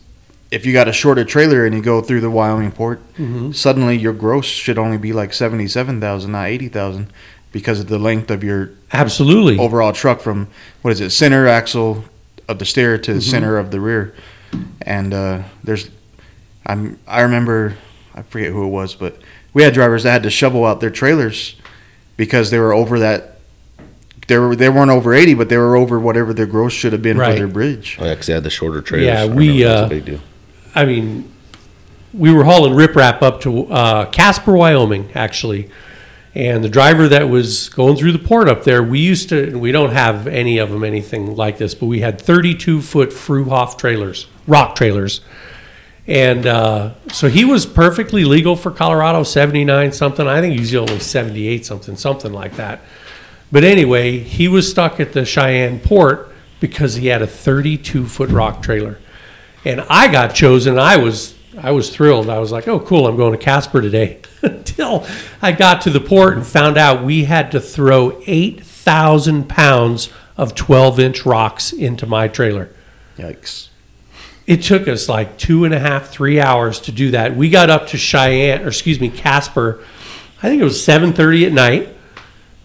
if 0.52 0.66
you 0.66 0.74
got 0.74 0.90
a 0.90 0.94
shorter 0.94 1.24
trailer 1.24 1.66
and 1.66 1.74
you 1.74 1.82
go 1.82 2.02
through 2.02 2.20
the 2.22 2.30
Wyoming 2.30 2.72
port, 2.74 3.00
Mm-hmm. 3.16 3.52
suddenly 3.54 3.98
your 3.98 4.12
gross 4.14 4.46
should 4.46 4.78
only 4.78 4.98
be 4.98 5.14
like 5.14 5.34
77,000, 5.34 6.32
not 6.32 6.48
80,000 6.48 7.08
because 7.54 7.80
of 7.80 7.88
the 7.88 8.00
length 8.00 8.30
of 8.32 8.44
your 8.44 8.72
Absolutely. 8.92 9.58
overall 9.58 9.94
truck 9.94 10.20
from, 10.20 10.48
what 10.82 10.92
is 10.92 11.00
it, 11.02 11.12
center 11.12 11.48
axle 11.48 12.04
of 12.50 12.60
the 12.60 12.66
stair 12.66 12.98
to 12.98 13.14
the 13.14 13.22
center 13.22 13.58
of 13.58 13.72
the 13.72 13.80
rear. 13.80 14.14
And 14.82 15.14
uh, 15.14 15.44
there's, 15.64 15.90
I'm, 16.66 17.00
I 17.08 17.22
remember, 17.22 17.78
I 18.22 18.24
forget 18.30 18.52
who 18.52 18.64
it 18.66 18.70
was, 18.70 18.94
but 18.94 19.18
we 19.54 19.64
had 19.64 19.74
drivers 19.74 20.04
that 20.04 20.12
had 20.12 20.24
to 20.24 20.30
shovel 20.30 20.64
out 20.66 20.80
their 20.80 20.92
trailers 20.92 21.56
because 22.18 22.52
they 22.52 22.60
were 22.60 22.72
over 22.74 23.00
that. 23.00 23.40
They 24.28 24.38
were 24.38 24.56
they 24.56 24.70
weren't 24.70 24.92
over 24.92 25.14
eighty, 25.14 25.34
but 25.34 25.50
they 25.50 25.58
were 25.58 25.76
over 25.76 26.00
whatever 26.00 26.34
their 26.34 26.46
gross 26.46 26.72
should 26.72 26.94
have 26.94 27.02
been 27.02 27.18
Right. 27.18 27.32
for 27.34 27.40
their 27.40 27.48
bridge. 27.48 27.98
Oh, 28.00 28.06
yeah, 28.06 28.16
'cause 28.16 28.28
they 28.28 28.34
had 28.34 28.44
the 28.44 28.50
shorter 28.52 28.82
trailers. 28.82 29.08
Yeah, 29.08 29.24
I 29.24 29.26
we, 29.26 29.50
remember 29.50 29.64
that 29.64 29.74
was 29.74 29.82
uh, 29.82 29.90
big 29.90 30.06
deal. 30.06 30.20
I 30.76 30.86
mean, 30.86 31.32
we 32.14 32.32
were 32.32 32.44
hauling 32.44 32.74
riprap 32.74 33.22
up 33.24 33.42
to 33.42 33.66
uh, 33.68 34.06
Casper, 34.06 34.54
Wyoming, 34.56 35.10
actually. 35.16 35.70
And 36.34 36.64
the 36.64 36.70
driver 36.70 37.10
that 37.10 37.28
was 37.28 37.68
going 37.70 37.98
through 37.98 38.14
the 38.14 38.20
port 38.20 38.48
up 38.48 38.64
there, 38.64 38.82
we 38.82 39.00
used 39.00 39.28
to, 39.30 39.44
and 39.48 39.60
we 39.60 39.74
don't 39.74 39.92
have 39.92 40.28
any 40.28 40.60
of 40.60 40.70
them 40.70 40.86
anything 40.86 41.36
like 41.36 41.58
this, 41.58 41.76
but 41.76 41.88
we 41.88 42.00
had 42.00 42.22
32 42.22 42.82
foot 42.82 43.10
Fruehauf 43.10 43.78
trailers, 43.78 44.28
rock 44.48 44.76
trailers. 44.76 45.20
And 46.08 46.46
uh, 46.46 46.94
so 47.12 47.30
he 47.30 47.46
was 47.46 47.66
perfectly 47.66 48.26
legal 48.26 48.56
for 48.56 48.72
Colorado, 48.72 49.24
79 49.24 49.92
something. 49.92 50.28
I 50.28 50.42
think 50.42 50.58
he's 50.58 50.74
only 50.74 51.00
78 51.00 51.66
something, 51.66 51.96
something 51.96 52.34
like 52.34 52.56
that. 52.56 52.82
But 53.52 53.64
anyway, 53.64 54.20
he 54.20 54.48
was 54.48 54.70
stuck 54.70 55.00
at 55.00 55.14
the 55.14 55.26
Cheyenne 55.26 55.80
port 55.80 56.34
because 56.60 56.96
he 56.96 57.08
had 57.08 57.22
a 57.22 57.28
32 57.28 58.08
foot 58.08 58.30
rock 58.30 58.64
trailer. 58.64 59.00
And 59.66 59.82
I 59.90 60.12
got 60.12 60.34
chosen. 60.34 60.80
I 60.80 60.98
was 60.98 61.36
I 61.58 61.72
was 61.72 61.94
thrilled. 61.94 62.30
I 62.30 62.40
was 62.40 62.52
like, 62.52 62.68
"Oh, 62.68 62.80
cool! 62.80 63.06
I'm 63.08 63.18
going 63.18 63.34
to 63.34 63.38
Casper 63.38 63.82
today." 63.82 64.22
Until 64.42 65.06
I 65.42 65.52
got 65.52 65.82
to 65.82 65.90
the 65.90 66.00
port 66.00 66.36
and 66.36 66.48
found 66.48 66.78
out 66.78 67.04
we 67.04 67.26
had 67.26 67.52
to 67.52 67.60
throw 67.60 68.22
8,000 68.26 69.48
pounds 69.50 70.10
of 70.38 70.56
12 70.56 71.00
inch 71.00 71.26
rocks 71.26 71.74
into 71.74 72.08
my 72.08 72.28
trailer. 72.28 72.70
Yikes! 73.18 73.68
It 74.48 74.64
took 74.64 74.88
us 74.88 75.08
like 75.08 75.38
two 75.38 75.66
and 75.66 75.74
a 75.74 75.80
half, 75.80 76.10
three 76.10 76.40
hours 76.40 76.80
to 76.82 76.92
do 76.92 77.12
that. 77.12 77.36
We 77.36 77.50
got 77.50 77.70
up 77.70 77.88
to 77.88 77.98
Cheyenne, 77.98 78.64
or 78.64 78.68
excuse 78.68 79.00
me, 79.00 79.10
Casper. 79.10 79.84
I 80.42 80.50
think 80.50 80.62
it 80.62 80.66
was 80.66 80.82
7:30 80.82 81.46
at 81.46 81.52
night. 81.52 81.90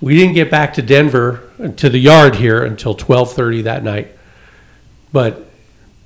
We 0.01 0.17
didn't 0.17 0.35
get 0.35 0.51
back 0.51 0.75
to 0.75 0.83
Denver 0.83 1.43
uh, 1.63 1.69
to 1.69 1.89
the 1.89 1.99
yard 1.99 2.37
here 2.37 2.65
until 2.65 2.95
12:30 2.95 3.65
that 3.65 3.85
night. 3.85 4.17
But 5.13 5.47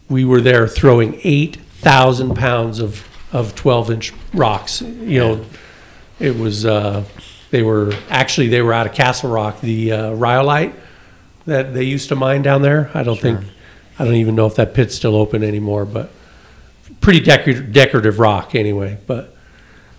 we 0.09 0.25
were 0.25 0.41
there 0.41 0.66
throwing 0.66 1.21
8,000 1.23 2.35
pounds 2.35 2.81
of 2.81 3.07
of 3.33 3.55
12 3.55 3.91
inch 3.91 4.12
rocks. 4.35 4.83
You 4.83 5.21
know, 5.21 5.45
it 6.18 6.37
was 6.37 6.66
uh, 6.66 7.05
they 7.51 7.62
were 7.62 7.93
actually 8.09 8.49
they 8.49 8.62
were 8.62 8.73
out 8.73 8.87
of 8.87 8.95
Castle 8.95 9.31
Rock, 9.31 9.61
the 9.61 9.93
uh, 9.93 10.11
rhyolite 10.12 10.75
that 11.47 11.75
they 11.75 11.85
used 11.85 12.09
to 12.11 12.16
mine 12.16 12.43
down 12.43 12.62
there. 12.62 12.91
I 12.95 13.03
don't 13.03 13.18
think 13.18 13.41
I 14.01 14.05
don't 14.05 14.14
even 14.14 14.34
know 14.34 14.46
if 14.46 14.55
that 14.57 14.72
pit's 14.74 14.94
still 14.94 15.14
open 15.14 15.44
anymore, 15.44 15.84
but 15.84 16.11
pretty 17.01 17.20
decor- 17.20 17.53
decorative 17.70 18.18
rock 18.18 18.55
anyway. 18.55 18.98
But 19.07 19.36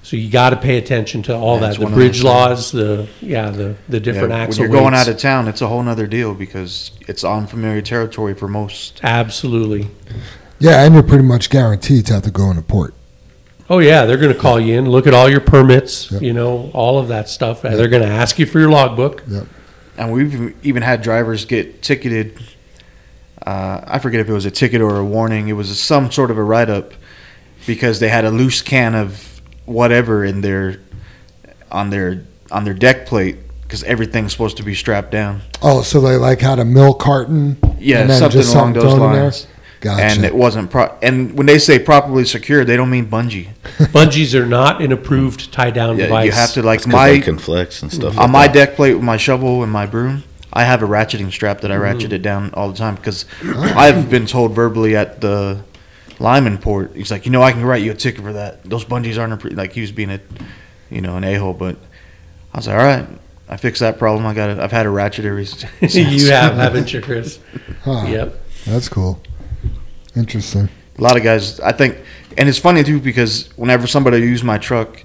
so 0.01 0.15
you 0.17 0.29
got 0.31 0.49
to 0.49 0.55
pay 0.57 0.77
attention 0.77 1.21
to 1.23 1.35
all 1.35 1.55
Yeah, 1.61 1.67
that, 1.67 1.75
the 1.77 1.83
one 1.83 1.93
of 1.93 1.97
those 1.99 2.07
bridge 2.09 2.23
laws, 2.23 2.71
the 2.71 3.07
yeah, 3.21 3.51
the 3.51 3.75
the 3.87 3.99
different 3.99 4.29
Yeah, 4.31 4.37
when 4.39 4.47
axle 4.49 4.63
you're 4.63 4.71
going 4.71 4.93
weights. 4.93 5.07
out 5.07 5.13
of 5.13 5.19
town, 5.19 5.47
it's 5.47 5.61
a 5.61 5.67
whole 5.67 5.83
nother 5.83 6.07
deal 6.07 6.33
because 6.33 6.91
it's 7.07 7.23
unfamiliar 7.23 7.81
territory 7.81 8.33
for 8.33 8.47
most. 8.47 8.99
Absolutely. 9.03 9.89
Yeah, 10.59 10.83
and 10.83 10.93
you're 10.95 11.03
pretty 11.03 11.23
much 11.23 11.49
guaranteed 11.49 12.07
to 12.07 12.13
have 12.13 12.23
to 12.23 12.31
go 12.31 12.49
into 12.49 12.61
port. 12.63 12.93
Oh 13.69 13.79
yeah, 13.79 14.05
they're 14.05 14.17
going 14.17 14.33
to 14.33 14.39
call 14.39 14.59
you 14.59 14.77
in, 14.77 14.89
look 14.89 15.05
at 15.07 15.13
all 15.13 15.29
your 15.29 15.39
permits, 15.41 16.11
Yep. 16.11 16.21
you 16.23 16.33
know, 16.33 16.69
all 16.73 16.97
of 16.99 17.07
that 17.07 17.29
stuff. 17.29 17.61
They're 17.61 17.87
going 17.87 18.03
to 18.03 18.09
ask 18.09 18.37
you 18.39 18.45
for 18.45 18.59
your 18.59 18.69
logbook. 18.69 19.23
And 19.97 20.11
we've 20.11 20.55
even 20.65 20.81
had 20.83 21.01
drivers 21.03 21.45
get 21.45 21.81
ticketed. 21.83 22.37
Uh, 23.45 23.81
I 23.85 23.99
forget 23.99 24.19
if 24.19 24.29
it 24.29 24.33
was 24.33 24.45
a 24.45 24.51
ticket 24.51 24.81
or 24.81 24.97
a 24.97 25.05
warning. 25.05 25.47
It 25.47 25.53
was 25.53 25.79
some 25.79 26.11
sort 26.11 26.29
of 26.31 26.37
a 26.37 26.43
write 26.43 26.69
up 26.69 26.93
because 27.65 27.99
they 27.99 28.09
had 28.09 28.25
a 28.25 28.29
loose 28.31 28.61
can 28.61 28.93
of 28.95 29.41
whatever 29.65 30.23
in 30.25 30.41
their 30.41 30.77
on 31.71 31.89
their 31.89 32.23
on 32.51 32.65
their 32.65 32.73
deck 32.73 33.05
plate 33.05 33.37
because 33.63 33.83
everything's 33.83 34.31
supposed 34.31 34.57
to 34.57 34.63
be 34.63 34.75
strapped 34.75 35.11
down. 35.11 35.41
Oh, 35.61 35.81
so 35.81 36.01
they 36.01 36.17
like 36.17 36.41
had 36.41 36.59
a 36.59 36.65
milk 36.65 36.99
carton? 36.99 37.57
Yeah, 37.79 38.01
and 38.01 38.09
then 38.09 38.19
something 38.19 38.41
just 38.41 38.53
along 38.53 38.73
those 38.73 38.83
thrown 38.83 39.07
in 39.07 39.11
there? 39.13 39.21
lines. 39.23 39.47
Gotcha. 39.79 40.03
And 40.03 40.23
it 40.25 40.35
wasn't 40.35 40.69
pro. 40.69 40.95
And 41.01 41.35
when 41.35 41.47
they 41.47 41.57
say 41.57 41.79
properly 41.79 42.23
secured, 42.25 42.67
they 42.67 42.77
don't 42.77 42.91
mean 42.91 43.07
bungee. 43.07 43.47
Bungees 43.79 44.35
are 44.39 44.45
not 44.45 44.79
an 44.79 44.91
approved 44.91 45.51
tie 45.51 45.71
down 45.71 45.97
Yeah, 45.97 46.03
device. 46.03 46.25
you 46.27 46.31
have 46.33 46.51
to 46.53 46.61
like 46.61 46.81
'Cause 46.81 46.87
my 46.87 47.07
they 47.09 47.19
can 47.19 47.39
flex 47.39 47.81
and 47.81 47.91
stuff. 47.91 48.11
on 48.15 48.17
like 48.25 48.29
my 48.31 48.45
that. 48.47 48.53
deck 48.53 48.75
plate 48.75 48.93
with 48.93 49.03
my 49.03 49.17
shovel 49.17 49.63
and 49.63 49.71
my 49.71 49.87
broom, 49.87 50.23
I 50.53 50.63
have 50.65 50.83
a 50.83 50.85
ratcheting 50.85 51.31
strap 51.31 51.61
that 51.61 51.71
I 51.71 51.75
mm-hmm. 51.75 51.83
ratchet 51.83 52.13
it 52.13 52.21
down 52.21 52.53
all 52.53 52.69
the 52.69 52.77
time 52.77 52.95
because 52.95 53.25
I've 53.43 54.09
been 54.09 54.25
told 54.25 54.53
verbally 54.53 54.95
at 54.95 55.21
the 55.21 55.63
Limon 56.21 56.59
port, 56.59 56.95
he's 56.95 57.09
like, 57.09 57.25
you 57.25 57.31
know, 57.31 57.41
I 57.41 57.51
can 57.51 57.63
write 57.63 57.81
you 57.81 57.91
a 57.91 57.95
ticket 57.95 58.21
for 58.23 58.33
that. 58.33 58.63
Those 58.63 58.85
bungees 58.85 59.19
aren't 59.19 59.41
appro-" 59.41 59.55
like 59.55 59.73
he 59.73 59.81
was 59.81 59.91
being 59.91 60.11
a, 60.11 60.19
you 60.89 61.01
know, 61.01 61.17
an 61.17 61.23
a 61.23 61.35
hole. 61.35 61.53
But 61.53 61.77
I 62.53 62.57
was 62.57 62.67
like, 62.67 62.77
all 62.77 62.83
right, 62.83 63.07
I 63.49 63.57
fixed 63.57 63.79
that 63.79 63.97
problem. 63.97 64.25
I 64.25 64.33
got 64.33 64.49
it. 64.49 64.59
I've 64.59 64.71
had 64.71 64.85
a 64.85 64.89
ratchet 64.89 65.25
every. 65.25 65.45
since. 65.45 65.95
you 65.95 66.31
have, 66.31 66.55
haven't 66.55 66.93
you, 66.93 67.01
Chris? 67.01 67.39
Huh, 67.83 68.05
Yep. 68.07 68.39
That's 68.65 68.87
cool. 68.87 69.19
Interesting. 70.15 70.69
A 70.99 71.01
lot 71.01 71.17
of 71.17 71.23
guys, 71.23 71.59
I 71.61 71.71
think, 71.71 71.97
and 72.37 72.47
it's 72.47 72.59
funny 72.59 72.83
too 72.83 72.99
because 72.99 73.49
whenever 73.57 73.87
somebody 73.87 74.19
use 74.19 74.43
my 74.43 74.59
truck. 74.59 75.03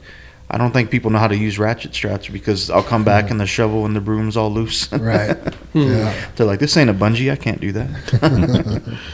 I 0.50 0.58
don't 0.58 0.72
think 0.72 0.90
people 0.90 1.10
know 1.10 1.18
how 1.18 1.26
to 1.28 1.36
use 1.36 1.58
ratchet 1.58 1.92
straps 1.94 2.28
because 2.28 2.70
I'll 2.70 2.82
come 2.82 3.02
back 3.04 3.30
and 3.30 3.40
the 3.40 3.46
shovel 3.46 3.84
and 3.84 3.96
the 3.96 4.00
broom's 4.00 4.36
all 4.36 4.50
loose. 4.52 4.90
Right. 4.92 5.36
yeah. 5.74 6.14
They're 6.36 6.46
like, 6.46 6.60
"This 6.60 6.76
ain't 6.76 6.88
a 6.90 6.94
bungee. 6.94 7.30
I 7.32 7.36
can't 7.36 7.60
do 7.60 7.72
that." 7.72 8.98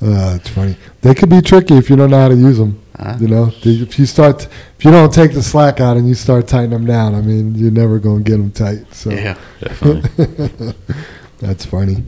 Uh, 0.00 0.36
it's 0.36 0.48
funny. 0.50 0.76
They 1.00 1.12
could 1.12 1.28
be 1.28 1.40
tricky 1.42 1.76
if 1.76 1.90
you 1.90 1.96
don't 1.96 2.10
know 2.10 2.20
how 2.20 2.28
to 2.28 2.36
use 2.36 2.56
them. 2.56 2.80
Huh? 2.96 3.16
You 3.20 3.26
know, 3.26 3.52
if 3.64 3.98
you 3.98 4.06
start, 4.06 4.46
if 4.78 4.84
you 4.84 4.92
don't 4.92 5.12
take 5.12 5.32
the 5.32 5.42
slack 5.42 5.80
out 5.80 5.96
and 5.96 6.06
you 6.08 6.14
start 6.14 6.46
tightening 6.46 6.70
them 6.70 6.86
down, 6.86 7.16
I 7.16 7.20
mean, 7.20 7.56
you're 7.56 7.72
never 7.72 7.98
going 7.98 8.22
to 8.22 8.30
get 8.30 8.36
them 8.36 8.52
tight. 8.52 8.94
So 8.94 9.10
Yeah. 9.10 9.36
Definitely. 9.60 10.74
that's 11.40 11.64
funny. 11.66 12.04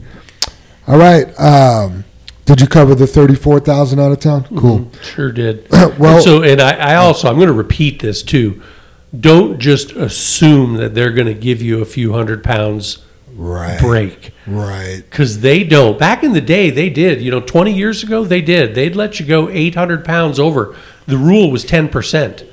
All 0.87 0.97
right. 0.97 1.37
Um, 1.37 2.05
did 2.45 2.59
you 2.61 2.67
cover 2.67 2.95
the 2.95 3.07
thirty-four 3.07 3.59
thousand 3.61 3.99
out 3.99 4.11
of 4.11 4.19
town? 4.19 4.43
Mm-hmm. 4.45 4.57
Cool. 4.59 4.91
Sure 5.03 5.31
did. 5.31 5.67
Well- 5.99 6.15
And 6.15 6.23
so, 6.23 6.43
and 6.43 6.61
I, 6.61 6.93
I 6.93 6.95
also, 6.95 7.29
I'm 7.29 7.35
going 7.35 7.47
to 7.47 7.53
repeat 7.53 8.01
this 8.01 8.23
too. 8.23 8.61
Don't 9.17 9.59
just 9.59 9.91
assume 9.91 10.75
that 10.75 10.95
they're 10.95 11.11
going 11.11 11.27
to 11.27 11.33
give 11.33 11.61
you 11.61 11.81
a 11.81 11.85
few 11.85 12.13
hundred 12.13 12.43
pounds 12.43 12.99
Right. 13.33 13.79
break 13.79 14.31
Right. 14.47 15.03
because 15.09 15.39
they 15.41 15.63
don't. 15.63 15.97
Back 15.99 16.23
in 16.23 16.33
the 16.33 16.41
day, 16.41 16.69
they 16.69 16.89
did. 16.89 17.21
You 17.21 17.31
know, 17.31 17.39
20 17.41 17.73
years 17.73 18.03
ago, 18.03 18.23
they 18.25 18.41
did. 18.41 18.73
They'd 18.75 18.95
let 18.95 19.19
you 19.19 19.25
go 19.25 19.49
800 19.49 20.03
pounds 20.05 20.39
over. 20.39 20.75
The 21.07 21.17
rule 21.17 21.49
was 21.51 21.63
10%. 21.65 22.45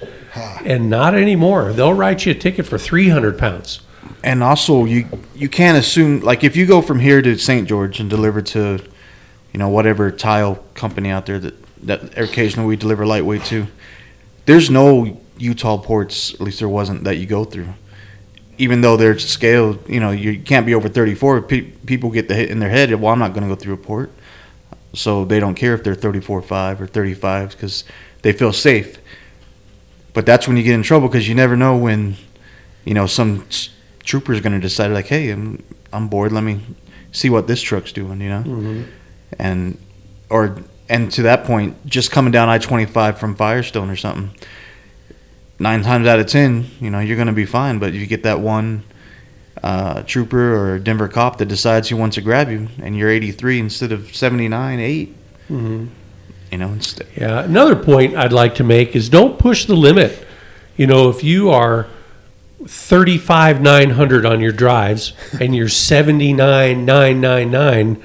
And 0.65 0.89
not 0.91 1.15
anymore. 1.15 1.73
They'll 1.73 1.95
write 1.95 2.25
you 2.27 2.33
a 2.33 2.35
ticket 2.35 2.65
for 2.67 2.79
300 2.79 3.37
pounds. 3.39 3.81
And 4.23 4.43
also, 4.43 4.85
you 4.85 5.07
you 5.35 5.49
can't 5.49 5.77
assume 5.79 6.21
like 6.21 6.45
if 6.45 6.57
you 6.57 6.65
go 6.67 6.81
from 6.83 7.01
here 7.01 7.23
to 7.23 7.37
St. 7.39 7.69
George 7.69 7.99
and 8.01 8.09
deliver 8.11 8.41
to, 8.43 8.79
you 9.53 9.59
know, 9.59 9.69
whatever 9.69 10.11
tile 10.11 10.57
company 10.75 11.11
out 11.11 11.27
there 11.27 11.39
that 11.39 11.55
that 11.83 12.19
occasionally 12.19 12.69
we 12.69 12.77
deliver 12.77 13.07
lightweight 13.07 13.45
to. 13.45 13.67
There's 14.47 14.71
no 14.71 15.21
Utah 15.39 15.79
ports, 15.79 16.35
at 16.35 16.41
least 16.41 16.59
there 16.59 16.69
wasn't, 16.69 17.05
that 17.05 17.17
you 17.17 17.27
go 17.27 17.45
through. 17.45 17.69
Even 18.57 18.81
though 18.81 18.97
there's 18.97 19.27
scale, 19.27 19.79
you 19.87 20.01
know, 20.01 20.11
you 20.11 20.41
can't 20.41 20.67
be 20.67 20.75
over 20.75 20.89
34. 20.89 21.43
Pe- 21.43 21.61
people 21.61 22.11
get 22.11 22.29
the 22.29 22.35
hit 22.35 22.51
in 22.51 22.59
their 22.59 22.71
head. 22.71 22.93
Well, 22.95 23.13
I'm 23.13 23.19
not 23.19 23.33
going 23.33 23.45
to 23.45 23.49
go 23.49 23.55
through 23.55 23.75
a 23.75 23.79
port, 23.79 24.11
so 24.95 25.25
they 25.25 25.39
don't 25.39 25.55
care 25.55 25.75
if 25.75 25.85
they're 25.85 25.95
34.5 25.95 26.81
or 26.81 26.87
35 26.87 27.51
because 27.51 27.85
they 28.23 28.33
feel 28.33 28.53
safe. 28.53 28.99
But 30.13 30.27
that's 30.27 30.49
when 30.49 30.57
you 30.57 30.65
get 30.65 30.75
in 30.75 30.83
trouble 30.83 31.07
because 31.07 31.29
you 31.29 31.35
never 31.37 31.57
know 31.57 31.77
when, 31.77 32.17
you 32.85 32.95
know, 32.95 33.07
some 33.07 33.47
trooper 34.03 34.33
is 34.33 34.41
going 34.41 34.55
to 34.55 34.59
decide 34.59 34.89
like, 34.89 35.07
hey, 35.07 35.31
I'm 35.31 35.63
I'm 35.93 36.09
bored. 36.09 36.33
Let 36.33 36.43
me 36.43 36.61
see 37.13 37.31
what 37.31 37.47
this 37.47 37.63
truck's 37.63 37.93
doing. 37.93 38.21
You 38.21 38.29
know, 38.31 38.43
mm-hmm. 38.43 38.83
And 39.39 39.79
or 40.31 40.59
and 40.89 41.11
to 41.13 41.23
that 41.23 41.45
point, 41.45 41.87
just 41.87 42.11
coming 42.11 42.33
down 42.33 42.49
I 42.49 42.59
twenty 42.59 42.87
five 42.87 43.19
from 43.19 43.35
Firestone 43.35 43.91
or 43.91 43.97
something. 43.97 44.31
Nine 45.59 45.83
times 45.83 46.07
out 46.07 46.21
of 46.21 46.27
ten, 46.27 46.67
you 46.81 46.91
know, 46.91 47.01
you're 47.01 47.17
going 47.17 47.27
to 47.27 47.33
be 47.33 47.47
fine. 47.47 47.79
But 47.79 47.93
you 47.93 48.07
get 48.07 48.23
that 48.23 48.41
one 48.41 48.85
uh, 49.63 50.03
trooper 50.03 50.57
or 50.57 50.79
Denver 50.79 51.09
cop 51.09 51.39
that 51.39 51.47
decides 51.47 51.89
he 51.89 51.95
wants 51.95 52.15
to 52.15 52.21
grab 52.21 52.51
you, 52.51 52.69
and 52.81 52.97
you're 52.97 53.11
83 53.11 53.61
instead 53.61 53.93
of 53.93 54.15
79, 54.15 54.79
8. 54.81 55.15
You 56.51 56.57
know, 56.57 56.69
instead. 56.69 57.09
Yeah. 57.17 57.43
Another 57.43 57.77
point 57.77 58.17
I'd 58.17 58.33
like 58.33 58.55
to 58.57 58.65
make 58.65 58.97
is 58.97 59.09
don't 59.09 59.39
push 59.39 59.67
the 59.67 59.75
limit. 59.75 60.27
You 60.77 60.87
know, 60.87 61.11
if 61.11 61.23
you 61.23 61.51
are 61.51 61.89
35 62.65 63.61
900 63.61 64.27
on 64.27 64.41
your 64.41 64.53
drives 64.53 65.13
and 65.41 65.55
you're 65.55 65.69
79 65.69 66.85
999, 66.85 68.03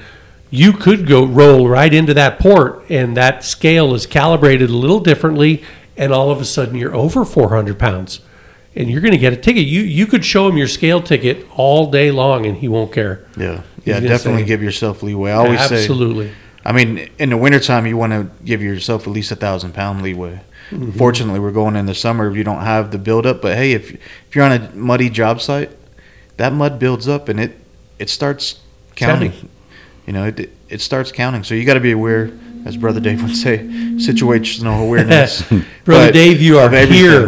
you 0.53 0.71
could 0.71 1.07
go 1.07 1.25
roll 1.25 1.67
right 1.67 1.91
into 1.91 2.13
that 2.13 2.37
port 2.37 2.85
and 2.87 3.17
that 3.17 3.43
scale 3.43 3.95
is 3.95 4.05
calibrated 4.05 4.69
a 4.69 4.73
little 4.73 4.99
differently 4.99 5.63
and 5.97 6.13
all 6.13 6.29
of 6.29 6.39
a 6.39 6.45
sudden 6.45 6.75
you're 6.75 6.93
over 6.93 7.25
400 7.25 7.79
pounds 7.79 8.19
and 8.75 8.87
you're 8.87 9.01
going 9.01 9.13
to 9.13 9.17
get 9.17 9.33
a 9.33 9.37
ticket. 9.37 9.65
You 9.65 9.81
you 9.81 10.05
could 10.05 10.23
show 10.23 10.47
him 10.47 10.55
your 10.55 10.67
scale 10.67 11.01
ticket 11.01 11.47
all 11.55 11.89
day 11.89 12.11
long 12.11 12.45
and 12.45 12.55
he 12.57 12.67
won't 12.67 12.93
care. 12.93 13.25
Yeah, 13.35 13.63
yeah, 13.83 13.99
definitely 13.99 14.43
say- 14.43 14.47
give 14.47 14.61
yourself 14.61 15.01
leeway. 15.01 15.31
I 15.31 15.35
always 15.37 15.67
say, 15.67 15.81
Absolutely. 15.81 16.31
I 16.63 16.71
mean, 16.71 17.09
in 17.17 17.31
the 17.31 17.37
wintertime, 17.37 17.87
you 17.87 17.97
want 17.97 18.13
to 18.13 18.29
give 18.45 18.61
yourself 18.61 19.07
at 19.07 19.09
least 19.11 19.31
a 19.31 19.35
thousand 19.35 19.73
pound 19.73 20.03
leeway. 20.03 20.41
Mm-hmm. 20.69 20.91
Fortunately, 20.91 21.39
we're 21.39 21.51
going 21.51 21.75
in 21.75 21.87
the 21.87 21.95
summer. 21.95 22.29
If 22.29 22.37
you 22.37 22.43
don't 22.43 22.61
have 22.61 22.91
the 22.91 22.99
buildup, 22.99 23.41
but 23.41 23.57
hey, 23.57 23.71
if 23.71 23.91
if 23.91 24.35
you're 24.35 24.45
on 24.45 24.51
a 24.51 24.71
muddy 24.75 25.09
job 25.09 25.41
site, 25.41 25.71
that 26.37 26.53
mud 26.53 26.77
builds 26.77 27.07
up 27.07 27.27
and 27.27 27.39
it 27.39 27.57
it 27.97 28.09
starts 28.11 28.59
counting. 28.95 29.49
You 30.05 30.13
know, 30.13 30.25
it 30.25 30.51
it 30.69 30.81
starts 30.81 31.11
counting. 31.11 31.43
So 31.43 31.55
you 31.55 31.65
got 31.65 31.75
to 31.75 31.79
be 31.79 31.91
aware, 31.91 32.31
as 32.65 32.77
Brother 32.77 32.99
Dave 32.99 33.21
would 33.23 33.35
say, 33.35 33.59
situational 33.97 34.83
awareness. 34.85 35.41
Brother 35.85 36.07
But 36.07 36.13
Dave, 36.13 36.41
you 36.41 36.57
are 36.59 36.69
here. 36.69 37.27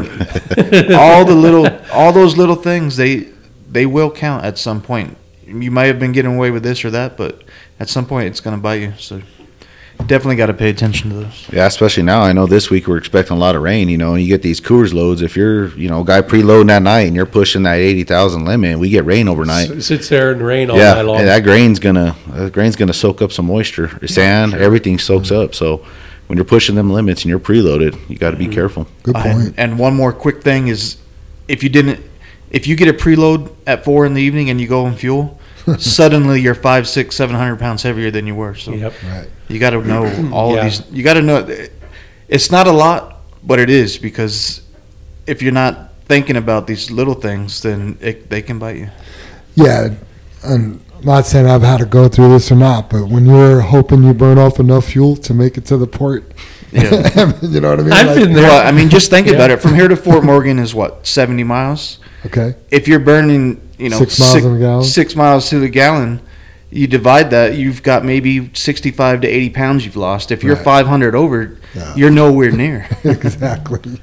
all 0.96 1.26
the 1.26 1.36
little 1.36 1.68
all 1.92 2.12
those 2.12 2.38
little 2.38 2.56
things 2.56 2.98
they 2.98 3.30
they 3.70 3.86
will 3.86 4.12
count 4.12 4.46
at 4.46 4.58
some 4.58 4.82
point 4.82 5.18
you 5.46 5.70
might 5.70 5.86
have 5.86 6.00
been 6.00 6.12
getting 6.12 6.36
away 6.36 6.50
with 6.50 6.64
this 6.64 6.84
or 6.86 6.90
that 6.92 7.16
but 7.18 7.44
at 7.80 7.90
some 7.90 8.06
point 8.06 8.28
it's 8.28 8.40
going 8.40 8.56
to 8.56 8.62
bite 8.62 8.82
you 8.82 8.94
so 8.98 9.22
definitely 9.98 10.36
got 10.36 10.48
to 10.48 10.54
pay 10.54 10.70
attention 10.70 11.10
to 11.10 11.16
those 11.18 11.50
Yeah, 11.52 11.66
especially 11.66 12.04
now. 12.04 12.22
I 12.22 12.34
know 12.34 12.46
this 12.46 12.70
week 12.70 12.88
we're 12.88 12.98
expecting 12.98 13.36
a 13.36 13.40
lot 13.40 13.56
of 13.56 13.62
rain. 13.62 13.90
You 13.90 13.98
know, 13.98 14.14
and 14.14 14.24
you 14.24 14.30
get 14.30 14.42
these 14.42 14.62
Coors 14.62 14.94
loads. 14.94 15.22
If 15.22 15.36
you're, 15.36 15.70
you 15.78 15.90
know, 15.90 16.02
a 16.02 16.06
guy 16.06 16.22
preloading 16.22 16.68
that 16.68 16.82
night 16.82 17.08
and 17.08 17.16
you're 17.16 17.26
pushing 17.26 17.64
that 17.64 17.76
eighty 17.76 18.04
thousand 18.04 18.46
limit, 18.46 18.80
we 18.80 18.90
get 18.90 19.06
rain 19.06 19.28
overnight. 19.28 19.72
S- 19.72 19.88
Sits 19.88 20.10
there 20.10 20.32
and 20.32 20.42
rain 20.42 20.70
all 20.70 20.78
yeah, 20.78 20.96
night 20.96 21.02
long. 21.04 21.20
and 21.20 21.28
that 21.28 21.44
grain's 21.44 21.80
gonna 21.80 22.16
that 22.30 22.54
grain's 22.54 22.76
gonna 22.76 22.94
soak 22.94 23.22
up 23.22 23.32
some 23.32 23.46
moisture, 23.46 24.06
sand, 24.08 24.54
everything 24.54 25.00
soaks 25.00 25.30
mm-hmm. 25.30 25.44
up. 25.44 25.56
So 25.56 25.86
when 26.28 26.38
you're 26.38 26.46
pushing 26.46 26.76
them 26.76 26.92
limits 26.92 27.24
and 27.24 27.30
you're 27.30 27.40
preloaded, 27.40 27.98
you 28.10 28.18
got 28.18 28.32
to 28.32 28.38
be 28.38 28.46
mm-hmm. 28.46 28.54
careful. 28.54 28.88
Good 29.04 29.16
and, 29.16 29.24
point. 29.24 29.56
and 29.58 29.80
one 29.80 29.96
more 29.96 30.12
quick 30.12 30.42
thing 30.42 30.68
is 30.68 30.98
if 31.48 31.64
you 31.64 31.70
didn't 31.70 32.04
if 32.50 32.68
you 32.68 32.76
get 32.76 32.88
a 32.88 32.94
preload 32.94 33.54
at 33.68 33.84
four 33.84 34.06
in 34.06 34.14
the 34.14 34.22
evening 34.22 34.50
and 34.50 34.60
you 34.60 34.68
go 34.68 34.86
on 34.86 34.96
fuel 34.96 35.40
suddenly 35.78 36.42
you're 36.42 36.56
five 36.56 36.88
six 36.88 37.16
seven 37.16 37.36
hundred 37.36 37.58
pounds 37.60 37.84
heavier 37.84 38.12
than 38.12 38.28
you 38.28 38.36
were 38.36 38.56
so 38.56 38.74
Yep. 38.74 38.94
Right. 39.04 39.30
You 39.48 39.60
got 39.60 39.72
to 39.72 39.82
know 39.84 40.06
all 40.34 40.54
Yeah. 40.54 40.58
of 40.60 40.64
these. 40.66 40.92
You 40.92 41.04
got 41.04 41.16
to 41.16 41.22
know. 41.22 41.48
It's 42.28 42.52
not 42.52 42.68
a 42.68 42.72
lot, 42.72 43.18
but 43.44 43.60
it 43.60 43.70
is 43.70 43.98
because 43.98 44.62
if 45.28 45.42
you're 45.42 45.52
not 45.54 45.92
thinking 46.06 46.36
about 46.36 46.68
these 46.68 46.90
little 46.92 47.14
things, 47.16 47.62
then 47.62 47.98
it, 48.02 48.30
they 48.30 48.42
can 48.42 48.60
bite 48.60 48.78
you. 48.78 48.90
Yeah, 49.56 49.90
and 50.44 50.84
I'm 50.96 51.06
not 51.06 51.26
saying 51.26 51.48
I've 51.48 51.62
had 51.62 51.78
to 51.80 51.86
go 51.86 52.08
through 52.08 52.30
this 52.30 52.52
or 52.52 52.56
not, 52.56 52.90
but 52.90 53.08
when 53.08 53.26
you're 53.26 53.62
hoping 53.62 54.04
you 54.04 54.14
burn 54.14 54.38
off 54.38 54.60
enough 54.60 54.86
fuel 54.86 55.16
to 55.18 55.34
make 55.34 55.58
it 55.58 55.66
to 55.66 55.78
the 55.78 55.88
port, 55.88 56.32
Yeah. 56.76 57.32
you 57.42 57.62
know 57.62 57.70
what 57.72 57.80
I 57.80 57.84
mean? 57.84 57.94
I've 57.94 58.08
Like, 58.08 58.16
been 58.18 58.34
there. 58.34 58.44
Well, 58.44 58.68
I 58.68 58.72
mean, 58.72 58.90
just 58.90 59.10
think 59.10 59.28
Yeah. 59.28 59.34
about 59.34 59.50
it. 59.52 59.62
From 59.62 59.76
here 59.76 59.88
to 59.88 59.96
Fort 59.96 60.24
Morgan 60.24 60.60
is 60.60 60.76
what 60.76 61.08
seventy 61.08 61.44
miles. 61.44 62.00
Okay, 62.26 62.56
If 62.72 62.88
you're 62.88 63.00
burning, 63.00 63.62
you 63.78 63.90
know, 63.90 64.00
Six 64.00 64.20
miles 64.20 64.44
in 64.44 64.56
a 64.56 64.60
gallon? 64.60 64.84
six 64.84 65.16
miles 65.16 65.48
to 65.50 65.60
the 65.60 65.70
gallon, 65.70 66.22
you 66.72 66.88
divide 66.88 67.30
that. 67.30 67.56
You've 67.56 67.82
got 67.84 68.04
maybe 68.04 68.50
sixty-five 68.54 69.22
to 69.22 69.28
eighty 69.28 69.50
pounds 69.50 69.86
you've 69.86 69.96
lost. 69.96 70.32
If 70.32 70.44
you're 70.44 70.56
Right. 70.56 70.64
five 70.66 70.88
hundred 70.88 71.16
over, 71.16 71.58
Yeah. 71.76 71.94
you're 71.96 72.10
nowhere 72.12 72.52
near. 72.52 72.88
exactly. 73.04 74.02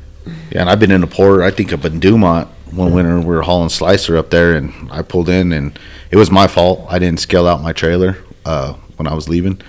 Yeah, 0.50 0.60
and 0.62 0.70
I've 0.70 0.78
been 0.80 0.92
in 0.92 1.02
a 1.02 1.06
port. 1.08 1.42
I 1.42 1.50
think 1.50 1.72
up 1.72 1.84
in 1.84 1.98
Dumont 2.00 2.48
one 2.70 2.92
winter 2.94 3.18
we 3.18 3.26
were 3.26 3.42
hauling 3.42 3.68
slicer 3.68 4.16
up 4.16 4.30
there, 4.30 4.54
and 4.54 4.72
I 4.90 5.02
pulled 5.02 5.28
in, 5.28 5.52
and 5.52 5.78
it 6.10 6.16
was 6.16 6.30
my 6.30 6.46
fault. 6.46 6.86
I 6.88 6.98
didn't 6.98 7.20
scale 7.20 7.46
out 7.46 7.60
my 7.60 7.72
trailer 7.72 8.16
uh, 8.46 8.74
when 8.96 9.06
I 9.06 9.14
was 9.14 9.28
leaving. 9.28 9.60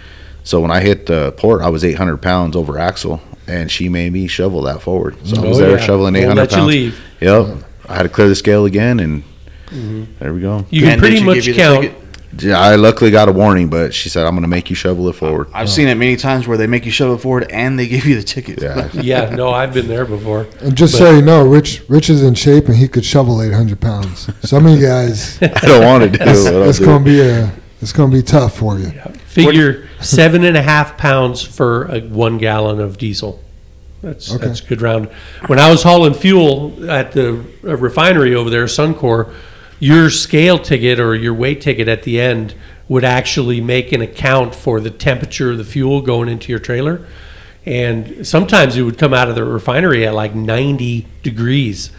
So 0.43 0.59
when 0.61 0.71
I 0.71 0.81
hit 0.81 1.05
the 1.05 1.31
port, 1.33 1.61
I 1.61 1.69
was 1.69 1.83
800 1.85 2.17
pounds 2.17 2.55
over 2.55 2.77
axle, 2.77 3.21
and 3.47 3.71
she 3.71 3.89
made 3.89 4.11
me 4.13 4.27
shovel 4.27 4.61
that 4.63 4.81
forward. 4.81 5.15
So 5.25 5.41
I 5.41 5.47
was 5.47 5.57
Oh, 5.57 5.61
there 5.61 5.77
yeah. 5.77 5.85
shoveling 5.85 6.13
Won't 6.15 6.25
800 6.39 6.41
let 6.51 6.51
you 6.59 6.63
leave. 6.63 7.01
Yep. 7.21 7.57
I 7.87 7.95
had 7.95 8.03
to 8.03 8.09
clear 8.09 8.27
the 8.27 8.35
scale 8.35 8.65
again, 8.65 8.99
and 8.99 9.23
mm-hmm. 9.67 10.03
there 10.19 10.33
we 10.33 10.41
go. 10.41 10.65
You 10.69 10.81
can 10.81 10.91
And 10.91 10.99
pretty 10.99 11.17
did 11.17 11.25
much 11.25 11.45
you 11.45 11.53
count. 11.53 11.91
Yeah, 12.39 12.59
I 12.59 12.75
luckily 12.75 13.11
got 13.11 13.29
a 13.29 13.31
warning, 13.31 13.69
but 13.69 13.93
she 13.93 14.09
said 14.09 14.25
I'm 14.25 14.31
going 14.33 14.41
to 14.41 14.47
make 14.47 14.71
you 14.71 14.75
shovel 14.75 15.07
it 15.07 15.13
forward. 15.13 15.49
I've 15.53 15.69
seen 15.69 15.87
it 15.87 15.93
many 15.95 16.15
times 16.15 16.47
where 16.47 16.57
they 16.57 16.65
make 16.65 16.83
you 16.83 16.91
shovel 16.91 17.13
it 17.15 17.19
forward 17.19 17.45
and 17.51 17.77
they 17.77 17.87
give 17.87 18.05
you 18.05 18.15
the 18.15 18.23
ticket. 18.23 18.59
Yeah. 18.59 18.89
Yeah, 19.03 19.29
no, 19.35 19.51
I've 19.51 19.71
been 19.73 19.87
there 19.87 20.03
before. 20.05 20.47
And 20.61 20.75
just 20.75 20.93
But- 20.93 20.97
so 20.97 21.11
you 21.15 21.21
know, 21.21 21.45
Rich 21.47 21.83
Rich 21.87 22.09
is 22.09 22.23
in 22.23 22.33
shape 22.33 22.65
and 22.69 22.75
he 22.75 22.87
could 22.87 23.05
shovel 23.05 23.39
800 23.41 23.79
pounds. 23.79 24.29
Some 24.41 24.65
of 24.65 24.79
you 24.79 24.83
guys, 24.83 25.39
I 25.43 25.47
don't 25.47 25.83
want 25.85 26.03
to 26.05 26.09
do 26.09 26.23
it. 26.27 26.67
It's 26.69 26.79
going 26.79 27.03
to 27.03 27.09
be 27.09 27.19
a 27.21 27.51
it's 27.83 27.93
going 27.93 28.09
to 28.09 28.17
be 28.17 28.23
tough 28.23 28.57
for 28.57 28.79
you. 28.79 28.91
Figure 29.33 29.89
seven 30.01 30.43
and 30.43 30.55
a 30.57 30.61
half 30.61 30.97
pounds 30.97 31.41
for 31.41 31.85
a 31.85 31.99
one 32.01 32.37
gallon 32.37 32.79
of 32.79 32.97
diesel. 32.97 33.41
That's 34.01 34.33
Okay. 34.33 34.45
that's 34.47 34.61
a 34.61 34.65
good 34.65 34.81
round. 34.81 35.07
When 35.47 35.59
I 35.59 35.69
was 35.71 35.83
hauling 35.83 36.13
fuel 36.13 36.89
at 36.91 37.13
the 37.13 37.43
uh, 37.63 37.77
refinery 37.77 38.35
over 38.35 38.49
there, 38.49 38.65
Suncor, 38.65 39.33
your 39.79 40.09
scale 40.09 40.59
ticket 40.59 40.99
or 40.99 41.15
your 41.15 41.33
weight 41.33 41.61
ticket 41.61 41.87
at 41.87 42.03
the 42.03 42.19
end 42.19 42.53
would 42.89 43.05
actually 43.05 43.61
make 43.61 43.91
an 43.93 44.01
account 44.01 44.53
for 44.53 44.79
the 44.81 44.89
temperature 44.91 45.51
of 45.51 45.57
the 45.57 45.63
fuel 45.63 46.01
going 46.01 46.27
into 46.27 46.51
your 46.51 46.59
trailer. 46.59 47.05
And 47.65 48.27
sometimes 48.27 48.75
it 48.75 48.81
would 48.81 48.97
come 48.97 49.13
out 49.13 49.29
of 49.29 49.35
the 49.35 49.45
refinery 49.45 50.05
at 50.05 50.13
like 50.13 50.35
90 50.35 51.07
degrees. 51.23 51.91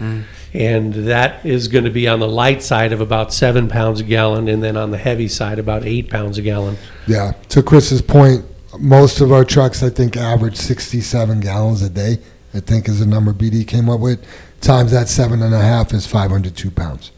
And 0.55 0.94
that 0.94 1.44
is 1.44 1.66
going 1.66 1.85
to 1.85 1.90
be 1.90 2.06
on 2.06 2.20
the 2.20 2.28
light 2.28 2.62
side 2.62 2.93
of 2.93 3.01
about 3.01 3.35
seven 3.35 3.68
pounds 3.68 4.01
a 4.01 4.05
gallon, 4.05 4.48
and 4.48 4.62
then 4.62 4.76
on 4.76 4.93
the 4.93 4.98
heavy 4.98 5.26
side, 5.26 5.59
about 5.59 5.85
eight 5.85 6.09
pounds 6.09 6.39
a 6.39 6.43
gallon. 6.43 6.78
Yeah. 7.09 7.32
To 7.51 7.62
Chris's 7.62 8.01
point, 8.01 8.44
most 8.78 9.20
of 9.20 9.32
our 9.32 9.44
trucks, 9.44 9.82
I 9.82 9.90
think, 9.90 10.16
average 10.16 10.56
67 10.56 11.40
gallons 11.40 11.82
a 11.82 11.90
day. 11.90 12.18
I 12.55 12.60
think 12.60 12.89
is 12.89 13.01
the 13.01 13.06
number 13.06 13.32
BD 13.32 13.66
came 13.66 13.90
up 13.90 13.98
with. 13.98 14.24
Times 14.60 14.93
that 14.93 15.09
seven 15.09 15.43
and 15.43 15.52
a 15.52 15.60
half 15.60 15.93
is 15.93 16.06
502 16.06 16.70
pounds. 16.70 17.10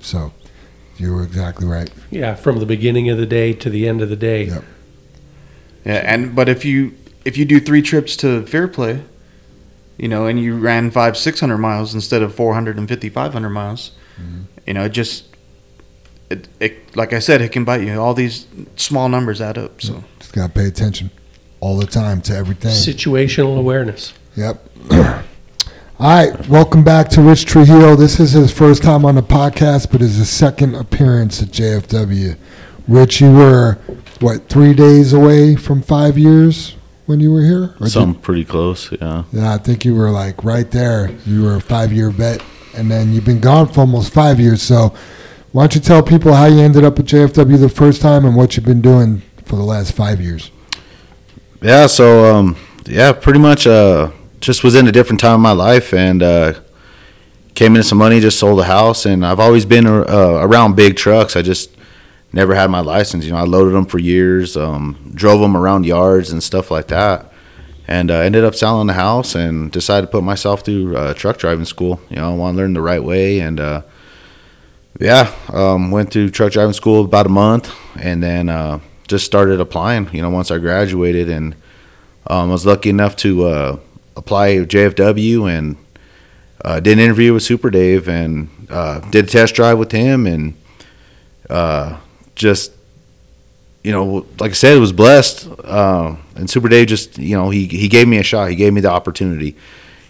So 0.00 0.32
you 0.96 1.12
were 1.12 1.24
exactly 1.24 1.66
right. 1.66 1.90
Yeah, 2.10 2.34
from 2.34 2.60
the 2.60 2.66
beginning 2.66 3.10
of 3.10 3.18
the 3.18 3.26
day 3.26 3.52
to 3.54 3.68
the 3.68 3.88
end 3.88 4.02
of 4.02 4.08
the 4.08 4.16
day. 4.16 4.44
Yep. 4.44 4.64
Yeah, 5.84 5.92
and 6.04 6.34
but 6.34 6.48
if 6.48 6.64
you 6.64 6.94
if 7.24 7.36
you 7.36 7.44
do 7.44 7.58
three 7.60 7.82
trips 7.82 8.16
to 8.18 8.46
Fairplay, 8.46 9.02
you 9.98 10.08
know, 10.08 10.26
and 10.26 10.40
you 10.40 10.56
ran 10.56 10.90
five 10.90 11.16
six 11.16 11.40
hundred 11.40 11.58
miles 11.58 11.94
instead 11.94 12.22
of 12.22 12.34
450, 12.34 13.08
500 13.08 13.50
miles, 13.50 13.92
mm-hmm. 14.20 14.42
you 14.66 14.74
know, 14.74 14.84
it 14.84 14.90
just 14.90 15.26
it, 16.30 16.48
it 16.60 16.96
like 16.96 17.12
I 17.12 17.18
said, 17.18 17.40
it 17.40 17.52
can 17.52 17.64
bite 17.64 17.82
you. 17.82 17.94
All 18.00 18.14
these 18.14 18.46
small 18.76 19.08
numbers 19.08 19.40
add 19.40 19.58
up. 19.58 19.80
So 19.80 20.04
Just 20.18 20.32
got 20.32 20.48
to 20.48 20.52
pay 20.52 20.66
attention 20.66 21.10
all 21.60 21.76
the 21.76 21.86
time 21.86 22.20
to 22.22 22.36
everything. 22.36 22.72
Situational 22.72 23.58
awareness. 23.58 24.12
Yep. 24.36 24.68
All 25.96 26.10
right, 26.10 26.48
welcome 26.48 26.82
back 26.82 27.08
to 27.10 27.22
Rich 27.22 27.46
Trujillo. 27.46 27.94
This 27.94 28.18
is 28.18 28.32
his 28.32 28.52
first 28.52 28.82
time 28.82 29.04
on 29.04 29.14
the 29.14 29.22
podcast, 29.22 29.92
but 29.92 30.02
it's 30.02 30.16
his 30.16 30.28
second 30.28 30.74
appearance 30.74 31.40
at 31.40 31.50
JFW. 31.50 32.36
Rich, 32.88 33.20
you 33.20 33.32
were 33.32 33.78
what 34.20 34.48
three 34.48 34.74
days 34.74 35.12
away 35.12 35.54
from 35.54 35.82
five 35.82 36.18
years 36.18 36.74
when 37.06 37.20
you 37.20 37.32
were 37.32 37.42
here? 37.42 37.64
Or 37.80 37.84
did- 37.84 37.90
Something 37.90 38.20
pretty 38.20 38.44
close, 38.44 38.90
yeah. 38.92 39.24
yeah, 39.32 39.54
I 39.54 39.58
think 39.58 39.84
you 39.84 39.94
were 39.94 40.10
like 40.10 40.42
right 40.44 40.70
there. 40.70 41.10
You 41.26 41.42
were 41.42 41.56
a 41.56 41.60
five-year 41.60 42.10
vet, 42.10 42.42
and 42.76 42.90
then 42.90 43.12
you've 43.12 43.24
been 43.24 43.40
gone 43.40 43.68
for 43.68 43.80
almost 43.80 44.12
five 44.12 44.40
years. 44.40 44.62
So, 44.62 44.94
why 45.52 45.62
don't 45.64 45.74
you 45.74 45.80
tell 45.80 46.02
people 46.02 46.32
how 46.34 46.46
you 46.46 46.60
ended 46.60 46.82
up 46.84 46.98
at 46.98 47.04
JFW 47.04 47.58
the 47.60 47.68
first 47.68 48.00
time 48.02 48.24
and 48.24 48.34
what 48.34 48.56
you've 48.56 48.66
been 48.66 48.82
doing 48.82 49.22
for 49.44 49.56
the 49.56 49.62
last 49.62 49.92
five 49.92 50.20
years? 50.20 50.50
Yeah, 51.62 51.86
so 51.86 52.34
um, 52.34 52.56
yeah, 52.86 53.12
pretty 53.12 53.38
much 53.38 53.66
uh, 53.66 54.10
just 54.40 54.64
was 54.64 54.74
in 54.74 54.86
a 54.88 54.92
different 54.92 55.20
time 55.20 55.34
of 55.34 55.40
my 55.40 55.52
life 55.52 55.94
and 55.94 56.22
uh, 56.22 56.54
came 57.54 57.74
into 57.76 57.84
some 57.84 57.98
money, 57.98 58.18
just 58.20 58.38
sold 58.38 58.58
a 58.60 58.64
house, 58.64 59.06
and 59.06 59.24
I've 59.24 59.38
always 59.40 59.64
been 59.64 59.86
uh, 59.86 60.04
around 60.42 60.74
big 60.74 60.96
trucks. 60.96 61.36
I 61.36 61.42
just 61.42 61.70
never 62.34 62.54
had 62.54 62.68
my 62.68 62.80
license. 62.80 63.24
You 63.24 63.30
know, 63.30 63.38
I 63.38 63.44
loaded 63.44 63.74
them 63.74 63.86
for 63.86 63.98
years, 63.98 64.56
um, 64.56 65.12
drove 65.14 65.40
them 65.40 65.56
around 65.56 65.86
yards 65.86 66.32
and 66.32 66.42
stuff 66.42 66.70
like 66.70 66.88
that, 66.88 67.32
and 67.86 68.10
uh, 68.10 68.16
ended 68.16 68.44
up 68.44 68.56
selling 68.56 68.88
the 68.88 68.94
house 68.94 69.34
and 69.34 69.70
decided 69.70 70.08
to 70.08 70.12
put 70.12 70.24
myself 70.24 70.62
through 70.62 70.96
uh, 70.96 71.14
truck 71.14 71.38
driving 71.38 71.64
school. 71.64 72.00
You 72.10 72.16
know, 72.16 72.32
I 72.32 72.34
want 72.34 72.56
to 72.56 72.58
learn 72.62 72.74
the 72.74 72.82
right 72.82 73.02
way, 73.02 73.38
and 73.38 73.60
uh, 73.60 73.82
yeah, 75.00 75.32
um, 75.52 75.92
went 75.92 76.10
through 76.12 76.30
truck 76.30 76.52
driving 76.52 76.72
school 76.72 77.04
about 77.04 77.26
a 77.26 77.30
month, 77.30 77.72
and 78.00 78.20
then 78.20 78.48
uh, 78.48 78.80
just 79.06 79.24
started 79.24 79.60
applying. 79.60 80.12
You 80.12 80.22
know, 80.22 80.30
once 80.30 80.50
I 80.50 80.58
graduated, 80.58 81.28
and 81.28 81.54
um, 82.26 82.50
I 82.50 82.52
was 82.52 82.66
lucky 82.66 82.90
enough 82.90 83.14
to 83.16 83.44
uh, 83.44 83.78
apply 84.16 84.56
JFW 84.56 85.48
and 85.48 85.76
uh, 86.64 86.80
did 86.80 86.94
an 86.94 86.98
interview 86.98 87.32
with 87.32 87.44
Super 87.44 87.70
Dave 87.70 88.08
and 88.08 88.48
did 89.10 89.26
a 89.26 89.28
test 89.28 89.54
drive 89.54 89.78
with 89.78 89.92
him, 89.92 90.26
and 90.26 90.54
uh, 91.48 92.00
just 92.34 92.72
you 93.82 93.92
know, 93.92 94.24
like 94.40 94.50
I 94.52 94.54
said, 94.54 94.76
it 94.76 94.80
was 94.80 94.92
blessed. 94.92 95.46
Uh, 95.62 96.16
and 96.36 96.48
Super 96.48 96.68
Dave 96.68 96.86
just 96.86 97.18
you 97.18 97.36
know 97.36 97.50
he 97.50 97.66
he 97.66 97.88
gave 97.88 98.08
me 98.08 98.18
a 98.18 98.22
shot. 98.22 98.48
He 98.50 98.56
gave 98.56 98.72
me 98.72 98.80
the 98.80 98.90
opportunity. 98.90 99.56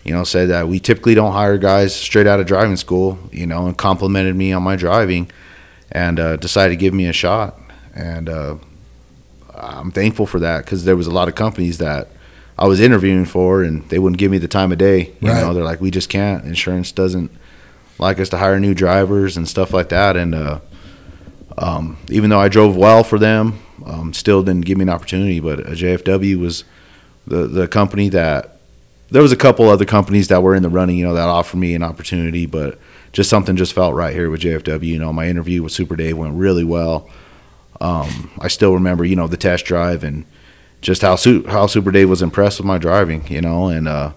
You 0.04 0.12
know, 0.12 0.22
said 0.24 0.50
that 0.50 0.68
we 0.68 0.80
typically 0.80 1.14
don't 1.14 1.32
hire 1.32 1.56
guys 1.58 1.94
straight 1.94 2.26
out 2.26 2.38
of 2.38 2.46
driving 2.46 2.76
school. 2.76 3.18
You 3.32 3.46
know, 3.46 3.66
and 3.66 3.76
complimented 3.76 4.36
me 4.36 4.52
on 4.52 4.62
my 4.62 4.76
driving, 4.76 5.30
and 5.90 6.20
uh, 6.20 6.36
decided 6.36 6.70
to 6.70 6.76
give 6.76 6.94
me 6.94 7.06
a 7.06 7.12
shot. 7.12 7.58
And 7.94 8.28
uh, 8.28 8.56
I'm 9.54 9.90
thankful 9.90 10.26
for 10.26 10.38
that 10.40 10.64
because 10.64 10.84
there 10.84 10.96
was 10.96 11.06
a 11.06 11.12
lot 11.12 11.28
of 11.28 11.34
companies 11.34 11.78
that 11.78 12.08
I 12.58 12.66
was 12.66 12.80
interviewing 12.80 13.24
for, 13.24 13.62
and 13.62 13.88
they 13.88 13.98
wouldn't 13.98 14.18
give 14.18 14.30
me 14.30 14.38
the 14.38 14.48
time 14.48 14.72
of 14.72 14.78
day. 14.78 15.12
You 15.20 15.30
Right. 15.30 15.40
know, 15.40 15.54
they're 15.54 15.64
like, 15.64 15.80
we 15.80 15.90
just 15.90 16.08
can't. 16.08 16.44
Insurance 16.44 16.92
doesn't 16.92 17.30
like 17.98 18.20
us 18.20 18.28
to 18.30 18.38
hire 18.38 18.60
new 18.60 18.74
drivers 18.74 19.36
and 19.36 19.48
stuff 19.48 19.72
like 19.72 19.88
that. 19.88 20.16
And 20.16 20.34
uh, 20.34 20.60
um, 21.58 21.96
even 22.08 22.30
though 22.30 22.40
I 22.40 22.48
drove 22.48 22.76
well 22.76 23.04
for 23.04 23.18
them, 23.18 23.60
um, 23.86 24.12
still 24.12 24.42
didn't 24.42 24.64
give 24.64 24.78
me 24.78 24.82
an 24.82 24.88
opportunity. 24.88 25.40
But 25.40 25.60
uh, 25.60 25.70
JFW 25.70 26.36
was 26.38 26.64
the 27.26 27.46
the 27.46 27.68
company 27.68 28.08
that 28.10 28.58
there 29.10 29.22
was 29.22 29.32
a 29.32 29.36
couple 29.36 29.68
other 29.68 29.84
companies 29.84 30.28
that 30.28 30.42
were 30.42 30.54
in 30.54 30.62
the 30.62 30.68
running, 30.68 30.96
you 30.96 31.06
know, 31.06 31.14
that 31.14 31.28
offered 31.28 31.58
me 31.58 31.74
an 31.74 31.82
opportunity, 31.82 32.46
but 32.46 32.78
just 33.12 33.30
something 33.30 33.54
just 33.54 33.72
felt 33.72 33.94
right 33.94 34.12
here 34.14 34.28
with 34.30 34.40
JFW. 34.40 34.82
You 34.82 34.98
know, 34.98 35.12
my 35.12 35.28
interview 35.28 35.62
with 35.62 35.72
Super 35.72 35.94
Dave 35.94 36.18
went 36.18 36.34
really 36.34 36.64
well. 36.64 37.08
Um, 37.80 38.30
I 38.40 38.48
still 38.48 38.74
remember, 38.74 39.04
you 39.04 39.14
know, 39.14 39.26
the 39.26 39.36
test 39.36 39.66
drive 39.66 40.04
and 40.04 40.24
just 40.80 41.02
how 41.02 41.16
Su- 41.16 41.46
how 41.46 41.66
Super 41.66 41.90
Dave 41.90 42.08
was 42.08 42.22
impressed 42.22 42.58
with 42.58 42.66
my 42.66 42.78
driving, 42.78 43.26
you 43.28 43.40
know, 43.40 43.68
and 43.68 43.86
uh, 43.88 44.12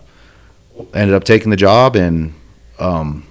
ended 0.94 1.16
up 1.16 1.24
taking 1.24 1.50
the 1.50 1.56
job 1.58 1.96
and 1.96 2.34
um, 2.80 3.26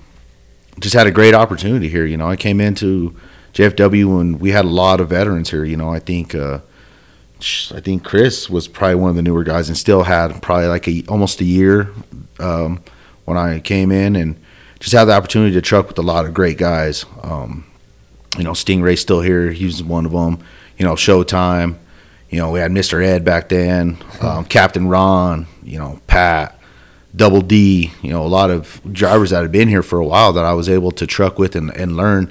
just 0.80 0.94
had 0.94 1.06
a 1.06 1.10
great 1.10 1.34
opportunity 1.34 1.88
here. 1.88 2.04
You 2.04 2.16
know, 2.16 2.28
I 2.28 2.36
came 2.36 2.60
into 2.60 3.16
JFW 3.56 4.18
when 4.18 4.38
we 4.38 4.50
had 4.50 4.66
a 4.66 4.68
lot 4.68 5.00
of 5.00 5.08
veterans 5.08 5.50
here. 5.50 5.64
You 5.64 5.78
know, 5.78 5.88
I 5.88 5.98
think 5.98 6.34
uh, 6.34 6.60
I 7.40 7.80
think 7.80 8.04
Chris 8.04 8.50
was 8.50 8.68
probably 8.68 8.96
one 8.96 9.08
of 9.08 9.16
the 9.16 9.22
newer 9.22 9.44
guys 9.44 9.68
and 9.68 9.78
still 9.78 10.02
had 10.02 10.42
probably 10.42 10.66
like 10.66 10.86
a 10.86 11.02
almost 11.08 11.40
a 11.40 11.44
year 11.44 11.90
um, 12.38 12.82
when 13.24 13.38
I 13.38 13.60
came 13.60 13.90
in 13.90 14.14
and 14.14 14.38
just 14.78 14.92
had 14.92 15.06
the 15.06 15.14
opportunity 15.14 15.54
to 15.54 15.62
truck 15.62 15.88
with 15.88 15.98
a 15.98 16.02
lot 16.02 16.26
of 16.26 16.34
great 16.34 16.58
guys. 16.58 17.06
Um, 17.22 17.64
you 18.36 18.44
know, 18.44 18.52
Stingray's 18.52 19.00
still 19.00 19.22
here. 19.22 19.50
He 19.50 19.64
was 19.64 19.82
one 19.82 20.04
of 20.04 20.12
them. 20.12 20.38
You 20.76 20.84
know, 20.84 20.92
Showtime. 20.92 21.76
You 22.28 22.38
know, 22.38 22.50
we 22.50 22.60
had 22.60 22.72
Mr. 22.72 23.02
Ed 23.02 23.24
back 23.24 23.48
then, 23.48 23.96
um, 24.20 24.44
Captain 24.48 24.86
Ron. 24.86 25.46
You 25.62 25.78
know, 25.78 26.00
Pat, 26.06 26.60
Double 27.14 27.40
D. 27.40 27.90
You 28.02 28.10
know, 28.10 28.22
a 28.22 28.28
lot 28.28 28.50
of 28.50 28.82
drivers 28.92 29.30
that 29.30 29.40
had 29.40 29.52
been 29.52 29.68
here 29.68 29.82
for 29.82 29.98
a 29.98 30.06
while 30.06 30.34
that 30.34 30.44
I 30.44 30.52
was 30.52 30.68
able 30.68 30.90
to 30.92 31.06
truck 31.06 31.38
with 31.38 31.56
and, 31.56 31.74
and 31.74 31.96
learn, 31.96 32.30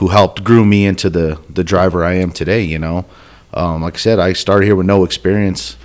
who 0.00 0.08
helped 0.08 0.42
groom 0.42 0.70
me 0.70 0.86
into 0.86 1.10
the 1.10 1.38
the 1.50 1.62
driver 1.62 2.02
I 2.02 2.14
am 2.14 2.32
today. 2.32 2.62
You 2.62 2.78
know, 2.78 3.04
um, 3.52 3.82
like 3.82 3.94
I 3.94 3.98
said, 3.98 4.18
I 4.18 4.32
started 4.32 4.64
here 4.64 4.74
with 4.74 4.86
no 4.86 5.04
experience, 5.04 5.76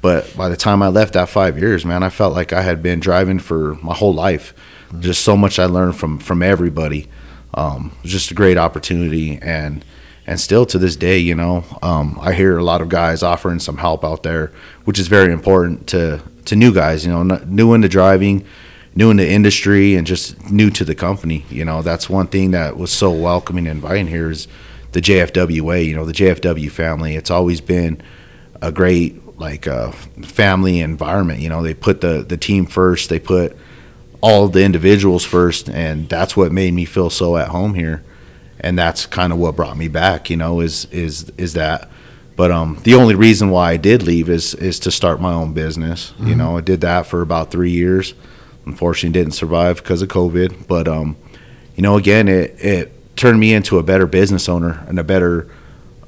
but 0.00 0.34
by 0.36 0.48
the 0.48 0.56
time 0.56 0.82
I 0.82 0.88
left 0.88 1.12
that 1.12 1.28
five 1.28 1.58
years, 1.58 1.84
man, 1.84 2.02
I 2.02 2.08
felt 2.08 2.34
like 2.34 2.54
I 2.54 2.62
had 2.62 2.82
been 2.82 2.98
driving 2.98 3.38
for 3.38 3.74
my 3.76 3.94
whole 3.94 4.14
life. 4.14 4.54
Just 5.00 5.22
so 5.22 5.36
much 5.36 5.58
I 5.58 5.66
learned 5.66 5.96
from 5.96 6.18
from 6.18 6.42
everybody. 6.42 7.08
Um, 7.52 7.92
it 7.98 8.04
was 8.04 8.12
just 8.12 8.30
a 8.30 8.34
great 8.34 8.56
opportunity, 8.56 9.38
and 9.42 9.84
and 10.26 10.40
still 10.40 10.64
to 10.64 10.78
this 10.78 10.96
day, 10.96 11.18
you 11.18 11.34
know, 11.34 11.64
um, 11.82 12.18
I 12.22 12.32
hear 12.32 12.56
a 12.56 12.64
lot 12.64 12.80
of 12.80 12.88
guys 12.88 13.22
offering 13.22 13.58
some 13.58 13.76
help 13.76 14.02
out 14.02 14.22
there, 14.22 14.50
which 14.84 14.98
is 14.98 15.08
very 15.08 15.30
important 15.30 15.86
to 15.88 16.22
to 16.46 16.56
new 16.56 16.72
guys. 16.72 17.04
You 17.04 17.12
know, 17.12 17.22
not- 17.22 17.48
new 17.48 17.74
into 17.74 17.88
driving, 17.88 18.46
new 18.98 19.10
in 19.10 19.16
the 19.16 19.30
industry, 19.30 19.94
and 19.94 20.06
just 20.06 20.50
new 20.50 20.70
to 20.70 20.84
the 20.84 20.94
company. 20.94 21.46
You 21.50 21.64
know, 21.64 21.82
that's 21.82 22.10
one 22.10 22.26
thing 22.26 22.50
that 22.50 22.76
was 22.76 22.90
so 22.90 23.12
welcoming 23.12 23.68
and 23.68 23.76
inviting 23.76 24.08
here 24.08 24.28
is 24.28 24.48
the 24.90 25.00
JFW 25.00 25.60
way. 25.60 25.84
You 25.84 25.94
know, 25.94 26.04
the 26.04 26.12
JFW 26.12 26.68
family. 26.68 27.14
It's 27.14 27.30
always 27.30 27.60
been 27.60 28.02
a 28.60 28.72
great 28.72 29.38
like 29.38 29.68
uh, 29.68 29.92
family 29.92 30.80
environment. 30.80 31.38
You 31.38 31.48
know, 31.48 31.62
they 31.62 31.74
put 31.74 32.00
the 32.00 32.24
the 32.28 32.36
team 32.36 32.66
first. 32.66 33.08
They 33.08 33.20
put 33.20 33.56
all 34.20 34.48
the 34.48 34.64
individuals 34.64 35.24
first, 35.24 35.70
and 35.70 36.08
that's 36.08 36.36
what 36.36 36.50
made 36.50 36.74
me 36.74 36.84
feel 36.84 37.08
so 37.08 37.36
at 37.36 37.48
home 37.48 37.74
here. 37.74 38.02
And 38.58 38.76
that's 38.76 39.06
kind 39.06 39.32
of 39.32 39.38
what 39.38 39.54
brought 39.54 39.76
me 39.76 39.86
back. 39.86 40.28
You 40.28 40.36
know, 40.36 40.60
is 40.60 40.86
is 40.86 41.30
is 41.38 41.52
that. 41.54 41.88
But 42.34 42.50
um, 42.50 42.80
the 42.82 42.94
only 42.94 43.14
reason 43.14 43.50
why 43.50 43.72
I 43.72 43.76
did 43.76 44.02
leave 44.02 44.28
is 44.28 44.54
is 44.54 44.80
to 44.80 44.90
start 44.90 45.20
my 45.20 45.32
own 45.32 45.54
business. 45.54 46.14
You 46.20 46.34
know, 46.34 46.56
I 46.56 46.62
did 46.62 46.80
that 46.80 47.06
for 47.06 47.22
about 47.22 47.52
three 47.52 47.70
years. 47.70 48.14
Unfortunately, 48.68 49.18
didn't 49.18 49.34
survive 49.34 49.78
because 49.78 50.02
of 50.02 50.08
COVID. 50.08 50.66
But 50.66 50.88
um, 50.88 51.16
you 51.76 51.82
know, 51.82 51.96
again, 51.96 52.28
it 52.28 52.54
it 52.58 53.16
turned 53.16 53.40
me 53.40 53.52
into 53.52 53.78
a 53.78 53.82
better 53.82 54.06
business 54.06 54.48
owner 54.48 54.84
and 54.88 54.98
a 54.98 55.04
better 55.04 55.48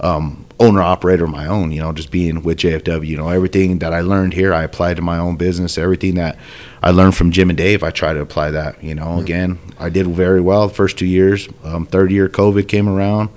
um, 0.01 0.47
owner 0.59 0.83
operator 0.83 1.25
of 1.25 1.31
my 1.31 1.47
own. 1.47 1.73
You 1.73 1.81
know, 1.81 1.93
just 1.93 2.11
being 2.11 2.43
with 2.43 2.59
JFW. 2.59 3.07
You 3.07 3.17
know, 3.17 3.29
everything 3.29 3.79
that 3.81 3.93
I 3.93 4.01
learned 4.01 4.35
here, 4.35 4.55
I 4.55 4.63
applied 4.63 4.97
to 4.97 5.03
my 5.03 5.19
own 5.19 5.37
business. 5.37 5.79
Everything 5.79 6.15
that 6.15 6.39
I 6.83 6.91
learned 6.91 7.17
from 7.17 7.31
Jim 7.31 7.51
and 7.51 7.57
Dave, 7.59 7.83
I 7.83 7.91
try 7.91 8.13
to 8.13 8.21
apply 8.21 8.53
that. 8.53 8.83
You 8.83 8.95
know, 8.95 9.19
again, 9.19 9.59
I 9.79 9.89
did 9.89 10.07
very 10.07 10.41
well 10.41 10.69
the 10.69 10.75
first 10.75 10.99
two 10.99 11.07
years. 11.07 11.49
Um, 11.65 11.87
third 11.87 12.13
year, 12.13 12.29
COVID 12.29 12.69
came 12.69 12.89
around, 12.89 13.31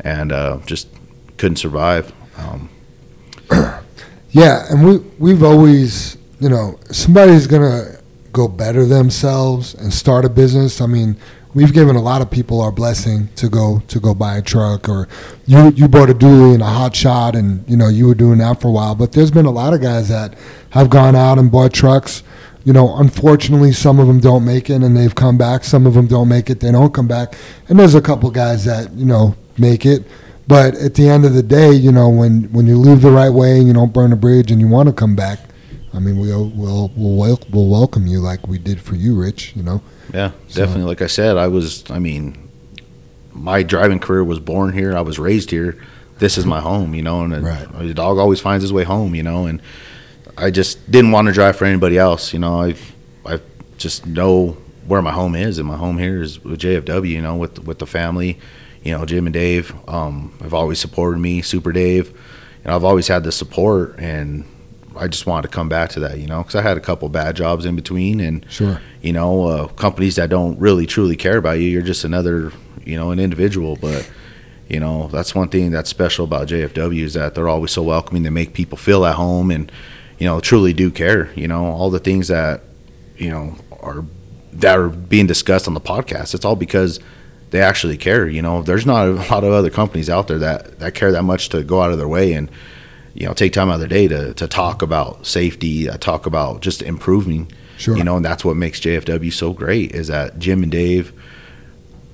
and 0.00 0.32
uh, 0.32 0.58
just 0.66 0.88
couldn't 1.36 1.56
survive. 1.56 2.12
Um, 2.36 2.70
Yeah, 4.34 4.66
and 4.68 4.84
we 4.84 4.96
we've 5.20 5.44
always, 5.44 6.18
you 6.40 6.48
know, 6.48 6.76
somebody's 6.90 7.46
gonna 7.46 8.00
go 8.34 8.48
better 8.48 8.84
themselves 8.84 9.74
and 9.74 9.94
start 9.94 10.26
a 10.26 10.28
business. 10.28 10.82
I 10.82 10.86
mean, 10.86 11.16
we've 11.54 11.72
given 11.72 11.96
a 11.96 12.02
lot 12.02 12.20
of 12.20 12.30
people 12.30 12.60
our 12.60 12.72
blessing 12.72 13.28
to 13.36 13.48
go 13.48 13.80
to 13.88 14.00
go 14.00 14.12
buy 14.14 14.36
a 14.36 14.42
truck, 14.42 14.88
or 14.88 15.08
you 15.46 15.70
you 15.70 15.88
bought 15.88 16.10
a 16.10 16.14
dually 16.14 16.52
and 16.52 16.62
a 16.62 16.66
hot 16.66 16.94
shot, 16.94 17.34
and 17.34 17.66
you 17.66 17.76
know 17.76 17.88
you 17.88 18.06
were 18.06 18.14
doing 18.14 18.38
that 18.38 18.60
for 18.60 18.68
a 18.68 18.72
while. 18.72 18.94
But 18.94 19.12
there's 19.12 19.30
been 19.30 19.46
a 19.46 19.50
lot 19.50 19.72
of 19.72 19.80
guys 19.80 20.08
that 20.10 20.36
have 20.70 20.90
gone 20.90 21.16
out 21.16 21.38
and 21.38 21.50
bought 21.50 21.72
trucks. 21.72 22.22
You 22.64 22.72
know, 22.72 22.96
unfortunately, 22.96 23.72
some 23.72 23.98
of 23.98 24.06
them 24.06 24.20
don't 24.20 24.44
make 24.44 24.68
it, 24.68 24.82
and 24.82 24.96
they've 24.96 25.14
come 25.14 25.38
back. 25.38 25.64
Some 25.64 25.86
of 25.86 25.94
them 25.94 26.06
don't 26.06 26.28
make 26.28 26.50
it; 26.50 26.60
they 26.60 26.72
don't 26.72 26.92
come 26.92 27.08
back. 27.08 27.34
And 27.68 27.78
there's 27.78 27.94
a 27.94 28.02
couple 28.02 28.30
guys 28.30 28.64
that 28.66 28.92
you 28.92 29.06
know 29.06 29.34
make 29.56 29.86
it. 29.86 30.04
But 30.46 30.74
at 30.74 30.94
the 30.94 31.08
end 31.08 31.24
of 31.24 31.32
the 31.32 31.42
day, 31.42 31.72
you 31.72 31.90
know, 31.90 32.10
when, 32.10 32.52
when 32.52 32.66
you 32.66 32.76
leave 32.76 33.00
the 33.00 33.10
right 33.10 33.30
way 33.30 33.56
and 33.56 33.66
you 33.66 33.72
don't 33.72 33.94
burn 33.94 34.12
a 34.12 34.16
bridge 34.16 34.50
and 34.50 34.60
you 34.60 34.68
want 34.68 34.88
to 34.88 34.92
come 34.92 35.16
back, 35.16 35.38
I 35.94 36.00
mean, 36.00 36.18
we'll 36.18 36.48
we'll 36.48 36.90
we'll, 36.96 37.16
wel- 37.16 37.40
we'll 37.50 37.68
welcome 37.68 38.06
you 38.06 38.20
like 38.20 38.46
we 38.48 38.58
did 38.58 38.80
for 38.80 38.96
you, 38.96 39.14
Rich. 39.14 39.54
You 39.56 39.62
know. 39.62 39.82
Yeah, 40.12 40.32
So- 40.48 40.60
definitely. 40.60 40.84
Like 40.84 41.02
I 41.02 41.06
said, 41.06 41.36
I 41.36 41.48
was. 41.48 41.84
I 41.90 41.98
mean, 41.98 42.36
my 43.32 43.62
driving 43.62 43.98
career 43.98 44.24
was 44.24 44.38
born 44.40 44.72
here. 44.72 44.96
I 44.96 45.00
was 45.00 45.18
raised 45.18 45.50
here. 45.50 45.80
This 46.18 46.38
is 46.38 46.46
my 46.46 46.60
home, 46.60 46.94
you 46.94 47.02
know. 47.02 47.22
And 47.22 47.44
Right. 47.44 47.66
the 47.78 47.94
dog 47.94 48.18
always 48.18 48.40
finds 48.40 48.62
his 48.62 48.72
way 48.72 48.84
home, 48.84 49.14
you 49.14 49.22
know. 49.22 49.46
And 49.46 49.60
I 50.36 50.50
just 50.50 50.90
didn't 50.90 51.10
want 51.12 51.26
to 51.28 51.32
drive 51.32 51.56
for 51.56 51.64
anybody 51.64 51.96
else, 51.98 52.32
you 52.32 52.38
know. 52.38 52.60
I, 52.62 52.74
I 53.26 53.40
just 53.78 54.06
know 54.06 54.56
where 54.86 55.00
my 55.02 55.10
home 55.12 55.34
is, 55.34 55.58
and 55.58 55.66
my 55.66 55.76
home 55.76 55.98
here 55.98 56.20
is 56.22 56.42
with 56.44 56.60
JFW, 56.60 57.08
you 57.08 57.22
know, 57.22 57.36
with 57.36 57.64
with 57.64 57.78
the 57.78 57.86
family, 57.86 58.38
you 58.82 58.92
know, 58.92 59.04
Jim 59.04 59.26
and 59.26 59.34
Dave. 59.34 59.74
Um, 59.88 60.32
have 60.42 60.54
always 60.54 60.78
supported 60.78 61.18
me, 61.18 61.40
Super 61.42 61.72
Dave. 61.72 62.08
You 62.08 62.70
know, 62.70 62.76
I've 62.76 62.84
always 62.84 63.08
had 63.08 63.24
the 63.24 63.32
support, 63.32 63.96
and 63.98 64.44
I 64.96 65.08
just 65.08 65.26
wanted 65.26 65.48
to 65.50 65.54
come 65.54 65.68
back 65.68 65.90
to 65.90 66.00
that, 66.00 66.18
you 66.18 66.26
know, 66.26 66.38
because 66.38 66.54
I 66.54 66.62
had 66.62 66.76
a 66.76 66.80
couple 66.80 67.08
bad 67.08 67.36
jobs 67.36 67.64
in 67.66 67.76
between, 67.76 68.20
and 68.20 68.44
Sure. 68.48 68.80
you 69.02 69.12
know, 69.12 69.44
uh, 69.46 69.66
companies 69.68 70.16
that 70.16 70.30
don't 70.30 70.58
really 70.58 70.86
truly 70.86 71.16
care 71.16 71.36
about 71.36 71.58
you. 71.58 71.68
You're 71.68 71.82
just 71.82 72.04
another, 72.04 72.52
you 72.84 72.96
know, 72.96 73.10
an 73.10 73.18
individual. 73.18 73.76
But 73.80 74.08
you 74.68 74.80
know, 74.80 75.08
that's 75.12 75.34
one 75.34 75.48
thing 75.48 75.70
that's 75.70 75.90
special 75.90 76.24
about 76.24 76.48
JFW 76.48 77.02
is 77.02 77.14
that 77.14 77.34
they're 77.34 77.48
always 77.48 77.70
so 77.70 77.82
welcoming. 77.82 78.22
They 78.22 78.30
make 78.30 78.54
people 78.54 78.78
feel 78.78 79.04
at 79.04 79.14
home, 79.16 79.50
and 79.50 79.70
you 80.18 80.26
know, 80.26 80.40
truly 80.40 80.72
do 80.72 80.90
care. 80.90 81.30
You 81.34 81.48
know, 81.48 81.66
all 81.66 81.90
the 81.90 81.98
things 81.98 82.28
that 82.28 82.62
you 83.16 83.30
know 83.30 83.56
are 83.80 84.04
that 84.54 84.78
are 84.78 84.88
being 84.88 85.26
discussed 85.26 85.66
on 85.68 85.74
the 85.74 85.80
podcast. 85.80 86.34
It's 86.34 86.44
all 86.44 86.56
because 86.56 87.00
they 87.50 87.60
actually 87.60 87.96
care. 87.96 88.26
You 88.28 88.40
know, 88.42 88.62
there's 88.62 88.86
not 88.86 89.06
a 89.08 89.12
lot 89.12 89.44
of 89.44 89.52
other 89.52 89.70
companies 89.70 90.08
out 90.08 90.28
there 90.28 90.38
that 90.38 90.78
that 90.78 90.94
care 90.94 91.12
that 91.12 91.24
much 91.24 91.48
to 91.50 91.62
go 91.62 91.80
out 91.82 91.90
of 91.90 91.98
their 91.98 92.08
way 92.08 92.32
and 92.32 92.48
you 93.14 93.26
know 93.26 93.32
take 93.34 93.52
time 93.52 93.68
out 93.68 93.74
of 93.74 93.80
their 93.80 93.88
day 93.88 94.08
to 94.08 94.34
to 94.34 94.46
talk 94.48 94.82
about 94.82 95.26
safety, 95.26 95.88
uh, 95.88 95.96
talk 95.96 96.26
about 96.26 96.60
just 96.60 96.82
improving. 96.82 97.50
Sure. 97.76 97.96
You 97.96 98.04
know, 98.04 98.16
and 98.16 98.24
that's 98.24 98.44
what 98.44 98.56
makes 98.56 98.78
JFW 98.80 99.32
so 99.32 99.52
great 99.52 99.92
is 99.96 100.06
that 100.06 100.38
Jim 100.38 100.62
and 100.62 100.70
Dave, 100.70 101.12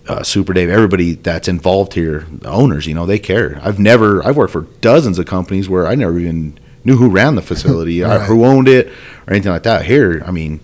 uh, 0.08 0.22
Super 0.22 0.52
Dave, 0.54 0.70
everybody 0.70 1.12
that's 1.12 1.48
involved 1.48 1.92
here, 1.92 2.26
the 2.30 2.48
owners, 2.48 2.86
you 2.86 2.94
know, 2.94 3.04
they 3.04 3.18
care. 3.18 3.60
I've 3.62 3.78
never, 3.78 4.24
I've 4.26 4.36
worked 4.38 4.52
for 4.54 4.62
dozens 4.80 5.18
of 5.18 5.26
companies 5.26 5.68
where 5.68 5.86
I 5.86 5.94
never 5.96 6.18
even 6.18 6.58
knew 6.84 6.96
who 6.96 7.10
ran 7.10 7.34
the 7.34 7.42
facility, 7.42 8.00
Right. 8.02 8.16
or 8.22 8.24
who 8.24 8.44
owned 8.46 8.68
it, 8.68 8.86
or 9.26 9.34
anything 9.34 9.52
like 9.52 9.64
that. 9.64 9.84
Here, 9.84 10.22
I 10.26 10.30
mean, 10.30 10.60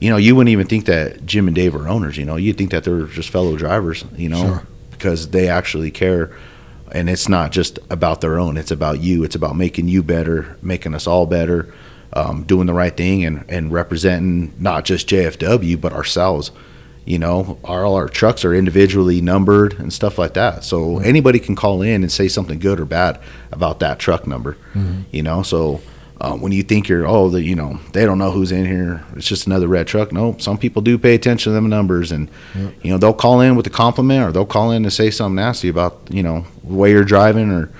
you 0.00 0.08
know, 0.08 0.16
you 0.16 0.34
wouldn't 0.34 0.50
even 0.52 0.66
think 0.66 0.86
that 0.86 1.26
Jim 1.26 1.46
and 1.46 1.54
Dave 1.54 1.76
are 1.76 1.86
owners. 1.86 2.16
You 2.16 2.24
know, 2.24 2.36
you'd 2.36 2.56
think 2.56 2.70
that 2.70 2.82
they're 2.84 3.04
just 3.04 3.28
fellow 3.28 3.56
drivers. 3.56 4.06
You 4.16 4.30
know, 4.30 4.40
Sure. 4.42 4.66
because 4.90 5.28
they 5.28 5.48
actually 5.48 5.90
care, 5.90 6.34
and 6.94 7.10
it's 7.10 7.28
not 7.28 7.52
just 7.52 7.78
about 7.90 8.20
their 8.22 8.38
own. 8.38 8.56
It's 8.56 8.70
about 8.70 9.00
you. 9.00 9.24
It's 9.24 9.34
about 9.34 9.56
making 9.56 9.88
you 9.88 10.02
better, 10.02 10.56
making 10.62 10.94
us 10.94 11.06
all 11.06 11.26
better, 11.26 11.74
um, 12.14 12.44
doing 12.44 12.66
the 12.66 12.72
right 12.72 12.96
thing, 12.96 13.24
and 13.24 13.44
and 13.48 13.72
representing 13.72 14.54
not 14.58 14.84
just 14.86 15.08
JFW 15.08 15.78
but 15.80 15.92
ourselves. 15.92 16.50
You 17.04 17.18
know, 17.18 17.58
our, 17.64 17.84
all 17.84 17.96
our 17.96 18.08
trucks 18.08 18.46
are 18.46 18.54
individually 18.54 19.20
numbered 19.20 19.74
and 19.74 19.92
stuff 19.92 20.16
like 20.16 20.32
that. 20.34 20.64
So 20.64 21.00
anybody 21.00 21.38
can 21.38 21.54
call 21.54 21.82
in 21.82 22.02
and 22.02 22.10
say 22.10 22.28
something 22.28 22.58
good 22.58 22.80
or 22.80 22.86
bad 22.86 23.20
about 23.52 23.80
that 23.80 23.98
truck 23.98 24.26
number. 24.26 24.56
You 25.12 25.22
know, 25.22 25.42
so 25.42 25.82
um, 26.20 26.40
when 26.40 26.52
you 26.52 26.62
think 26.62 26.88
you're, 26.88 27.06
oh, 27.06 27.28
the, 27.28 27.42
you 27.42 27.56
know, 27.56 27.80
they 27.92 28.04
don't 28.04 28.18
know 28.18 28.30
who's 28.30 28.52
in 28.52 28.64
here. 28.64 29.04
It's 29.16 29.26
just 29.26 29.46
another 29.46 29.66
red 29.66 29.86
truck. 29.86 30.12
No, 30.12 30.36
some 30.38 30.58
people 30.58 30.80
do 30.80 30.96
pay 30.96 31.14
attention 31.14 31.50
to 31.50 31.54
them 31.54 31.68
numbers, 31.68 32.12
and 32.12 32.30
you 32.54 32.90
know 32.90 32.98
they'll 32.98 33.12
call 33.12 33.40
in 33.40 33.56
with 33.56 33.66
a 33.66 33.70
compliment 33.70 34.28
or 34.28 34.32
they'll 34.32 34.46
call 34.46 34.70
in 34.70 34.84
to 34.84 34.90
say 34.90 35.10
something 35.10 35.36
nasty 35.36 35.68
about 35.68 36.00
you 36.10 36.22
know 36.22 36.46
the 36.62 36.74
way 36.74 36.90
you're 36.90 37.04
driving 37.04 37.50
or 37.50 37.70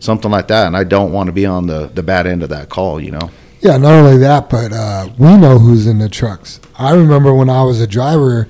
something 0.00 0.30
like 0.30 0.48
that. 0.48 0.66
And 0.66 0.76
I 0.76 0.84
don't 0.84 1.12
want 1.12 1.28
to 1.28 1.32
be 1.32 1.46
on 1.46 1.66
the 1.66 1.86
the 1.86 2.02
bad 2.02 2.26
end 2.26 2.42
of 2.42 2.50
that 2.50 2.68
call. 2.68 3.00
You 3.00 3.12
know. 3.12 3.30
Yeah, 3.60 3.76
not 3.76 3.94
only 3.94 4.18
that, 4.18 4.50
but 4.50 4.72
uh, 4.72 5.08
we 5.18 5.36
know 5.36 5.58
who's 5.58 5.86
in 5.86 5.98
the 5.98 6.08
trucks. 6.08 6.60
I 6.78 6.94
remember 6.94 7.34
when 7.34 7.50
I 7.50 7.64
was 7.64 7.80
a 7.80 7.88
driver, 7.88 8.46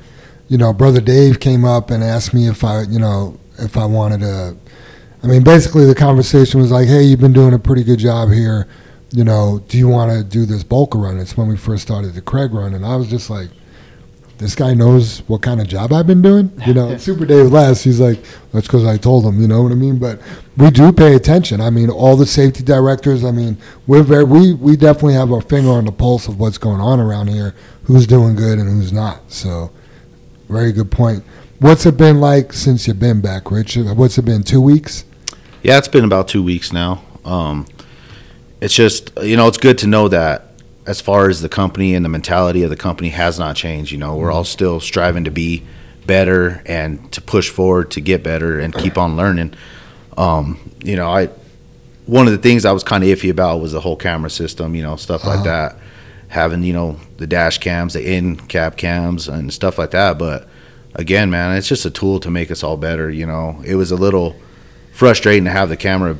you 0.48 0.58
know, 0.58 0.74
brother 0.74 1.00
Dave 1.00 1.40
came 1.40 1.64
up 1.64 1.90
and 1.90 2.04
asked 2.04 2.34
me 2.34 2.46
if 2.46 2.62
I, 2.62 2.82
you 2.82 2.98
know, 2.98 3.38
if 3.58 3.76
I 3.76 3.86
wanted 3.86 4.20
to. 4.20 4.56
I 5.22 5.26
mean, 5.26 5.42
basically 5.42 5.86
the 5.86 5.94
conversation 5.94 6.60
was 6.60 6.70
like, 6.70 6.88
"Hey, 6.88 7.04
you've 7.04 7.20
been 7.20 7.32
doing 7.32 7.54
a 7.54 7.58
pretty 7.58 7.84
good 7.84 7.98
job 7.98 8.30
here. 8.30 8.68
You 9.10 9.24
know, 9.24 9.62
do 9.68 9.78
you 9.78 9.88
want 9.88 10.12
to 10.12 10.22
do 10.22 10.44
this 10.44 10.62
bulk 10.62 10.94
run?" 10.94 11.18
It's 11.18 11.36
when 11.36 11.48
we 11.48 11.56
first 11.56 11.82
started 11.82 12.14
the 12.14 12.20
Craig 12.20 12.52
run, 12.52 12.74
and 12.74 12.84
I 12.84 12.96
was 12.96 13.08
just 13.08 13.30
like, 13.30 13.48
"This 14.38 14.54
guy 14.54 14.74
knows 14.74 15.20
what 15.28 15.42
kind 15.42 15.60
of 15.60 15.66
job 15.66 15.92
I've 15.92 16.06
been 16.06 16.22
doing." 16.22 16.50
You 16.66 16.74
know, 16.74 16.96
Super 16.98 17.24
Dave 17.24 17.50
laughs. 17.50 17.82
He's 17.82 18.00
like, 18.00 18.22
"That's 18.52 18.66
because 18.66 18.84
I 18.84 18.96
told 18.98 19.24
him." 19.24 19.40
You 19.40 19.48
know 19.48 19.62
what 19.62 19.72
I 19.72 19.76
mean? 19.76 19.98
But 19.98 20.20
we 20.56 20.70
do 20.70 20.92
pay 20.92 21.14
attention. 21.14 21.60
I 21.60 21.70
mean, 21.70 21.88
all 21.88 22.16
the 22.16 22.26
safety 22.26 22.62
directors. 22.62 23.24
I 23.24 23.30
mean, 23.30 23.56
we're 23.86 24.02
very 24.02 24.24
we 24.24 24.54
we 24.54 24.76
definitely 24.76 25.14
have 25.14 25.32
our 25.32 25.42
finger 25.42 25.70
on 25.70 25.86
the 25.86 25.92
pulse 25.92 26.28
of 26.28 26.38
what's 26.38 26.58
going 26.58 26.80
on 26.80 27.00
around 27.00 27.28
here. 27.28 27.54
Who's 27.84 28.06
doing 28.06 28.36
good 28.36 28.58
and 28.58 28.68
who's 28.68 28.92
not. 28.92 29.32
So, 29.32 29.70
very 30.48 30.72
good 30.72 30.90
point. 30.90 31.24
What's 31.60 31.86
it 31.86 31.96
been 31.96 32.20
like 32.20 32.52
since 32.52 32.86
you've 32.86 33.00
been 33.00 33.20
back, 33.20 33.50
Rich? 33.50 33.76
What's 33.78 34.18
it 34.18 34.24
been? 34.24 34.44
Two 34.44 34.60
weeks? 34.60 35.04
Yeah, 35.62 35.78
it's 35.78 35.88
been 35.88 36.04
about 36.04 36.28
two 36.28 36.42
weeks 36.42 36.72
now. 36.72 37.02
Um, 37.24 37.66
it's 38.60 38.74
just 38.74 39.10
you 39.22 39.36
know 39.36 39.46
it's 39.48 39.58
good 39.58 39.78
to 39.78 39.86
know 39.86 40.08
that 40.08 40.44
as 40.86 41.00
far 41.00 41.28
as 41.28 41.42
the 41.42 41.48
company 41.48 41.94
and 41.94 42.04
the 42.04 42.08
mentality 42.08 42.62
of 42.62 42.70
the 42.70 42.76
company 42.76 43.10
has 43.10 43.38
not 43.38 43.56
changed. 43.56 43.92
You 43.92 43.98
know, 43.98 44.16
we're 44.16 44.32
all 44.32 44.44
still 44.44 44.80
striving 44.80 45.24
to 45.24 45.30
be 45.30 45.62
better 46.06 46.62
and 46.64 47.12
to 47.12 47.20
push 47.20 47.50
forward 47.50 47.90
to 47.90 48.00
get 48.00 48.22
better 48.22 48.58
and 48.58 48.72
keep 48.74 48.96
on 48.96 49.14
learning. 49.16 49.52
Um, 50.16 50.58
you 50.82 50.96
know, 50.96 51.08
I 51.10 51.28
one 52.06 52.26
of 52.26 52.32
the 52.32 52.38
things 52.38 52.64
I 52.64 52.72
was 52.72 52.82
kind 52.82 53.04
of 53.04 53.10
iffy 53.10 53.30
about 53.30 53.60
was 53.60 53.72
the 53.72 53.80
whole 53.80 53.96
camera 53.96 54.30
system. 54.30 54.74
You 54.74 54.82
know, 54.82 54.96
stuff 54.96 55.24
like 55.24 55.40
Uh-huh. 55.40 55.44
that. 55.44 55.76
Having 56.28 56.62
you 56.64 56.74
know 56.74 56.98
the 57.16 57.26
dash 57.26 57.56
cams, 57.58 57.94
the 57.94 58.14
in 58.14 58.36
cab 58.36 58.76
cams, 58.76 59.28
and 59.28 59.52
stuff 59.52 59.78
like 59.78 59.92
that. 59.92 60.18
But 60.18 60.46
again, 60.94 61.30
man, 61.30 61.56
it's 61.56 61.68
just 61.68 61.86
a 61.86 61.90
tool 61.90 62.20
to 62.20 62.30
make 62.30 62.50
us 62.50 62.62
all 62.62 62.76
better. 62.76 63.10
You 63.10 63.24
know, 63.26 63.62
it 63.64 63.76
was 63.76 63.90
a 63.90 63.96
little 63.96 64.36
frustrating 64.92 65.44
to 65.44 65.50
have 65.50 65.68
the 65.70 65.76
camera, 65.76 66.16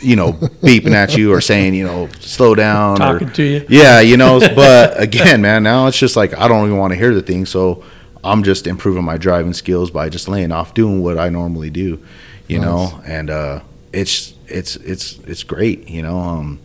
you 0.00 0.16
know, 0.16 0.32
beeping 0.32 0.92
at 0.92 1.16
you 1.16 1.32
or 1.32 1.40
saying, 1.40 1.74
you 1.74 1.84
know, 1.84 2.08
slow 2.20 2.54
down. 2.54 2.96
Talking 2.96 3.28
or, 3.28 3.32
to 3.32 3.42
you. 3.42 3.66
Yeah, 3.68 4.00
you 4.00 4.16
know, 4.16 4.40
but 4.40 5.00
again, 5.00 5.40
man, 5.42 5.62
now 5.62 5.86
it's 5.86 5.98
just 5.98 6.16
like 6.16 6.36
I 6.36 6.48
don't 6.48 6.66
even 6.66 6.78
want 6.78 6.92
to 6.92 6.98
hear 6.98 7.14
the 7.14 7.22
thing. 7.22 7.46
So 7.46 7.84
I'm 8.22 8.42
just 8.42 8.66
improving 8.66 9.04
my 9.04 9.16
driving 9.16 9.52
skills 9.52 9.90
by 9.90 10.08
just 10.08 10.28
laying 10.28 10.52
off, 10.52 10.74
doing 10.74 11.02
what 11.02 11.18
I 11.18 11.28
normally 11.28 11.70
do, 11.70 12.02
you 12.48 12.58
Nice. 12.58 12.66
know, 12.66 13.02
and 13.06 13.30
uh, 13.30 13.60
it's 13.92 14.34
it's 14.48 14.76
it's 14.76 15.18
it's 15.20 15.42
great, 15.42 15.88
you 15.88 16.02
know. 16.02 16.18
Um, 16.18 16.60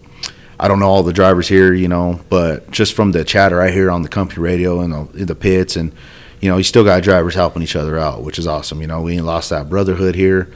I 0.60 0.68
don't 0.68 0.80
know 0.80 0.88
all 0.88 1.04
the 1.04 1.14
drivers 1.14 1.48
here, 1.48 1.74
you 1.74 1.88
know, 1.88 2.22
but 2.30 2.72
just 2.72 2.94
from 2.94 3.12
the 3.12 3.24
chatter 3.26 3.62
I 3.62 3.72
hear 3.72 3.92
on 3.92 4.04
the 4.04 4.10
company 4.10 4.42
radio 4.42 4.80
and 4.80 4.94
the, 4.94 5.22
in 5.22 5.26
the 5.28 5.36
pits, 5.36 5.76
and 5.76 5.94
you 6.40 6.50
know, 6.50 6.58
you 6.58 6.64
still 6.64 6.84
got 6.84 7.04
drivers 7.04 7.36
helping 7.36 7.62
each 7.62 7.76
other 7.76 7.98
out, 7.98 8.24
which 8.24 8.40
is 8.40 8.48
awesome. 8.48 8.82
You 8.82 8.88
know, 8.88 9.02
we 9.02 9.16
ain't 9.16 9.26
lost 9.26 9.50
that 9.50 9.70
brotherhood 9.70 10.16
here, 10.16 10.52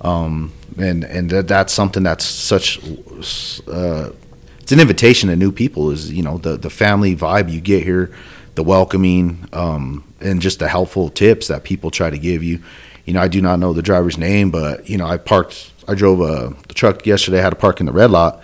um, 0.00 0.52
and 0.78 1.04
and 1.04 1.30
that, 1.30 1.48
that's 1.48 1.72
something 1.72 2.02
that's 2.02 2.24
such. 2.24 2.80
Uh, 3.66 4.10
it's 4.60 4.72
an 4.72 4.80
invitation 4.80 5.28
to 5.28 5.36
new 5.36 5.52
people. 5.52 5.90
Is 5.90 6.12
you 6.12 6.22
know 6.22 6.38
the 6.38 6.56
the 6.56 6.70
family 6.70 7.16
vibe 7.16 7.50
you 7.50 7.60
get 7.60 7.84
here, 7.84 8.12
the 8.54 8.62
welcoming, 8.62 9.48
um, 9.52 10.04
and 10.20 10.40
just 10.40 10.58
the 10.58 10.68
helpful 10.68 11.08
tips 11.08 11.48
that 11.48 11.64
people 11.64 11.90
try 11.90 12.10
to 12.10 12.18
give 12.18 12.42
you. 12.42 12.62
You 13.04 13.14
know, 13.14 13.20
I 13.20 13.28
do 13.28 13.40
not 13.40 13.58
know 13.58 13.72
the 13.72 13.82
driver's 13.82 14.18
name, 14.18 14.50
but 14.50 14.88
you 14.88 14.98
know, 14.98 15.06
I 15.06 15.16
parked. 15.16 15.72
I 15.88 15.94
drove 15.94 16.20
a 16.20 16.54
the 16.68 16.74
truck 16.74 17.06
yesterday. 17.06 17.38
I 17.38 17.42
had 17.42 17.50
to 17.50 17.56
park 17.56 17.80
in 17.80 17.86
the 17.86 17.92
red 17.92 18.10
lot 18.10 18.42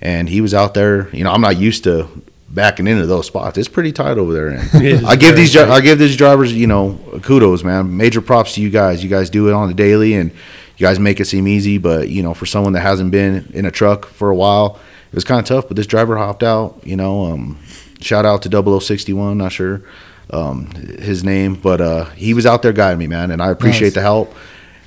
and 0.00 0.28
he 0.28 0.40
was 0.40 0.54
out 0.54 0.74
there. 0.74 1.14
You 1.14 1.24
know, 1.24 1.32
I'm 1.32 1.40
not 1.40 1.56
used 1.56 1.84
to 1.84 2.08
backing 2.48 2.86
into 2.86 3.06
those 3.06 3.26
spots. 3.26 3.58
It's 3.58 3.68
pretty 3.68 3.92
tight 3.92 4.18
over 4.18 4.32
there. 4.32 4.46
And 4.72 5.06
I 5.06 5.16
give 5.16 5.36
these 5.36 5.52
tight. 5.52 5.68
I 5.68 5.80
give 5.80 5.98
these 5.98 6.16
drivers, 6.16 6.52
you 6.52 6.66
know, 6.66 6.98
kudos, 7.22 7.64
man. 7.64 7.96
Major 7.96 8.20
props 8.20 8.54
to 8.54 8.60
you 8.60 8.70
guys. 8.70 9.02
You 9.02 9.10
guys 9.10 9.30
do 9.30 9.48
it 9.48 9.52
on 9.52 9.68
the 9.68 9.74
daily, 9.74 10.14
and 10.14 10.30
you 10.76 10.86
guys 10.86 10.98
make 10.98 11.20
it 11.20 11.24
seem 11.26 11.46
easy. 11.48 11.78
But 11.78 12.08
you 12.08 12.22
know, 12.22 12.34
for 12.34 12.46
someone 12.46 12.72
that 12.74 12.80
hasn't 12.80 13.10
been 13.10 13.50
in 13.54 13.64
a 13.66 13.70
truck 13.70 14.06
for 14.06 14.30
a 14.30 14.34
while, 14.36 14.78
it 15.10 15.14
was 15.14 15.24
kind 15.24 15.40
of 15.40 15.46
tough. 15.46 15.68
But 15.68 15.76
this 15.76 15.86
driver 15.86 16.16
hopped 16.16 16.42
out. 16.42 16.80
You 16.84 16.96
know, 16.96 17.26
um, 17.26 17.58
shout 18.00 18.24
out 18.26 18.42
to 18.42 18.48
0061. 18.80 19.38
Not 19.38 19.52
sure 19.52 19.82
um, 20.30 20.66
his 20.98 21.24
name, 21.24 21.54
but 21.54 21.80
uh, 21.80 22.04
he 22.10 22.34
was 22.34 22.46
out 22.46 22.62
there 22.62 22.72
guiding 22.72 22.98
me, 22.98 23.06
man, 23.06 23.30
and 23.30 23.40
I 23.42 23.50
appreciate 23.50 23.88
Nice. 23.88 23.94
the 23.94 24.00
help. 24.02 24.34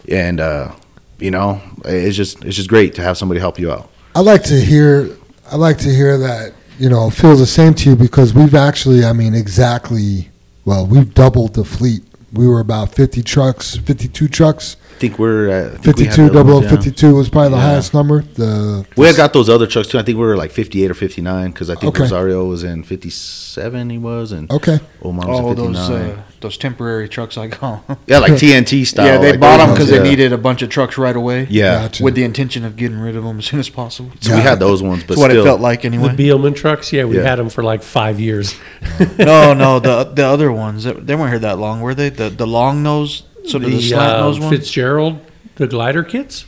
And 0.09 0.39
uh, 0.39 0.73
you 1.19 1.31
know, 1.31 1.61
it's 1.85 2.15
just 2.15 2.43
it's 2.43 2.55
just 2.55 2.69
great 2.69 2.95
to 2.95 3.01
have 3.01 3.17
somebody 3.17 3.39
help 3.39 3.59
you 3.59 3.71
out. 3.71 3.89
I 4.15 4.21
like 4.21 4.43
to 4.43 4.59
hear. 4.59 5.09
I 5.51 5.55
like 5.55 5.77
to 5.79 5.89
hear 5.89 6.17
that 6.17 6.53
you 6.77 6.89
know 6.89 7.09
feels 7.09 7.39
the 7.39 7.45
same 7.45 7.73
to 7.75 7.89
you 7.91 7.95
because 7.95 8.33
we've 8.33 8.55
actually. 8.55 9.03
I 9.05 9.13
mean, 9.13 9.33
exactly. 9.33 10.29
Well, 10.65 10.85
we've 10.85 11.13
doubled 11.13 11.55
the 11.55 11.63
fleet. 11.63 12.03
We 12.33 12.47
were 12.47 12.59
about 12.59 12.93
fifty 12.93 13.21
trucks, 13.23 13.75
fifty-two 13.77 14.27
trucks. 14.27 14.77
I 14.99 15.01
think 15.01 15.17
we're 15.17 15.47
at 15.47 15.71
think 15.81 15.95
52, 15.95 16.09
the 16.15 16.23
other 16.23 16.33
double 16.33 16.53
ones, 16.55 16.65
yeah. 16.65 16.71
52 16.71 17.15
was 17.15 17.29
probably 17.29 17.51
the 17.51 17.55
Yeah. 17.55 17.61
highest 17.69 17.93
number. 17.93 18.21
The 18.33 18.85
We 18.97 19.07
had 19.07 19.15
got 19.15 19.31
those 19.31 19.47
other 19.49 19.65
trucks 19.65 19.87
too. 19.87 19.97
I 19.97 20.03
think 20.03 20.17
we 20.17 20.25
were 20.25 20.35
like 20.35 20.51
58 20.51 20.91
or 20.91 20.93
59 20.93 21.51
because 21.51 21.69
I 21.69 21.75
think 21.75 21.93
Okay. 21.95 22.03
Rosario 22.03 22.43
was 22.43 22.65
in 22.65 22.83
57. 22.83 23.89
He 23.91 23.97
was 23.97 24.33
and 24.33 24.51
okay. 24.51 24.81
Omar 25.01 25.25
was 25.25 25.39
Oh, 25.39 25.53
those 25.53 25.77
uh, 25.89 26.17
those 26.41 26.57
temporary 26.57 27.07
trucks 27.07 27.37
I 27.37 27.47
call. 27.47 27.81
'em. 27.87 27.95
yeah, 28.07 28.19
like 28.19 28.33
TNT 28.43 28.83
style. 28.85 29.05
yeah, 29.05 29.17
they 29.19 29.31
like 29.31 29.39
bought 29.39 29.57
them 29.59 29.71
because 29.71 29.89
ones, 29.89 30.03
they 30.03 30.09
needed 30.09 30.33
a 30.33 30.37
bunch 30.37 30.61
of 30.63 30.67
trucks 30.69 30.97
right 30.97 31.15
away. 31.15 31.47
Yeah, 31.49 31.83
Gotcha. 31.83 32.03
with 32.03 32.15
the 32.15 32.25
intention 32.25 32.65
of 32.65 32.75
getting 32.75 32.99
rid 32.99 33.15
of 33.15 33.23
them 33.23 33.39
as 33.39 33.45
soon 33.45 33.61
as 33.61 33.69
possible. 33.69 34.11
so 34.19 34.35
we 34.35 34.41
had 34.41 34.59
those 34.59 34.83
ones, 34.83 35.03
but 35.03 35.15
That's 35.15 35.19
what 35.21 35.31
it 35.31 35.41
felt 35.45 35.61
like 35.61 35.85
anyway. 35.85 36.13
The 36.13 36.23
anyway. 36.23 36.49
Beelman 36.49 36.55
trucks, 36.57 36.91
yeah, 36.91 37.05
we 37.05 37.15
Yeah. 37.15 37.23
had 37.23 37.39
them 37.39 37.47
for 37.49 37.63
like 37.63 37.83
five 37.83 38.19
years. 38.19 38.53
no, 39.17 39.53
no, 39.53 39.79
the 39.79 40.03
the 40.13 40.25
other 40.25 40.51
ones 40.51 40.83
they 40.83 40.91
they 40.91 41.15
weren't 41.15 41.29
here 41.29 41.39
that 41.39 41.57
long, 41.57 41.79
were 41.79 41.95
they? 41.95 42.09
The 42.09 42.29
the 42.29 42.47
long 42.47 42.83
nose, 42.83 43.23
sort 43.45 43.63
of 43.63 43.71
the, 43.71 43.81
slant 43.81 44.13
uh, 44.15 44.19
nose 44.21 44.39
ones. 44.39 44.55
Fitzgerald, 44.55 45.19
the 45.55 45.67
glider 45.67 46.03
kits. 46.03 46.45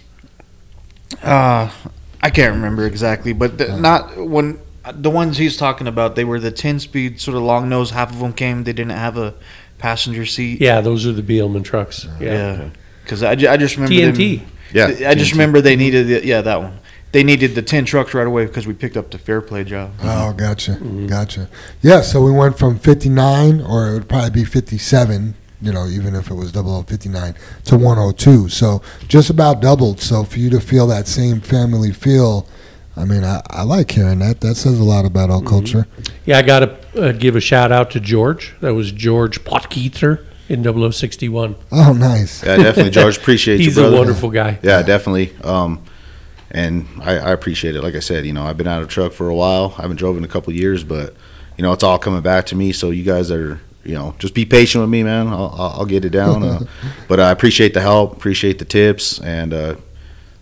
Uh, 1.22 1.70
I 2.22 2.30
can't 2.30 2.56
remember 2.56 2.86
exactly, 2.86 3.34
but 3.34 3.58
the, 3.58 3.78
not 3.78 4.16
when 4.18 4.60
the 4.94 5.10
ones 5.10 5.38
he's 5.38 5.58
talking 5.58 5.88
about. 5.88 6.16
They 6.16 6.24
were 6.24 6.40
the 6.40 6.52
ten 6.52 6.80
speed 6.80 7.20
sort 7.20 7.36
of 7.38 7.44
long 7.44 7.70
nose. 7.70 7.92
Half 7.92 8.12
of 8.12 8.20
them 8.20 8.34
came. 8.34 8.64
They 8.64 8.74
didn't 8.74 8.92
have 8.92 9.18
a 9.18 9.34
passenger 9.78 10.26
seat. 10.26 10.62
Yeah, 10.62 10.82
those 10.82 11.06
are 11.06 11.12
the 11.12 11.24
Beelman 11.24 11.64
trucks. 11.64 12.08
Yeah. 12.20 12.34
yeah. 12.60 12.70
Because 13.04 13.24
I, 13.24 13.32
I 13.32 13.58
just 13.58 13.76
remember 13.78 13.96
TNT. 13.96 14.40
them- 14.40 14.52
Yeah, 14.74 14.86
I 15.10 15.16
just 15.16 15.32
TNT. 15.32 15.34
remember 15.34 15.62
they 15.62 15.76
needed 15.76 16.10
it. 16.10 16.24
Yeah, 16.24 16.42
that 16.42 16.62
one. 16.62 16.80
they 17.12 17.24
needed 17.24 17.56
the 17.56 17.62
ten 17.62 17.84
trucks 17.84 18.14
right 18.14 18.28
away 18.28 18.46
because 18.46 18.66
we 18.68 18.74
picked 18.74 18.96
up 18.96 19.12
the 19.12 19.18
Fairplay 19.18 19.64
job. 19.66 19.92
Oh, 20.02 20.32
gotcha, 20.34 20.76
gotcha. 21.08 21.50
Yeah, 21.82 22.02
so 22.02 22.22
we 22.22 22.32
went 22.32 22.58
from 22.58 22.80
59, 22.80 23.60
or 23.62 23.90
it 23.90 23.94
would 23.94 24.08
probably 24.08 24.30
be 24.30 24.46
57, 24.46 25.36
you 25.62 25.72
know, 25.72 25.88
even 25.88 26.16
if 26.16 26.30
it 26.30 26.34
was 26.34 26.52
0059, 26.52 27.36
to 27.66 27.78
102. 27.78 28.50
So 28.50 28.82
just 29.08 29.30
about 29.30 29.62
doubled. 29.62 30.00
So 30.00 30.24
for 30.24 30.40
you 30.40 30.50
to 30.50 30.60
feel 30.60 30.88
that 30.88 31.08
same 31.08 31.40
family 31.42 31.92
feel, 31.92 32.48
I 32.96 33.06
mean, 33.06 33.24
I, 33.24 33.42
I 33.50 33.64
like 33.64 33.92
hearing 33.92 34.20
that. 34.20 34.42
That 34.42 34.56
says 34.56 34.80
a 34.80 34.84
lot 34.84 35.06
about 35.06 35.30
our 35.30 35.42
culture. 35.42 35.88
Yeah, 36.26 36.38
I 36.40 36.42
got 36.42 36.60
to 36.60 37.10
uh, 37.10 37.12
give 37.14 37.36
a 37.36 37.42
shout 37.42 37.72
out 37.72 37.92
to 37.92 38.00
George. 38.00 38.54
That 38.62 38.74
was 38.74 38.92
George 38.92 39.44
Potkeether 39.44 40.26
in 40.50 40.64
0061. 40.64 41.56
Oh, 41.72 41.94
nice. 41.94 42.44
Yeah, 42.44 42.58
definitely, 42.58 42.92
George. 42.92 43.18
Appreciate 43.18 43.58
you, 43.60 43.66
He's 43.66 43.78
a 43.78 43.82
brother. 43.82 43.98
wonderful 43.98 44.30
guy. 44.30 44.60
Yeah, 44.62 44.82
definitely. 44.84 45.34
Um, 45.44 45.82
and 46.50 46.86
I, 47.02 47.14
I 47.18 47.32
appreciate 47.32 47.76
it. 47.76 47.82
Like 47.82 47.96
I 47.96 48.00
said, 48.00 48.26
you 48.26 48.34
know, 48.34 48.44
I've 48.44 48.58
been 48.58 48.68
out 48.68 48.82
of 48.82 48.90
truck 48.90 49.14
for 49.14 49.30
a 49.30 49.36
while. 49.36 49.74
I 49.78 49.84
haven't 49.84 49.98
drove 49.98 50.18
in 50.18 50.24
a 50.26 50.28
couple 50.28 50.52
of 50.52 50.58
years, 50.58 50.84
but 50.84 51.16
you 51.58 51.64
know, 51.64 51.72
it's 51.72 51.84
all 51.84 51.98
coming 51.98 52.22
back 52.22 52.46
to 52.48 52.56
me. 52.56 52.74
So 52.74 52.90
you 52.90 53.04
guys 53.04 53.32
are, 53.32 53.62
you 53.84 53.94
know, 53.96 54.16
just 54.20 54.34
be 54.34 54.46
patient 54.46 54.82
with 54.82 54.90
me, 54.90 55.04
man. 55.04 55.28
I'll, 55.28 55.54
I'll 55.58 55.74
I'll 55.80 55.86
get 55.86 56.06
it 56.06 56.12
down. 56.12 56.44
Uh, 56.44 56.60
but 57.08 57.20
I 57.20 57.32
appreciate 57.32 57.74
the 57.74 57.82
help, 57.82 58.14
appreciate 58.14 58.60
the 58.60 58.66
tips, 58.66 59.20
and 59.20 59.54
uh, 59.54 59.76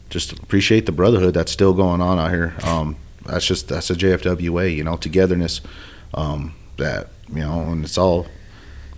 just 0.10 0.34
appreciate 0.34 0.86
the 0.86 0.92
brotherhood 0.92 1.34
that's 1.34 1.52
still 1.52 1.74
going 1.74 2.02
on 2.02 2.20
out 2.20 2.32
here. 2.32 2.56
Um, 2.64 2.96
that's 3.26 3.46
just 3.46 3.68
that's 3.70 3.90
a 3.90 3.96
JFW 3.96 4.50
way, 4.50 4.70
you 4.72 4.84
know, 4.84 4.96
togetherness. 4.98 5.62
Um, 6.14 6.56
that 6.78 7.10
you 7.30 7.42
know, 7.42 7.62
and 7.62 7.84
it's 7.86 7.98
all 7.98 8.26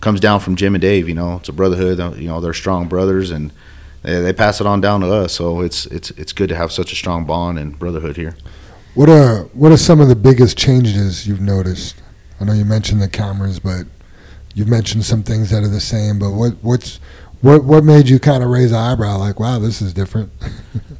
comes 0.00 0.20
down 0.20 0.40
from 0.40 0.56
Jim 0.56 0.74
and 0.74 0.82
Dave. 0.82 1.08
You 1.08 1.14
know, 1.14 1.36
it's 1.36 1.48
a 1.48 1.52
brotherhood. 1.52 2.00
uh, 2.00 2.12
You 2.16 2.28
know, 2.28 2.40
they're 2.40 2.54
strong 2.54 2.88
brothers, 2.88 3.30
and 3.30 3.52
they, 4.02 4.20
they 4.20 4.32
pass 4.32 4.60
it 4.60 4.66
on 4.66 4.80
down 4.80 5.00
to 5.02 5.12
us. 5.12 5.32
So 5.34 5.60
it's 5.60 5.86
it's 5.86 6.10
it's 6.12 6.32
good 6.32 6.48
to 6.48 6.56
have 6.56 6.72
such 6.72 6.92
a 6.92 6.96
strong 6.96 7.24
bond 7.26 7.58
and 7.58 7.78
brotherhood 7.78 8.16
here. 8.16 8.36
What 8.94 9.08
are 9.08 9.44
what 9.52 9.72
are 9.72 9.76
some 9.76 10.00
of 10.00 10.08
the 10.08 10.16
biggest 10.16 10.56
changes 10.56 11.26
you've 11.26 11.40
noticed? 11.40 11.96
I 12.40 12.44
know 12.44 12.52
you 12.54 12.64
mentioned 12.64 13.00
the 13.00 13.08
cameras, 13.08 13.60
but 13.60 13.86
you've 14.54 14.68
mentioned 14.68 15.04
some 15.04 15.22
things 15.22 15.50
that 15.50 15.62
are 15.62 15.68
the 15.68 15.80
same. 15.80 16.18
But 16.18 16.32
what 16.32 16.54
what's 16.62 17.00
what 17.40 17.64
what 17.64 17.84
made 17.84 18.08
you 18.08 18.18
kind 18.18 18.42
of 18.42 18.50
raise 18.50 18.72
an 18.72 18.78
eyebrow? 18.78 19.18
Like, 19.18 19.40
wow, 19.40 19.58
this 19.58 19.82
is 19.82 19.92
different. 19.92 20.30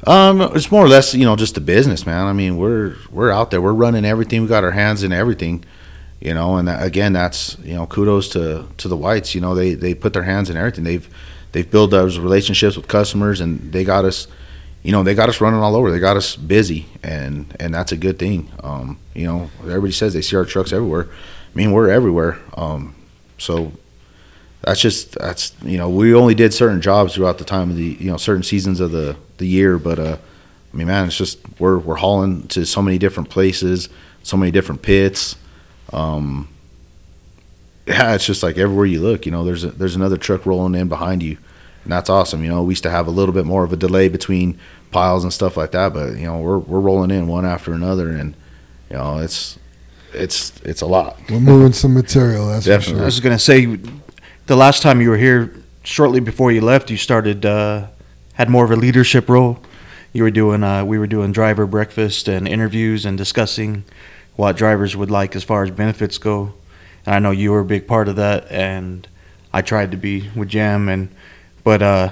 Um, 0.05 0.41
it's 0.41 0.69
more 0.69 0.83
or 0.83 0.89
less, 0.89 1.13
you 1.13 1.23
know, 1.23 1.37
just 1.37 1.55
the 1.55 1.61
business, 1.61 2.05
man. 2.05 2.27
I 2.27 2.33
mean, 2.33 2.57
we're 2.57 2.97
we're 3.09 3.31
out 3.31 3.51
there, 3.51 3.61
we're 3.61 3.71
running 3.71 4.03
everything. 4.03 4.41
We 4.41 4.49
got 4.49 4.65
our 4.65 4.71
hands 4.71 5.01
in 5.01 5.13
everything, 5.13 5.63
you 6.19 6.33
know. 6.33 6.57
And 6.57 6.67
that, 6.67 6.85
again, 6.85 7.13
that's 7.13 7.57
you 7.59 7.73
know, 7.73 7.85
kudos 7.85 8.27
to 8.29 8.67
to 8.79 8.87
the 8.89 8.97
whites. 8.97 9.33
You 9.33 9.39
know, 9.39 9.55
they 9.55 9.75
they 9.75 9.93
put 9.93 10.11
their 10.11 10.23
hands 10.23 10.49
in 10.49 10.57
everything. 10.57 10.83
They've 10.83 11.07
they've 11.53 11.71
built 11.71 11.91
those 11.91 12.19
relationships 12.19 12.75
with 12.75 12.89
customers, 12.89 13.39
and 13.39 13.71
they 13.71 13.85
got 13.85 14.03
us, 14.03 14.27
you 14.81 14.91
know, 14.91 15.03
they 15.03 15.15
got 15.15 15.29
us 15.29 15.39
running 15.39 15.61
all 15.61 15.75
over. 15.75 15.89
They 15.89 15.99
got 15.99 16.17
us 16.17 16.35
busy, 16.35 16.87
and 17.01 17.55
and 17.61 17.73
that's 17.73 17.93
a 17.93 17.97
good 17.97 18.19
thing. 18.19 18.51
Um, 18.61 18.99
you 19.13 19.25
know, 19.25 19.49
everybody 19.61 19.93
says 19.93 20.13
they 20.13 20.21
see 20.21 20.35
our 20.35 20.43
trucks 20.43 20.73
everywhere. 20.73 21.07
I 21.09 21.57
mean, 21.57 21.71
we're 21.71 21.89
everywhere. 21.89 22.41
Um, 22.57 22.93
so 23.37 23.71
that's 24.61 24.79
just 24.79 25.11
that's 25.13 25.53
you 25.63 25.77
know 25.77 25.89
we 25.89 26.13
only 26.13 26.33
did 26.33 26.53
certain 26.53 26.81
jobs 26.81 27.15
throughout 27.15 27.37
the 27.37 27.43
time 27.43 27.69
of 27.69 27.75
the 27.75 27.97
you 27.99 28.09
know 28.09 28.17
certain 28.17 28.43
seasons 28.43 28.79
of 28.79 28.91
the 28.91 29.15
the 29.37 29.45
year 29.45 29.77
but 29.77 29.99
uh 29.99 30.17
i 30.73 30.77
mean 30.77 30.87
man 30.87 31.05
it's 31.05 31.17
just 31.17 31.39
we're 31.59 31.77
we're 31.77 31.95
hauling 31.95 32.47
to 32.47 32.65
so 32.65 32.81
many 32.81 32.97
different 32.97 33.29
places 33.29 33.89
so 34.23 34.37
many 34.37 34.51
different 34.51 34.81
pits 34.81 35.35
um 35.91 36.47
yeah 37.85 38.15
it's 38.15 38.25
just 38.25 38.41
like 38.41 38.57
everywhere 38.57 38.85
you 38.85 39.01
look 39.01 39.25
you 39.25 39.31
know 39.31 39.43
there's 39.43 39.65
a, 39.65 39.71
there's 39.71 39.95
another 39.95 40.17
truck 40.17 40.45
rolling 40.45 40.75
in 40.75 40.87
behind 40.87 41.21
you 41.21 41.37
and 41.83 41.91
that's 41.91 42.09
awesome 42.09 42.41
you 42.43 42.49
know 42.49 42.63
we 42.63 42.71
used 42.71 42.83
to 42.83 42.89
have 42.89 43.07
a 43.07 43.11
little 43.11 43.33
bit 43.33 43.45
more 43.45 43.65
of 43.65 43.73
a 43.73 43.77
delay 43.77 44.07
between 44.07 44.57
piles 44.91 45.23
and 45.23 45.33
stuff 45.33 45.57
like 45.57 45.71
that 45.71 45.93
but 45.93 46.15
you 46.15 46.25
know 46.25 46.39
we're 46.39 46.59
we're 46.59 46.79
rolling 46.79 47.11
in 47.11 47.27
one 47.27 47.45
after 47.45 47.73
another 47.73 48.09
and 48.11 48.33
you 48.89 48.95
know 48.95 49.17
it's 49.17 49.59
it's 50.13 50.59
it's 50.61 50.81
a 50.81 50.85
lot 50.85 51.17
We're 51.29 51.39
moving 51.39 51.73
some 51.73 51.93
material. 51.93 52.47
That's 52.47 52.65
Definitely. 52.65 53.01
I 53.01 53.05
was 53.05 53.19
gonna 53.19 53.39
say, 53.39 53.77
the 54.45 54.55
last 54.55 54.81
time 54.81 55.01
you 55.01 55.09
were 55.09 55.17
here, 55.17 55.53
shortly 55.83 56.19
before 56.19 56.51
you 56.51 56.61
left, 56.61 56.89
you 56.89 56.97
started 56.97 57.45
uh, 57.45 57.87
had 58.33 58.49
more 58.49 58.65
of 58.65 58.71
a 58.71 58.75
leadership 58.75 59.29
role. 59.29 59.59
You 60.11 60.23
were 60.23 60.31
doing 60.31 60.63
uh, 60.63 60.85
we 60.85 60.97
were 60.97 61.07
doing 61.07 61.31
driver 61.31 61.65
breakfast 61.65 62.27
and 62.27 62.47
interviews 62.47 63.05
and 63.05 63.17
discussing 63.17 63.83
what 64.35 64.57
drivers 64.57 64.95
would 64.95 65.11
like 65.11 65.35
as 65.35 65.43
far 65.43 65.63
as 65.63 65.71
benefits 65.71 66.17
go. 66.17 66.53
And 67.05 67.15
I 67.15 67.19
know 67.19 67.31
you 67.31 67.51
were 67.51 67.59
a 67.59 67.65
big 67.65 67.87
part 67.87 68.07
of 68.07 68.15
that, 68.15 68.51
and 68.51 69.07
I 69.51 69.61
tried 69.61 69.91
to 69.91 69.97
be 69.97 70.29
with 70.35 70.49
Jam, 70.49 70.89
and 70.89 71.09
but 71.63 71.81
uh, 71.81 72.09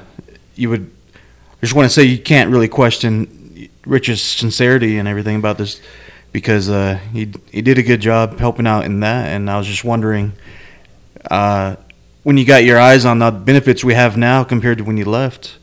you 0.55 0.69
would. 0.69 0.91
I 1.13 1.65
just 1.65 1.75
want 1.75 1.85
to 1.85 1.93
say 1.93 2.03
you 2.03 2.17
can't 2.17 2.49
really 2.49 2.67
question 2.67 3.69
Rich's 3.85 4.21
sincerity 4.21 4.97
and 4.97 5.07
everything 5.07 5.35
about 5.35 5.59
this 5.59 5.79
because 6.31 6.69
uh, 6.69 6.99
he 7.11 7.31
he 7.51 7.61
did 7.61 7.77
a 7.77 7.83
good 7.83 8.01
job 8.01 8.39
helping 8.39 8.67
out 8.67 8.85
in 8.85 8.99
that, 9.01 9.27
and 9.27 9.49
I 9.49 9.57
was 9.57 9.67
just 9.67 9.83
wondering 9.83 10.33
uh, 11.29 11.75
when 12.23 12.37
you 12.37 12.45
got 12.45 12.63
your 12.63 12.79
eyes 12.79 13.05
on 13.05 13.19
the 13.19 13.31
benefits 13.31 13.83
we 13.83 13.93
have 13.93 14.17
now 14.17 14.43
compared 14.43 14.77
to 14.77 14.83
when 14.83 14.97
you 14.97 15.05
left, 15.05 15.57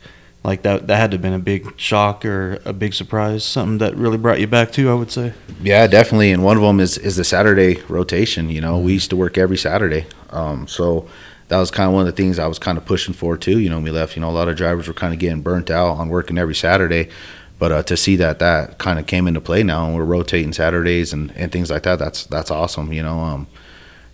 like 0.45 0.63
that 0.63 0.87
that 0.87 0.97
had 0.97 1.11
to 1.11 1.17
have 1.17 1.23
been 1.23 1.33
a 1.33 1.39
big 1.39 1.79
shock 1.79 2.25
or 2.25 2.61
a 2.65 2.73
big 2.73 2.95
surprise, 2.95 3.45
something 3.45 3.79
that 3.79 3.97
really 3.97 4.19
brought 4.19 4.41
you 4.41 4.47
back 4.47 4.73
too. 4.73 4.91
I 4.91 4.95
would 4.95 5.11
say. 5.11 5.33
Yeah, 5.63 5.87
definitely. 5.87 6.33
And 6.33 6.45
one 6.45 6.57
of 6.57 6.63
them 6.63 6.81
is 6.81 6.99
is 6.99 7.17
the 7.17 7.25
Saturday 7.25 7.81
rotation. 7.89 8.51
You 8.51 8.61
know, 8.61 8.79
we 8.79 8.93
used 8.93 9.11
to 9.11 9.17
work 9.17 9.39
every 9.39 9.57
Saturday, 9.57 10.07
um, 10.31 10.67
so 10.67 11.09
that 11.49 11.59
was 11.59 11.71
kind 11.71 11.89
of 11.89 11.95
one 11.95 12.07
of 12.07 12.15
the 12.15 12.23
things 12.23 12.39
I 12.39 12.47
was 12.47 12.59
kind 12.59 12.77
of 12.77 12.85
pushing 12.85 13.15
for 13.15 13.37
too. 13.37 13.59
You 13.59 13.71
know, 13.71 13.81
we 13.81 13.91
left. 13.91 14.17
You 14.17 14.21
know, 14.21 14.31
a 14.31 14.33
lot 14.33 14.49
of 14.49 14.57
drivers 14.57 14.87
were 14.87 14.95
kind 14.95 15.15
of 15.15 15.21
getting 15.21 15.43
burnt 15.43 15.71
out 15.71 15.97
on 15.97 16.09
working 16.09 16.39
every 16.39 16.55
Saturday, 16.55 17.09
but 17.59 17.73
uh, 17.73 17.83
to 17.85 17.97
see 17.97 18.17
that 18.17 18.39
that 18.39 18.79
kind 18.79 18.99
of 18.99 19.07
came 19.07 19.27
into 19.27 19.41
play 19.41 19.63
now, 19.63 19.87
and 19.87 19.97
we're 19.97 20.05
rotating 20.05 20.53
Saturdays 20.53 21.13
and, 21.13 21.33
and 21.33 21.51
things 21.51 21.71
like 21.71 21.83
that. 21.83 21.99
That's 21.99 22.25
that's 22.27 22.51
awesome. 22.51 22.93
You 22.93 23.03
know, 23.03 23.19
um, 23.19 23.47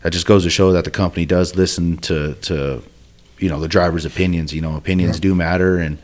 that 0.03 0.12
just 0.12 0.27
goes 0.27 0.45
to 0.45 0.51
show 0.51 0.73
that 0.73 0.85
the 0.85 0.91
company 0.91 1.27
does 1.27 1.55
listen 1.55 1.99
to 1.99 2.35
to 2.35 2.83
you 3.39 3.49
know 3.49 3.61
the 3.61 3.69
drivers' 3.69 4.07
opinions. 4.07 4.55
You 4.55 4.62
know, 4.62 4.77
opinions 4.77 5.21
do 5.21 5.35
matter, 5.35 5.79
and 5.79 5.99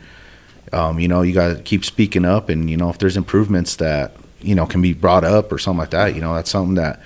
um, 0.71 0.99
you 0.99 1.07
know 1.07 1.23
you 1.23 1.33
got 1.33 1.55
to 1.55 1.63
keep 1.63 1.83
speaking 1.83 2.25
up. 2.25 2.49
And 2.49 2.69
you 2.69 2.77
know, 2.77 2.89
if 2.89 2.99
there's 2.99 3.17
improvements 3.17 3.77
that 3.77 4.15
you 4.41 4.53
know 4.53 4.67
can 4.67 4.81
be 4.81 4.93
brought 4.93 5.23
up 5.23 5.51
or 5.51 5.57
something 5.57 5.79
like 5.79 5.91
that, 5.91 6.13
you 6.13 6.21
know, 6.21 6.35
that's 6.35 6.51
something 6.51 6.75
that 6.75 7.01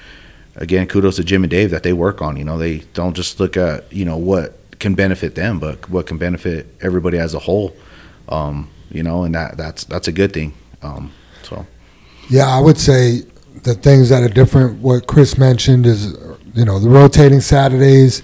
again, 0.58 0.88
kudos 0.88 1.16
to 1.16 1.24
Jim 1.24 1.44
and 1.44 1.52
Dave 1.52 1.72
that 1.72 1.84
they 1.84 1.94
work 1.94 2.22
on. 2.22 2.36
You 2.36 2.44
know, 2.44 2.58
they 2.58 2.80
don't 2.94 3.16
just 3.16 3.40
look 3.40 3.56
at 3.56 3.92
you 3.92 4.04
know 4.04 4.18
what 4.18 4.58
can 4.80 4.96
benefit 4.96 5.36
them, 5.36 5.60
but 5.60 5.90
what 5.90 6.08
can 6.08 6.18
benefit 6.18 6.68
everybody 6.82 7.18
as 7.18 7.34
a 7.34 7.40
whole. 7.40 7.74
Um, 8.28 8.70
you 8.92 9.04
know, 9.04 9.24
and 9.24 9.36
that 9.36 9.58
that's 9.58 9.84
that's 9.86 10.08
a 10.08 10.12
good 10.12 10.34
thing. 10.34 10.54
Um, 10.82 11.12
so 11.44 11.66
Yeah, 12.30 12.48
I 12.48 12.60
would 12.60 12.78
say 12.78 13.24
the 13.64 13.74
things 13.74 14.10
that 14.10 14.24
are 14.24 14.30
different. 14.30 14.82
What 14.82 15.08
Chris 15.08 15.38
mentioned 15.38 15.86
is, 15.86 16.14
you 16.54 16.66
know, 16.66 16.80
the 16.80 16.90
rotating 16.90 17.42
Saturdays, 17.42 18.22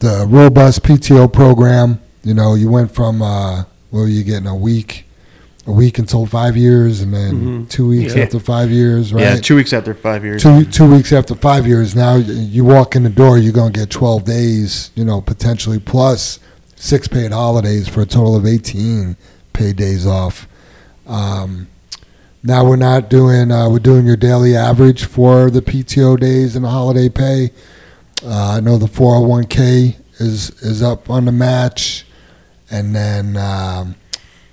the 0.00 0.26
robust 0.28 0.82
PTO 0.82 1.32
program. 1.32 2.00
You 2.24 2.34
know, 2.34 2.54
you 2.54 2.68
went 2.70 2.90
from 2.94 3.22
uh, 3.22 3.64
what 3.90 4.00
were 4.00 4.08
you 4.08 4.24
getting 4.24 4.48
a 4.48 4.56
week, 4.56 5.04
a 5.66 5.72
week 5.72 5.98
until 5.98 6.26
five 6.26 6.56
years, 6.56 7.00
and 7.00 7.14
then 7.14 7.32
Mhm. 7.66 7.68
two 7.68 7.86
weeks 7.88 8.14
Yeah. 8.14 8.22
after 8.24 8.40
five 8.40 8.70
years, 8.70 9.12
right? 9.14 9.22
Yeah, 9.22 9.36
two 9.36 9.56
weeks 9.56 9.72
after 9.72 9.94
five 9.94 10.24
years. 10.24 10.42
two 10.42 10.64
two 10.64 10.90
weeks 10.90 11.12
after 11.12 11.34
five 11.34 11.66
years. 11.66 11.94
Now 11.94 12.16
you 12.16 12.64
walk 12.64 12.96
in 12.96 13.02
the 13.04 13.08
door, 13.10 13.38
you're 13.38 13.52
gonna 13.52 13.70
get 13.70 13.90
twelve 13.90 14.24
days, 14.24 14.90
you 14.94 15.04
know, 15.04 15.20
potentially 15.20 15.78
plus 15.78 16.38
six 16.74 17.08
paid 17.08 17.32
holidays 17.32 17.88
for 17.88 18.02
a 18.02 18.06
total 18.06 18.36
of 18.36 18.44
eighteen 18.44 19.16
paid 19.56 19.76
days 19.76 20.06
off. 20.06 20.46
Um, 21.06 21.68
now 22.42 22.64
we're 22.68 22.76
not 22.76 23.08
doing 23.08 23.50
uh, 23.50 23.68
we're 23.68 23.78
doing 23.78 24.06
your 24.06 24.16
daily 24.16 24.54
average 24.54 25.04
for 25.04 25.50
the 25.50 25.60
PTO 25.60 26.18
days 26.20 26.54
and 26.54 26.64
the 26.64 26.70
holiday 26.70 27.08
pay. 27.08 27.50
Uh, 28.24 28.56
I 28.56 28.60
know 28.60 28.76
the 28.78 28.86
401k 28.86 29.96
is 30.20 30.50
is 30.62 30.82
up 30.82 31.10
on 31.10 31.24
the 31.24 31.32
match, 31.32 32.06
and 32.70 32.94
then 32.94 33.36
um, 33.36 33.96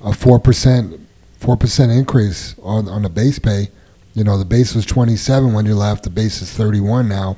a 0.02 0.14
four 0.14 0.40
percent 0.40 1.00
four 1.38 1.58
percent 1.58 1.92
increase 1.92 2.56
on 2.64 2.88
on 2.88 3.04
the 3.04 3.10
base 3.10 3.40
pay. 3.40 3.70
You 4.16 4.24
know, 4.24 4.38
the 4.38 4.46
base 4.46 4.76
was 4.76 4.86
27 4.86 5.54
when 5.54 5.66
you 5.66 5.76
left. 5.76 6.04
The 6.04 6.10
base 6.12 6.42
is 6.42 6.52
31 6.52 7.10
now. 7.10 7.38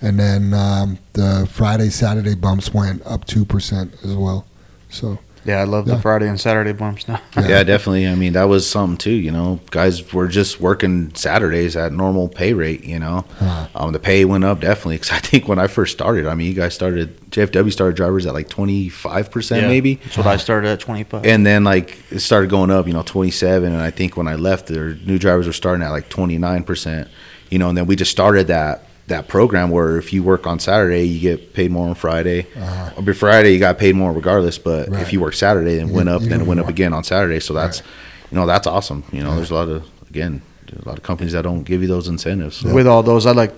And 0.00 0.18
then 0.18 0.52
um, 0.52 0.98
the 1.12 1.48
Friday, 1.50 1.90
Saturday 1.90 2.34
bumps 2.34 2.74
went 2.74 3.06
up 3.06 3.24
2% 3.26 4.04
as 4.04 4.14
well. 4.14 4.44
So, 4.90 5.18
Yeah, 5.48 5.60
I 5.60 5.64
love 5.64 5.88
Yeah. 5.88 5.94
the 5.94 6.00
Friday 6.02 6.28
and 6.28 6.38
Saturday 6.38 6.72
bumps 6.72 7.08
now. 7.08 7.20
yeah. 7.36 7.62
definitely. 7.64 8.06
I 8.06 8.14
mean, 8.14 8.34
that 8.34 8.44
was 8.44 8.68
something 8.68 8.98
too. 8.98 9.10
You 9.10 9.30
know, 9.30 9.60
guys 9.70 10.12
were 10.12 10.28
just 10.28 10.60
working 10.60 11.14
Saturdays 11.14 11.74
at 11.74 11.92
normal 11.92 12.28
pay 12.28 12.52
rate. 12.52 12.84
You 12.84 12.98
know, 12.98 13.24
uh, 13.40 13.66
um, 13.74 13.92
the 13.92 13.98
pay 13.98 14.24
went 14.26 14.44
up 14.44 14.60
definitely. 14.60 14.96
Because 14.96 15.10
I 15.18 15.18
think 15.20 15.48
when 15.48 15.58
I 15.58 15.66
first 15.66 15.92
started, 15.94 16.26
I 16.26 16.34
mean, 16.34 16.48
you 16.48 16.54
guys 16.54 16.74
started 16.74 17.18
JFW 17.30 17.72
started 17.72 17.96
drivers 17.96 18.26
at 18.26 18.34
like 18.34 18.48
twenty 18.48 18.88
five 18.88 19.30
percent 19.30 19.66
maybe. 19.66 19.94
That's 19.96 20.18
what 20.18 20.26
I 20.26 20.36
started 20.36 20.68
at 20.68 20.80
twenty 20.80 21.04
five. 21.04 21.24
and 21.24 21.44
then 21.46 21.64
like 21.64 21.98
it 22.10 22.20
started 22.20 22.50
going 22.50 22.70
up 22.70 22.86
you 22.86 22.92
know 22.92 23.02
27 23.02 23.70
and 23.72 23.80
i 23.82 23.90
think 23.90 24.16
when 24.16 24.26
i 24.26 24.34
left 24.34 24.66
there 24.66 24.94
new 25.06 25.18
drivers 25.18 25.46
were 25.46 25.52
starting 25.52 25.82
at 25.84 25.90
like 25.90 26.08
29% 26.08 27.06
you 27.50 27.58
know 27.58 27.68
and 27.68 27.76
then 27.78 27.86
we 27.86 27.96
just 27.96 28.10
started 28.10 28.46
that 28.48 28.87
that 29.08 29.26
program 29.28 29.70
where 29.70 29.96
if 29.98 30.12
you 30.12 30.22
work 30.22 30.46
on 30.46 30.58
saturday 30.58 31.02
you 31.04 31.20
get 31.20 31.52
paid 31.54 31.70
more 31.70 31.88
on 31.88 31.94
friday 31.94 32.46
uh, 32.56 32.90
or 32.96 33.14
friday 33.14 33.52
you 33.52 33.58
got 33.58 33.76
paid 33.78 33.94
more 33.94 34.12
regardless 34.12 34.58
but 34.58 34.88
Right. 34.88 35.02
if 35.02 35.12
you 35.12 35.20
work 35.20 35.34
saturday 35.34 35.76
then 35.76 35.86
it 35.86 35.88
You 35.90 35.94
went 35.96 36.08
up 36.08 36.22
then 36.22 36.32
it 36.32 36.34
even 36.36 36.46
went 36.46 36.60
up 36.60 36.68
again 36.68 36.92
on 36.92 37.04
saturday 37.04 37.40
so 37.40 37.52
that's 37.54 37.82
you 38.30 38.36
know 38.38 38.46
that's 38.46 38.66
awesome 38.66 39.04
you 39.12 39.22
know 39.22 39.34
there's 39.36 39.50
a 39.50 39.54
lot 39.54 39.68
of 39.68 39.84
again, 40.10 40.40
a 40.84 40.88
lot 40.88 40.96
of 40.98 41.02
companies 41.02 41.32
that 41.32 41.42
don't 41.42 41.64
give 41.64 41.82
you 41.82 41.88
those 41.88 42.08
incentives. 42.08 42.56
So. 42.58 42.72
With 42.74 42.86
all 42.86 43.02
those, 43.02 43.26
I 43.26 43.32
like 43.32 43.52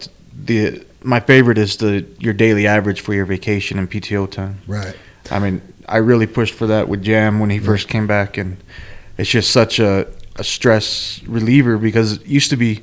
the 0.45 0.85
my 1.03 1.21
favorite 1.21 1.59
is 1.59 1.77
the 1.77 2.05
your 2.19 2.35
daily 2.35 2.67
average 2.67 3.01
for 3.01 3.15
your 3.15 3.25
vacation 3.25 3.79
and 3.79 3.91
PTO 3.91 4.31
time. 4.31 4.61
Right. 4.67 4.97
I 5.31 5.39
mean, 5.39 5.63
I 5.89 5.99
really 5.99 6.27
pushed 6.27 6.55
for 6.55 6.67
that 6.67 6.89
with 6.89 7.03
Jam 7.03 7.41
when 7.41 7.51
he 7.51 7.59
first 7.59 7.89
came 7.89 8.07
back, 8.07 8.37
and 8.37 8.57
it's 9.17 9.31
just 9.31 9.51
such 9.53 9.79
a, 9.79 10.07
a 10.37 10.45
stress 10.45 11.21
reliever 11.27 11.79
because 11.79 12.15
it 12.15 12.27
used 12.27 12.51
to 12.51 12.57
be 12.57 12.83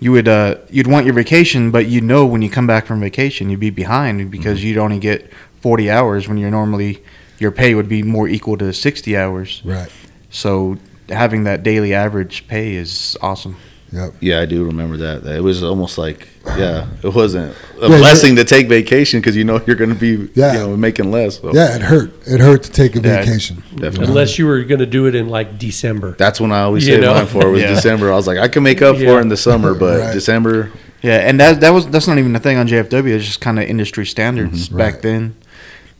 you 0.00 0.12
would 0.12 0.28
uh, 0.28 0.56
you'd 0.70 0.86
want 0.86 1.06
your 1.06 1.14
vacation, 1.14 1.70
but 1.70 1.86
you 1.86 2.00
know 2.00 2.26
when 2.26 2.42
you 2.42 2.50
come 2.50 2.66
back 2.66 2.86
from 2.86 3.00
vacation 3.00 3.48
you'd 3.50 3.60
be 3.60 3.70
behind 3.70 4.30
because 4.30 4.58
Mm-hmm. 4.58 4.66
you'd 4.68 4.78
only 4.78 4.98
get 4.98 5.30
forty 5.60 5.90
hours 5.90 6.28
when 6.28 6.36
you're 6.38 6.50
normally 6.50 7.02
your 7.38 7.50
pay 7.50 7.74
would 7.74 7.88
be 7.88 8.02
more 8.02 8.28
equal 8.28 8.56
to 8.58 8.72
sixty 8.72 9.16
hours. 9.16 9.62
Right. 9.64 9.90
So 10.30 10.76
having 11.08 11.44
that 11.44 11.62
daily 11.62 11.94
average 11.94 12.46
pay 12.48 12.74
is 12.74 13.16
awesome. 13.22 13.56
Yep. 13.94 14.14
Yeah, 14.20 14.40
I 14.40 14.44
do 14.46 14.64
remember 14.64 14.96
that. 14.96 15.24
It 15.24 15.40
was 15.42 15.62
almost 15.62 15.98
like, 15.98 16.26
yeah, 16.58 16.86
it 17.02 17.14
wasn't 17.14 17.54
a 17.80 17.82
Yeah, 17.88 17.98
blessing 17.98 18.34
to 18.36 18.44
take 18.44 18.66
vacation 18.68 19.20
because 19.20 19.36
you 19.36 19.44
know 19.44 19.62
you're 19.66 19.76
going 19.76 19.90
to 19.90 19.96
be, 19.96 20.28
Yeah. 20.34 20.52
you 20.54 20.58
know, 20.58 20.76
making 20.76 21.10
less. 21.12 21.38
So 21.40 21.54
Yeah, 21.54 21.76
it 21.76 21.82
hurt. 21.82 22.12
It 22.26 22.40
hurt 22.40 22.64
to 22.64 22.70
take 22.72 22.96
a 22.96 23.00
Yeah. 23.00 23.20
vacation. 23.24 23.62
definitely. 23.76 24.06
Unless 24.08 24.38
you 24.38 24.46
were 24.46 24.62
going 24.64 24.80
to 24.80 24.86
do 24.86 25.06
it 25.06 25.14
in 25.14 25.28
like 25.28 25.58
December. 25.58 26.16
That's 26.18 26.40
when 26.40 26.50
I 26.50 26.62
always 26.62 26.86
You 26.88 26.96
say 26.96 27.00
know? 27.00 27.14
mine 27.14 27.26
for 27.26 27.48
was 27.50 27.62
Yeah. 27.62 27.68
December. 27.74 28.12
I 28.12 28.16
was 28.16 28.26
like, 28.26 28.38
I 28.38 28.48
can 28.48 28.62
make 28.64 28.82
up 28.82 28.96
for 28.96 29.18
it 29.18 29.22
in 29.22 29.28
the 29.28 29.36
summer, 29.36 29.74
but 29.84 30.00
Right. 30.00 30.12
December, 30.12 30.70
Yeah, 31.02 31.18
and 31.18 31.38
that 31.38 31.60
that 31.60 31.70
was 31.70 31.86
that's 31.86 32.08
not 32.08 32.18
even 32.18 32.34
a 32.34 32.40
thing 32.40 32.56
on 32.58 32.66
JFW. 32.66 33.14
It's 33.14 33.26
just 33.26 33.40
kind 33.40 33.58
of 33.60 33.64
industry 33.68 34.06
standards 34.06 34.68
Mhm. 34.70 34.76
back 34.78 34.94
Right. 34.94 35.02
then. 35.02 35.34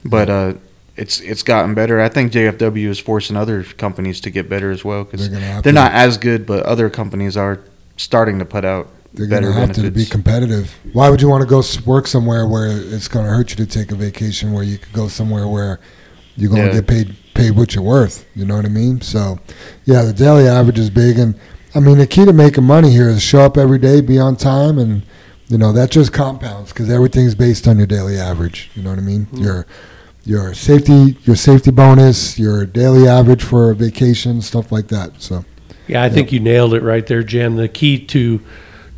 But 0.04 0.28
uh, 0.30 0.52
it's 0.96 1.20
it's 1.20 1.42
gotten 1.42 1.74
better. 1.74 2.00
I 2.00 2.08
think 2.08 2.32
JFW 2.32 2.88
is 2.88 2.98
forcing 2.98 3.36
other 3.36 3.62
companies 3.76 4.20
to 4.22 4.30
get 4.30 4.48
better 4.48 4.70
as 4.70 4.84
well 4.84 5.04
because 5.04 5.20
They're 5.20 5.28
they're, 5.30 5.40
gonna 5.40 5.52
have 5.52 5.62
to. 5.64 5.72
not 5.72 5.92
as 5.92 6.18
good, 6.18 6.44
but 6.46 6.62
other 6.64 6.88
companies 6.90 7.36
are 7.36 7.58
starting 7.96 8.38
to 8.38 8.44
put 8.44 8.64
out 8.64 8.88
they're 9.14 9.26
going 9.28 9.44
to 9.44 9.52
have 9.52 9.72
to 9.74 9.90
be 9.92 10.04
competitive. 10.04 10.76
Why 10.92 11.08
would 11.08 11.22
you 11.22 11.28
want 11.28 11.42
to 11.42 11.48
go 11.48 11.62
work 11.86 12.08
somewhere 12.08 12.48
where 12.48 12.66
it's 12.66 13.06
going 13.06 13.24
to 13.24 13.30
hurt 13.30 13.50
you 13.50 13.56
to 13.64 13.66
take 13.66 13.92
a 13.92 13.94
vacation 13.94 14.52
where 14.52 14.64
you 14.64 14.76
could 14.76 14.92
go 14.92 15.06
somewhere 15.06 15.46
where 15.46 15.78
you're 16.36 16.50
going 16.50 16.66
to 16.66 16.74
get 16.74 16.88
paid 16.88 17.16
paid 17.32 17.52
what 17.52 17.74
you're 17.74 17.84
worth? 17.84 18.26
You 18.34 18.44
know 18.44 18.56
what 18.56 18.64
I 18.64 18.70
mean? 18.70 19.00
So, 19.00 19.38
yeah, 19.84 20.02
the 20.02 20.12
daily 20.12 20.48
average 20.48 20.80
is 20.80 20.90
big, 20.90 21.18
and 21.18 21.38
I 21.76 21.80
mean 21.80 21.98
the 21.98 22.08
key 22.08 22.24
to 22.24 22.32
making 22.32 22.64
money 22.64 22.90
here 22.90 23.08
is 23.08 23.22
show 23.22 23.40
up 23.40 23.56
every 23.56 23.78
day, 23.78 24.00
be 24.00 24.18
on 24.18 24.34
time, 24.34 24.78
and 24.78 25.04
you 25.46 25.58
know 25.58 25.72
that 25.72 25.92
just 25.92 26.12
compounds 26.12 26.72
because 26.72 26.90
everything's 26.90 27.36
based 27.36 27.68
on 27.68 27.78
your 27.78 27.86
daily 27.86 28.18
average. 28.18 28.70
You 28.74 28.82
know 28.82 28.90
what 28.90 28.98
I 28.98 29.02
mean? 29.02 29.26
Mm-hmm. 29.26 29.44
Your 29.44 29.66
your 30.24 30.54
safety 30.54 31.16
your 31.22 31.36
safety 31.36 31.70
bonus, 31.70 32.36
your 32.36 32.66
daily 32.66 33.06
average 33.06 33.44
for 33.44 33.70
a 33.70 33.76
vacation, 33.76 34.42
stuff 34.42 34.72
like 34.72 34.88
that. 34.88 35.22
So 35.22 35.44
Yeah, 35.86 36.02
I 36.02 36.08
think 36.08 36.32
you 36.32 36.40
nailed 36.40 36.74
it 36.74 36.82
right 36.82 37.06
there, 37.06 37.22
Jen. 37.22 37.56
The 37.56 37.68
key 37.68 37.98
to 38.06 38.40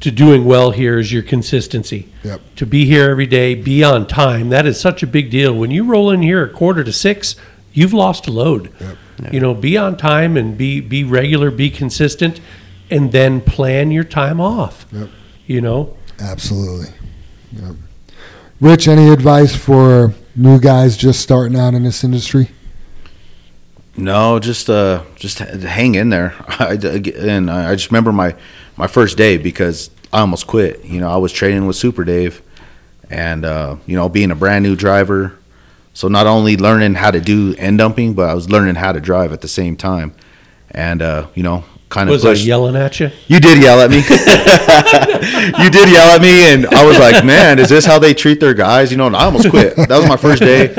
to 0.00 0.10
doing 0.10 0.44
well 0.44 0.72
here 0.72 0.98
is 0.98 1.12
your 1.12 1.22
consistency. 1.22 2.12
Yep. 2.22 2.40
To 2.56 2.66
be 2.66 2.84
here 2.84 3.10
every 3.10 3.26
day, 3.26 3.54
be 3.54 3.82
on 3.82 4.06
time. 4.06 4.50
That 4.50 4.66
is 4.66 4.78
such 4.78 5.02
a 5.02 5.06
big 5.06 5.30
deal. 5.30 5.54
When 5.54 5.70
you 5.70 5.84
roll 5.84 6.10
in 6.10 6.22
here 6.22 6.44
at 6.44 6.52
quarter 6.52 6.84
to 6.84 6.92
six, 6.92 7.34
you've 7.72 7.94
lost 7.94 8.26
a 8.26 8.30
load. 8.30 8.72
Yep. 8.80 9.32
You 9.32 9.40
know, 9.40 9.54
be 9.54 9.78
on 9.78 9.96
time 9.96 10.36
and 10.36 10.56
be 10.58 10.80
be 10.80 11.02
regular, 11.02 11.50
be 11.50 11.70
consistent, 11.70 12.40
and 12.90 13.12
then 13.12 13.40
plan 13.40 13.90
your 13.90 14.04
time 14.04 14.40
off. 14.40 14.86
Yep. 14.92 15.08
You 15.46 15.60
know, 15.60 15.96
Absolutely. 16.20 16.92
Yep. 17.52 17.76
Rich, 18.60 18.88
any 18.88 19.10
advice 19.10 19.54
for 19.54 20.14
new 20.34 20.58
guys 20.58 20.96
just 20.96 21.20
starting 21.20 21.58
out 21.58 21.74
in 21.74 21.82
this 21.82 22.02
industry? 22.04 22.50
No, 23.98 24.38
just 24.38 24.68
uh, 24.68 25.04
just 25.16 25.38
hang 25.38 25.94
in 25.94 26.10
there. 26.10 26.34
I, 26.48 26.72
and 27.18 27.50
I 27.50 27.74
just 27.74 27.90
remember 27.90 28.12
my 28.12 28.34
my 28.76 28.86
first 28.86 29.16
day 29.16 29.38
because 29.38 29.90
I 30.12 30.20
almost 30.20 30.46
quit. 30.46 30.84
You 30.84 31.00
know, 31.00 31.10
I 31.10 31.16
was 31.16 31.32
training 31.32 31.66
with 31.66 31.76
Super 31.76 32.04
Dave, 32.04 32.42
and 33.10 33.44
uh, 33.44 33.76
you 33.86 33.96
know, 33.96 34.08
being 34.08 34.30
a 34.30 34.34
brand 34.34 34.64
new 34.64 34.76
driver, 34.76 35.38
so 35.94 36.08
not 36.08 36.26
only 36.26 36.56
learning 36.56 36.94
how 36.94 37.10
to 37.10 37.20
do 37.20 37.54
end 37.56 37.78
dumping, 37.78 38.14
but 38.14 38.28
I 38.28 38.34
was 38.34 38.50
learning 38.50 38.74
how 38.74 38.92
to 38.92 39.00
drive 39.00 39.32
at 39.32 39.40
the 39.40 39.48
same 39.48 39.76
time. 39.76 40.14
And 40.70 41.00
uh, 41.00 41.28
you 41.34 41.42
know, 41.42 41.64
kind 41.88 42.10
of 42.10 42.12
was 42.12 42.26
I 42.26 42.32
yelling 42.32 42.76
at 42.76 43.00
you? 43.00 43.10
You 43.28 43.40
did 43.40 43.62
yell 43.62 43.80
at 43.80 43.90
me. 43.90 43.96
you 45.64 45.70
did 45.70 45.88
yell 45.88 46.10
at 46.14 46.20
me, 46.20 46.52
and 46.52 46.66
I 46.66 46.84
was 46.84 46.98
like, 46.98 47.24
"Man, 47.24 47.58
is 47.58 47.70
this 47.70 47.86
how 47.86 47.98
they 47.98 48.12
treat 48.12 48.40
their 48.40 48.52
guys?" 48.52 48.90
You 48.90 48.98
know, 48.98 49.06
and 49.06 49.16
I 49.16 49.24
almost 49.24 49.48
quit. 49.48 49.74
That 49.76 49.88
was 49.88 50.06
my 50.06 50.18
first 50.18 50.42
day. 50.42 50.74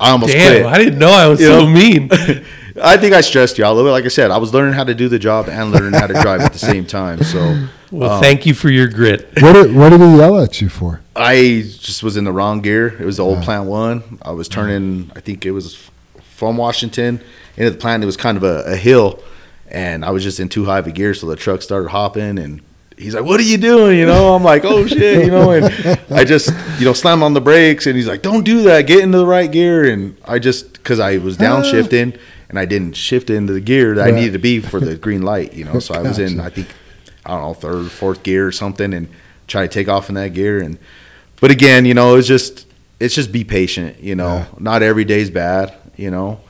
I 0.00 0.10
almost 0.10 0.32
Damn, 0.32 0.62
quit. 0.62 0.66
I 0.66 0.78
didn't 0.78 0.98
know 0.98 1.10
I 1.10 1.28
was 1.28 1.40
You 1.40 1.46
so 1.46 1.60
know? 1.60 1.68
mean. 1.68 2.10
I 2.82 2.96
think 2.96 3.14
I 3.14 3.20
stressed 3.20 3.58
you 3.58 3.64
out 3.64 3.72
a 3.72 3.74
little 3.74 3.88
bit. 3.88 3.92
Like 3.92 4.04
I 4.04 4.08
said, 4.08 4.30
I 4.30 4.38
was 4.38 4.52
learning 4.52 4.74
how 4.74 4.84
to 4.84 4.94
do 4.94 5.08
the 5.08 5.18
job 5.18 5.48
and 5.48 5.70
learning 5.70 5.92
how 5.98 6.06
to 6.06 6.14
drive 6.14 6.40
at 6.40 6.52
the 6.52 6.58
same 6.58 6.84
time. 6.86 7.22
So 7.22 7.66
Well, 7.90 8.12
Um, 8.12 8.20
thank 8.22 8.44
you 8.46 8.54
for 8.54 8.68
your 8.68 8.88
grit. 8.88 9.28
What 9.40 9.52
did, 9.54 9.74
what 9.74 9.90
did 9.90 10.00
he 10.00 10.16
yell 10.16 10.38
at 10.40 10.60
you 10.60 10.68
for? 10.68 11.00
I 11.14 11.64
just 11.78 12.02
was 12.02 12.16
in 12.16 12.24
the 12.24 12.32
wrong 12.32 12.60
gear. 12.60 12.88
It 13.00 13.04
was 13.06 13.16
the 13.18 13.24
old 13.24 13.42
plant 13.42 13.66
one. 13.66 14.18
I 14.22 14.32
was 14.32 14.48
turning. 14.48 15.10
I 15.16 15.20
think 15.20 15.46
it 15.46 15.52
was 15.52 15.88
from 16.22 16.56
Washington 16.56 17.20
into 17.56 17.70
the 17.70 17.78
plant. 17.78 18.02
It 18.02 18.06
was 18.06 18.16
kind 18.16 18.36
of 18.36 18.42
a, 18.44 18.62
a 18.64 18.76
hill, 18.76 19.22
and 19.70 20.04
I 20.04 20.10
was 20.10 20.22
just 20.22 20.40
in 20.40 20.48
too 20.48 20.64
high 20.66 20.78
of 20.78 20.86
a 20.86 20.90
gear. 20.92 21.14
So 21.14 21.26
the 21.26 21.36
truck 21.36 21.62
started 21.62 21.88
hopping, 21.88 22.38
and 22.38 22.60
he's 22.98 23.14
like, 23.14 23.24
"What 23.24 23.40
are 23.40 23.44
you 23.44 23.56
doing?" 23.56 23.98
You 23.98 24.04
know, 24.04 24.34
I'm 24.34 24.42
like, 24.44 24.64
"Oh 24.66 24.86
shit," 24.86 25.24
you 25.24 25.30
know, 25.30 25.52
and 25.52 25.64
I 26.10 26.24
just 26.24 26.50
you 26.78 26.84
know 26.84 26.92
slammed 26.92 27.22
on 27.22 27.32
the 27.32 27.40
brakes, 27.40 27.86
and 27.86 27.96
he's 27.96 28.06
like, 28.08 28.20
"Don't 28.20 28.44
do 28.44 28.62
that. 28.64 28.82
Get 28.82 29.00
into 29.00 29.16
the 29.16 29.26
right 29.26 29.50
gear." 29.50 29.90
And 29.90 30.16
I 30.26 30.38
just 30.38 30.74
because 30.74 31.00
I 31.00 31.16
was 31.18 31.38
downshifting 31.38 32.18
and 32.48 32.58
I 32.58 32.64
didn't 32.64 32.94
shift 32.96 33.30
into 33.30 33.52
the 33.52 33.60
gear 33.60 33.94
that 33.96 34.06
I 34.06 34.10
needed 34.10 34.32
to 34.34 34.38
be 34.38 34.60
for 34.60 34.80
the 34.80 34.96
green 35.06 35.22
light. 35.22 35.52
You 35.54 35.64
know, 35.64 35.78
so 35.80 35.94
I 35.94 36.02
was 36.02 36.18
in. 36.18 36.40
I 36.40 36.48
think 36.50 36.68
I 37.24 37.30
don't 37.30 37.42
know 37.42 37.54
third, 37.54 37.90
fourth 37.90 38.22
gear 38.22 38.46
or 38.46 38.52
something, 38.52 38.92
and 38.94 39.08
try 39.46 39.62
to 39.62 39.68
take 39.68 39.88
off 39.88 40.08
in 40.08 40.14
that 40.16 40.34
gear. 40.34 40.60
And 40.60 40.78
but 41.40 41.50
again, 41.50 41.84
you 41.84 41.94
know, 41.94 42.16
it's 42.16 42.28
just 42.28 42.66
it's 43.00 43.14
just 43.14 43.32
be 43.32 43.44
patient. 43.44 44.00
You 44.00 44.14
know, 44.14 44.36
Yeah. 44.38 44.46
not 44.58 44.82
every 44.82 45.04
day's 45.04 45.30
bad. 45.30 45.74
You 45.96 46.10
know, 46.10 46.40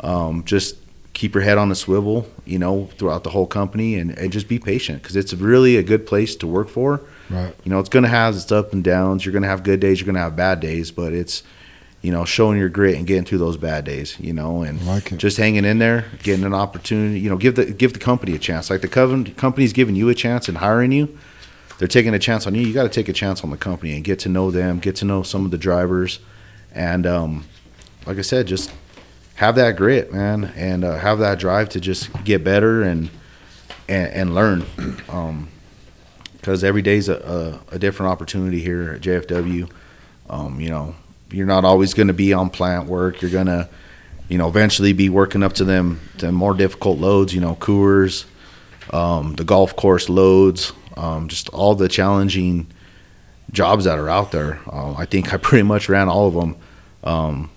um, 0.00 0.44
just 0.44 0.76
keep 1.12 1.34
your 1.34 1.42
head 1.42 1.58
on 1.58 1.68
the 1.68 1.74
swivel. 1.74 2.28
You 2.44 2.58
know, 2.58 2.88
throughout 2.98 3.22
the 3.24 3.30
whole 3.30 3.46
company, 3.46 3.96
and, 3.96 4.16
and 4.18 4.32
just 4.32 4.48
be 4.48 4.58
patient 4.58 5.02
because 5.02 5.16
it's 5.16 5.32
really 5.34 5.76
a 5.76 5.82
good 5.82 6.06
place 6.06 6.34
to 6.36 6.46
work 6.46 6.68
for. 6.68 7.02
Right. 7.30 7.54
You 7.64 7.70
know, 7.70 7.78
it's 7.78 7.88
going 7.88 8.02
to 8.02 8.08
have 8.08 8.34
its 8.36 8.50
up 8.52 8.72
and 8.72 8.82
downs. 8.84 9.24
You're 9.24 9.32
going 9.32 9.42
to 9.44 9.48
have 9.48 9.62
good 9.62 9.80
days. 9.80 10.00
You're 10.00 10.06
going 10.06 10.16
to 10.16 10.20
have 10.20 10.36
bad 10.36 10.60
days, 10.60 10.90
but 10.90 11.12
it's 11.14 11.42
you 12.02 12.10
know 12.10 12.24
showing 12.24 12.58
your 12.58 12.68
grit 12.68 12.96
and 12.96 13.06
getting 13.06 13.24
through 13.24 13.38
those 13.38 13.56
bad 13.56 13.84
days. 13.84 14.18
You 14.20 14.32
know, 14.32 14.62
and 14.62 14.84
like 14.86 15.16
just 15.16 15.36
hanging 15.38 15.64
in 15.64 15.78
there, 15.78 16.06
getting 16.22 16.44
an 16.44 16.54
opportunity. 16.54 17.20
You 17.20 17.30
know, 17.30 17.36
give 17.36 17.54
the 17.54 17.66
give 17.66 17.92
the 17.92 17.98
company 17.98 18.34
a 18.34 18.38
chance. 18.38 18.68
Like 18.68 18.82
the 18.82 18.88
coven- 18.88 19.34
company's 19.34 19.72
giving 19.72 19.96
you 19.96 20.08
a 20.08 20.14
chance 20.14 20.48
and 20.48 20.58
hiring 20.58 20.92
you, 20.92 21.16
they're 21.78 21.88
taking 21.88 22.12
a 22.14 22.18
chance 22.18 22.46
on 22.46 22.54
you. 22.54 22.62
You 22.62 22.74
got 22.74 22.84
to 22.84 22.88
take 22.88 23.08
a 23.08 23.12
chance 23.12 23.42
on 23.42 23.50
the 23.50 23.56
company 23.56 23.94
and 23.94 24.04
get 24.04 24.18
to 24.20 24.28
know 24.28 24.50
them, 24.50 24.78
get 24.78 24.96
to 24.96 25.04
know 25.04 25.22
some 25.22 25.44
of 25.44 25.50
the 25.50 25.58
drivers, 25.58 26.18
and 26.74 27.06
um, 27.06 27.44
like 28.06 28.18
I 28.18 28.22
said, 28.22 28.46
just 28.46 28.72
have 29.36 29.54
that 29.54 29.76
grit, 29.76 30.12
man, 30.12 30.52
and 30.56 30.84
uh, 30.84 30.98
have 30.98 31.18
that 31.20 31.38
drive 31.38 31.70
to 31.70 31.80
just 31.80 32.10
get 32.24 32.44
better 32.44 32.82
and 32.82 33.10
and, 33.88 34.12
and 34.12 34.34
learn. 34.34 34.64
Um, 35.08 35.48
because 36.42 36.64
every 36.64 36.82
day's 36.82 37.08
a, 37.08 37.60
a, 37.70 37.76
a 37.76 37.78
different 37.78 38.10
opportunity 38.10 38.60
here 38.60 38.94
at 38.94 39.00
JFW. 39.00 39.70
Um, 40.28 40.60
you 40.60 40.70
know, 40.70 40.96
you're 41.32 41.46
not 41.46 41.64
always 41.64 41.94
going 41.94 42.08
to 42.08 42.14
be 42.14 42.32
on 42.32 42.50
plant 42.50 42.86
work. 42.86 43.22
You're 43.22 43.30
going 43.30 43.46
to, 43.46 43.68
you 44.28 44.38
know, 44.38 44.48
eventually 44.48 44.92
be 44.92 45.08
working 45.08 45.42
up 45.42 45.54
to 45.54 45.64
them 45.64 46.00
to 46.18 46.32
more 46.32 46.54
difficult 46.54 46.98
loads. 46.98 47.34
You 47.34 47.40
know, 47.40 47.54
Coors, 47.56 48.24
um, 48.92 49.34
the 49.34 49.44
golf 49.44 49.76
course 49.76 50.08
loads, 50.08 50.72
um, 50.96 51.28
just 51.28 51.48
all 51.50 51.74
the 51.74 51.88
challenging 51.88 52.66
jobs 53.50 53.84
that 53.84 53.98
are 53.98 54.08
out 54.08 54.32
there. 54.32 54.60
Um, 54.70 54.96
I 54.96 55.04
think 55.04 55.32
I 55.32 55.36
pretty 55.48 55.64
much 55.64 55.88
ran 55.88 56.08
all 56.08 56.28
of 56.28 56.34
them. 56.34 56.56
Um, 57.04 57.50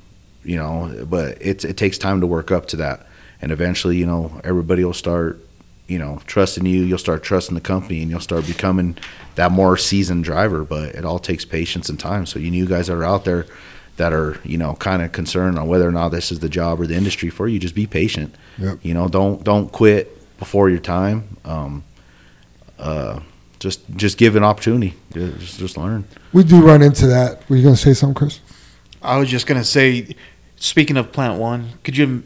you 0.44 0.58
know, 0.58 1.06
but 1.10 1.42
it 1.42 1.66
it 1.66 1.76
takes 1.76 1.98
time 1.98 2.22
to 2.22 2.28
work 2.28 2.52
up 2.52 2.68
to 2.68 2.78
that, 2.78 3.08
and 3.42 3.52
eventually, 3.52 3.98
you 3.98 4.06
know, 4.06 4.40
everybody 4.44 4.84
will 4.84 4.94
start 4.94 5.42
you 5.88 6.00
know, 6.00 6.20
trusting 6.26 6.66
you, 6.66 6.84
you'll 6.84 6.98
start 6.98 7.24
trusting 7.24 7.56
the 7.56 7.62
company 7.62 8.02
and 8.02 8.10
you'll 8.10 8.20
start 8.20 8.48
becoming 8.48 8.98
that 9.36 9.52
more 9.52 9.78
seasoned 9.78 10.24
driver. 10.24 10.64
But 10.64 10.96
it 10.96 11.06
all 11.06 11.20
takes 11.20 11.46
patience 11.46 11.90
and 11.90 12.00
time. 12.00 12.26
So 12.26 12.40
you 12.40 12.52
new 12.52 12.66
guys 12.66 12.88
that 12.88 12.96
are 12.96 13.04
out 13.04 13.26
there 13.26 13.46
that 13.98 14.12
are, 14.12 14.40
you 14.44 14.58
know, 14.58 14.76
kind 14.76 15.02
of 15.02 15.12
concerned 15.12 15.58
on 15.58 15.68
whether 15.68 15.88
or 15.88 15.92
not 15.92 16.10
this 16.10 16.32
is 16.32 16.40
the 16.40 16.50
job 16.50 16.82
or 16.82 16.88
the 16.88 16.96
industry 16.96 17.30
for 17.30 17.48
you, 17.48 17.60
just 17.60 17.76
be 17.76 17.88
patient. 17.88 18.36
Yep. 18.58 18.80
You 18.84 18.94
know, 18.94 19.08
don't 19.08 19.44
don't 19.44 19.72
quit 19.72 20.38
before 20.38 20.70
your 20.70 20.80
time. 20.80 21.38
Um, 21.46 21.84
uh, 22.78 23.22
just 23.60 23.82
just 23.96 24.18
give 24.18 24.36
an 24.36 24.44
opportunity. 24.44 24.96
Just 25.14 25.60
just 25.60 25.78
learn. 25.78 26.06
We 26.34 26.44
do 26.44 26.66
run 26.66 26.82
into 26.82 27.08
that. 27.08 27.50
Were 27.50 27.56
you 27.56 27.64
going 27.64 27.76
to 27.76 27.82
say 27.82 27.94
something, 27.94 28.16
Chris? 28.16 28.42
I 29.06 29.18
was 29.18 29.30
just 29.30 29.46
gonna 29.46 29.64
say, 29.64 30.16
speaking 30.56 30.98
of 30.98 31.12
Plant 31.12 31.40
One, 31.40 31.70
could 31.84 31.96
you? 31.96 32.24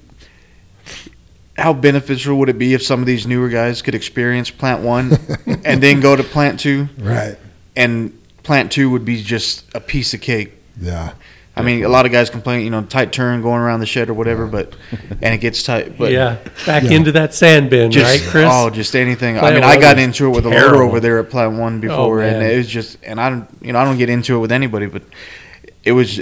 How 1.60 1.74
beneficial 1.74 2.38
would 2.40 2.50
it 2.50 2.58
be 2.58 2.74
if 2.74 2.82
some 2.84 3.00
of 3.02 3.06
these 3.06 3.28
newer 3.28 3.50
guys 3.50 3.82
could 3.82 3.96
experience 3.96 4.50
Plant 4.50 4.82
One 4.82 5.12
and 5.66 5.82
then 5.84 6.00
go 6.00 6.16
to 6.16 6.24
Plant 6.24 6.60
Two, 6.60 6.90
Right. 6.98 7.38
and 7.76 8.18
Plant 8.44 8.72
Two 8.72 8.90
would 8.90 9.06
be 9.06 9.22
just 9.22 9.66
a 9.76 9.80
piece 9.80 10.14
of 10.14 10.22
cake. 10.22 10.54
Yeah. 10.82 11.14
I 11.56 11.62
mean, 11.62 11.84
a 11.84 11.90
lot 11.90 12.06
of 12.06 12.14
guys 12.14 12.30
complain, 12.30 12.64
you 12.64 12.70
know, 12.70 12.82
tight 12.84 13.12
turn 13.12 13.42
going 13.42 13.60
around 13.60 13.82
the 13.82 13.86
shed 13.86 14.10
or 14.10 14.14
whatever, 14.14 14.48
but 14.48 14.76
and 15.22 15.34
it 15.36 15.40
gets 15.42 15.62
tight. 15.62 15.98
But 15.98 16.14
yeah, 16.14 16.38
back 16.66 16.84
Yeah. 16.84 16.92
into 16.92 17.12
that 17.14 17.34
sand 17.34 17.70
bin, 17.70 17.92
just 17.92 18.06
right, 18.22 18.30
Chris? 18.32 18.48
oh, 18.50 18.70
just 18.70 18.96
anything. 18.96 19.38
I 19.38 19.52
mean, 19.54 19.64
I 19.66 19.78
got 19.78 20.00
into 20.00 20.28
it 20.28 20.30
with 20.30 20.46
a 20.46 20.50
loader 20.50 20.82
over 20.84 21.02
there 21.02 21.20
at 21.20 21.30
Plant 21.30 21.58
One 21.60 21.78
oh, 21.80 21.82
before, 21.82 22.22
and 22.22 22.42
it 22.42 22.56
was 22.56 22.68
just, 22.70 22.98
and 23.04 23.20
I 23.20 23.30
don't, 23.30 23.48
you 23.62 23.74
know, 23.74 23.80
I 23.80 23.84
don't 23.84 23.98
get 23.98 24.10
into 24.10 24.38
it 24.38 24.40
with 24.40 24.54
anybody, 24.54 24.86
but 24.86 25.04
it 25.84 25.92
was, 25.92 26.22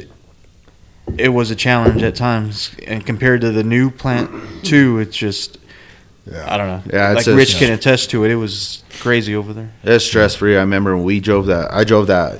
it 1.17 1.29
was 1.29 1.51
a 1.51 1.55
challenge 1.55 2.03
at 2.03 2.15
times, 2.15 2.71
and 2.87 3.05
compared 3.05 3.41
to 3.41 3.51
the 3.51 3.63
new 3.63 3.89
Plant 3.89 4.29
Two, 4.63 4.99
it's 4.99 5.15
just, 5.15 5.57
Yeah. 6.29 6.45
I 6.53 6.57
don't 6.57 6.67
know. 6.67 6.81
Yeah, 6.93 7.09
like 7.09 7.17
it's 7.19 7.27
a- 7.27 7.35
Rich 7.35 7.55
can 7.57 7.71
attest 7.71 8.09
to 8.11 8.25
it. 8.25 8.31
It 8.31 8.35
was 8.35 8.83
crazy 8.99 9.35
over 9.35 9.53
there. 9.53 9.69
It's 9.83 10.03
stress 10.05 10.35
free. 10.35 10.57
I 10.57 10.61
remember 10.61 10.95
when 10.95 11.05
we 11.05 11.19
drove 11.19 11.45
that. 11.47 11.73
I 11.73 11.83
drove 11.85 12.07
that 12.07 12.39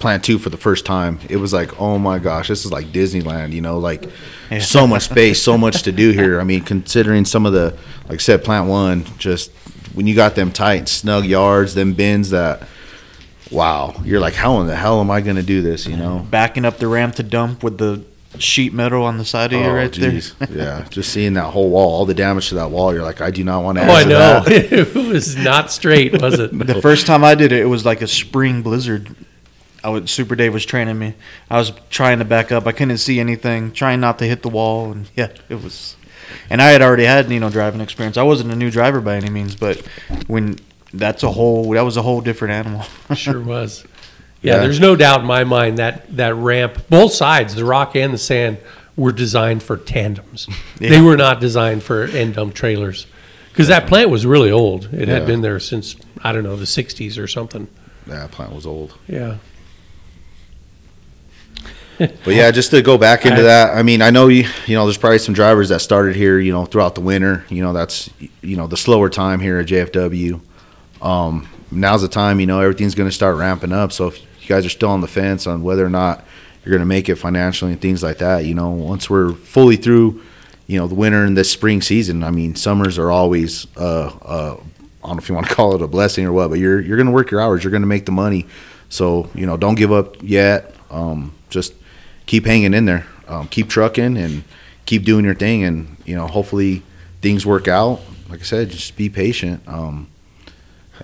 Plant 0.00 0.24
Two 0.24 0.38
for 0.38 0.48
the 0.50 0.56
first 0.56 0.84
time. 0.84 1.18
It 1.28 1.36
was 1.36 1.52
like, 1.52 1.80
oh 1.80 1.98
my 1.98 2.18
gosh, 2.18 2.48
this 2.48 2.64
is 2.64 2.72
like 2.72 2.86
Disneyland. 2.86 3.52
You 3.52 3.60
know, 3.60 3.78
like 3.78 4.06
Yeah. 4.50 4.58
so 4.60 4.86
much 4.86 5.02
space, 5.10 5.40
so 5.40 5.56
much 5.56 5.82
to 5.84 5.92
do 5.92 6.10
here. 6.10 6.40
I 6.40 6.44
mean, 6.44 6.62
considering 6.62 7.24
some 7.24 7.46
of 7.46 7.52
the, 7.52 7.76
like 8.08 8.14
I 8.14 8.22
said, 8.22 8.42
Plant 8.42 8.68
One, 8.68 9.04
just 9.18 9.50
when 9.94 10.06
you 10.06 10.14
got 10.14 10.34
them 10.34 10.50
tight, 10.52 10.88
snug 10.88 11.24
yards, 11.26 11.74
them 11.74 11.92
bins 11.94 12.30
that, 12.30 12.62
wow, 13.50 13.94
you're 14.04 14.20
like, 14.20 14.34
how 14.34 14.60
in 14.60 14.66
the 14.66 14.76
hell 14.76 15.00
am 15.00 15.10
I 15.10 15.20
going 15.20 15.36
to 15.36 15.42
do 15.42 15.62
this? 15.62 15.86
You 15.86 15.96
know. 15.96 16.26
Backing 16.30 16.64
up 16.64 16.78
the 16.78 16.88
ramp 16.88 17.16
to 17.16 17.22
dump 17.22 17.62
with 17.62 17.78
the 17.78 18.04
sheet 18.38 18.72
metal 18.72 19.02
on 19.04 19.18
the 19.18 19.24
side 19.24 19.52
of 19.52 19.60
you 19.60 19.66
Oh, 19.66 19.72
right 19.72 19.90
geez. 19.90 20.34
there. 20.34 20.48
yeah, 20.56 20.86
just 20.88 21.12
seeing 21.12 21.34
that 21.34 21.46
whole 21.50 21.68
wall, 21.70 21.90
all 21.92 22.06
the 22.06 22.14
damage 22.14 22.48
to 22.50 22.54
that 22.56 22.70
wall, 22.70 22.94
you're 22.94 23.02
like, 23.02 23.20
I 23.20 23.30
do 23.30 23.42
not 23.42 23.64
want 23.64 23.78
to. 23.78 23.86
oh, 23.86 23.92
I 23.92 24.04
know. 24.04 24.40
that. 24.40 24.46
it 24.72 24.94
was 24.94 25.36
not 25.36 25.70
straight, 25.72 26.20
was 26.20 26.38
it? 26.38 26.50
The 26.70 26.80
first 26.80 27.06
time 27.06 27.24
I 27.24 27.34
did 27.34 27.50
it, 27.52 27.60
it 27.60 27.66
was 27.66 27.84
like 27.84 28.02
a 28.02 28.06
spring 28.06 28.62
blizzard. 28.62 29.14
I 29.82 29.88
would 29.88 30.08
Super 30.10 30.36
Dave 30.36 30.52
was 30.52 30.64
training 30.66 30.98
me. 30.98 31.14
I 31.50 31.56
was 31.58 31.72
trying 31.88 32.18
to 32.18 32.24
back 32.24 32.52
up. 32.52 32.66
I 32.66 32.72
couldn't 32.72 32.98
see 32.98 33.18
anything, 33.18 33.72
trying 33.72 33.98
not 33.98 34.18
to 34.18 34.26
hit 34.26 34.42
the 34.42 34.50
wall, 34.50 34.92
and 34.92 35.08
yeah, 35.16 35.28
it 35.48 35.62
was. 35.62 35.96
And 36.50 36.60
I 36.60 36.68
had 36.68 36.82
already 36.82 37.04
had 37.04 37.30
you 37.30 37.40
know 37.40 37.48
driving 37.48 37.80
experience. 37.80 38.16
I 38.18 38.22
wasn't 38.22 38.52
a 38.52 38.56
new 38.56 38.70
driver 38.70 39.00
by 39.00 39.16
any 39.16 39.30
means, 39.30 39.56
but 39.56 39.78
when 40.26 40.58
that's 40.92 41.22
a 41.22 41.30
whole 41.30 41.70
that 41.70 41.82
was 41.82 41.96
a 41.96 42.02
whole 42.02 42.20
different 42.20 42.54
animal. 42.54 42.84
Sure 43.16 43.40
was. 43.54 43.84
Yeah, 44.42 44.54
Yeah. 44.56 44.60
there's 44.62 44.80
no 44.80 44.96
doubt 44.96 45.20
in 45.20 45.26
my 45.26 45.44
mind 45.44 45.78
that 45.78 46.16
that 46.16 46.34
ramp, 46.34 46.88
both 46.88 47.12
sides, 47.12 47.54
the 47.54 47.64
rock 47.64 47.94
and 47.96 48.12
the 48.14 48.18
sand, 48.18 48.58
were 48.96 49.12
designed 49.12 49.62
for 49.62 49.76
tandems. 49.76 50.48
They 50.78 51.00
were 51.00 51.16
not 51.16 51.40
designed 51.40 51.82
for 51.82 52.04
end 52.04 52.34
dump 52.36 52.54
trailers. 52.54 53.06
Because 53.50 53.68
that 53.68 53.86
plant 53.86 54.08
was 54.10 54.24
really 54.24 54.50
old. 54.50 54.88
It 54.94 55.08
had 55.08 55.26
been 55.26 55.40
there 55.42 55.58
since, 55.60 55.96
I 56.22 56.32
don't 56.32 56.44
know, 56.44 56.56
the 56.56 56.64
60s 56.64 57.18
or 57.22 57.26
something. 57.26 57.66
That 58.06 58.30
plant 58.30 58.54
was 58.54 58.64
old. 58.64 58.96
Yeah. 59.08 59.36
But 61.98 62.28
yeah, 62.34 62.50
just 62.50 62.70
to 62.70 62.80
go 62.80 62.96
back 62.96 63.26
into 63.26 63.40
I- 63.40 63.42
that, 63.42 63.76
I 63.76 63.82
mean, 63.82 64.00
I 64.00 64.08
know 64.08 64.28
you, 64.28 64.48
you 64.66 64.74
know, 64.74 64.84
there's 64.86 64.96
probably 64.96 65.18
some 65.18 65.34
drivers 65.34 65.68
that 65.68 65.80
started 65.80 66.16
here, 66.16 66.38
you 66.38 66.50
know, 66.52 66.64
throughout 66.64 66.94
the 66.94 67.02
winter. 67.02 67.44
You 67.50 67.62
know, 67.62 67.74
that's, 67.74 68.08
you 68.40 68.56
know, 68.56 68.66
the 68.66 68.76
slower 68.78 69.10
time 69.10 69.38
here 69.40 69.58
at 69.58 69.66
JFW. 69.66 70.40
Um, 71.02 71.48
now's 71.70 72.02
the 72.02 72.08
time, 72.08 72.40
you 72.40 72.46
know, 72.46 72.60
everything's 72.60 72.94
going 72.94 73.08
to 73.08 73.14
start 73.14 73.36
ramping 73.36 73.72
up. 73.72 73.92
So 73.92 74.08
if 74.08 74.20
you 74.20 74.48
guys 74.48 74.66
are 74.66 74.70
still 74.70 74.90
on 74.90 75.00
the 75.00 75.08
fence 75.08 75.46
on 75.46 75.62
whether 75.62 75.84
or 75.84 75.90
not 75.90 76.24
you're 76.64 76.70
going 76.70 76.80
to 76.80 76.86
make 76.86 77.08
it 77.08 77.16
financially 77.16 77.72
and 77.72 77.80
things 77.80 78.02
like 78.02 78.18
that, 78.18 78.44
you 78.44 78.54
know, 78.54 78.70
once 78.70 79.08
we're 79.08 79.32
fully 79.32 79.76
through, 79.76 80.22
you 80.66 80.78
know, 80.78 80.86
the 80.86 80.94
winter 80.94 81.24
and 81.24 81.36
this 81.36 81.50
spring 81.50 81.80
season, 81.82 82.22
I 82.22 82.30
mean, 82.30 82.54
summers 82.54 82.98
are 82.98 83.10
always, 83.10 83.66
uh, 83.76 84.06
uh, 84.22 84.56
I 85.02 85.06
don't 85.06 85.16
know 85.16 85.18
if 85.18 85.28
you 85.28 85.34
want 85.34 85.48
to 85.48 85.54
call 85.56 85.74
it 85.74 85.82
a 85.82 85.86
blessing 85.86 86.26
or 86.26 86.32
what, 86.32 86.48
but 86.48 86.58
you're, 86.58 86.80
you're 86.80 86.96
going 86.96 87.06
to 87.06 87.12
work 87.12 87.30
your 87.30 87.40
hours, 87.40 87.64
you're 87.64 87.70
going 87.70 87.82
to 87.82 87.88
make 87.88 88.06
the 88.06 88.12
money. 88.12 88.46
So, 88.88 89.30
you 89.34 89.46
know, 89.46 89.56
don't 89.56 89.76
give 89.76 89.92
up 89.92 90.16
yet. 90.20 90.74
Um, 90.90 91.32
just 91.48 91.72
keep 92.26 92.44
hanging 92.46 92.74
in 92.74 92.84
there, 92.84 93.06
um, 93.28 93.48
keep 93.48 93.68
trucking, 93.68 94.16
and 94.16 94.44
keep 94.86 95.04
doing 95.04 95.24
your 95.24 95.34
thing. 95.34 95.64
And 95.64 95.96
you 96.04 96.16
know, 96.16 96.26
hopefully 96.26 96.82
things 97.22 97.46
work 97.46 97.68
out. 97.68 98.00
Like 98.28 98.40
I 98.40 98.44
said, 98.44 98.70
just 98.70 98.96
be 98.96 99.08
patient. 99.08 99.62
Um, 99.66 100.08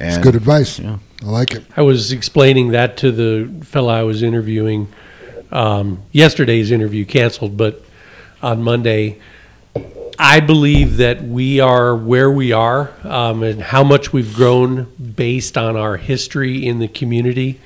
It's 0.01 0.18
good 0.18 0.36
advice. 0.36 0.78
Yeah. 0.78 0.98
I 1.23 1.27
like 1.27 1.52
it. 1.55 1.64
I 1.77 1.82
was 1.82 2.12
explaining 2.12 2.68
that 2.68 2.97
to 2.98 3.10
the 3.10 3.64
fellow 3.64 3.93
I 3.93 4.02
was 4.02 4.23
interviewing. 4.23 4.89
Um, 5.51 6.02
yesterday's 6.12 6.70
interview 6.70 7.05
canceled, 7.05 7.56
but 7.56 7.82
on 8.43 8.62
Monday, 8.62 9.18
I 10.18 10.40
believe 10.40 10.97
that 10.97 11.23
we 11.23 11.60
are 11.60 11.94
where 11.94 12.31
we 12.31 12.52
are 12.52 12.93
um, 13.05 13.43
and 13.43 13.60
how 13.62 13.85
much 13.85 14.12
we've 14.12 14.35
grown 14.35 14.85
based 15.14 15.56
on 15.59 15.77
our 15.77 15.97
history 15.97 16.66
in 16.66 16.78
the 16.78 16.89
community, 16.89 17.60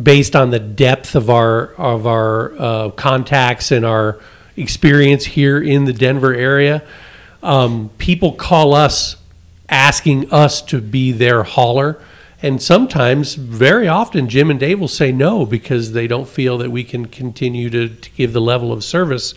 based 0.00 0.34
on 0.34 0.50
the 0.50 0.58
depth 0.58 1.14
of 1.14 1.28
our 1.28 1.74
of 1.74 2.06
our 2.06 2.58
uh, 2.58 2.90
contacts 2.90 3.70
and 3.70 3.84
our 3.84 4.18
experience 4.56 5.24
here 5.24 5.60
in 5.60 5.84
the 5.84 5.92
Denver 5.92 6.34
area. 6.34 6.82
Um, 7.42 7.90
people 7.98 8.32
call 8.32 8.74
us 8.74 9.16
asking 9.68 10.32
us 10.32 10.62
to 10.62 10.80
be 10.80 11.12
their 11.12 11.42
hauler. 11.42 12.00
And 12.42 12.60
sometimes, 12.60 13.34
very 13.34 13.86
often, 13.86 14.28
Jim 14.28 14.50
and 14.50 14.58
Dave 14.58 14.80
will 14.80 14.88
say 14.88 15.12
no 15.12 15.46
because 15.46 15.92
they 15.92 16.08
don't 16.08 16.28
feel 16.28 16.58
that 16.58 16.70
we 16.70 16.82
can 16.82 17.06
continue 17.06 17.70
to, 17.70 17.88
to 17.88 18.10
give 18.10 18.32
the 18.32 18.40
level 18.40 18.72
of 18.72 18.82
service 18.82 19.34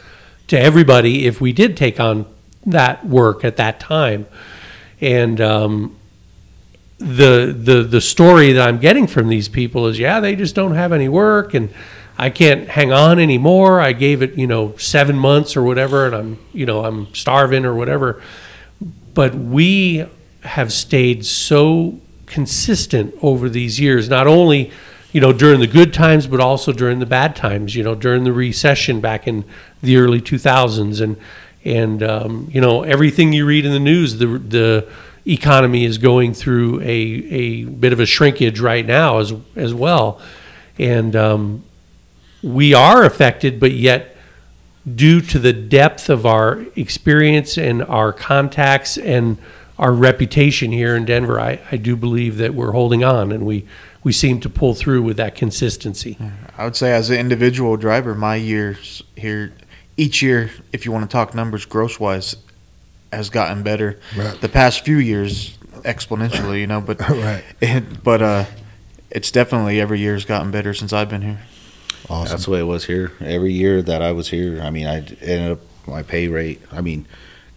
to 0.48 0.60
everybody 0.60 1.26
if 1.26 1.40
we 1.40 1.54
did 1.54 1.78
take 1.78 2.00
on 2.00 2.26
that 2.66 3.06
work 3.06 3.46
at 3.46 3.58
that 3.58 3.80
time. 3.80 4.26
And 5.02 5.40
um, 5.40 5.96
the 6.98 7.56
the 7.58 7.84
the 7.84 8.02
story 8.02 8.54
that 8.54 8.68
I'm 8.68 8.80
getting 8.80 9.08
from 9.08 9.30
these 9.30 9.50
people 9.50 9.88
is, 9.88 10.00
yeah, 10.00 10.20
they 10.20 10.36
just 10.36 10.56
don't 10.56 10.74
have 10.74 10.92
any 10.92 11.10
work, 11.10 11.54
and 11.54 11.72
I 12.18 12.30
can't 12.30 12.70
hang 12.70 12.94
on 12.94 13.20
anymore. 13.20 13.82
I 13.82 13.92
gave 13.92 14.22
it, 14.22 14.36
you 14.36 14.48
know, 14.48 14.76
seven 14.78 15.18
months 15.18 15.58
or 15.58 15.64
whatever, 15.64 16.06
and 16.06 16.16
I'm, 16.16 16.40
you 16.54 16.66
know, 16.66 16.86
I'm 16.86 17.14
starving 17.14 17.66
or 17.66 17.74
whatever. 17.74 18.22
But 19.16 19.34
we 19.34 20.06
have 20.42 20.72
stayed 20.72 21.26
so 21.26 22.00
consistent 22.28 23.16
over 23.22 23.50
these 23.50 23.80
years, 23.80 24.10
not 24.10 24.28
only, 24.28 24.72
you 25.12 25.22
know, 25.22 25.34
during 25.34 25.60
the 25.60 25.68
good 25.68 25.94
times, 25.94 26.28
but 26.28 26.40
also 26.40 26.72
during 26.72 27.00
the 27.00 27.06
bad 27.08 27.36
times. 27.36 27.76
You 27.76 27.84
know, 27.84 27.96
during 27.96 28.26
the 28.26 28.34
recession 28.34 29.02
back 29.02 29.28
in 29.28 29.44
the 29.82 29.98
early 29.98 30.22
2000s, 30.22 31.02
and 31.02 31.18
and 31.64 32.04
um, 32.04 32.50
you 32.52 32.62
know 32.62 32.84
everything 32.84 33.34
you 33.34 33.46
read 33.46 33.66
in 33.66 33.72
the 33.72 33.80
news, 33.80 34.18
the 34.18 34.28
the 34.28 34.88
economy 35.26 35.84
is 35.86 35.98
going 35.98 36.34
through 36.34 36.82
a 36.82 36.86
a 36.86 37.64
bit 37.64 37.92
of 37.92 38.00
a 38.00 38.06
shrinkage 38.06 38.60
right 38.60 38.86
now 38.86 39.18
as 39.18 39.34
as 39.56 39.74
well, 39.74 40.22
and 40.78 41.16
um, 41.16 41.64
we 42.44 42.74
are 42.74 43.04
affected, 43.04 43.60
but 43.60 43.72
yet 43.72 44.15
due 44.94 45.22
to 45.22 45.40
the 45.40 45.54
depth 45.54 46.10
of 46.10 46.26
our 46.26 46.66
experience 46.76 47.58
and 47.58 47.84
our 47.84 48.14
contacts 48.14 48.98
and 48.98 49.38
our 49.80 49.92
reputation 49.92 50.72
here 50.72 50.96
in 50.96 51.06
Denver, 51.06 51.40
I, 51.40 51.60
I 51.72 51.78
do 51.78 51.96
believe 51.96 52.38
that 52.38 52.54
we're 52.54 52.72
holding 52.72 53.04
on 53.04 53.32
and 53.32 53.46
we, 53.46 53.66
we 54.04 54.12
seem 54.12 54.40
to 54.42 54.50
pull 54.50 54.74
through 54.76 55.02
with 55.02 55.18
that 55.18 55.36
consistency. 55.36 56.18
I 56.58 56.64
would 56.66 56.76
say, 56.76 56.94
as 56.94 57.10
an 57.10 57.18
individual 57.18 57.76
driver, 57.76 58.14
my 58.16 58.36
years 58.36 59.04
here, 59.16 59.54
each 59.98 60.22
year, 60.22 60.52
if 60.72 60.86
you 60.86 60.92
want 60.92 61.10
to 61.10 61.12
talk 61.12 61.34
numbers 61.34 61.66
gross 61.66 62.00
wise, 62.00 62.36
has 63.12 63.30
gotten 63.30 63.64
better. 63.64 64.00
Right. 64.16 64.40
The 64.40 64.50
past 64.50 64.86
few 64.86 64.98
years, 64.98 65.58
exponentially, 65.82 66.60
you 66.60 66.68
know, 66.68 66.82
but 66.82 67.00
Right. 67.10 67.44
it, 67.60 68.04
but 68.04 68.22
uh, 68.22 68.46
it's 69.10 69.32
definitely 69.32 69.82
every 69.82 70.00
year's 70.00 70.26
gotten 70.26 70.52
better 70.52 70.74
since 70.74 70.94
I've 70.94 71.10
been 71.10 71.22
here. 71.22 71.40
Awesome. 72.10 72.30
that's 72.32 72.46
the 72.46 72.52
way 72.52 72.60
it 72.60 72.64
was 72.64 72.86
here. 72.86 73.12
Every 73.20 73.54
year 73.54 73.82
that 73.82 74.02
I 74.02 74.12
was 74.12 74.30
here, 74.30 74.62
I 74.62 74.70
mean, 74.70 74.88
I 74.88 74.98
ended 74.98 75.52
up 75.52 75.60
my 75.88 76.04
pay 76.04 76.28
rate. 76.28 76.62
I 76.72 76.82
mean, 76.82 77.08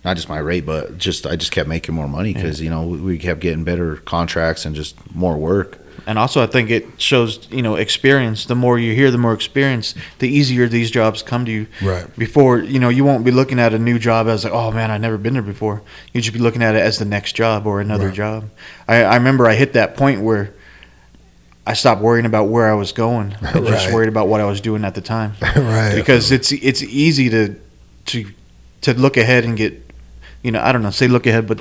not 0.04 0.16
just 0.16 0.28
my 0.28 0.38
rate, 0.38 0.64
but 0.66 0.96
just 0.98 1.26
I 1.26 1.36
just 1.36 1.52
kept 1.52 1.68
making 1.68 1.94
more 1.94 2.08
money 2.08 2.32
because 2.34 2.60
you 2.60 2.70
know 2.70 2.86
we, 2.86 2.98
we 3.00 3.18
kept 3.18 3.40
getting 3.40 3.64
better 3.64 3.96
contracts 3.96 4.64
and 4.64 4.74
just 4.74 4.96
more 5.14 5.36
work. 5.36 5.78
And 6.06 6.18
also, 6.18 6.42
I 6.42 6.46
think 6.46 6.70
it 6.70 6.86
shows, 7.00 7.48
you 7.50 7.60
know, 7.60 7.74
experience. 7.74 8.46
The 8.46 8.54
more 8.54 8.78
you 8.78 8.94
hear, 8.94 9.10
the 9.10 9.18
more 9.18 9.34
experience, 9.34 9.94
the 10.20 10.28
easier 10.28 10.66
these 10.68 10.90
jobs 10.90 11.22
come 11.22 11.44
to 11.44 11.50
you. 11.50 11.66
Right. 11.82 12.06
Before, 12.16 12.58
you 12.60 12.78
know, 12.78 12.88
you 12.88 13.04
won't 13.04 13.24
be 13.24 13.30
looking 13.32 13.58
at 13.58 13.74
a 13.74 13.78
new 13.78 13.98
job 13.98 14.28
as 14.28 14.44
like, 14.44 14.52
oh 14.52 14.70
man, 14.70 14.90
I've 14.92 15.00
never 15.02 15.18
been 15.18 15.34
there 15.34 15.42
before. 15.42 15.82
You 16.14 16.22
should 16.22 16.32
be 16.32 16.38
looking 16.38 16.62
at 16.62 16.74
it 16.76 16.78
as 16.80 16.98
the 16.98 17.04
next 17.04 17.32
job 17.34 17.66
or 17.66 17.80
another 17.80 18.06
Right. 18.06 18.14
job. 18.14 18.48
I, 18.86 19.02
I 19.02 19.16
remember 19.16 19.46
I 19.48 19.54
hit 19.54 19.72
that 19.74 19.96
point 19.96 20.22
where 20.22 20.54
I 21.69 21.74
stopped 21.74 22.01
worrying 22.01 22.24
about 22.24 22.45
where 22.45 22.70
I 22.70 22.73
was 22.73 22.93
going. 22.93 23.36
I 23.43 23.59
was 23.61 23.69
just 23.69 23.93
worried 23.93 24.09
about 24.09 24.27
what 24.27 24.40
I 24.40 24.47
was 24.47 24.62
doing 24.62 24.86
at 24.86 24.95
the 24.95 25.03
time. 25.03 25.35
right. 25.57 25.95
Because 25.95 26.32
it's 26.32 26.51
it's 26.51 26.82
easy 26.82 27.28
to 27.28 27.57
to 28.07 28.24
to 28.81 28.95
look 28.95 29.19
ahead 29.19 29.45
and 29.45 29.55
get, 29.55 29.74
you 30.43 30.51
know, 30.51 30.61
I 30.62 30.73
don't 30.73 30.82
know, 30.82 30.89
say 30.89 31.09
look 31.09 31.27
ahead, 31.27 31.47
but 31.47 31.61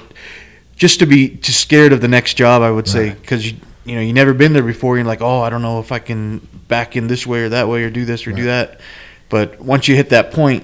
just 0.77 0.99
to 0.99 1.05
be 1.05 1.27
just 1.29 1.59
scared 1.59 1.91
of 1.91 1.99
the 1.99 2.07
next 2.07 2.35
job, 2.35 2.61
I 2.61 2.71
would 2.71 2.87
say, 2.87 3.09
Right. 3.09 3.21
because 3.21 3.51
you 3.51 3.57
you 3.83 3.95
know 3.95 4.01
you 4.01 4.13
never 4.13 4.33
been 4.33 4.53
there 4.53 4.63
before. 4.63 4.95
You're 4.95 5.05
like, 5.05 5.21
oh, 5.21 5.41
I 5.41 5.49
don't 5.49 5.61
know 5.61 5.81
if 5.81 5.91
I 5.91 5.99
can 5.99 6.37
back 6.69 6.95
in 6.95 7.07
this 7.07 7.27
way 7.27 7.41
or 7.43 7.49
that 7.49 7.67
way 7.67 7.83
or 7.83 7.89
do 7.89 8.05
this 8.05 8.25
or 8.27 8.31
do 8.31 8.45
that. 8.45 8.79
But 9.27 9.59
once 9.59 9.89
you 9.89 9.95
hit 9.97 10.09
that 10.11 10.31
point 10.31 10.63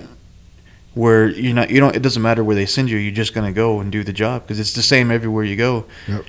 where 0.94 1.28
you're 1.28 1.54
not, 1.54 1.70
you 1.70 1.82
don't, 1.82 1.94
it 1.94 2.02
doesn't 2.02 2.22
matter 2.22 2.46
where 2.46 2.56
they 2.56 2.66
send 2.66 2.90
you. 2.90 2.98
You're 2.98 3.12
just 3.14 3.34
gonna 3.34 3.52
go 3.52 3.82
and 3.82 3.92
do 3.92 4.06
the 4.06 4.14
job 4.14 4.44
because 4.44 4.58
it's 4.58 4.72
the 4.72 4.84
same 4.84 5.12
everywhere 5.12 5.44
you 5.44 5.58
go. 5.58 5.84
Yep. 6.08 6.26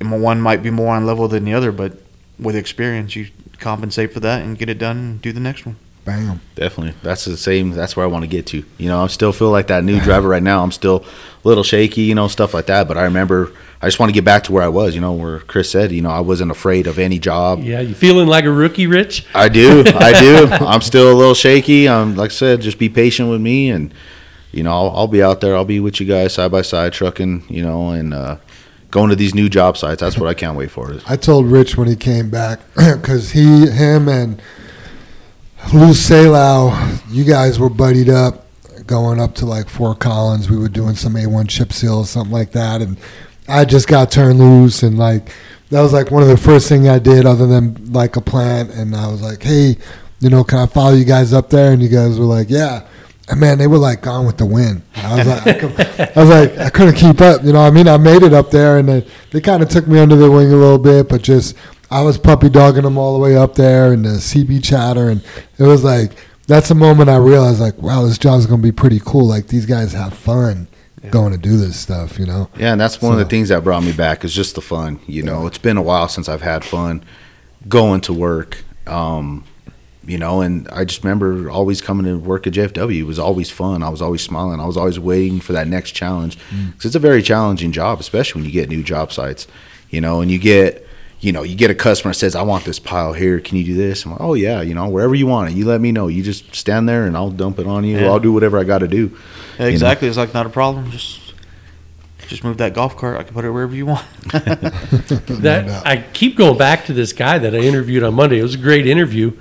And 0.00 0.22
one 0.22 0.42
might 0.42 0.62
be 0.62 0.68
more 0.70 0.94
on 0.94 1.06
level 1.06 1.26
than 1.26 1.44
the 1.44 1.54
other, 1.54 1.72
but 1.72 1.96
with 2.40 2.56
experience, 2.56 3.14
you 3.16 3.28
compensate 3.58 4.12
for 4.12 4.20
that 4.20 4.42
and 4.42 4.58
get 4.58 4.68
it 4.68 4.78
done 4.78 4.96
and 4.96 5.22
do 5.22 5.32
the 5.32 5.40
next 5.40 5.66
one. 5.66 5.76
Bam. 6.04 6.40
Definitely. 6.54 6.94
That's 7.02 7.24
the 7.24 7.36
same. 7.36 7.72
That's 7.72 7.94
where 7.94 8.04
I 8.04 8.08
want 8.08 8.22
to 8.24 8.28
get 8.28 8.46
to. 8.46 8.64
You 8.78 8.88
know, 8.88 9.04
I 9.04 9.06
still 9.08 9.32
feel 9.32 9.50
like 9.50 9.66
that 9.68 9.84
new 9.84 10.00
driver 10.02 10.28
right 10.28 10.42
now. 10.42 10.62
I'm 10.62 10.72
still 10.72 11.04
a 11.44 11.48
little 11.48 11.62
shaky, 11.62 12.02
you 12.02 12.14
know, 12.14 12.26
stuff 12.26 12.54
like 12.54 12.66
that. 12.66 12.88
But 12.88 12.96
I 12.96 13.04
remember, 13.04 13.52
I 13.82 13.86
just 13.86 13.98
want 13.98 14.08
to 14.08 14.14
get 14.14 14.24
back 14.24 14.44
to 14.44 14.52
where 14.52 14.62
I 14.62 14.68
was, 14.68 14.94
you 14.94 15.00
know, 15.00 15.12
where 15.12 15.40
Chris 15.40 15.70
said, 15.70 15.92
you 15.92 16.00
know, 16.00 16.10
I 16.10 16.20
wasn't 16.20 16.50
afraid 16.50 16.86
of 16.86 16.98
any 16.98 17.18
job. 17.18 17.60
Yeah, 17.62 17.80
you 17.80 17.94
feeling 17.94 18.28
like 18.28 18.44
a 18.44 18.50
rookie, 18.50 18.86
Rich? 18.86 19.26
I 19.34 19.48
do. 19.48 19.84
I 19.86 20.18
do. 20.18 20.46
I'm 20.64 20.80
still 20.80 21.12
a 21.12 21.16
little 21.16 21.34
shaky. 21.34 21.86
Um, 21.86 22.16
like 22.16 22.30
I 22.30 22.34
said, 22.34 22.62
just 22.62 22.78
be 22.78 22.88
patient 22.88 23.30
with 23.30 23.40
me, 23.40 23.70
and 23.70 23.92
you 24.52 24.62
know, 24.62 24.72
I'll, 24.72 24.90
I'll 24.96 25.08
be 25.08 25.22
out 25.22 25.40
there. 25.40 25.54
I'll 25.54 25.64
be 25.64 25.80
with 25.80 26.00
you 26.00 26.06
guys 26.06 26.34
side 26.34 26.50
by 26.50 26.62
side, 26.62 26.92
trucking. 26.94 27.44
You 27.48 27.62
know, 27.62 27.90
and 27.90 28.14
uh, 28.14 28.36
going 28.90 29.10
to 29.10 29.16
these 29.16 29.34
new 29.34 29.48
job 29.48 29.76
sites. 29.76 30.00
That's 30.00 30.18
what 30.18 30.28
I 30.28 30.34
can't 30.34 30.56
wait 30.56 30.70
for. 30.70 30.96
I 31.06 31.16
told 31.16 31.46
Rich 31.46 31.76
when 31.76 31.88
he 31.88 31.96
came 31.96 32.30
back 32.30 32.60
because 32.74 33.30
he, 33.30 33.68
him, 33.68 34.08
and 34.08 34.40
Lou 35.72 35.90
Salau, 35.90 37.00
you 37.10 37.24
guys 37.24 37.58
were 37.58 37.70
buddied 37.70 38.08
up 38.08 38.46
going 38.86 39.20
up 39.20 39.34
to 39.36 39.46
like 39.46 39.68
Fort 39.68 40.00
Collins. 40.00 40.50
We 40.50 40.56
were 40.56 40.68
doing 40.68 40.96
some 40.96 41.14
A1 41.14 41.48
chip 41.48 41.72
seals, 41.72 42.10
something 42.10 42.32
like 42.32 42.52
that, 42.52 42.82
and 42.82 42.96
I 43.48 43.64
just 43.64 43.88
got 43.88 44.10
turned 44.10 44.38
loose 44.38 44.82
and 44.82 44.98
like 44.98 45.30
that 45.70 45.80
was 45.80 45.92
like 45.92 46.10
one 46.10 46.22
of 46.22 46.28
the 46.28 46.36
first 46.36 46.68
thing 46.68 46.88
I 46.88 46.98
did 46.98 47.26
other 47.26 47.46
than 47.46 47.92
like 47.92 48.16
a 48.16 48.20
plant. 48.20 48.70
And 48.70 48.94
I 48.94 49.08
was 49.08 49.22
like, 49.22 49.42
hey, 49.42 49.76
you 50.18 50.28
know, 50.28 50.44
can 50.44 50.58
I 50.58 50.66
follow 50.66 50.94
you 50.94 51.04
guys 51.04 51.32
up 51.32 51.50
there? 51.50 51.72
And 51.72 51.82
you 51.82 51.88
guys 51.88 52.18
were 52.18 52.26
like, 52.26 52.50
yeah. 52.50 52.86
And 53.30 53.40
man, 53.40 53.58
they 53.58 53.66
were 53.66 53.78
like 53.78 54.02
gone 54.02 54.26
with 54.26 54.38
the 54.38 54.46
wind. 54.46 54.82
I 54.96 55.16
was 55.16 55.26
like, 55.26 55.46
I, 55.46 55.52
could, 55.54 55.80
I 56.16 56.20
was 56.20 56.28
like, 56.28 56.58
I 56.58 56.70
couldn't 56.70 56.96
keep 56.96 57.20
up. 57.20 57.44
You 57.44 57.52
know, 57.52 57.60
I 57.60 57.70
mean, 57.70 57.86
I 57.86 57.96
made 57.96 58.22
it 58.22 58.32
up 58.32 58.50
there, 58.50 58.78
and 58.78 58.88
they, 58.88 59.06
they 59.30 59.40
kind 59.40 59.62
of 59.62 59.68
took 59.68 59.86
me 59.86 59.98
under 59.98 60.16
their 60.16 60.30
wing 60.30 60.52
a 60.52 60.56
little 60.56 60.78
bit, 60.78 61.08
but 61.08 61.22
just 61.22 61.56
I 61.90 62.02
was 62.02 62.18
puppy 62.18 62.48
dogging 62.48 62.82
them 62.82 62.98
all 62.98 63.14
the 63.14 63.20
way 63.20 63.36
up 63.36 63.54
there, 63.54 63.92
and 63.92 64.04
the 64.04 64.10
CB 64.10 64.64
chatter, 64.64 65.08
and 65.08 65.22
it 65.58 65.64
was 65.64 65.84
like 65.84 66.12
that's 66.46 66.68
the 66.68 66.74
moment 66.74 67.08
I 67.08 67.16
realized, 67.16 67.60
like, 67.60 67.78
wow, 67.78 68.04
this 68.04 68.18
job's 68.18 68.46
gonna 68.46 68.62
be 68.62 68.72
pretty 68.72 69.00
cool. 69.04 69.26
Like 69.26 69.46
these 69.46 69.66
guys 69.66 69.92
have 69.92 70.12
fun 70.12 70.66
going 71.08 71.32
to 71.32 71.38
do 71.38 71.56
this 71.56 71.78
stuff, 71.78 72.18
you 72.18 72.26
know. 72.26 72.50
Yeah, 72.58 72.72
and 72.72 72.80
that's 72.80 73.00
one 73.00 73.12
of 73.12 73.18
the 73.18 73.24
things 73.24 73.48
that 73.48 73.64
brought 73.64 73.82
me 73.82 73.92
back 73.92 74.24
is 74.24 74.34
just 74.34 74.54
the 74.54 74.60
fun. 74.60 75.00
You 75.06 75.22
know, 75.22 75.46
it's 75.46 75.58
been 75.58 75.76
a 75.76 75.82
while 75.82 76.08
since 76.08 76.28
I've 76.28 76.42
had 76.42 76.64
fun 76.64 77.04
going 77.68 78.02
to 78.02 78.12
work. 78.12 78.64
Um, 78.86 79.44
you 80.10 80.18
know, 80.18 80.40
and 80.40 80.68
I 80.68 80.84
just 80.84 81.04
remember 81.04 81.50
always 81.50 81.80
coming 81.80 82.06
to 82.06 82.18
work 82.18 82.46
at 82.46 82.52
JFW. 82.52 83.00
It 83.00 83.04
was 83.04 83.18
always 83.18 83.50
fun. 83.50 83.82
I 83.82 83.88
was 83.88 84.02
always 84.02 84.22
smiling. 84.22 84.60
I 84.60 84.66
was 84.66 84.76
always 84.76 84.98
waiting 84.98 85.40
for 85.40 85.52
that 85.52 85.68
next 85.68 85.92
challenge 85.92 86.36
mm. 86.50 86.72
because 86.72 86.86
it's 86.86 86.96
a 86.96 87.00
very 87.00 87.22
challenging 87.22 87.72
job, 87.72 88.00
especially 88.00 88.40
when 88.40 88.46
you 88.46 88.52
get 88.52 88.68
new 88.68 88.82
job 88.82 89.12
sites. 89.12 89.46
You 89.90 90.00
know, 90.00 90.20
and 90.20 90.30
you 90.30 90.38
get, 90.38 90.86
you 91.20 91.32
know, 91.32 91.42
you 91.42 91.56
get 91.56 91.70
a 91.70 91.74
customer 91.74 92.12
that 92.12 92.18
says, 92.18 92.34
"I 92.34 92.42
want 92.42 92.64
this 92.64 92.78
pile 92.78 93.12
here. 93.12 93.40
Can 93.40 93.56
you 93.56 93.64
do 93.64 93.74
this?" 93.74 94.04
I'm 94.04 94.12
like, 94.12 94.20
"Oh 94.20 94.34
yeah, 94.34 94.62
you 94.62 94.74
know, 94.74 94.88
wherever 94.88 95.14
you 95.14 95.26
want 95.26 95.50
it, 95.50 95.56
you 95.56 95.64
let 95.64 95.80
me 95.80 95.90
know. 95.90 96.08
You 96.08 96.22
just 96.22 96.54
stand 96.54 96.88
there 96.88 97.06
and 97.06 97.16
I'll 97.16 97.30
dump 97.30 97.58
it 97.58 97.66
on 97.66 97.84
you. 97.84 97.98
Yeah. 97.98 98.06
I'll 98.06 98.20
do 98.20 98.32
whatever 98.32 98.58
I 98.58 98.64
got 98.64 98.78
to 98.78 98.88
do." 98.88 99.16
Yeah, 99.58 99.66
exactly. 99.66 100.08
It's 100.08 100.16
like 100.16 100.32
not 100.32 100.46
a 100.46 100.50
problem. 100.50 100.90
Just 100.90 101.30
just 102.30 102.44
move 102.44 102.58
that 102.58 102.74
golf 102.74 102.96
cart. 102.96 103.18
I 103.18 103.24
can 103.24 103.34
put 103.34 103.44
it 103.44 103.50
wherever 103.50 103.74
you 103.74 103.86
want. 103.86 104.06
That. 105.40 105.86
I 105.86 106.04
keep 106.12 106.36
going 106.36 106.58
back 106.58 106.84
to 106.86 106.92
this 106.92 107.12
guy 107.12 107.38
that 107.38 107.54
I 107.54 107.58
interviewed 107.58 108.02
on 108.02 108.14
Monday. 108.14 108.38
It 108.38 108.42
was 108.42 108.54
a 108.54 108.58
great 108.58 108.86
interview, 108.86 109.32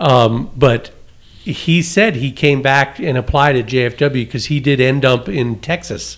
um, 0.00 0.50
but 0.56 0.90
he 1.44 1.82
said 1.82 2.16
he 2.16 2.32
came 2.32 2.62
back 2.62 2.98
and 2.98 3.16
applied 3.16 3.56
at 3.56 3.66
JFW 3.66 4.12
because 4.12 4.46
he 4.46 4.58
did 4.60 4.80
end 4.80 5.04
up 5.04 5.28
in 5.28 5.60
Texas. 5.60 6.16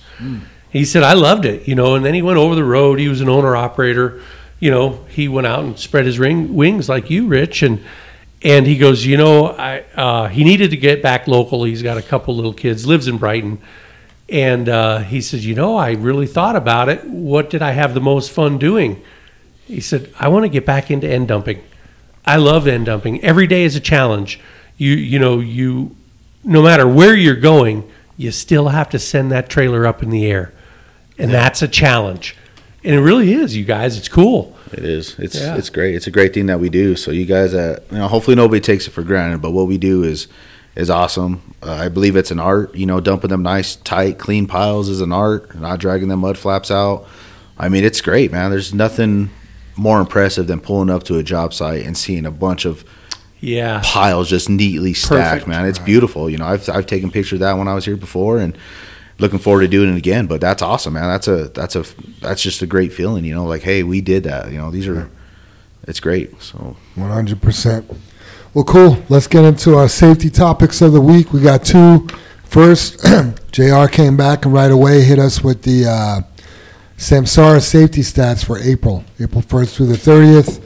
He 0.71 0.85
said 0.85 1.03
I 1.03 1.13
loved 1.13 1.45
it, 1.45 1.69
you 1.69 1.75
know. 1.75 1.95
And 1.95 2.05
then 2.05 2.15
he 2.15 2.23
went 2.23 2.39
over 2.39 2.55
the 2.55 2.65
road. 2.65 2.99
He 2.99 3.09
was 3.09 3.21
an 3.21 3.29
owner 3.29 3.57
operator, 3.57 4.23
you 4.61 4.71
know. 4.71 5.05
He 5.09 5.29
went 5.29 5.47
out 5.47 5.65
and 5.65 5.79
spread 5.79 6.07
his 6.07 6.19
ring, 6.19 6.55
wings 6.55 6.89
like 6.89 7.11
you, 7.11 7.27
Rich, 7.27 7.63
and 7.63 7.85
and 8.43 8.67
he 8.67 8.79
goes, 8.79 9.05
you 9.05 9.17
know, 9.17 9.49
I 9.49 9.81
uh, 9.97 10.29
he 10.29 10.45
needed 10.45 10.71
to 10.71 10.77
get 10.77 11.03
back 11.03 11.27
local. 11.27 11.65
He's 11.65 11.83
got 11.83 11.99
a 11.99 12.03
couple 12.03 12.35
little 12.35 12.55
kids, 12.55 12.87
lives 12.87 13.09
in 13.09 13.19
Brighton. 13.19 13.61
And 14.29 14.67
uh, 14.69 14.99
he 15.01 15.21
said, 15.21 15.41
You 15.41 15.55
know, 15.55 15.77
I 15.77 15.93
really 15.93 16.27
thought 16.27 16.57
about 16.57 16.89
it. 16.89 17.05
What 17.05 17.51
did 17.51 17.61
I 17.61 17.73
have 17.73 17.93
the 17.93 18.01
most 18.01 18.31
fun 18.31 18.57
doing? 18.59 19.03
He 19.67 19.81
said, 19.81 20.13
I 20.19 20.29
want 20.29 20.45
to 20.45 20.49
get 20.49 20.65
back 20.65 20.91
into 20.91 21.07
end 21.07 21.29
dumping. 21.29 21.63
I 22.25 22.37
love 22.37 22.67
end 22.67 22.87
dumping. 22.87 23.23
Every 23.25 23.47
day 23.47 23.65
is 23.65 23.75
a 23.77 23.81
challenge. 23.81 24.39
You, 24.77 24.95
you 24.95 25.19
know, 25.19 25.41
you, 25.41 25.97
no 26.45 26.63
matter 26.63 26.87
where 26.87 27.15
you're 27.15 27.35
going, 27.37 27.89
you 28.17 28.31
still 28.31 28.69
have 28.69 28.89
to 28.91 28.99
send 28.99 29.33
that 29.33 29.49
trailer 29.49 29.87
up 29.87 30.03
in 30.03 30.11
the 30.11 30.27
air. 30.27 30.53
And 31.19 31.33
that's 31.33 31.63
a 31.63 31.69
challenge. 31.69 32.37
And 32.85 32.95
it 32.95 33.01
really 33.01 33.33
is, 33.33 33.57
you 33.57 33.65
guys. 33.65 33.97
It's 33.97 34.09
cool. 34.09 34.57
It 34.73 34.85
is. 34.85 35.17
It's 35.19 35.39
Yeah. 35.39 35.57
it's 35.57 35.69
great. 35.71 35.95
It's 35.95 36.07
a 36.07 36.11
great 36.11 36.35
thing 36.35 36.47
that 36.47 36.59
we 36.59 36.69
do. 36.69 36.97
So 36.97 37.11
you 37.11 37.27
guys, 37.27 37.55
uh, 37.55 37.81
you 37.91 37.99
know, 37.99 38.09
hopefully 38.09 38.35
nobody 38.35 38.61
takes 38.61 38.87
it 38.87 38.91
for 38.91 39.03
granted. 39.03 39.41
But 39.43 39.53
what 39.53 39.67
we 39.67 39.79
do 39.79 40.03
is 40.03 40.27
is 40.75 40.89
awesome. 40.89 41.43
Uh, 41.63 41.73
I 41.73 41.89
believe 41.89 42.17
it's 42.17 42.31
an 42.31 42.41
art. 42.41 42.75
You 42.75 42.87
know, 42.87 42.99
dumping 42.99 43.29
them 43.29 43.43
nice, 43.43 43.77
tight, 43.77 44.19
clean 44.19 44.47
piles 44.47 44.89
is 44.89 45.01
an 45.03 45.13
art. 45.13 45.55
Not 45.55 45.79
dragging 45.81 46.09
them 46.09 46.21
mud 46.21 46.39
flaps 46.39 46.71
out. 46.71 47.07
I 47.59 47.69
mean, 47.69 47.85
it's 47.85 48.01
great, 48.01 48.33
man. 48.33 48.51
There's 48.51 48.73
nothing 48.73 49.29
more 49.77 50.01
impressive 50.01 50.47
than 50.47 50.61
pulling 50.61 50.91
up 50.91 51.03
to 51.05 51.17
a 51.19 51.23
job 51.23 51.55
site 51.55 51.85
and 51.87 51.97
seeing 51.97 52.27
a 52.27 52.31
bunch 52.31 52.65
of 52.65 52.85
Yeah. 53.41 53.81
piles 53.85 54.29
just 54.29 54.49
neatly 54.49 54.93
stacked, 54.95 55.31
Perfect. 55.31 55.47
man. 55.49 55.65
It's 55.67 55.79
beautiful. 55.79 56.29
You 56.31 56.39
know, 56.39 56.47
I've 56.47 56.69
I've 56.69 56.87
taken 56.87 57.11
pictures 57.11 57.35
of 57.37 57.41
that 57.41 57.59
when 57.59 57.69
I 57.69 57.75
was 57.75 57.85
here 57.85 57.97
before, 57.97 58.39
and 58.39 58.57
looking 59.19 59.39
forward 59.39 59.63
to 59.63 59.69
doing 59.69 59.93
it 59.93 59.97
again. 59.97 60.27
But 60.27 60.41
that's 60.41 60.63
awesome, 60.63 60.95
man. 60.95 61.09
That's 61.09 61.29
a 61.29 61.49
that's 61.49 61.75
a 61.77 61.85
that's 62.21 62.43
just 62.43 62.63
a 62.63 62.67
great 62.67 62.93
feeling. 62.93 63.25
You 63.25 63.35
know, 63.35 63.45
like 63.45 63.63
hey, 63.63 63.83
we 63.83 64.01
did 64.01 64.25
that. 64.25 64.51
You 64.53 64.59
know, 64.59 64.71
these 64.71 64.87
are 64.87 65.09
it's 65.89 66.01
great. 66.01 66.41
So 66.43 66.77
One 66.95 67.11
hundred 67.11 67.41
percent. 67.43 67.91
Well, 68.55 68.65
cool. 68.65 69.03
Let's 69.09 69.27
get 69.27 69.45
into 69.45 69.77
our 69.77 69.89
safety 69.89 70.29
topics 70.29 70.83
of 70.83 70.93
the 70.93 71.01
week. 71.01 71.33
We 71.33 71.41
got 71.41 71.65
two. 71.65 72.07
First, 72.45 73.03
Jr. 73.53 73.87
came 73.91 74.15
back 74.19 74.45
and 74.45 74.53
right 74.53 74.71
away 74.71 75.01
hit 75.01 75.19
us 75.19 75.43
with 75.43 75.63
the 75.63 75.87
uh, 75.87 76.21
Samsara 77.03 77.61
safety 77.61 78.03
stats 78.03 78.45
for 78.45 78.59
April, 78.61 79.05
April 79.19 79.43
first 79.43 79.77
through 79.77 79.87
the 79.87 79.97
thirtieth. 79.97 80.65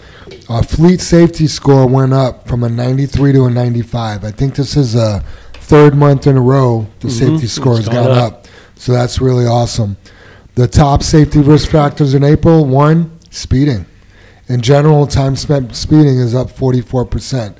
Our 0.50 0.62
fleet 0.62 1.00
safety 1.00 1.46
score 1.46 1.86
went 1.88 2.12
up 2.12 2.46
from 2.46 2.62
a 2.62 2.68
ninety-three 2.68 3.32
to 3.32 3.46
a 3.46 3.50
ninety-five. 3.50 4.22
I 4.22 4.32
think 4.32 4.54
this 4.54 4.76
is 4.76 4.94
a 4.94 5.24
third 5.54 5.94
month 5.94 6.26
in 6.26 6.36
a 6.36 6.40
row 6.42 6.86
the 7.00 7.10
safety 7.10 7.46
score 7.46 7.76
has 7.76 7.88
Mm-hmm. 7.88 7.94
Gone 7.94 8.18
up. 8.18 8.46
So 8.74 8.92
that's 8.92 9.18
really 9.18 9.46
awesome. 9.46 9.96
The 10.56 10.68
top 10.68 11.02
safety 11.02 11.40
risk 11.40 11.70
factors 11.70 12.12
in 12.12 12.22
April: 12.22 12.66
one, 12.66 13.18
speeding. 13.30 13.86
In 14.46 14.60
general, 14.60 15.06
time 15.06 15.36
spent 15.36 15.74
speeding 15.74 16.18
is 16.18 16.34
up 16.34 16.48
44%. 16.48 17.56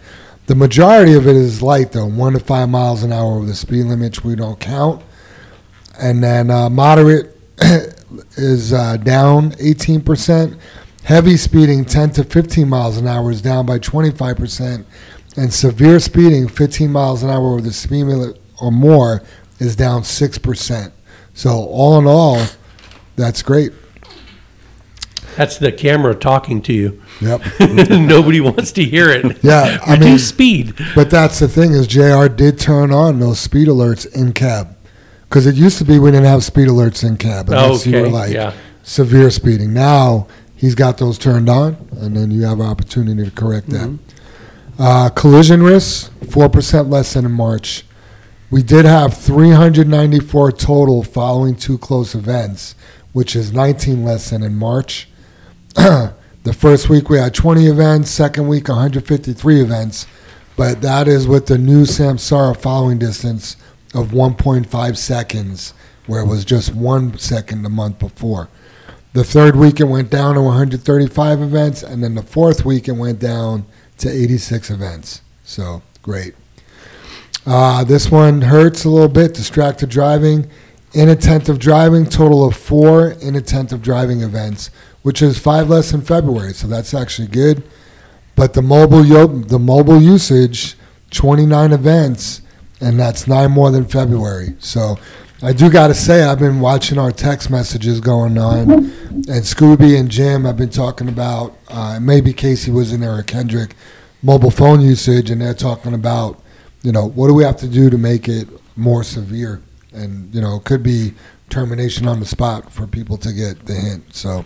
The 0.49 0.55
majority 0.55 1.15
of 1.15 1.27
it 1.27 1.35
is 1.35 1.63
light, 1.63 1.93
though, 1.93 2.07
one 2.07 2.35
to 2.35 2.41
five 2.41 2.69
miles 2.69 3.03
an 3.03 3.11
hour 3.11 3.39
over 3.39 3.47
the 3.47 3.55
speed 3.55 3.85
limit, 3.87 4.19
which 4.19 4.25
we 4.25 4.37
don't 4.37 4.61
count. 4.61 5.03
And 5.99 6.23
then 6.23 6.51
uh, 6.51 6.69
moderate 6.69 7.37
is 8.37 8.73
uh, 8.73 8.97
down 8.97 9.53
18%. 9.53 10.59
Heavy 11.05 11.37
speeding, 11.37 11.85
10 11.85 12.11
to 12.13 12.25
15 12.25 12.69
miles 12.69 12.97
an 12.97 13.07
hour, 13.07 13.31
is 13.31 13.41
down 13.41 13.65
by 13.67 13.79
25%. 13.79 14.85
And 15.37 15.53
severe 15.53 16.01
speeding, 16.01 16.49
15 16.49 16.91
miles 16.91 17.23
an 17.23 17.31
hour 17.31 17.53
over 17.53 17.61
the 17.61 17.73
speed 17.73 18.05
limit 18.05 18.41
or 18.61 18.73
more, 18.73 19.23
is 19.59 19.77
down 19.77 20.03
6%. 20.03 20.93
So, 21.35 21.51
all 21.51 21.99
in 21.99 22.07
all, 22.07 22.45
that's 23.15 23.43
great. 23.43 23.73
That's 25.37 25.59
the 25.59 25.71
camera 25.71 26.15
talking 26.15 26.63
to 26.63 26.73
you. 26.73 27.03
Yep. 27.21 27.43
Nobody 27.91 28.41
wants 28.41 28.73
to 28.73 28.85
hear 28.85 29.11
it. 29.11 29.45
Yeah, 29.45 29.79
I 29.85 29.93
mean, 29.97 30.01
Reduce 30.01 30.29
speed. 30.29 30.75
But 30.95 31.11
that's 31.11 31.39
the 31.39 31.49
thing 31.49 31.73
is 31.73 31.87
JR 31.87 32.27
did 32.27 32.59
turn 32.59 32.91
on 32.91 33.21
those 33.21 33.39
speed 33.39 33.69
alerts 33.69 34.11
in 34.15 34.33
cab. 34.33 34.76
Because 35.29 35.47
it 35.47 35.55
used 35.57 35.79
to 35.79 35.85
be 35.85 35.99
we 35.99 36.11
didn't 36.11 36.27
have 36.27 36.45
speed 36.45 36.69
alerts 36.69 37.07
in 37.07 37.17
cab 37.17 37.49
unless 37.49 37.87
you 37.87 37.93
were 37.93 38.03
Okay, 38.03 38.11
like 38.11 38.33
yeah. 38.33 38.53
severe 38.83 39.31
speeding. 39.31 39.75
Now 39.75 40.29
he's 40.55 40.75
got 40.75 40.99
those 40.99 41.19
turned 41.19 41.49
on, 41.49 41.77
and 41.93 42.17
then 42.17 42.31
you 42.31 42.43
have 42.43 42.61
an 42.61 42.67
opportunity 42.67 43.25
to 43.25 43.31
correct 43.31 43.69
that. 43.71 43.89
Mm-hmm. 43.89 44.83
Uh, 44.83 45.09
collision 45.11 45.63
risks, 45.63 46.11
4% 46.27 46.91
less 46.91 47.15
than 47.15 47.25
in 47.25 47.33
March. 47.33 47.85
We 48.51 48.63
did 48.63 48.85
have 48.85 49.17
394 49.17 50.53
total 50.53 51.03
following 51.03 51.57
two 51.57 51.79
close 51.79 52.15
events, 52.15 52.75
which 53.13 53.35
is 53.35 53.53
19 53.53 54.05
less 54.05 54.31
than 54.31 54.43
in 54.43 54.55
March. 54.55 55.09
the 55.75 56.55
first 56.57 56.89
week 56.89 57.09
we 57.09 57.19
had 57.19 57.35
20 57.35 57.67
events, 57.67 58.11
second 58.11 58.47
week 58.47 58.69
153 58.69 59.61
events, 59.61 60.07
but 60.57 60.81
that 60.83 61.09
is 61.09 61.27
with 61.27 61.47
the 61.47 61.59
new 61.59 61.83
Samsara 61.83 62.57
following 62.57 62.99
distance 62.99 63.57
of 63.97 64.09
1.5 64.09 64.97
seconds, 64.97 65.75
where 66.07 66.21
it 66.21 66.27
was 66.27 66.45
just 66.45 66.75
one 66.75 67.19
second 67.19 67.63
the 67.63 67.69
month 67.71 67.99
before. 67.99 68.49
The 69.13 69.25
third 69.25 69.57
week 69.57 69.81
it 69.81 69.85
went 69.85 70.11
down 70.11 70.35
to 70.35 70.43
135 70.43 71.41
events, 71.41 71.83
and 71.83 72.05
then 72.05 72.15
the 72.15 72.23
fourth 72.23 72.65
week 72.65 72.87
it 72.87 72.93
went 72.93 73.19
down 73.19 73.65
to 73.99 74.11
86 74.11 74.71
events. 74.71 75.23
So 75.43 75.83
great. 76.03 76.35
Uh, 77.47 77.85
this 77.85 78.11
one 78.11 78.43
hurts 78.43 78.85
a 78.85 78.91
little 78.91 79.09
bit. 79.09 79.33
Distracted 79.33 79.89
driving, 79.89 80.51
inattentive 80.93 81.59
driving. 81.59 82.05
Total 82.05 82.47
of 82.47 82.57
four 82.57 83.13
inattentive 83.23 83.81
driving 83.81 84.21
events, 84.21 84.71
which 85.03 85.23
is 85.23 85.39
five 85.39 85.71
less 85.71 85.93
in 85.93 86.03
February. 86.03 86.53
So 86.53 86.67
that's 86.67 86.93
actually 86.93 87.29
good. 87.29 87.63
But 88.35 88.53
the 88.53 88.63
mobile 88.63 89.07
yo- 89.07 89.29
the 89.29 89.59
mobile 89.59 90.03
usage 90.03 90.77
29 91.11 91.73
events, 91.73 92.43
and 92.81 92.99
that's 92.99 93.27
nine 93.27 93.51
more 93.51 93.71
than 93.71 93.85
February. 93.85 94.55
So 94.59 94.97
I 95.43 95.53
do 95.53 95.71
got 95.71 95.89
to 95.89 95.95
say, 95.95 96.25
I've 96.25 96.39
been 96.39 96.61
watching 96.61 96.99
our 96.99 97.13
text 97.13 97.51
messages 97.51 98.01
going 98.01 98.39
on, 98.39 98.71
and 98.71 99.27
Scooby 99.27 99.99
and 99.99 100.11
Jim 100.11 100.45
have 100.45 100.57
been 100.57 100.71
talking 100.71 101.09
about, 101.09 101.57
uh, 101.69 101.99
maybe 102.01 102.33
Casey 102.33 102.71
was 102.71 102.93
in 102.93 103.01
there 103.01 103.19
or 103.19 103.23
Kendrick, 103.23 103.75
mobile 104.23 104.51
phone 104.51 104.81
usage, 104.81 105.31
and 105.31 105.41
they're 105.41 105.55
talking 105.55 105.93
about, 105.93 106.43
you 106.83 106.91
know, 106.91 107.07
what 107.07 107.29
do 107.29 107.35
we 107.35 107.45
have 107.45 107.57
to 107.59 107.69
do 107.69 107.91
to 107.91 107.99
make 107.99 108.29
it 108.29 108.49
more 108.77 109.05
severe? 109.05 109.61
And, 109.93 110.35
you 110.35 110.41
know, 110.41 110.57
it 110.57 110.65
could 110.65 110.83
be 110.83 111.15
termination 111.51 112.09
on 112.09 112.21
the 112.21 112.27
spot 112.27 112.73
for 112.73 112.87
people 112.87 113.17
to 113.19 113.33
get 113.33 113.67
the 113.67 113.75
hint. 113.75 114.15
So 114.15 114.45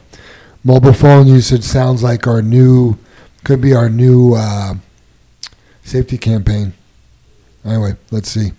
mobile 0.64 0.92
phone 0.92 1.26
usage 1.26 1.62
sounds 1.62 2.02
like 2.02 2.26
our 2.26 2.42
new, 2.42 2.98
could 3.44 3.60
be 3.60 3.74
our 3.74 3.88
new 3.88 4.34
uh, 4.34 4.74
safety 5.82 6.18
campaign. 6.18 6.72
Anyway, 7.64 7.96
let's 8.10 8.28
see. 8.28 8.52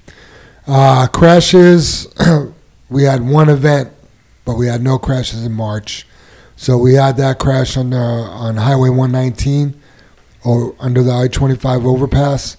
Uh, 0.67 1.07
crashes, 1.07 2.07
we 2.89 3.03
had 3.03 3.21
one 3.21 3.49
event, 3.49 3.91
but 4.45 4.55
we 4.55 4.67
had 4.67 4.81
no 4.81 4.99
crashes 4.99 5.45
in 5.45 5.51
March. 5.51 6.05
So 6.55 6.77
we 6.77 6.93
had 6.93 7.17
that 7.17 7.39
crash 7.39 7.77
on, 7.77 7.93
uh, 7.93 7.97
on 7.97 8.57
Highway 8.57 8.89
119 8.89 9.79
or 10.43 10.75
under 10.79 11.01
the 11.01 11.11
I-25 11.11 11.85
overpass. 11.85 12.57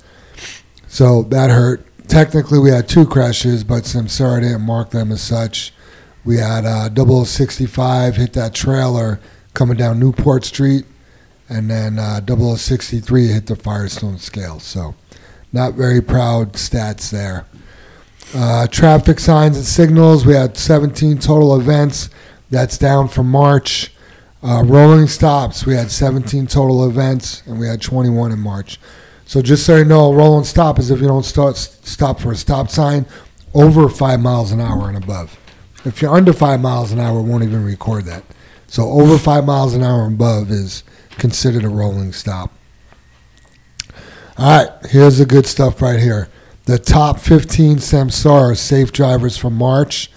So 0.89 1.23
that 1.25 1.51
hurt. 1.51 1.87
Technically, 2.09 2.59
we 2.59 2.71
had 2.71 2.89
two 2.89 3.07
crashes, 3.07 3.65
but 3.65 3.87
since 3.87 4.13
Sarah 4.13 4.41
didn't 4.41 4.63
mark 4.63 4.91
them 4.91 5.13
as 5.13 5.23
such, 5.23 5.73
we 6.25 6.37
had 6.37 6.65
uh, 6.67 6.91
0065 6.91 8.17
hit 8.17 8.33
that 8.35 8.55
trailer 8.55 9.21
coming 9.55 9.77
down 9.77 9.99
Newport 9.99 10.45
Street, 10.45 10.85
and 11.49 11.71
then 11.71 11.99
uh, 11.99 12.21
0063 12.21 13.29
hit 13.29 13.47
the 13.47 13.57
Firestone 13.57 14.19
scale. 14.19 14.61
So, 14.61 14.95
not 15.53 15.75
very 15.75 16.01
proud 16.01 16.55
stats 16.55 17.11
there. 17.11 17.47
Uh, 18.35 18.67
traffic 18.67 19.21
signs 19.21 19.57
and 19.57 19.67
signals, 19.67 20.25
we 20.25 20.35
had 20.35 20.57
17 20.57 21.19
total 21.19 21.59
events. 21.61 22.09
That's 22.51 22.79
down 22.79 23.09
from 23.09 23.31
March. 23.31 23.93
Uh, 24.43 24.63
rolling 24.65 25.07
stops, 25.07 25.65
we 25.65 25.75
had 25.75 25.91
17 25.91 26.49
total 26.49 26.89
events, 26.89 27.45
and 27.47 27.61
we 27.61 27.69
had 27.69 27.81
21 27.81 28.33
in 28.33 28.41
March. 28.41 28.81
So 29.25 29.41
just 29.41 29.65
so 29.65 29.77
you 29.77 29.85
know, 29.85 30.13
rolling 30.13 30.45
stop 30.45 30.79
is 30.79 30.91
if 30.91 31.01
you 31.01 31.07
don't 31.07 31.25
start, 31.25 31.57
stop 31.57 32.19
for 32.19 32.33
a 32.33 32.37
stop 32.37 32.69
sign 32.69 33.07
over 33.55 33.89
five 33.89 34.21
miles 34.21 34.51
an 34.51 34.61
hour 34.61 34.89
and 34.89 34.97
above. 34.97 35.39
If 35.85 36.03
you're 36.03 36.15
under 36.15 36.33
five 36.33 36.61
miles 36.61 36.91
an 36.93 36.99
hour, 36.99 37.21
it 37.21 37.23
won't 37.23 37.45
even 37.45 37.65
record 37.65 38.05
that. 38.07 38.25
So 38.67 38.89
over 38.89 39.19
five 39.19 39.45
miles 39.45 39.75
an 39.75 39.83
hour 39.83 40.05
and 40.07 40.15
above 40.15 40.51
is 40.51 40.83
considered 41.19 41.65
a 41.65 41.69
rolling 41.69 42.13
stop. 42.13 42.51
All 44.39 44.65
right, 44.65 44.87
here's 44.91 45.19
the 45.19 45.27
good 45.27 45.47
stuff 45.47 45.83
right 45.83 46.01
here. 46.01 46.29
The 46.65 46.79
top 46.79 47.21
15 47.21 47.77
Samsara 47.77 48.57
safe 48.57 48.91
drivers 48.91 49.37
from 49.37 49.55
March, 49.55 50.11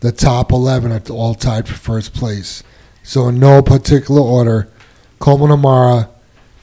the 0.00 0.12
top 0.12 0.52
11 0.52 0.92
are 0.92 1.00
all 1.10 1.34
tied 1.34 1.66
for 1.66 1.74
first 1.74 2.12
place. 2.12 2.62
So 3.02 3.28
in 3.28 3.40
no 3.40 3.62
particular 3.62 4.20
order, 4.20 4.68
Coleman 5.20 5.50
Amara, 5.50 6.10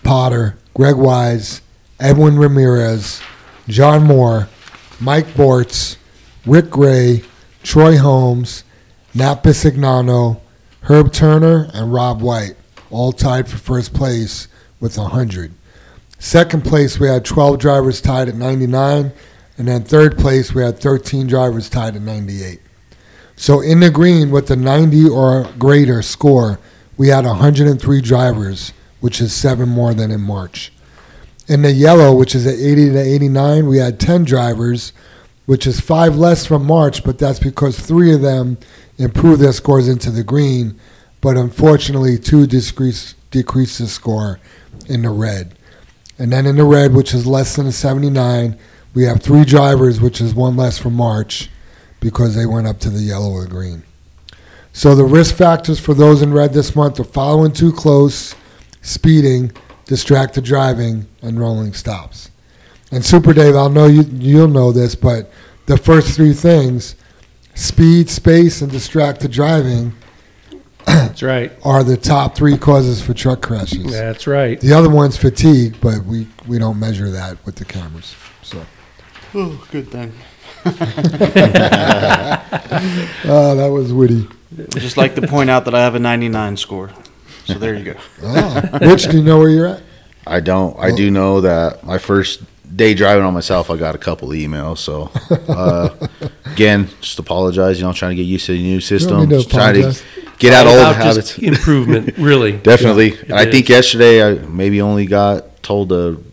Potter, 0.03 0.57
Greg 0.75 0.97
Wise, 0.97 1.61
Edwin 1.99 2.37
Ramirez, 2.37 3.21
John 3.67 4.03
Moore, 4.03 4.47
Mike 4.99 5.27
Bortz, 5.33 5.97
Rick 6.45 6.69
Gray, 6.69 7.23
Troy 7.63 7.97
Holmes, 7.97 8.63
Nat 9.15 9.43
Bisignano, 9.43 10.41
Herb 10.81 11.11
Turner, 11.11 11.71
and 11.73 11.91
Rob 11.91 12.21
White, 12.21 12.55
all 12.91 13.11
tied 13.11 13.47
for 13.47 13.57
first 13.57 13.95
place 13.95 14.47
with 14.79 14.95
100. 14.95 15.55
Second 16.19 16.65
place, 16.65 16.99
we 16.99 17.07
had 17.07 17.23
12 17.23 17.59
drivers 17.59 18.01
tied 18.01 18.27
at 18.27 18.35
99, 18.35 19.13
and 19.57 19.67
then 19.67 19.83
third 19.83 20.17
place, 20.17 20.53
we 20.53 20.61
had 20.61 20.77
13 20.77 21.27
drivers 21.27 21.69
tied 21.69 21.95
at 21.95 22.01
98. 22.01 22.59
So 23.37 23.61
in 23.61 23.79
the 23.79 23.89
green 23.89 24.29
with 24.29 24.47
the 24.47 24.57
90 24.57 25.07
or 25.07 25.49
greater 25.57 26.01
score, 26.01 26.59
we 26.97 27.07
had 27.07 27.25
103 27.25 28.01
drivers, 28.01 28.73
which 28.99 29.21
is 29.21 29.33
seven 29.33 29.69
more 29.69 29.93
than 29.93 30.11
in 30.11 30.19
March. 30.19 30.73
In 31.47 31.61
the 31.61 31.71
yellow, 31.71 32.13
which 32.13 32.35
is 32.35 32.45
at 32.45 32.55
80 32.55 32.89
to 32.89 32.99
89, 32.99 33.67
we 33.67 33.77
had 33.77 33.97
10 33.97 34.25
drivers, 34.25 34.91
which 35.45 35.65
is 35.65 35.79
five 35.79 36.17
less 36.17 36.45
from 36.45 36.65
March, 36.65 37.03
but 37.03 37.17
that's 37.17 37.39
because 37.39 37.79
three 37.79 38.13
of 38.13 38.21
them 38.21 38.57
improved 38.97 39.41
their 39.41 39.53
scores 39.53 39.87
into 39.87 40.11
the 40.11 40.23
green, 40.23 40.77
but 41.21 41.37
unfortunately, 41.37 42.17
two 42.17 42.45
decreased 42.45 43.15
decreased 43.31 43.79
the 43.79 43.87
score 43.87 44.39
in 44.87 45.03
the 45.03 45.09
red. 45.09 45.55
And 46.19 46.31
then 46.31 46.45
in 46.45 46.57
the 46.57 46.65
red, 46.65 46.93
which 46.93 47.13
is 47.13 47.25
less 47.25 47.55
than 47.55 47.65
a 47.65 47.71
79, 47.71 48.59
we 48.93 49.03
have 49.05 49.23
three 49.23 49.45
drivers, 49.45 50.01
which 50.01 50.19
is 50.19 50.35
one 50.35 50.57
less 50.57 50.77
from 50.77 50.93
March, 50.93 51.49
because 52.01 52.35
they 52.35 52.45
went 52.45 52.67
up 52.67 52.79
to 52.79 52.89
the 52.89 52.99
yellow 52.99 53.31
or 53.31 53.45
green. 53.45 53.83
So 54.73 54.95
the 54.95 55.05
risk 55.05 55.35
factors 55.35 55.79
for 55.79 55.93
those 55.93 56.21
in 56.21 56.33
red 56.33 56.53
this 56.53 56.75
month 56.75 56.99
are 56.99 57.05
following 57.05 57.53
too 57.53 57.71
close, 57.71 58.35
speeding, 58.81 59.51
distracted 59.85 60.43
driving, 60.43 61.07
and 61.21 61.39
rolling 61.39 61.73
stops. 61.73 62.29
And 62.91 63.03
Super 63.03 63.33
Dave, 63.33 63.55
I'll 63.55 63.69
know 63.69 63.87
you 63.87 64.03
you'll 64.03 64.47
know 64.47 64.71
this, 64.71 64.95
but 64.95 65.31
the 65.67 65.77
first 65.77 66.15
three 66.15 66.33
things, 66.33 66.95
speed, 67.55 68.09
space, 68.09 68.61
and 68.61 68.71
distracted 68.71 69.31
driving, 69.31 69.93
That's 70.85 71.21
right. 71.21 71.51
are 71.63 71.83
the 71.83 71.97
top 71.97 72.35
three 72.35 72.57
causes 72.57 73.01
for 73.01 73.13
truck 73.13 73.41
crashes. 73.41 73.85
Yeah, 73.85 74.11
that's 74.11 74.27
right. 74.27 74.59
The 74.59 74.73
other 74.73 74.89
one's 74.89 75.17
fatigue, 75.17 75.75
but 75.81 76.03
we, 76.05 76.27
we 76.47 76.59
don't 76.59 76.79
measure 76.79 77.09
that 77.11 77.43
with 77.45 77.55
the 77.55 77.65
cameras. 77.65 78.15
So, 78.41 78.65
Oh, 79.35 79.63
good 79.71 79.89
thing. 79.89 80.11
oh, 80.65 80.71
that 83.55 83.69
was 83.71 83.93
witty. 83.93 84.27
Just 84.71 84.97
like 84.97 85.15
to 85.15 85.27
point 85.27 85.49
out 85.49 85.65
that 85.65 85.75
I 85.75 85.81
have 85.81 85.95
a 85.95 85.99
99 85.99 86.57
score. 86.57 86.89
So 87.45 87.53
there 87.55 87.75
you 87.75 87.93
go. 87.93 87.99
Ah. 88.23 88.69
Oh, 88.73 88.79
Rich, 88.89 89.09
do 89.09 89.17
you 89.17 89.23
know 89.23 89.37
where 89.39 89.49
you're 89.49 89.67
at? 89.67 89.81
I 90.27 90.39
don't. 90.39 90.77
I 90.79 90.91
do 90.91 91.09
know 91.11 91.41
that 91.41 91.83
my 91.83 91.97
first 91.97 92.41
day 92.75 92.93
driving 92.93 93.23
on 93.23 93.33
myself, 93.33 93.69
I 93.69 93.77
got 93.77 93.95
a 93.95 93.97
couple 93.97 94.29
emails. 94.29 94.77
So 94.79 95.11
uh, 95.47 96.07
again, 96.53 96.89
just 97.01 97.19
apologize. 97.19 97.79
You 97.79 97.85
know, 97.85 97.93
trying 97.93 98.11
to 98.11 98.15
get 98.15 98.23
used 98.29 98.45
to 98.47 98.53
the 98.53 98.61
new 98.61 98.79
system. 98.81 99.21
need 99.21 99.29
to 99.29 99.35
just 99.37 99.51
trying 99.51 99.75
to 99.75 99.93
get 100.37 100.53
out 100.53 100.67
All 100.67 100.73
old 100.73 100.81
about 100.81 100.95
habits. 100.95 101.37
improvement, 101.39 102.17
really. 102.17 102.53
Definitely. 102.53 103.13
it 103.13 103.31
I 103.31 103.49
think 103.49 103.69
yesterday 103.69 104.23
I 104.23 104.33
maybe 104.47 104.81
only 104.81 105.05
got 105.05 105.61
told 105.63 105.89
to 105.89 106.23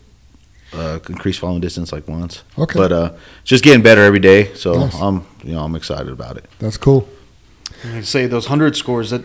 uh, 0.73 0.99
increase 1.09 1.39
following 1.39 1.61
distance 1.61 1.93
like 1.93 2.07
once. 2.09 2.43
Okay. 2.59 2.79
But 2.79 2.93
uh, 2.93 3.13
just 3.45 3.65
getting 3.65 3.83
better 3.83 4.03
every 4.03 4.21
day. 4.21 4.55
So 4.55 4.75
Nice. 4.75 4.95
I'm 5.01 5.27
you 5.43 5.53
know 5.53 5.65
I'm 5.65 5.75
excited 5.75 6.09
about 6.09 6.37
it. 6.37 6.45
That's 6.59 6.77
cool. 6.77 7.09
I 7.85 8.01
say 8.01 8.27
those 8.27 8.47
100 8.47 8.77
scores 8.77 9.11
that 9.11 9.23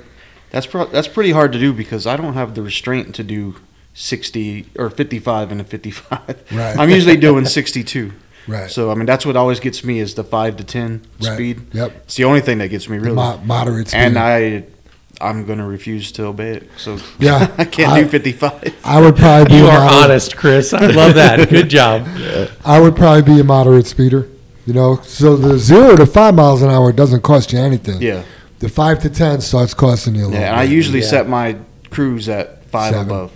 that's 0.51 0.65
pro- 0.67 0.85
that's 0.87 1.07
pretty 1.07 1.31
hard 1.31 1.51
to 1.53 1.59
do 1.59 1.73
because 1.73 2.05
I 2.05 2.17
don't 2.17 2.33
have 2.33 2.53
the 2.55 2.61
restraint 2.61 3.15
to 3.15 3.23
do 3.23 3.55
60 3.93 4.67
or 4.77 4.89
55 4.89 5.51
and 5.51 5.61
a 5.61 5.63
55. 5.63 6.43
Right. 6.51 6.77
I'm 6.77 6.89
usually 6.89 7.17
doing 7.17 7.45
62. 7.45 8.11
Right. 8.47 8.69
So 8.71 8.91
I 8.91 8.95
mean 8.95 9.05
that's 9.05 9.25
what 9.25 9.35
always 9.35 9.59
gets 9.59 9.83
me 9.83 9.99
is 9.99 10.15
the 10.15 10.23
5 10.23 10.57
to 10.57 10.63
10 10.63 11.01
Right. 11.21 11.33
speed. 11.33 11.61
Yep. 11.73 11.91
It's 12.05 12.15
the 12.15 12.23
only 12.25 12.41
thing 12.41 12.57
that 12.59 12.69
gets 12.69 12.89
me 12.89 12.97
really. 12.97 13.15
Mo- 13.15 13.37
moderate 13.43 13.89
speed. 13.89 13.99
and 13.99 14.17
I 14.17 14.63
I'm 15.19 15.45
going 15.45 15.59
to 15.59 15.65
refuse 15.65 16.11
to 16.13 16.25
obey 16.25 16.53
it. 16.55 16.69
So 16.77 16.97
Yeah, 17.19 17.53
I 17.59 17.65
can't 17.65 17.91
I- 17.93 18.03
do 18.03 18.09
55. 18.09 18.75
I 18.83 18.99
would 18.99 19.15
probably 19.15 19.53
be 19.53 19.57
You 19.59 19.67
are 19.67 19.79
moderate, 19.85 20.03
honest, 20.03 20.35
Chris. 20.35 20.73
I 20.73 20.87
love 20.87 21.13
that. 21.15 21.47
Good 21.57 21.69
job. 21.69 22.07
I 22.65 22.79
would 22.79 22.95
probably 22.95 23.21
be 23.35 23.39
a 23.39 23.43
moderate 23.43 23.85
speeder. 23.85 24.27
You 24.65 24.73
know, 24.73 24.99
so 25.03 25.35
the 25.35 25.57
zero 25.59 25.95
to 25.95 26.05
five 26.07 26.33
miles 26.35 26.61
an 26.63 26.69
hour 26.71 26.91
doesn't 26.91 27.21
cost 27.21 27.51
you 27.53 27.59
anything. 27.59 28.01
Yeah. 28.01 28.23
The 28.59 28.69
five 28.69 28.99
to 29.01 29.09
ten 29.09 29.41
starts 29.41 29.73
costing 29.75 30.15
you 30.15 30.23
a 30.23 30.27
little. 30.27 30.39
Yeah, 30.39 30.51
and 30.51 30.59
I 30.59 30.63
usually 30.63 31.01
Yeah. 31.01 31.07
set 31.07 31.27
my 31.29 31.57
cruise 31.91 32.27
at 32.29 32.63
5 32.65 32.93
Seven. 32.93 33.07
above. 33.07 33.31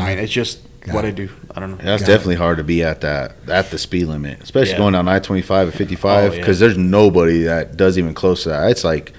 I 0.00 0.08
mean, 0.10 0.18
it's 0.18 0.32
just 0.32 0.60
Got 0.80 0.94
what 0.94 1.04
it. 1.04 1.08
I 1.08 1.10
do. 1.12 1.28
I 1.54 1.60
don't 1.60 1.70
know. 1.70 1.76
That's 1.76 2.02
Got 2.02 2.08
it. 2.08 2.12
definitely 2.12 2.34
hard 2.36 2.58
to 2.58 2.64
be 2.64 2.82
at 2.82 3.00
that 3.00 3.32
at 3.48 3.70
the 3.70 3.78
speed 3.78 4.06
limit, 4.06 4.42
especially 4.42 4.72
Yeah. 4.72 4.78
going 4.78 4.92
down 4.92 5.08
I-25 5.08 5.68
at 5.68 5.74
55 5.74 6.30
Oh, 6.30 6.34
yeah. 6.34 6.40
because 6.40 6.58
there's 6.60 6.76
nobody 6.78 7.42
that 7.44 7.76
does 7.76 7.98
even 7.98 8.14
close 8.14 8.42
to 8.44 8.50
that. 8.50 8.70
It's 8.70 8.84
like 8.84 9.12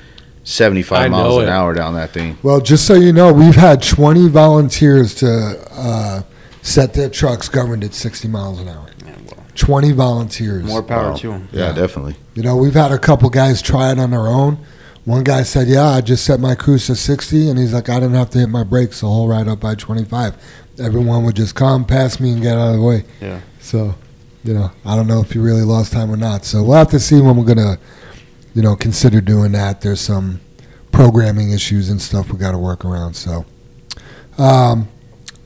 75 0.43 1.11
miles 1.11 1.33
know 1.35 1.39
an 1.41 1.47
it. 1.47 1.51
hour 1.51 1.73
down 1.73 1.95
that 1.95 2.11
thing. 2.11 2.37
Well, 2.41 2.61
just 2.61 2.85
so 2.85 2.93
you 2.93 3.11
know, 3.11 3.33
we've 3.33 3.55
had 3.55 3.81
20 3.81 4.29
volunteers 4.29 5.13
to 5.15 5.57
uh, 5.71 6.21
set 6.61 6.93
their 6.93 7.09
trucks 7.09 7.49
governed 7.49 7.83
at 7.83 7.93
60 7.93 8.27
miles 8.29 8.59
an 8.61 8.69
hour. 8.69 8.85
Yeah, 9.05 9.11
well, 9.25 9.45
20 9.55 9.91
volunteers. 9.91 10.63
more 10.63 10.81
power 10.83 11.11
Wow. 11.11 11.15
to 11.17 11.27
them. 11.31 11.49
Yeah, 11.51 11.67
Yeah. 11.67 11.71
definitely. 11.73 12.15
You 12.35 12.43
know, 12.43 12.55
we've 12.55 12.73
had 12.75 12.91
a 12.93 12.97
couple 12.97 13.29
guys 13.29 13.61
try 13.61 13.91
it 13.91 13.99
on 13.99 14.11
their 14.11 14.27
own. 14.27 14.59
One 15.03 15.23
guy 15.23 15.43
said, 15.43 15.67
"Yeah, 15.69 15.85
I 15.87 16.01
just 16.01 16.25
set 16.25 16.39
my 16.41 16.53
cruise 16.53 16.87
to 16.87 16.95
60," 16.95 17.49
and 17.49 17.57
he's 17.57 17.73
like, 17.73 17.87
"I 17.89 17.95
didn't 17.99 18.15
have 18.15 18.29
to 18.31 18.39
hit 18.39 18.49
my 18.49 18.63
brakes 18.63 18.99
the 19.01 19.07
whole 19.07 19.27
ride 19.27 19.47
up 19.47 19.59
by 19.61 19.73
25. 19.73 20.33
Everyone 20.79 21.23
would 21.23 21.35
just 21.35 21.55
come 21.55 21.85
past 21.85 22.19
me 22.19 22.31
and 22.31 22.41
get 22.41 22.57
out 22.57 22.69
of 22.69 22.75
the 22.75 22.81
way." 22.81 23.03
Yeah. 23.21 23.39
So, 23.59 23.95
you 24.43 24.53
know, 24.53 24.71
I 24.85 24.95
don't 24.95 25.07
know 25.07 25.21
if 25.21 25.35
you 25.35 25.41
really 25.41 25.63
lost 25.63 25.91
time 25.91 26.11
or 26.11 26.17
not. 26.17 26.45
So 26.45 26.63
we'll 26.63 26.77
have 26.77 26.89
to 26.91 26.99
see 26.99 27.21
when 27.21 27.35
we're 27.35 27.45
gonna, 27.45 27.77
you 28.53 28.61
know, 28.61 28.75
consider 28.75 29.21
doing 29.21 29.51
that. 29.53 29.81
There's 29.81 30.01
some 30.01 30.39
programming 30.91 31.51
issues 31.51 31.89
and 31.89 32.01
stuff 32.01 32.31
we 32.31 32.37
got 32.39 32.53
to 32.53 32.57
work 32.57 32.83
around. 32.85 33.15
So, 33.15 33.45
um, 34.37 34.87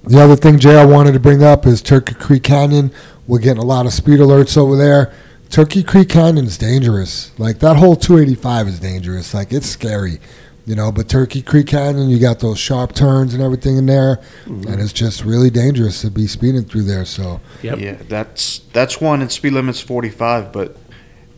the 0.04 0.20
other 0.20 0.36
thing, 0.36 0.60
Jay, 0.60 0.80
I 0.80 0.86
wanted 0.86 1.12
to 1.14 1.20
bring 1.20 1.44
up 1.44 1.68
is 1.68 1.82
Turkey 1.82 2.16
Creek 2.16 2.44
Canyon. 2.44 2.92
We're 3.28 3.40
getting 3.40 3.62
a 3.62 3.66
lot 3.66 3.86
of 3.86 3.94
speed 3.94 4.20
alerts 4.20 4.58
over 4.58 4.76
there. 4.76 5.14
Turkey 5.50 5.84
Creek 5.84 6.10
Canyon 6.10 6.46
is 6.46 6.58
dangerous. 6.58 7.38
Like 7.38 7.60
that 7.60 7.76
whole 7.76 7.96
285 7.96 8.68
is 8.68 8.80
dangerous. 8.80 9.34
Like 9.34 9.52
it's 9.52 9.68
scary, 9.68 10.20
you 10.66 10.76
know. 10.76 10.92
But 10.92 11.10
Turkey 11.10 11.42
Creek 11.42 11.68
Canyon, 11.68 12.10
you 12.10 12.20
got 12.20 12.40
those 12.40 12.60
sharp 12.60 12.94
turns 12.94 13.34
and 13.34 13.42
everything 13.42 13.78
in 13.78 13.86
there, 13.86 14.22
and 14.46 14.80
it's 14.82 14.94
just 14.94 15.24
really 15.24 15.50
dangerous 15.50 16.02
to 16.02 16.12
be 16.12 16.28
speeding 16.28 16.64
through 16.66 16.84
there. 16.84 17.06
So 17.06 17.42
Yep. 17.64 17.80
Yeah, 17.80 17.98
that's 18.08 18.60
that's 18.74 19.00
one. 19.02 19.22
And 19.22 19.32
speed 19.32 19.54
limit's 19.54 19.82
forty 19.82 20.10
five, 20.10 20.52
but 20.52 20.78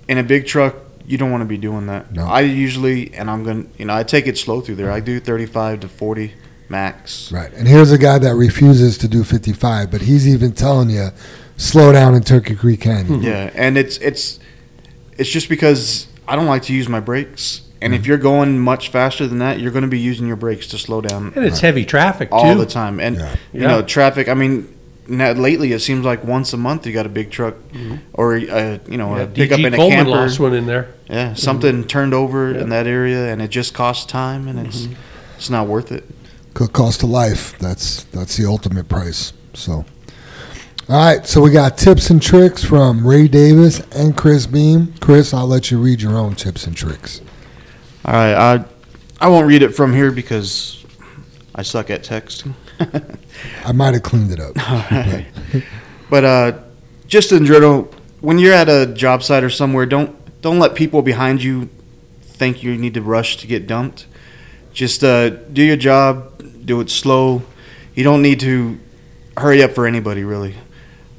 in 0.08 0.18
a 0.18 0.24
big 0.24 0.46
truck, 0.46 0.76
you 1.06 1.18
don't 1.18 1.32
want 1.32 1.42
to 1.42 1.48
be 1.48 1.58
doing 1.58 1.88
that. 1.88 2.12
No. 2.12 2.26
I 2.26 2.42
usually, 2.42 3.14
and 3.14 3.30
I'm 3.30 3.44
gonna, 3.44 3.66
you 3.78 3.86
know, 3.86 3.96
I 3.96 4.04
take 4.04 4.28
it 4.28 4.38
slow 4.38 4.62
through 4.62 4.76
there. 4.76 4.92
I 4.92 5.00
do 5.00 5.20
thirty 5.20 5.46
five 5.46 5.80
to 5.82 5.88
forty 5.88 6.34
max. 6.70 7.32
right, 7.32 7.54
and 7.54 7.68
here's 7.68 7.92
a 7.92 7.98
guy 7.98 8.18
that 8.18 8.34
refuses 8.36 8.98
to 8.98 9.08
do 9.08 9.24
55, 9.24 9.92
but 9.92 10.02
he's 10.02 10.28
even 10.28 10.54
telling 10.54 10.90
you 10.90 11.10
slow 11.58 11.92
down 11.92 12.16
in 12.16 12.24
Turkey 12.24 12.56
Creek 12.56 12.82
Canyon. 12.82 13.22
Yeah, 13.22 13.52
and 13.54 13.78
it's 13.78 13.98
it's 13.98 14.40
it's 15.18 15.30
just 15.30 15.50
because 15.50 16.08
I 16.28 16.36
don't 16.36 16.48
like 16.48 16.64
to 16.64 16.74
use 16.74 16.90
my 16.90 17.00
brakes. 17.00 17.62
And 17.84 17.94
if 17.94 18.06
you're 18.06 18.18
going 18.18 18.60
much 18.60 18.90
faster 18.90 19.28
than 19.28 19.40
that, 19.40 19.60
you're 19.60 19.72
going 19.72 19.84
to 19.84 19.88
be 19.90 20.00
using 20.00 20.26
your 20.28 20.36
brakes 20.36 20.68
to 20.68 20.78
slow 20.78 21.02
down 21.02 21.34
And 21.36 21.46
it's 21.46 21.60
heavy 21.60 21.86
traffic 21.86 22.30
too. 22.30 22.36
all 22.36 22.56
the 22.56 22.66
time. 22.66 23.00
And 23.00 23.18
Yeah. 23.18 23.36
you 23.54 23.62
Yeah. 23.62 23.68
know, 23.68 23.82
traffic. 23.82 24.28
I 24.30 24.34
mean, 24.34 24.68
now, 25.08 25.32
lately 25.34 25.74
it 25.74 25.80
seems 25.80 26.06
like 26.06 26.24
once 26.24 26.54
a 26.54 26.58
month 26.58 26.88
you 26.88 26.94
got 26.94 27.06
a 27.06 27.10
big 27.10 27.30
truck 27.30 27.56
mm-hmm. 27.74 27.96
or 28.14 28.36
uh, 28.36 28.78
you 28.88 28.98
know 28.98 29.16
Yeah, 29.18 29.24
a 29.24 29.28
pickup 29.28 29.60
DG 29.60 29.66
in 29.68 29.74
a 29.74 29.78
Coleman 29.78 29.98
camper. 30.06 30.12
lost 30.12 30.40
one 30.40 30.54
in 30.54 30.66
there. 30.66 30.88
Yeah, 31.10 31.34
something 31.34 31.80
mm-hmm. 31.80 31.88
turned 31.88 32.14
over 32.14 32.52
Yeah. 32.54 32.62
in 32.62 32.70
that 32.70 32.88
area, 32.88 33.32
and 33.32 33.42
it 33.42 33.50
just 33.50 33.74
costs 33.74 34.06
time, 34.06 34.48
and 34.48 34.66
it's 34.66 34.84
mm-hmm. 34.84 34.94
it's 35.38 35.50
not 35.50 35.68
worth 35.68 35.92
it. 35.92 36.06
could 36.54 36.72
cost 36.72 37.04
a 37.04 37.08
life. 37.08 37.58
That's 37.60 38.06
that's 38.14 38.38
the 38.38 38.46
ultimate 38.46 38.88
price. 38.88 39.34
So, 39.54 39.74
all 39.74 39.86
right. 41.06 41.28
So 41.28 41.42
we 41.42 41.52
got 41.52 41.78
tips 41.78 42.10
and 42.10 42.22
tricks 42.22 42.64
from 42.64 43.06
Ray 43.06 43.28
Davis 43.28 43.82
and 43.92 44.16
Chris 44.16 44.46
Beam. 44.46 44.94
Chris, 45.02 45.34
I'll 45.34 45.48
let 45.48 45.70
you 45.70 45.80
read 45.80 46.02
your 46.02 46.16
own 46.18 46.36
tips 46.36 46.66
and 46.66 46.76
tricks. 46.78 47.20
All 48.06 48.14
right, 48.14 48.34
I 48.34 48.66
I 49.20 49.30
won't 49.30 49.48
read 49.48 49.62
it 49.62 49.70
from 49.70 49.94
here 49.94 50.12
because 50.12 50.84
I 51.56 51.62
suck 51.62 51.90
at 51.90 52.04
text. 52.04 52.46
I 53.66 53.72
might 53.72 53.94
have 53.94 54.04
cleaned 54.04 54.32
it 54.32 54.40
up. 54.40 54.56
But 56.14 56.26
uh, 56.26 56.60
just 57.08 57.32
in 57.32 57.44
general, 57.44 57.92
when 58.22 58.38
you're 58.38 58.54
at 58.54 58.70
a 58.70 58.86
job 58.86 59.24
site 59.24 59.44
or 59.44 59.50
somewhere, 59.50 59.88
don't 59.88 60.16
don't 60.44 60.60
let 60.60 60.76
people 60.76 61.02
behind 61.02 61.42
you 61.42 61.70
think 62.22 62.62
you 62.62 62.78
need 62.78 62.94
to 62.94 63.02
rush 63.02 63.38
to 63.38 63.48
get 63.48 63.66
dumped. 63.66 64.06
Just 64.74 65.04
uh, 65.04 65.30
do 65.30 65.64
your 65.64 65.76
job, 65.76 66.66
do 66.68 66.82
it 66.82 66.92
slow. 66.92 67.42
You 67.96 68.04
don't 68.04 68.22
need 68.22 68.42
to 68.42 68.80
hurry 69.36 69.64
up 69.64 69.72
for 69.72 69.88
anybody, 69.88 70.24
really. 70.24 70.54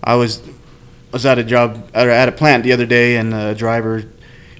I 0.04 0.14
was 0.14 0.40
was 1.10 1.26
at 1.26 1.38
a 1.38 1.44
job 1.44 1.90
at 1.92 2.28
a 2.28 2.32
plant 2.32 2.62
the 2.62 2.72
other 2.72 2.86
day, 2.86 3.16
and 3.16 3.34
a 3.34 3.52
driver 3.52 4.04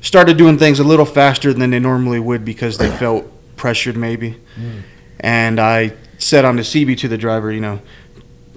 started 0.04 0.36
doing 0.36 0.58
things 0.58 0.78
a 0.78 0.84
little 0.84 1.06
faster 1.06 1.52
than 1.52 1.70
they 1.70 1.80
normally 1.80 2.20
would 2.20 2.44
because 2.44 2.76
they 2.76 2.90
felt 2.90 3.24
pressured, 3.56 3.96
maybe. 3.96 4.32
Hmm. 4.54 4.80
And 5.18 5.58
I 5.58 5.94
said 6.18 6.44
on 6.44 6.56
the 6.56 6.62
CB 6.62 6.98
to 6.98 7.08
the 7.08 7.16
driver, 7.16 7.50
you 7.50 7.60
know, 7.60 7.80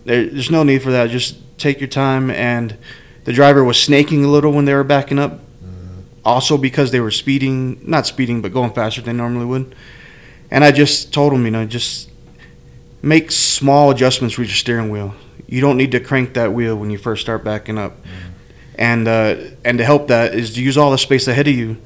there, 0.03 0.25
there's 0.25 0.51
no 0.51 0.63
need 0.63 0.83
for 0.83 0.91
that. 0.91 1.09
Just 1.09 1.37
take 1.57 1.79
your 1.79 1.87
time. 1.87 2.29
And 2.29 2.77
the 3.23 3.31
driver 3.31 3.63
was 3.63 3.81
snaking 3.81 4.25
a 4.25 4.27
little 4.27 4.51
when 4.51 4.65
they 4.65 4.73
were 4.73 4.83
backing 4.83 5.17
up, 5.17 5.39
hmm. 5.39 6.01
also 6.25 6.57
because 6.57 6.91
they 6.91 6.99
were 6.99 7.11
speeding, 7.11 7.79
not 7.89 8.05
speeding, 8.05 8.41
but 8.41 8.51
going 8.51 8.73
faster 8.73 9.01
than 9.01 9.15
they 9.15 9.23
normally 9.23 9.45
would. 9.45 9.73
And 10.51 10.65
I 10.65 10.71
just 10.71 11.13
told 11.13 11.31
him, 11.31 11.45
you 11.45 11.51
know, 11.51 11.65
just 11.65 12.09
make 13.01 13.31
small 13.31 13.89
adjustments 13.89 14.37
with 14.37 14.49
your 14.49 14.55
steering 14.55 14.89
wheel. 14.89 15.15
You 15.47 15.61
don't 15.61 15.77
need 15.77 15.93
to 15.93 16.01
crank 16.01 16.33
that 16.33 16.51
wheel 16.51 16.75
when 16.75 16.89
you 16.89 16.97
first 16.97 17.21
start 17.21 17.45
backing 17.45 17.77
up. 17.77 17.93
Hmm. 18.05 18.26
And 18.77 19.07
uh, 19.07 19.35
and 19.65 19.77
to 19.79 19.83
help 19.83 20.07
that 20.07 20.35
is 20.35 20.53
to 20.55 20.63
use 20.63 20.77
all 20.77 20.91
the 20.91 20.97
space 20.97 21.27
ahead 21.27 21.47
of 21.47 21.55
you 21.55 21.77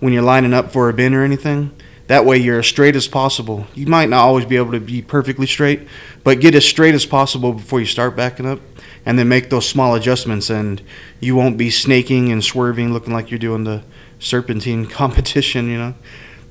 when 0.00 0.12
you're 0.12 0.22
lining 0.22 0.54
up 0.54 0.72
for 0.72 0.88
a 0.88 0.92
bin 0.92 1.14
or 1.14 1.24
anything. 1.24 1.72
That 2.06 2.24
way 2.24 2.38
you're 2.38 2.60
as 2.60 2.66
straight 2.66 2.96
as 2.96 3.06
possible. 3.06 3.66
You 3.74 3.86
might 3.86 4.08
not 4.08 4.20
always 4.24 4.46
be 4.46 4.56
able 4.56 4.72
to 4.72 4.80
be 4.80 5.02
perfectly 5.02 5.46
straight, 5.46 5.86
but 6.24 6.40
get 6.40 6.54
as 6.54 6.64
straight 6.64 6.94
as 6.94 7.04
possible 7.04 7.52
before 7.52 7.80
you 7.80 7.86
start 7.86 8.16
backing 8.16 8.46
up 8.46 8.60
and 9.04 9.18
then 9.18 9.28
make 9.28 9.50
those 9.50 9.68
small 9.68 9.94
adjustments 9.94 10.48
and 10.48 10.80
you 11.20 11.36
won't 11.36 11.58
be 11.58 11.68
snaking 11.70 12.32
and 12.32 12.42
swerving 12.42 12.94
looking 12.94 13.12
like 13.12 13.30
you're 13.30 13.38
doing 13.38 13.64
the 13.64 13.82
serpentine 14.18 14.86
competition, 15.00 15.68
you 15.68 15.78
know. 15.78 15.94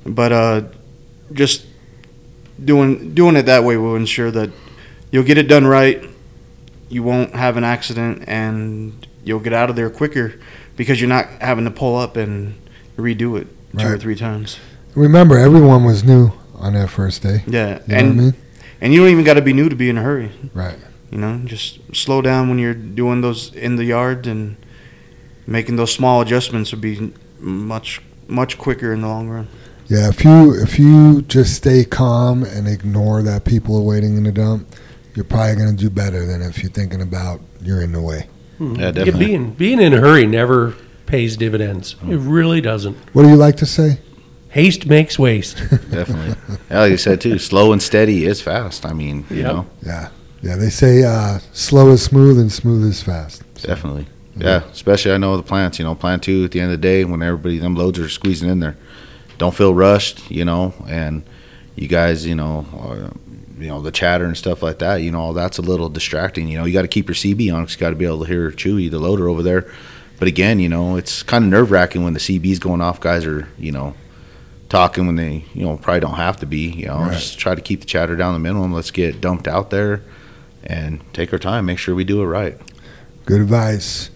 But 0.04 0.32
uh 0.32 0.62
just 1.32 1.66
doing 2.62 3.14
doing 3.14 3.36
it 3.36 3.46
that 3.46 3.64
way 3.64 3.76
will 3.76 3.96
ensure 3.96 4.30
that 4.30 4.50
you'll 5.10 5.24
get 5.24 5.38
it 5.38 5.48
done 5.48 5.66
right. 5.66 6.04
You 6.88 7.02
won't 7.02 7.34
have 7.34 7.56
an 7.56 7.64
accident 7.64 8.24
and 8.28 9.06
you'll 9.28 9.38
get 9.40 9.52
out 9.52 9.70
of 9.70 9.76
there 9.76 9.90
quicker 9.90 10.34
because 10.76 11.00
you're 11.00 11.08
not 11.08 11.26
having 11.40 11.64
to 11.66 11.70
pull 11.70 11.96
up 11.96 12.16
and 12.16 12.54
redo 12.96 13.38
it 13.40 13.46
two 13.78 13.86
or 13.86 13.98
three 13.98 14.16
times. 14.16 14.58
Remember, 14.94 15.38
everyone 15.38 15.84
was 15.84 16.02
new 16.02 16.32
on 16.54 16.72
that 16.72 16.88
first 16.90 17.22
day. 17.22 17.44
Yeah, 17.46 17.80
You 17.86 17.94
and 17.94 18.08
I 18.08 18.22
mean? 18.22 18.34
and 18.80 18.92
you 18.92 19.00
don't 19.00 19.10
even 19.10 19.24
got 19.24 19.34
to 19.34 19.42
be 19.42 19.52
new 19.52 19.68
to 19.68 19.76
be 19.76 19.88
in 19.90 19.98
a 19.98 20.02
hurry. 20.02 20.32
Right. 20.54 20.78
You 21.10 21.18
know, 21.18 21.40
just 21.44 21.78
slow 21.94 22.20
down 22.22 22.48
when 22.48 22.58
you're 22.58 22.74
doing 22.74 23.20
those 23.20 23.54
in 23.54 23.76
the 23.76 23.84
yard 23.84 24.26
and 24.26 24.56
making 25.46 25.76
those 25.76 25.92
small 25.92 26.20
adjustments 26.20 26.72
would 26.72 26.80
be 26.80 27.12
much 27.38 28.02
much 28.26 28.58
quicker 28.58 28.92
in 28.92 29.00
the 29.02 29.08
long 29.08 29.28
run. 29.28 29.48
Yeah, 29.86 30.08
if 30.08 30.24
you 30.24 30.54
if 30.60 30.78
you 30.78 31.22
just 31.22 31.54
stay 31.54 31.84
calm 31.84 32.42
and 32.44 32.66
ignore 32.68 33.22
that 33.22 33.44
people 33.44 33.76
are 33.76 33.82
waiting 33.82 34.16
in 34.16 34.24
the 34.24 34.32
dump, 34.32 34.68
you're 35.14 35.24
probably 35.24 35.56
going 35.56 35.74
to 35.76 35.82
do 35.82 35.88
better 35.88 36.26
than 36.26 36.42
if 36.42 36.62
you're 36.62 36.70
thinking 36.72 37.00
about 37.00 37.40
you're 37.62 37.80
in 37.82 37.92
the 37.92 38.02
way. 38.02 38.26
Yeah, 38.60 38.90
definitely. 38.90 39.26
Being 39.26 39.50
being 39.52 39.80
in 39.80 39.92
a 39.94 39.98
hurry 40.00 40.26
never 40.26 40.74
pays 41.06 41.36
dividends. 41.36 41.96
It 42.08 42.16
really 42.16 42.60
doesn't. 42.60 42.96
What 43.14 43.22
do 43.22 43.28
you 43.30 43.36
like 43.36 43.56
to 43.58 43.66
say? 43.66 44.00
Haste 44.50 44.86
makes 44.86 45.18
waste. 45.18 45.58
Definitely. 45.90 46.34
Yeah, 46.70 46.80
like 46.80 46.90
you 46.90 46.96
said 46.96 47.20
too, 47.20 47.38
slow 47.38 47.70
and 47.72 47.82
steady 47.82 48.24
is 48.24 48.40
fast. 48.40 48.86
I 48.86 48.94
mean, 48.94 49.26
you 49.30 49.36
Yep. 49.38 49.46
know, 49.46 49.66
Yeah, 49.82 50.08
yeah. 50.42 50.56
They 50.56 50.70
say 50.70 51.04
uh, 51.04 51.38
slow 51.52 51.90
is 51.90 52.02
smooth 52.02 52.38
and 52.38 52.50
smooth 52.50 52.84
is 52.88 53.02
fast. 53.02 53.42
definitely. 53.62 54.06
Yeah, 54.36 54.62
especially 54.72 55.12
I 55.12 55.18
know 55.18 55.36
the 55.36 55.42
plants. 55.42 55.78
You 55.78 55.84
know, 55.84 55.94
plant 55.94 56.22
two 56.22 56.44
at 56.44 56.52
the 56.52 56.60
end 56.60 56.72
of 56.72 56.80
the 56.80 56.88
day 56.88 57.04
when 57.04 57.22
everybody 57.22 57.58
them 57.58 57.74
loads 57.74 57.98
are 57.98 58.08
squeezing 58.08 58.48
in 58.48 58.60
there. 58.60 58.76
Don't 59.36 59.54
feel 59.54 59.74
rushed. 59.74 60.30
You 60.30 60.44
know, 60.46 60.72
and 60.88 61.22
you 61.76 61.86
guys, 61.88 62.24
you 62.26 62.34
know, 62.34 62.64
uh, 62.72 63.10
you 63.60 63.68
know 63.68 63.80
the 63.82 63.90
chatter 63.90 64.24
and 64.24 64.36
stuff 64.36 64.62
like 64.62 64.78
that. 64.78 64.96
You 65.02 65.10
know, 65.10 65.20
all 65.20 65.32
that's 65.32 65.58
a 65.58 65.62
little 65.62 65.88
distracting. 65.88 66.48
You 66.48 66.58
know, 66.58 66.64
you 66.64 66.72
got 66.72 66.82
to 66.82 66.88
keep 66.88 67.08
your 67.08 67.14
CB 67.14 67.52
on. 67.54 67.64
'cause 67.64 67.74
you 67.74 67.78
got 67.80 67.90
to 67.90 67.96
be 67.96 68.04
able 68.04 68.20
to 68.20 68.26
hear 68.26 68.50
Chewy, 68.50 68.90
the 68.90 68.98
loader 68.98 69.28
over 69.28 69.42
there. 69.42 69.66
But 70.18 70.28
again, 70.28 70.58
you 70.58 70.68
know, 70.68 70.96
it's 70.96 71.22
kind 71.22 71.44
of 71.44 71.50
nerve 71.50 71.70
wracking 71.70 72.02
when 72.02 72.12
the 72.14 72.20
CB's 72.20 72.58
going 72.58 72.80
off. 72.80 73.00
Guys 73.00 73.24
are, 73.24 73.48
you 73.58 73.70
know, 73.72 73.94
talking 74.68 75.06
when 75.06 75.16
they, 75.16 75.44
you 75.54 75.64
know, 75.64 75.76
probably 75.76 76.00
don't 76.00 76.14
have 76.16 76.36
to 76.38 76.46
be. 76.46 76.70
You 76.70 76.86
know, 76.86 76.98
Right. 77.00 77.12
just 77.12 77.38
try 77.38 77.54
to 77.54 77.60
keep 77.60 77.80
the 77.80 77.86
chatter 77.86 78.16
down 78.16 78.32
the 78.34 78.40
minimum. 78.40 78.72
Let's 78.72 78.90
get 78.90 79.20
dumped 79.20 79.46
out 79.46 79.70
there 79.70 80.02
and 80.64 81.00
take 81.12 81.32
our 81.32 81.38
time. 81.38 81.66
Make 81.66 81.78
sure 81.78 81.94
we 81.94 82.04
do 82.04 82.20
it 82.22 82.26
right. 82.26 82.56
Good 83.26 83.40
advice. 83.42 84.10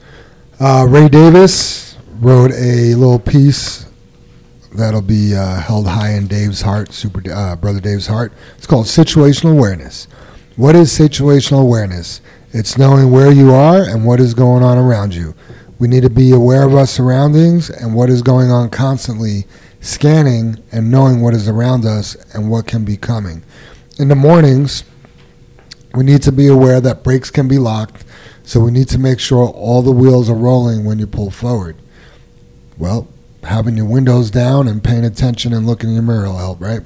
Uh, 0.58 0.86
Ray 0.88 1.08
Davis 1.08 1.96
wrote 2.20 2.50
a 2.52 2.94
little 2.94 3.18
piece 3.18 3.86
that'll 4.74 5.02
be 5.02 5.34
uh, 5.34 5.60
held 5.60 5.86
high 5.86 6.12
in 6.12 6.26
Dave's 6.26 6.62
heart, 6.62 6.92
Super 6.92 7.22
uh, 7.32 7.56
Brother 7.56 7.80
Dave's 7.80 8.06
heart. 8.06 8.32
It's 8.56 8.66
called 8.66 8.86
Situational 8.86 9.52
Awareness. 9.52 10.06
What 10.56 10.74
is 10.76 10.96
situational 10.96 11.62
awareness? 11.62 12.20
It's 12.52 12.76
knowing 12.76 13.10
where 13.10 13.32
you 13.32 13.52
are 13.52 13.82
and 13.82 14.04
what 14.04 14.20
is 14.20 14.34
going 14.34 14.62
on 14.62 14.76
around 14.76 15.14
you. 15.14 15.34
We 15.78 15.88
need 15.88 16.02
to 16.02 16.10
be 16.10 16.30
aware 16.32 16.66
of 16.66 16.74
our 16.74 16.86
surroundings 16.86 17.70
and 17.70 17.94
what 17.94 18.10
is 18.10 18.20
going 18.20 18.50
on 18.50 18.68
constantly, 18.68 19.46
scanning 19.80 20.62
and 20.70 20.90
knowing 20.90 21.22
what 21.22 21.34
is 21.34 21.48
around 21.48 21.86
us 21.86 22.14
and 22.34 22.50
what 22.50 22.66
can 22.66 22.84
be 22.84 22.96
coming. 22.96 23.42
In 23.98 24.08
the 24.08 24.14
mornings, 24.14 24.84
we 25.94 26.04
need 26.04 26.22
to 26.22 26.32
be 26.32 26.46
aware 26.46 26.80
that 26.80 27.02
brakes 27.02 27.30
can 27.30 27.48
be 27.48 27.58
locked, 27.58 28.04
so 28.42 28.60
we 28.60 28.70
need 28.70 28.88
to 28.88 28.98
make 28.98 29.20
sure 29.20 29.48
all 29.48 29.82
the 29.82 29.90
wheels 29.90 30.28
are 30.28 30.34
rolling 30.34 30.84
when 30.84 30.98
you 30.98 31.06
pull 31.06 31.30
forward. 31.30 31.76
Well, 32.78 33.08
having 33.44 33.76
your 33.76 33.86
windows 33.86 34.30
down 34.30 34.68
and 34.68 34.84
paying 34.84 35.04
attention 35.04 35.52
and 35.52 35.66
looking 35.66 35.90
in 35.90 35.94
your 35.94 36.02
mirror 36.02 36.28
will 36.28 36.38
help, 36.38 36.60
right? 36.60 36.82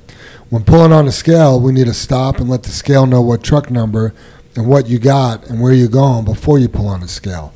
When 0.48 0.64
pulling 0.64 0.92
on 0.92 1.06
a 1.06 1.12
scale, 1.12 1.60
we 1.60 1.72
need 1.72 1.86
to 1.86 1.94
stop 1.94 2.38
and 2.38 2.48
let 2.48 2.62
the 2.62 2.70
scale 2.70 3.06
know 3.06 3.20
what 3.20 3.42
truck 3.42 3.70
number 3.70 4.14
and 4.54 4.66
what 4.66 4.88
you 4.88 4.98
got 4.98 5.46
and 5.48 5.60
where 5.60 5.72
you're 5.72 5.88
going 5.88 6.24
before 6.24 6.58
you 6.58 6.68
pull 6.68 6.88
on 6.88 7.00
the 7.00 7.08
scale. 7.08 7.52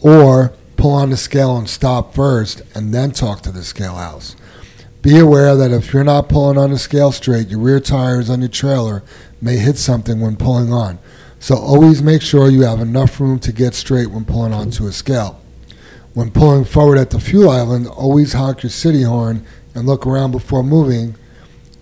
Or 0.00 0.52
pull 0.76 0.92
on 0.92 1.10
the 1.10 1.16
scale 1.16 1.56
and 1.56 1.68
stop 1.68 2.14
first 2.14 2.62
and 2.74 2.92
then 2.92 3.10
talk 3.10 3.40
to 3.42 3.52
the 3.52 3.64
scale 3.64 3.94
house. 3.94 4.36
Be 5.02 5.18
aware 5.18 5.54
that 5.56 5.70
if 5.70 5.92
you're 5.92 6.04
not 6.04 6.28
pulling 6.28 6.56
on 6.56 6.70
the 6.70 6.78
scale 6.78 7.12
straight, 7.12 7.48
your 7.48 7.60
rear 7.60 7.80
tires 7.80 8.30
on 8.30 8.40
your 8.40 8.48
trailer 8.48 9.02
may 9.40 9.56
hit 9.56 9.76
something 9.76 10.20
when 10.20 10.36
pulling 10.36 10.72
on. 10.72 10.98
So 11.38 11.56
always 11.56 12.02
make 12.02 12.22
sure 12.22 12.48
you 12.48 12.62
have 12.62 12.80
enough 12.80 13.20
room 13.20 13.38
to 13.40 13.52
get 13.52 13.74
straight 13.74 14.06
when 14.06 14.24
pulling 14.24 14.54
onto 14.54 14.86
a 14.86 14.92
scale. 14.92 15.43
When 16.14 16.30
pulling 16.30 16.64
forward 16.64 16.96
at 16.96 17.10
the 17.10 17.18
fuel 17.18 17.50
island, 17.50 17.88
always 17.88 18.34
honk 18.34 18.62
your 18.62 18.70
city 18.70 19.02
horn 19.02 19.44
and 19.74 19.84
look 19.84 20.06
around 20.06 20.30
before 20.30 20.62
moving 20.62 21.16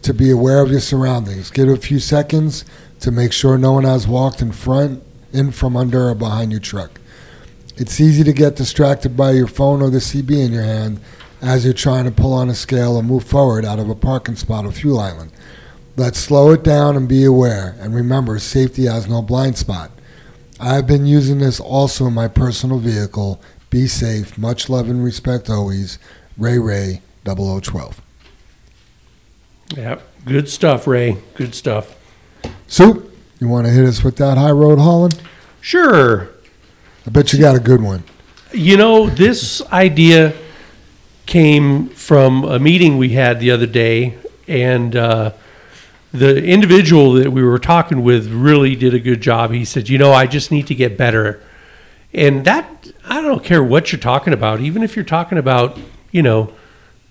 to 0.01 0.15
be 0.15 0.31
aware 0.31 0.63
of 0.63 0.71
your 0.71 0.81
surroundings. 0.81 1.51
Give 1.51 1.69
it 1.69 1.73
a 1.73 1.77
few 1.77 1.99
seconds 1.99 2.65
to 3.01 3.11
make 3.11 3.33
sure 3.33 3.59
no 3.59 3.73
one 3.73 3.85
has 3.85 4.09
walked 4.09 4.41
in 4.41 4.51
front, 4.51 5.03
in 5.35 5.53
from 5.53 5.77
under, 5.77 6.09
or 6.09 6.15
behind 6.15 6.51
your 6.51 6.63
truck. 6.63 6.99
It's 7.77 8.01
easy 8.01 8.25
to 8.25 8.33
get 8.33 8.57
distracted 8.57 9.19
by 9.19 9.33
your 9.33 9.47
phone 9.47 9.83
or 9.83 9.91
the 9.91 9.99
CB 9.99 10.47
in 10.47 10.53
your 10.53 10.63
hand 10.63 11.01
as 11.43 11.65
you're 11.65 11.75
trying 11.75 12.05
to 12.07 12.11
pull 12.11 12.33
on 12.33 12.49
a 12.49 12.55
scale 12.55 12.99
and 12.99 13.07
move 13.07 13.25
forward 13.25 13.67
out 13.67 13.79
of 13.79 13.91
a 13.91 13.95
parking 13.95 14.37
spot 14.37 14.65
or 14.65 14.73
fuel 14.73 14.99
island. 14.99 15.31
Let's 15.97 16.19
slow 16.19 16.53
it 16.53 16.63
down 16.63 16.97
and 16.97 17.07
be 17.07 17.25
aware. 17.25 17.77
And 17.81 17.95
remember, 17.95 18.39
safety 18.39 18.87
has 18.87 19.07
no 19.07 19.21
blind 19.21 19.59
spot. 19.59 19.91
I've 20.59 20.87
been 20.87 21.05
using 21.05 21.39
this 21.39 21.61
also 21.61 22.07
in 22.07 22.15
my 22.15 22.29
personal 22.29 22.79
vehicle. 22.79 23.43
Be 23.73 23.87
safe. 23.87 24.37
Much 24.37 24.69
love 24.69 24.91
and 24.91 25.03
respect 25.03 25.49
always. 25.49 25.99
Ray 26.37 26.59
Ray 26.59 27.01
0012. 27.25 28.03
Yeah, 29.75 29.99
good 30.27 30.51
stuff, 30.51 30.87
Ray. 30.87 31.17
Good 31.35 31.55
stuff. 31.55 31.97
Soup, 32.67 33.11
you 33.41 33.49
want 33.49 33.67
to 33.67 33.73
hit 33.73 33.87
us 33.87 34.05
with 34.05 34.17
that 34.17 34.37
high 34.37 34.51
road 34.51 34.79
hauling? 34.79 35.13
Sure. 35.63 36.29
I 37.07 37.11
bet 37.11 37.33
you 37.33 37.39
got 37.39 37.57
a 37.57 37.61
good 37.61 37.81
one. 37.81 38.05
You 38.53 38.77
know, 38.77 39.09
this 39.09 39.63
idea 39.73 40.35
came 41.25 41.89
from 41.89 42.45
a 42.45 42.59
meeting 42.59 42.99
we 42.99 43.11
had 43.11 43.41
the 43.41 43.51
other 43.53 43.65
day, 43.65 44.19
and 44.47 44.95
uh, 44.95 45.33
the 46.13 46.45
individual 46.45 47.15
that 47.15 47.33
we 47.33 47.43
were 47.43 47.59
talking 47.59 48.03
with 48.03 48.31
really 48.31 48.77
did 48.77 48.93
a 48.93 49.01
good 49.01 49.23
job. 49.23 49.51
He 49.51 49.65
said, 49.65 49.89
You 49.89 49.97
know, 49.97 50.13
I 50.13 50.27
just 50.27 50.51
need 50.51 50.67
to 50.67 50.75
get 50.75 50.99
better. 50.99 51.43
And 52.13 52.45
that, 52.45 52.82
I 53.05 53.21
don't 53.21 53.43
care 53.43 53.63
what 53.63 53.93
you're 53.93 54.01
talking 54.01 54.33
about, 54.33 54.61
even 54.61 54.83
if 54.83 54.97
you're 54.97 55.05
talking 55.05 55.39
about, 55.39 55.79
you 56.11 56.23
know, 56.23 56.53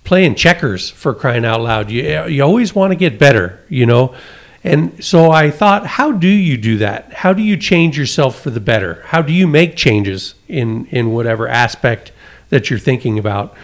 playing 0.03 0.35
checkers 0.35 0.89
for 0.89 1.13
crying 1.13 1.45
out 1.45 1.61
loud. 1.61 1.91
You, 1.91 2.26
you 2.26 2.43
always 2.43 2.73
want 2.73 2.91
to 2.91 2.95
get 2.95 3.19
better, 3.19 3.63
you 3.69 3.85
know? 3.85 4.15
And 4.63 5.03
so 5.03 5.31
I 5.31 5.49
thought, 5.49 5.85
how 5.85 6.11
do 6.11 6.27
you 6.27 6.57
do 6.57 6.77
that? 6.77 7.13
How 7.13 7.34
do 7.34 7.41
you 7.41 7.57
change 7.57 7.97
yourself 7.97 8.39
for 8.39 8.51
the 8.51 8.59
better? 8.59 9.01
How 9.07 9.22
do 9.22 9.34
you 9.34 9.47
make 9.47 9.76
changes 9.76 10.35
in, 10.47 10.85
in 10.88 11.11
whatever 11.11 11.47
aspect 11.47 12.11
that 12.49 12.69
you're 12.69 12.80
thinking 12.80 13.18
about? 13.18 13.55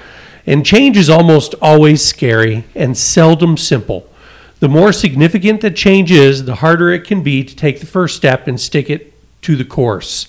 And 0.45 0.65
change 0.65 0.97
is 0.97 1.09
almost 1.09 1.53
always 1.61 2.03
scary 2.03 2.63
and 2.73 2.97
seldom 2.97 3.57
simple. 3.57 4.09
The 4.59 4.69
more 4.69 4.91
significant 4.91 5.61
the 5.61 5.69
change 5.69 6.11
is, 6.11 6.45
the 6.45 6.55
harder 6.55 6.89
it 6.89 7.03
can 7.03 7.21
be 7.21 7.43
to 7.43 7.55
take 7.55 7.79
the 7.79 7.85
first 7.85 8.15
step 8.15 8.47
and 8.47 8.59
stick 8.59 8.89
it 8.89 9.13
to 9.43 9.55
the 9.55 9.65
course. 9.65 10.25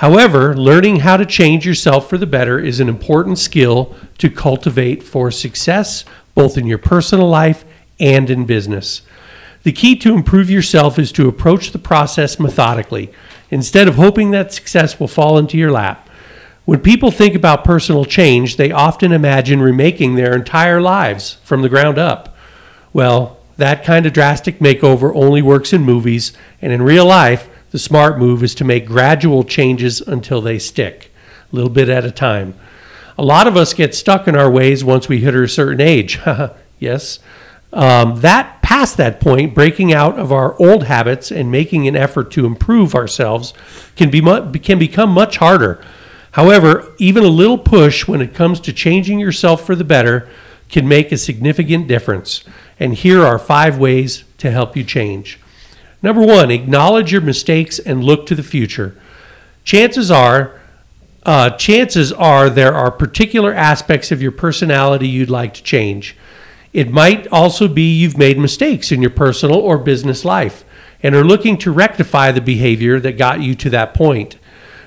However, 0.00 0.56
learning 0.56 1.00
how 1.00 1.18
to 1.18 1.26
change 1.26 1.66
yourself 1.66 2.08
for 2.08 2.16
the 2.16 2.26
better 2.26 2.58
is 2.58 2.80
an 2.80 2.88
important 2.88 3.38
skill 3.38 3.94
to 4.16 4.30
cultivate 4.30 5.02
for 5.02 5.30
success, 5.30 6.06
both 6.34 6.56
in 6.56 6.66
your 6.66 6.78
personal 6.78 7.28
life 7.28 7.66
and 7.98 8.30
in 8.30 8.46
business. 8.46 9.02
The 9.62 9.72
key 9.72 9.94
to 9.96 10.14
improve 10.14 10.48
yourself 10.48 10.98
is 10.98 11.12
to 11.12 11.28
approach 11.28 11.72
the 11.72 11.78
process 11.78 12.40
methodically, 12.40 13.12
instead 13.50 13.88
of 13.88 13.96
hoping 13.96 14.30
that 14.30 14.54
success 14.54 14.98
will 14.98 15.06
fall 15.06 15.36
into 15.36 15.58
your 15.58 15.70
lap. 15.70 16.08
When 16.64 16.80
people 16.80 17.10
think 17.10 17.34
about 17.34 17.62
personal 17.62 18.06
change, 18.06 18.56
they 18.56 18.72
often 18.72 19.12
imagine 19.12 19.60
remaking 19.60 20.14
their 20.14 20.34
entire 20.34 20.80
lives 20.80 21.36
from 21.44 21.60
the 21.60 21.68
ground 21.68 21.98
up. 21.98 22.34
Well, 22.94 23.38
that 23.58 23.84
kind 23.84 24.06
of 24.06 24.14
drastic 24.14 24.60
makeover 24.60 25.14
only 25.14 25.42
works 25.42 25.74
in 25.74 25.82
movies, 25.82 26.32
and 26.62 26.72
in 26.72 26.80
real 26.80 27.04
life, 27.04 27.49
the 27.70 27.78
smart 27.78 28.18
move 28.18 28.42
is 28.42 28.54
to 28.56 28.64
make 28.64 28.86
gradual 28.86 29.44
changes 29.44 30.00
until 30.00 30.40
they 30.40 30.58
stick, 30.58 31.12
a 31.52 31.56
little 31.56 31.70
bit 31.70 31.88
at 31.88 32.04
a 32.04 32.10
time. 32.10 32.54
A 33.16 33.24
lot 33.24 33.46
of 33.46 33.56
us 33.56 33.74
get 33.74 33.94
stuck 33.94 34.26
in 34.26 34.34
our 34.34 34.50
ways 34.50 34.82
once 34.82 35.08
we 35.08 35.20
hit 35.20 35.34
a 35.34 35.46
certain 35.46 35.80
age. 35.80 36.18
yes. 36.78 37.18
Um, 37.72 38.20
that 38.20 38.62
past 38.62 38.96
that 38.96 39.20
point, 39.20 39.54
breaking 39.54 39.92
out 39.92 40.18
of 40.18 40.32
our 40.32 40.58
old 40.60 40.84
habits 40.84 41.30
and 41.30 41.50
making 41.50 41.86
an 41.86 41.94
effort 41.94 42.30
to 42.32 42.46
improve 42.46 42.94
ourselves 42.94 43.52
can 43.94 44.10
be 44.10 44.20
mu- 44.20 44.50
can 44.52 44.78
become 44.78 45.10
much 45.10 45.36
harder. 45.36 45.84
However, 46.32 46.94
even 46.98 47.24
a 47.24 47.28
little 47.28 47.58
push 47.58 48.08
when 48.08 48.20
it 48.20 48.34
comes 48.34 48.60
to 48.60 48.72
changing 48.72 49.18
yourself 49.20 49.64
for 49.64 49.76
the 49.76 49.84
better 49.84 50.28
can 50.68 50.88
make 50.88 51.12
a 51.12 51.16
significant 51.16 51.88
difference. 51.88 52.44
And 52.78 52.94
here 52.94 53.24
are 53.24 53.38
five 53.38 53.78
ways 53.78 54.24
to 54.38 54.50
help 54.50 54.76
you 54.76 54.84
change. 54.84 55.38
Number 56.02 56.24
one, 56.24 56.50
acknowledge 56.50 57.12
your 57.12 57.20
mistakes 57.20 57.78
and 57.78 58.02
look 58.02 58.26
to 58.26 58.34
the 58.34 58.42
future. 58.42 58.96
Chances 59.64 60.10
are, 60.10 60.58
uh, 61.24 61.50
chances 61.50 62.12
are 62.12 62.48
there 62.48 62.74
are 62.74 62.90
particular 62.90 63.52
aspects 63.52 64.10
of 64.10 64.22
your 64.22 64.32
personality 64.32 65.06
you'd 65.08 65.30
like 65.30 65.54
to 65.54 65.62
change. 65.62 66.16
It 66.72 66.90
might 66.90 67.26
also 67.28 67.68
be 67.68 67.94
you've 67.94 68.16
made 68.16 68.38
mistakes 68.38 68.92
in 68.92 69.02
your 69.02 69.10
personal 69.10 69.58
or 69.58 69.76
business 69.76 70.24
life 70.24 70.64
and 71.02 71.14
are 71.14 71.24
looking 71.24 71.58
to 71.58 71.72
rectify 71.72 72.30
the 72.30 72.40
behavior 72.40 73.00
that 73.00 73.18
got 73.18 73.40
you 73.40 73.54
to 73.56 73.70
that 73.70 73.94
point. 73.94 74.36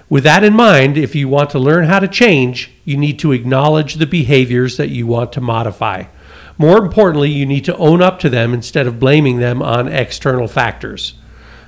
With 0.10 0.24
that 0.24 0.44
in 0.44 0.54
mind, 0.54 0.98
if 0.98 1.16
you 1.16 1.28
want 1.28 1.50
to 1.52 1.60
learn 1.60 1.86
how 1.86 2.00
to 2.00 2.08
change, 2.08 2.72
you 2.86 2.98
need 2.98 3.20
to 3.20 3.32
acknowledge 3.32 3.96
the 3.96 4.06
behaviors 4.06 4.78
that 4.78 4.90
you 4.90 5.08
want 5.08 5.34
to 5.34 5.42
modify. 5.42 6.06
More 6.58 6.78
importantly, 6.78 7.30
you 7.30 7.46
need 7.46 7.66
to 7.66 7.78
own 7.78 8.02
up 8.02 8.20
to 8.20 8.30
them 8.30 8.54
instead 8.54 8.88
of 8.88 9.00
blaming 9.00 9.40
them 9.40 9.62
on 9.62 9.88
external 9.88 10.48
factors. 10.48 11.16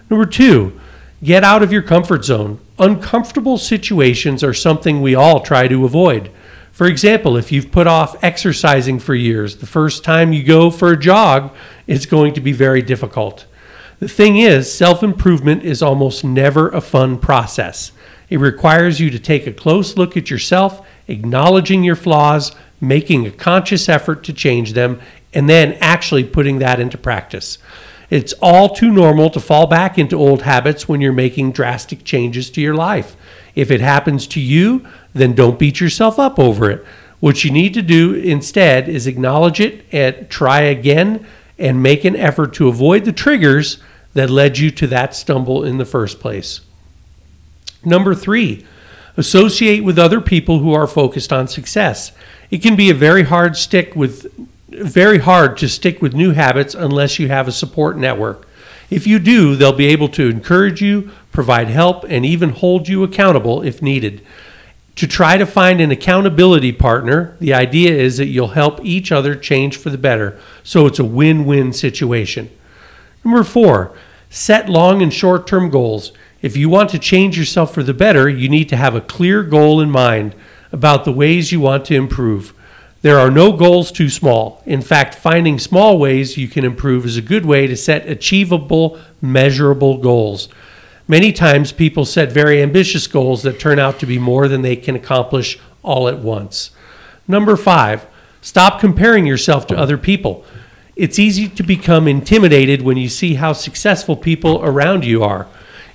Number 0.09 0.25
two, 0.25 0.79
get 1.23 1.43
out 1.43 1.63
of 1.63 1.71
your 1.71 1.81
comfort 1.81 2.23
zone. 2.23 2.59
Uncomfortable 2.77 3.57
situations 3.57 4.43
are 4.43 4.53
something 4.53 5.01
we 5.01 5.15
all 5.15 5.39
try 5.39 5.67
to 5.67 5.85
avoid. 5.85 6.31
For 6.71 6.87
example, 6.87 7.37
if 7.37 7.51
you've 7.51 7.71
put 7.71 7.87
off 7.87 8.21
exercising 8.21 8.99
for 8.99 9.15
years, 9.15 9.57
the 9.57 9.65
first 9.65 10.03
time 10.03 10.33
you 10.33 10.43
go 10.43 10.69
for 10.69 10.91
a 10.91 10.99
jog, 10.99 11.55
it's 11.87 12.05
going 12.05 12.33
to 12.33 12.41
be 12.41 12.51
very 12.51 12.81
difficult. 12.81 13.45
The 13.99 14.09
thing 14.09 14.35
is, 14.37 14.71
self 14.71 15.01
improvement 15.01 15.63
is 15.63 15.81
almost 15.81 16.25
never 16.25 16.67
a 16.67 16.81
fun 16.81 17.17
process. 17.17 17.93
It 18.29 18.37
requires 18.37 18.99
you 18.99 19.09
to 19.09 19.19
take 19.19 19.47
a 19.47 19.53
close 19.53 19.95
look 19.95 20.17
at 20.17 20.29
yourself, 20.29 20.85
acknowledging 21.07 21.83
your 21.83 21.95
flaws, 21.95 22.53
making 22.81 23.25
a 23.25 23.31
conscious 23.31 23.87
effort 23.89 24.23
to 24.23 24.33
change 24.33 24.73
them, 24.73 24.99
and 25.33 25.49
then 25.49 25.73
actually 25.81 26.23
putting 26.23 26.59
that 26.59 26.79
into 26.79 26.97
practice. 26.97 27.57
It's 28.09 28.33
all 28.41 28.69
too 28.69 28.91
normal 28.91 29.29
to 29.31 29.39
fall 29.39 29.67
back 29.67 29.97
into 29.97 30.17
old 30.17 30.43
habits 30.43 30.87
when 30.87 31.01
you're 31.01 31.11
making 31.11 31.51
drastic 31.51 32.03
changes 32.03 32.49
to 32.51 32.61
your 32.61 32.75
life. 32.75 33.15
If 33.55 33.71
it 33.71 33.81
happens 33.81 34.27
to 34.27 34.39
you, 34.39 34.85
then 35.13 35.33
don't 35.33 35.59
beat 35.59 35.79
yourself 35.79 36.19
up 36.19 36.37
over 36.37 36.69
it. 36.69 36.85
What 37.19 37.43
you 37.43 37.51
need 37.51 37.73
to 37.73 37.81
do 37.81 38.13
instead 38.13 38.87
is 38.87 39.07
acknowledge 39.07 39.59
it 39.59 39.85
and 39.91 40.29
try 40.29 40.61
again 40.61 41.25
and 41.57 41.81
make 41.81 42.05
an 42.05 42.15
effort 42.15 42.53
to 42.55 42.67
avoid 42.67 43.05
the 43.05 43.13
triggers 43.13 43.79
that 44.13 44.29
led 44.29 44.57
you 44.57 44.71
to 44.71 44.87
that 44.87 45.15
stumble 45.15 45.63
in 45.63 45.77
the 45.77 45.85
first 45.85 46.19
place. 46.19 46.61
Number 47.83 48.13
three, 48.13 48.65
associate 49.17 49.83
with 49.83 49.97
other 49.97 50.21
people 50.21 50.59
who 50.59 50.73
are 50.73 50.87
focused 50.87 51.31
on 51.31 51.47
success. 51.47 52.11
It 52.49 52.61
can 52.61 52.75
be 52.75 52.89
a 52.89 52.93
very 52.93 53.23
hard 53.23 53.57
stick 53.57 53.95
with 53.95 54.27
very 54.69 55.19
hard 55.19 55.57
to 55.57 55.69
stick 55.69 56.01
with 56.01 56.13
new 56.13 56.31
habits 56.31 56.75
unless 56.75 57.17
you 57.19 57.27
have 57.29 57.47
a 57.47 57.51
support 57.51 57.97
network. 57.97 58.47
If 58.89 59.07
you 59.07 59.19
do, 59.19 59.55
they'll 59.55 59.73
be 59.73 59.87
able 59.87 60.09
to 60.09 60.29
encourage 60.29 60.81
you, 60.81 61.11
provide 61.31 61.69
help, 61.69 62.03
and 62.07 62.25
even 62.25 62.49
hold 62.49 62.87
you 62.87 63.03
accountable 63.03 63.61
if 63.61 63.81
needed. 63.81 64.25
To 64.97 65.07
try 65.07 65.37
to 65.37 65.45
find 65.45 65.81
an 65.81 65.91
accountability 65.91 66.71
partner, 66.71 67.35
the 67.39 67.53
idea 67.53 67.93
is 67.93 68.17
that 68.17 68.27
you'll 68.27 68.49
help 68.49 68.83
each 68.83 69.11
other 69.11 69.35
change 69.35 69.77
for 69.77 69.89
the 69.89 69.97
better, 69.97 70.39
so 70.63 70.85
it's 70.85 70.99
a 70.99 71.03
win 71.03 71.45
win 71.45 71.73
situation. 71.73 72.49
Number 73.23 73.43
four, 73.43 73.93
set 74.29 74.69
long 74.69 75.01
and 75.01 75.13
short 75.13 75.47
term 75.47 75.69
goals. 75.69 76.11
If 76.41 76.55
you 76.55 76.69
want 76.69 76.91
to 76.91 76.99
change 76.99 77.37
yourself 77.37 77.73
for 77.73 77.83
the 77.83 77.93
better, 77.93 78.29
you 78.29 78.47
need 78.47 78.69
to 78.69 78.77
have 78.77 78.95
a 78.95 79.01
clear 79.01 79.43
goal 79.43 79.81
in 79.81 79.89
mind 79.89 80.35
about 80.75 81.05
the 81.05 81.11
ways 81.11 81.53
you 81.53 81.61
want 81.61 81.85
to 81.85 81.95
improve. 81.95 82.53
There 83.01 83.17
are 83.17 83.31
no 83.31 83.53
goals 83.53 83.93
too 83.93 84.09
small. 84.09 84.61
In 84.65 84.81
fact, 84.81 85.15
finding 85.15 85.57
small 85.57 85.97
ways 85.97 86.37
you 86.37 86.49
can 86.49 86.65
improve 86.65 87.05
is 87.05 87.15
a 87.15 87.21
good 87.21 87.45
way 87.45 87.65
to 87.65 87.77
set 87.77 88.09
achievable, 88.09 88.99
measurable 89.21 89.99
goals. 89.99 90.49
Many 91.07 91.31
times 91.31 91.71
people 91.71 92.03
set 92.03 92.29
very 92.29 92.61
ambitious 92.61 93.07
goals 93.07 93.41
that 93.43 93.57
turn 93.57 93.79
out 93.79 93.99
to 93.99 94.05
be 94.05 94.19
more 94.19 94.49
than 94.49 94.63
they 94.63 94.75
can 94.75 94.97
accomplish 94.97 95.57
all 95.81 96.09
at 96.09 96.19
once. 96.19 96.71
Number 97.25 97.55
five, 97.55 98.05
stop 98.41 98.81
comparing 98.81 99.25
yourself 99.25 99.67
to 99.67 99.77
other 99.77 99.97
people. 99.97 100.43
It's 100.97 101.19
easy 101.19 101.47
to 101.47 101.63
become 101.63 102.09
intimidated 102.09 102.81
when 102.81 102.97
you 102.97 103.07
see 103.07 103.35
how 103.35 103.53
successful 103.53 104.17
people 104.17 104.61
around 104.61 105.05
you 105.05 105.23
are. 105.23 105.47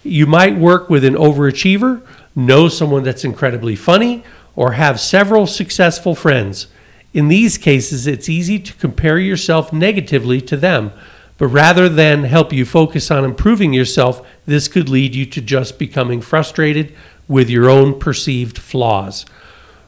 You 0.03 0.27
might 0.27 0.57
work 0.57 0.89
with 0.89 1.05
an 1.05 1.17
overachiever, 1.17 2.01
know 2.35 2.69
someone 2.69 3.03
that's 3.03 3.25
incredibly 3.25 3.77
funny, 3.77 4.25
or 4.61 4.73
have 4.73 5.01
several 5.01 5.47
successful 5.47 6.15
friends. 6.15 6.67
In 7.15 7.29
these 7.29 7.57
cases, 7.57 8.07
it's 8.07 8.29
easy 8.29 8.59
to 8.59 8.75
compare 8.75 9.19
yourself 9.19 9.73
negatively 9.73 10.39
to 10.43 10.55
them, 10.55 10.93
but 11.39 11.47
rather 11.47 11.89
than 11.89 12.25
help 12.25 12.53
you 12.53 12.67
focus 12.67 13.11
on 13.11 13.25
improving 13.25 13.73
yourself, 13.73 14.21
this 14.45 14.69
could 14.69 14.91
lead 14.91 15.15
you 15.15 15.25
to 15.25 15.41
just 15.41 15.79
becoming 15.79 16.21
frustrated 16.21 16.95
with 17.27 17.49
your 17.49 17.71
own 17.71 17.99
perceived 17.99 18.59
flaws. 18.59 19.25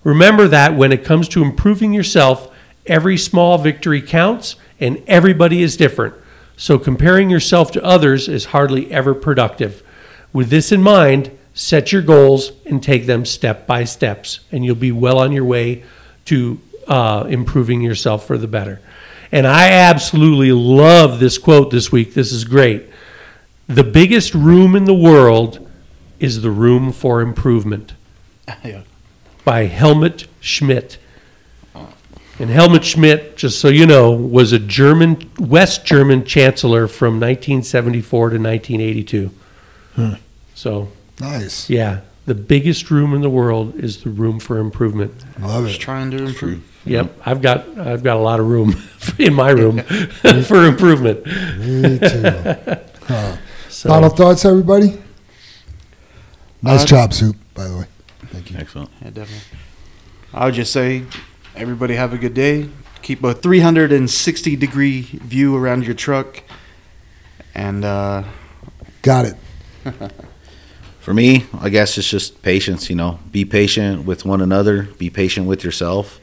Remember 0.04 0.48
that 0.48 0.74
when 0.74 0.90
it 0.90 1.04
comes 1.04 1.28
to 1.28 1.44
improving 1.44 1.92
yourself, 1.92 2.50
every 2.86 3.18
small 3.18 3.58
victory 3.58 4.00
counts 4.00 4.56
and 4.80 5.02
everybody 5.06 5.62
is 5.62 5.76
different. 5.76 6.14
So 6.56 6.78
comparing 6.78 7.28
yourself 7.28 7.72
to 7.72 7.84
others 7.84 8.26
is 8.26 8.46
hardly 8.46 8.90
ever 8.90 9.12
productive. 9.14 9.82
With 10.32 10.48
this 10.48 10.72
in 10.72 10.82
mind, 10.82 11.30
set 11.54 11.92
your 11.92 12.02
goals 12.02 12.52
and 12.66 12.82
take 12.82 13.06
them 13.06 13.24
step 13.24 13.66
by 13.66 13.84
steps, 13.84 14.40
and 14.50 14.64
you'll 14.64 14.74
be 14.74 14.92
well 14.92 15.18
on 15.18 15.32
your 15.32 15.44
way 15.44 15.84
to 16.26 16.60
uh, 16.88 17.24
improving 17.28 17.80
yourself 17.80 18.26
for 18.26 18.38
the 18.38 18.46
better. 18.48 18.80
And 19.30 19.46
I 19.46 19.70
absolutely 19.70 20.52
love 20.52 21.18
this 21.20 21.38
quote 21.38 21.70
this 21.70 21.90
week. 21.90 22.14
This 22.14 22.32
is 22.32 22.44
great. 22.44 22.84
The 23.66 23.84
biggest 23.84 24.34
room 24.34 24.76
in 24.76 24.84
the 24.84 24.94
world 24.94 25.68
is 26.20 26.42
the 26.42 26.50
room 26.50 26.92
for 26.92 27.20
improvement 27.20 27.94
Yeah. 28.64 28.82
by 29.44 29.64
Helmut 29.66 30.26
Schmidt. 30.40 30.98
And 32.38 32.50
Helmut 32.50 32.84
Schmidt, 32.84 33.36
just 33.36 33.60
so 33.60 33.68
you 33.68 33.86
know, 33.86 34.10
was 34.10 34.52
a 34.52 34.58
German, 34.58 35.30
West 35.38 35.84
German 35.84 36.24
chancellor 36.24 36.88
from 36.88 37.20
1974 37.20 38.30
to 38.30 38.38
1982. 38.38 39.30
So, 40.54 40.88
Nice. 41.22 41.70
yeah, 41.70 42.00
the 42.26 42.34
biggest 42.34 42.90
room 42.90 43.14
in 43.14 43.22
the 43.22 43.30
world 43.30 43.74
is 43.76 44.02
the 44.02 44.10
room 44.10 44.38
for 44.40 44.58
improvement. 44.58 45.12
Love 45.40 45.64
it. 45.64 45.68
Just 45.68 45.80
trying 45.80 46.10
to 46.10 46.24
improve. 46.24 46.62
Yep, 46.84 47.12
I've 47.24 47.40
got 47.40 47.66
I've 47.78 48.02
got 48.02 48.16
a 48.16 48.20
lot 48.20 48.40
of 48.40 48.46
room 48.46 48.74
in 49.18 49.32
my 49.34 49.50
room 49.50 49.78
for 50.44 50.66
improvement. 50.66 51.24
Me 51.58 51.98
too. 51.98 52.22
Huh. 53.06 53.36
So, 53.68 53.88
Final 53.88 54.10
thoughts, 54.10 54.44
everybody? 54.44 55.00
Nice 56.60 56.82
Uh, 56.82 56.86
job, 56.86 57.12
Soup, 57.14 57.36
by 57.54 57.66
the 57.68 57.76
way. 57.78 57.84
Thank 58.26 58.50
you. 58.50 58.58
Excellent. 58.58 58.90
Yeah, 59.00 59.10
definitely. 59.10 59.58
I 60.34 60.44
would 60.46 60.54
just 60.54 60.72
say, 60.72 61.04
everybody 61.56 61.94
have 61.94 62.12
a 62.12 62.18
good 62.18 62.34
day. 62.34 62.68
Keep 63.02 63.24
a 63.24 63.34
360 63.34 64.56
degree 64.56 65.00
view 65.02 65.56
around 65.56 65.84
your 65.84 65.94
truck, 65.94 66.42
and 67.54 67.84
uh, 67.84 68.22
Got 69.02 69.24
it. 69.26 69.36
For 71.02 71.12
me, 71.12 71.46
I 71.60 71.68
guess 71.68 71.98
it's 71.98 72.08
just 72.08 72.42
patience. 72.42 72.88
You 72.88 72.94
know, 72.94 73.18
be 73.32 73.44
patient 73.44 74.04
with 74.04 74.24
one 74.24 74.40
another. 74.40 74.84
Be 74.84 75.10
patient 75.10 75.48
with 75.48 75.64
yourself. 75.64 76.20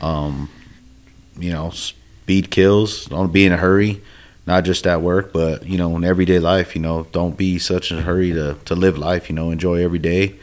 Um, 0.00 0.48
you 1.38 1.52
know, 1.52 1.68
speed 1.68 2.50
kills. 2.50 3.04
Don't 3.04 3.34
be 3.34 3.44
in 3.44 3.52
a 3.52 3.58
hurry. 3.58 4.00
Not 4.46 4.64
just 4.64 4.86
at 4.86 5.02
work, 5.02 5.34
but 5.34 5.66
you 5.66 5.76
know, 5.76 5.94
in 5.94 6.04
everyday 6.04 6.38
life. 6.38 6.74
You 6.74 6.80
know, 6.80 7.06
don't 7.12 7.36
be 7.36 7.58
such 7.58 7.92
in 7.92 7.98
a 7.98 8.00
hurry 8.00 8.32
to, 8.32 8.56
to 8.64 8.74
live 8.74 8.96
life. 8.96 9.28
You 9.28 9.34
know, 9.34 9.50
enjoy 9.50 9.84
every 9.84 9.98
day, 9.98 10.36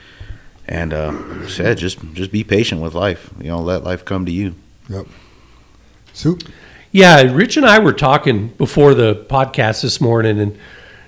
and 0.67 0.93
uh, 0.93 1.11
like 1.11 1.45
I 1.45 1.49
said 1.49 1.77
just 1.79 1.97
just 2.13 2.31
be 2.31 2.43
patient 2.43 2.83
with 2.83 2.93
life. 2.93 3.31
You 3.39 3.47
know, 3.47 3.61
let 3.61 3.83
life 3.83 4.05
come 4.05 4.27
to 4.27 4.31
you. 4.31 4.53
Yep. 4.89 5.07
Soup? 6.13 6.43
Yeah, 6.91 7.19
Rich 7.23 7.57
and 7.57 7.65
I 7.65 7.79
were 7.79 7.93
talking 7.93 8.49
before 8.49 8.93
the 8.93 9.25
podcast 9.27 9.81
this 9.81 9.99
morning, 9.99 10.39
and 10.39 10.55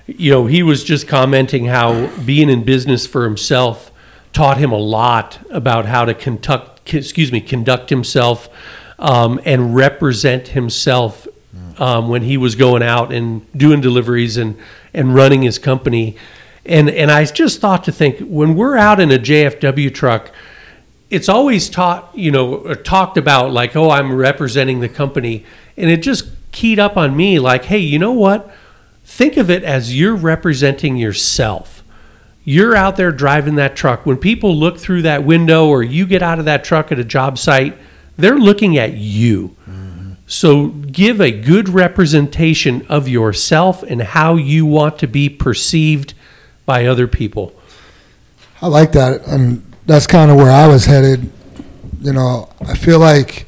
you 0.07 0.31
know 0.31 0.45
he 0.45 0.63
was 0.63 0.83
just 0.83 1.07
commenting 1.07 1.65
how 1.65 2.07
being 2.25 2.49
in 2.49 2.63
business 2.63 3.05
for 3.05 3.25
himself 3.25 3.91
taught 4.33 4.57
him 4.57 4.71
a 4.71 4.77
lot 4.77 5.39
about 5.49 5.85
how 5.85 6.05
to 6.05 6.13
conduct, 6.13 6.93
excuse 6.93 7.31
me, 7.31 7.41
conduct 7.41 7.89
himself 7.89 8.49
um, 8.99 9.39
and 9.45 9.75
represent 9.75 10.49
himself 10.49 11.27
um, 11.79 12.09
when 12.09 12.21
he 12.21 12.37
was 12.37 12.55
going 12.55 12.83
out 12.83 13.11
and 13.11 13.51
doing 13.53 13.81
deliveries 13.81 14.37
and 14.37 14.57
and 14.93 15.13
running 15.13 15.41
his 15.41 15.57
company. 15.57 16.15
And 16.65 16.89
and 16.89 17.11
I 17.11 17.25
just 17.25 17.59
thought 17.59 17.83
to 17.85 17.91
think 17.91 18.19
when 18.19 18.55
we're 18.55 18.77
out 18.77 18.99
in 18.99 19.11
a 19.11 19.17
JFW 19.17 19.93
truck, 19.93 20.31
it's 21.09 21.29
always 21.29 21.69
taught, 21.69 22.15
you 22.15 22.31
know, 22.31 22.55
or 22.55 22.75
talked 22.75 23.17
about 23.17 23.51
like, 23.51 23.75
oh, 23.75 23.89
I'm 23.89 24.13
representing 24.13 24.81
the 24.81 24.89
company. 24.89 25.45
And 25.77 25.89
it 25.89 26.01
just 26.03 26.29
keyed 26.51 26.79
up 26.79 26.97
on 26.97 27.15
me 27.15 27.39
like, 27.39 27.65
hey, 27.65 27.79
you 27.79 27.99
know 27.99 28.13
what? 28.13 28.51
Think 29.09 29.37
of 29.37 29.49
it 29.49 29.63
as 29.63 29.97
you're 29.97 30.15
representing 30.15 30.97
yourself. 30.97 31.81
You're 32.43 32.75
out 32.75 32.97
there 32.97 33.11
driving 33.11 33.55
that 33.55 33.75
truck. 33.75 34.05
When 34.05 34.17
people 34.17 34.55
look 34.55 34.77
through 34.77 35.03
that 35.03 35.23
window 35.23 35.67
or 35.67 35.81
you 35.81 36.05
get 36.05 36.21
out 36.21 36.39
of 36.39 36.45
that 36.45 36.63
truck 36.63 36.91
at 36.91 36.99
a 36.99 37.03
job 37.03 37.39
site, 37.39 37.77
they're 38.17 38.37
looking 38.37 38.77
at 38.77 38.93
you. 38.93 39.55
So 40.27 40.67
give 40.67 41.21
a 41.21 41.31
good 41.31 41.69
representation 41.69 42.85
of 42.89 43.07
yourself 43.07 43.81
and 43.81 44.01
how 44.01 44.35
you 44.35 44.65
want 44.65 44.99
to 44.99 45.07
be 45.07 45.29
perceived 45.29 46.13
by 46.65 46.85
other 46.85 47.07
people. 47.07 47.55
I 48.61 48.67
like 48.67 48.91
that, 48.91 49.25
and 49.25 49.63
that's 49.85 50.05
kind 50.05 50.29
of 50.29 50.35
where 50.35 50.51
I 50.51 50.67
was 50.67 50.85
headed. 50.85 51.31
You 52.01 52.11
know, 52.11 52.49
I 52.59 52.75
feel 52.75 52.99
like 52.99 53.46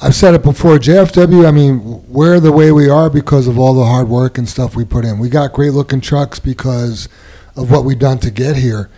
I've 0.00 0.14
said 0.14 0.34
it 0.34 0.42
before. 0.44 0.78
JFW, 0.78 1.46
I 1.46 1.50
mean, 1.50 2.04
we're 2.08 2.38
the 2.38 2.52
way 2.52 2.70
we 2.70 2.88
are 2.88 3.10
because 3.10 3.48
of 3.48 3.58
all 3.58 3.74
the 3.74 3.84
hard 3.84 4.08
work 4.08 4.38
and 4.38 4.48
stuff 4.48 4.76
we 4.76 4.84
put 4.84 5.04
in. 5.04 5.18
We 5.18 5.28
got 5.28 5.52
great 5.52 5.72
looking 5.72 6.00
trucks 6.00 6.38
because 6.38 7.08
of 7.56 7.72
what 7.72 7.84
we've 7.84 7.98
done 7.98 8.18
to 8.20 8.30
get 8.30 8.54
here. 8.56 8.90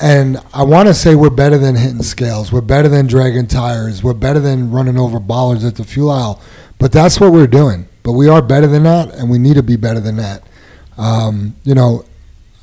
And 0.00 0.38
I 0.52 0.64
want 0.64 0.88
to 0.88 0.94
say 0.94 1.14
we're 1.14 1.30
better 1.30 1.56
than 1.56 1.76
hitting 1.76 2.02
scales. 2.02 2.50
We're 2.50 2.62
better 2.62 2.88
than 2.88 3.06
dragging 3.06 3.46
tires. 3.46 4.02
We're 4.02 4.12
better 4.12 4.40
than 4.40 4.72
running 4.72 4.98
over 4.98 5.20
bollards 5.20 5.64
at 5.64 5.76
the 5.76 5.84
fuel 5.84 6.10
aisle. 6.10 6.42
But 6.80 6.90
that's 6.90 7.20
what 7.20 7.32
we're 7.32 7.46
doing. 7.46 7.86
But 8.02 8.12
we 8.12 8.28
are 8.28 8.42
better 8.42 8.66
than 8.66 8.82
that, 8.82 9.14
and 9.14 9.30
we 9.30 9.38
need 9.38 9.54
to 9.54 9.62
be 9.62 9.76
better 9.76 10.00
than 10.00 10.16
that. 10.16 10.42
Um, 10.98 11.54
you 11.62 11.76
know, 11.76 12.04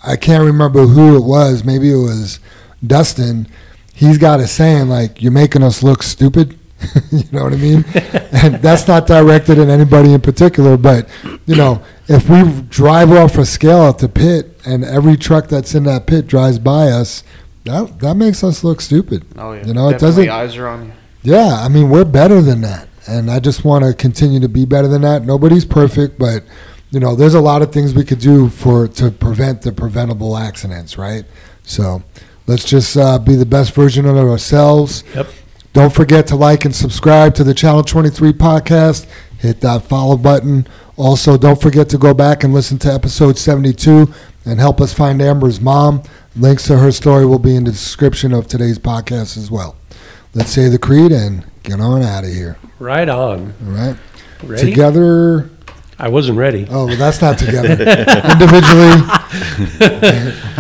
I 0.03 0.18
can't 0.18 0.43
remember 0.43 0.88
who 0.88 1.15
it 1.15 1.23
was. 1.23 1.64
Maybe 1.64 1.89
it 1.91 1.95
was 1.95 2.41
Dustin. 2.85 3.48
He's 3.93 4.18
got 4.18 4.41
a 4.41 4.48
saying 4.48 4.89
like, 4.89 5.22
"You're 5.22 5.31
making 5.31 5.64
us 5.64 5.81
look 5.81 6.03
stupid." 6.03 6.60
you 7.11 7.23
know 7.31 7.43
what 7.43 7.53
I 7.53 7.57
mean? 7.57 7.85
and 8.31 8.55
that's 8.55 8.87
not 8.87 9.07
directed 9.07 9.59
at 9.59 9.69
anybody 9.69 10.13
in 10.13 10.21
particular, 10.21 10.77
but 10.77 11.07
you 11.45 11.55
know, 11.55 11.81
if 12.07 12.29
we 12.29 12.43
drive 12.69 13.11
off 13.11 13.37
a 13.37 13.45
scale 13.45 13.83
at 13.87 13.97
the 13.99 14.09
pit 14.09 14.59
and 14.65 14.83
every 14.83 15.17
truck 15.17 15.47
that's 15.47 15.75
in 15.75 15.83
that 15.85 16.07
pit 16.07 16.27
drives 16.27 16.59
by 16.59 16.87
us, 16.87 17.23
that 17.65 17.99
that 17.99 18.15
makes 18.15 18.43
us 18.43 18.63
look 18.63 18.81
stupid. 18.81 19.25
oh 19.37 19.53
yeah, 19.53 19.65
You 19.67 19.73
know, 19.73 19.89
it 19.89 19.99
doesn't- 19.99 20.29
Eyes 20.29 20.57
are 20.57 20.67
on 20.67 20.85
you. 20.85 20.91
Yeah, 21.23 21.57
I 21.63 21.67
mean, 21.69 21.89
we're 21.89 22.05
better 22.05 22.41
than 22.41 22.61
that. 22.61 22.87
And 23.07 23.29
I 23.29 23.39
just 23.39 23.63
want 23.65 23.83
to 23.85 23.93
continue 23.93 24.39
to 24.39 24.49
be 24.49 24.65
better 24.65 24.87
than 24.87 25.01
that. 25.03 25.25
Nobody's 25.25 25.65
perfect, 25.65 26.17
but 26.19 26.43
you 26.91 26.99
know, 26.99 27.15
there's 27.15 27.35
a 27.35 27.41
lot 27.41 27.61
of 27.61 27.71
things 27.71 27.93
we 27.93 28.03
could 28.03 28.19
do 28.19 28.49
for 28.49 28.87
to 28.87 29.11
prevent 29.11 29.61
the 29.61 29.71
preventable 29.71 30.37
accidents, 30.37 30.97
right? 30.97 31.23
So, 31.63 32.03
let's 32.47 32.65
just 32.65 32.97
uh, 32.97 33.17
be 33.19 33.35
the 33.35 33.45
best 33.45 33.73
version 33.73 34.05
of 34.05 34.17
ourselves. 34.17 35.03
Yep. 35.15 35.27
Don't 35.73 35.93
forget 35.93 36.27
to 36.27 36.35
like 36.35 36.65
and 36.65 36.76
subscribe 36.76 37.34
to 37.35 37.43
the 37.45 37.53
Channel 37.53 37.84
23 37.84 38.34
podcast. 38.34 39.07
Hit 39.39 39.61
that 39.61 39.84
follow 39.84 40.18
button. 40.18 40.68
Also, 40.98 41.38
don't 41.38 41.61
forget 41.61 41.88
to 41.89 41.98
go 41.98 42.14
back 42.14 42.43
and 42.43 42.53
listen 42.53 42.77
to 42.80 42.93
episode 42.93 43.38
72 43.38 44.14
and 44.45 44.60
help 44.60 44.81
us 44.81 44.93
find 44.93 45.22
Ambyr's 45.22 45.61
mom. 45.61 46.03
Links 46.35 46.68
to 46.68 46.77
her 46.77 46.91
story 46.91 47.26
will 47.26 47.39
be 47.39 47.56
in 47.56 47.64
the 47.64 47.72
description 47.72 48.34
of 48.34 48.48
today's 48.48 48.80
podcast 48.80 49.38
as 49.38 49.49
well. 49.49 49.77
Let's 50.34 50.49
say 50.52 50.68
the 50.68 50.77
creed 50.77 51.11
and 51.11 51.45
get 51.64 51.80
on 51.80 52.03
out 52.03 52.26
of 52.26 52.30
here. 52.30 52.57
Right 52.80 53.07
on. 53.07 53.53
All 53.65 53.72
right. 53.72 53.98
Ready? 54.43 54.69
Together. 54.69 55.49
I 56.01 56.07
wasn't 56.07 56.39
ready. 56.39 56.65
Oh, 56.67 56.87
well, 56.87 56.97
that's 56.97 57.21
not 57.21 57.37
together. 57.37 57.73
Individually. 58.31 59.01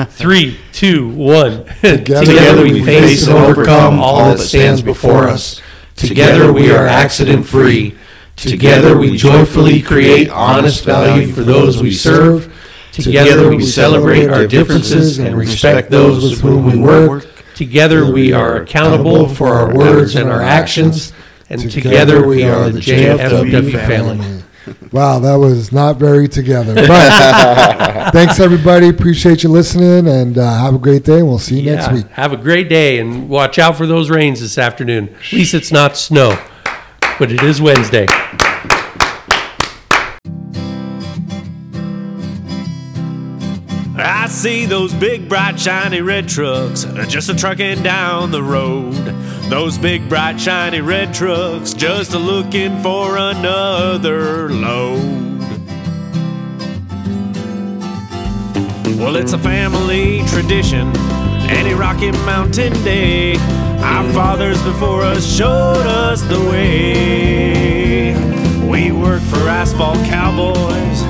Three, 0.11 0.59
two, 0.71 1.09
one. 1.09 1.65
Together 1.81 2.25
Together 2.25 2.61
we 2.61 2.73
we 2.73 2.85
face 2.85 3.25
and 3.25 3.35
overcome 3.35 3.99
all 3.99 4.29
that 4.29 4.37
stands 4.37 4.83
before 4.83 5.27
us. 5.27 5.59
Together 5.95 6.53
we 6.53 6.69
are 6.69 6.85
accident 6.85 7.47
free. 7.47 7.97
Together 8.35 8.95
we 8.95 9.17
joyfully 9.17 9.81
create 9.81 10.29
honest 10.29 10.85
value 10.85 11.31
for 11.33 11.41
those 11.41 11.81
we 11.81 11.91
serve. 11.91 12.53
Together 12.91 13.49
we 13.49 13.63
celebrate 13.65 14.29
our 14.29 14.45
differences 14.45 15.17
and 15.17 15.35
respect 15.35 15.89
those 15.89 16.21
with 16.21 16.41
whom 16.41 16.65
we 16.65 16.77
work. 16.77 17.25
Together 17.55 18.11
we 18.11 18.31
are 18.31 18.57
accountable 18.57 19.27
for 19.27 19.47
our 19.47 19.73
words 19.73 20.15
and 20.15 20.29
our 20.29 20.43
actions. 20.43 21.13
And 21.49 21.71
together 21.71 22.27
we 22.27 22.43
are 22.43 22.69
the 22.69 22.79
JFW 22.79 23.71
family. 23.87 24.40
Wow, 24.91 25.19
that 25.19 25.35
was 25.35 25.71
not 25.71 25.97
very 25.97 26.27
together. 26.27 26.75
But 26.75 28.11
thanks, 28.13 28.39
everybody. 28.39 28.89
Appreciate 28.89 29.41
you 29.43 29.49
listening 29.49 30.07
and 30.07 30.37
uh, 30.37 30.59
have 30.59 30.75
a 30.75 30.77
great 30.77 31.03
day. 31.03 31.19
And 31.19 31.27
we'll 31.27 31.39
see 31.39 31.61
you 31.61 31.71
next 31.71 31.91
week. 31.91 32.07
Have 32.09 32.33
a 32.33 32.37
great 32.37 32.67
day 32.67 32.99
and 32.99 33.29
watch 33.29 33.57
out 33.57 33.77
for 33.77 33.87
those 33.87 34.09
rains 34.09 34.41
this 34.41 34.57
afternoon. 34.57 35.09
At 35.09 35.31
least 35.31 35.53
it's 35.53 35.71
not 35.71 35.95
snow, 35.97 36.37
but 37.19 37.31
it 37.31 37.41
is 37.41 37.61
Wednesday. 37.61 38.05
I 44.03 44.27
see 44.29 44.65
those 44.65 44.93
big, 44.93 45.29
bright, 45.29 45.59
shiny 45.59 46.01
red 46.01 46.27
trucks 46.27 46.85
just 47.07 47.29
a 47.29 47.35
trucking 47.35 47.83
down 47.83 48.31
the 48.31 48.43
road. 48.43 48.95
Those 49.51 49.77
big, 49.77 50.07
bright, 50.07 50.39
shiny 50.39 50.79
red 50.79 51.13
trucks 51.13 51.73
just 51.73 52.13
a 52.13 52.17
looking 52.17 52.81
for 52.81 53.17
another 53.17 54.49
load. 54.49 55.39
Well, 58.97 59.17
it's 59.17 59.33
a 59.33 59.37
family 59.37 60.21
tradition, 60.27 60.95
any 61.49 61.73
Rocky 61.73 62.11
Mountain 62.11 62.71
day. 62.85 63.35
Our 63.83 64.09
fathers 64.13 64.63
before 64.63 65.01
us 65.01 65.29
showed 65.29 65.85
us 65.85 66.21
the 66.21 66.39
way. 66.49 68.15
We 68.69 68.93
work 68.93 69.21
for 69.23 69.49
asphalt 69.49 69.97
cowboys 70.07 71.01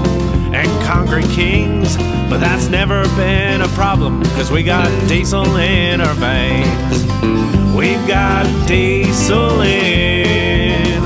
and 0.51 0.67
concrete 0.83 1.29
kings, 1.29 1.95
but 2.27 2.39
that's 2.39 2.69
never 2.69 3.03
been 3.15 3.61
a 3.61 3.67
problem 3.75 4.19
because 4.21 4.49
we 4.49 4.63
got 4.63 4.87
diesel 5.07 5.57
in 5.57 6.01
our 6.01 6.15
veins. 6.15 7.60
We've 7.75 8.05
got 8.07 8.45
diesel 8.67 9.61
in 9.61 11.03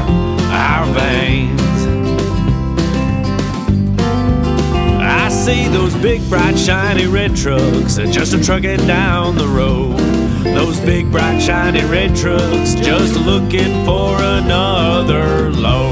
our 0.49 0.85
veins. 0.93 1.61
I 4.99 5.29
see 5.29 5.67
those 5.67 5.95
big, 5.97 6.27
bright, 6.27 6.57
shiny 6.57 7.05
red 7.05 7.35
trucks 7.35 7.97
just 7.97 8.33
a 8.33 8.43
trucking 8.43 8.87
down 8.87 9.35
the 9.35 9.47
road. 9.47 9.97
Those 10.43 10.79
big, 10.79 11.11
bright, 11.11 11.39
shiny 11.39 11.85
red 11.85 12.15
trucks 12.15 12.73
just 12.75 13.15
looking 13.15 13.85
for 13.85 14.17
another 14.21 15.51
load. 15.51 15.84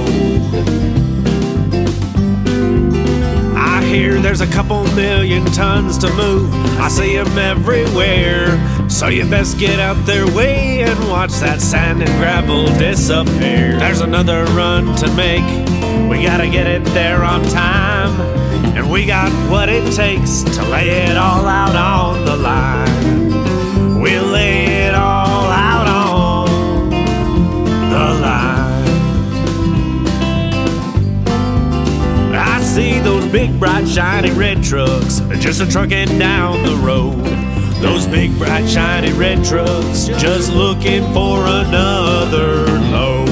Hear 3.94 4.20
there's 4.20 4.41
a 4.41 4.48
couple 4.48 4.84
million 4.95 5.45
tons 5.45 5.99
to 5.99 6.11
move. 6.14 6.52
I 6.80 6.88
see 6.88 7.15
'em 7.15 7.38
everywhere. 7.38 8.60
So 8.90 9.07
you 9.07 9.24
best 9.26 9.60
get 9.60 9.80
out 9.80 10.03
their 10.07 10.26
way 10.26 10.82
and 10.82 10.98
watch 11.11 11.34
that 11.41 11.61
sand 11.61 12.02
and 12.02 12.10
gravel 12.18 12.65
disappear. 12.80 13.78
There's 13.78 14.02
another 14.02 14.45
run 14.56 14.95
to 14.95 15.07
make. 15.11 15.45
We 16.10 16.24
gotta 16.24 16.48
get 16.48 16.65
it 16.65 16.84
there 16.95 17.24
on 17.24 17.44
time. 17.49 18.20
And 18.76 18.90
we 18.90 19.06
got 19.06 19.32
what 19.52 19.70
it 19.70 19.86
takes 19.94 20.41
to 20.41 20.64
lay 20.70 20.90
it 20.90 21.15
all 21.15 21.45
out 21.45 21.76
on 21.76 22.26
the 22.26 22.36
line. 22.36 23.03
Big, 33.34 33.60
bright, 33.60 33.88
shiny 33.88 34.30
red 34.30 34.64
trucks 34.64 35.19
just 35.39 35.60
a 35.60 35.65
trucking 35.65 36.19
down 36.19 36.64
the 36.64 36.76
road. 36.76 37.15
Those 37.81 38.05
big, 38.05 38.38
bright, 38.38 38.69
shiny 38.69 39.11
red 39.11 39.43
trucks 39.43 40.05
just 40.22 40.53
looking 40.53 41.01
for 41.14 41.43
another 41.43 42.68
load. 42.91 43.27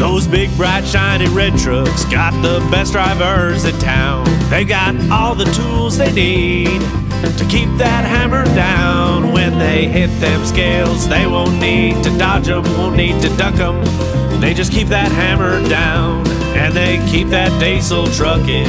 Those 0.00 0.26
big, 0.26 0.48
bright, 0.56 0.86
shiny 0.86 1.28
red 1.28 1.58
trucks 1.58 2.06
got 2.06 2.32
the 2.40 2.66
best 2.70 2.92
drivers 2.92 3.66
in 3.66 3.78
town. 3.78 4.24
They 4.48 4.64
got 4.64 4.96
all 5.10 5.34
the 5.34 5.44
tools 5.44 5.98
they 5.98 6.10
need 6.10 6.80
to 7.20 7.46
keep 7.50 7.68
that 7.76 8.06
hammer 8.06 8.46
down. 8.54 9.30
When 9.30 9.58
they 9.58 9.88
hit 9.88 10.08
them 10.20 10.42
scales, 10.46 11.06
they 11.06 11.26
won't 11.26 11.60
need 11.60 12.02
to 12.04 12.16
dodge 12.16 12.46
them, 12.46 12.64
won't 12.78 12.96
need 12.96 13.20
to 13.20 13.28
duck 13.36 13.56
them. 13.56 14.21
They 14.42 14.54
just 14.54 14.72
keep 14.72 14.88
that 14.88 15.12
hammer 15.12 15.62
down 15.68 16.26
and 16.56 16.74
they 16.74 16.96
keep 17.08 17.28
that 17.28 17.60
diesel 17.60 18.08
trucking. 18.08 18.66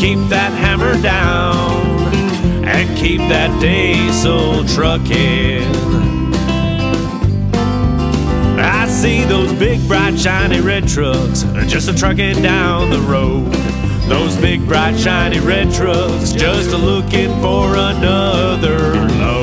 Keep 0.00 0.18
that 0.30 0.52
hammer 0.52 1.00
down 1.00 2.12
and 2.64 2.98
keep 2.98 3.20
that 3.20 3.60
diesel 3.60 4.64
trucking. 4.66 5.62
I 8.58 8.88
see 8.88 9.22
those 9.22 9.52
big, 9.52 9.86
bright, 9.86 10.18
shiny 10.18 10.60
red 10.60 10.88
trucks 10.88 11.44
just 11.68 11.88
a 11.88 11.94
trucking 11.94 12.42
down 12.42 12.90
the 12.90 12.98
road. 12.98 13.46
Those 14.08 14.36
big, 14.38 14.66
bright, 14.66 14.98
shiny 14.98 15.38
red 15.38 15.72
trucks 15.72 16.32
just 16.32 16.72
a 16.72 16.76
looking 16.76 17.30
for 17.40 17.76
another 17.76 19.06
load. 19.20 19.39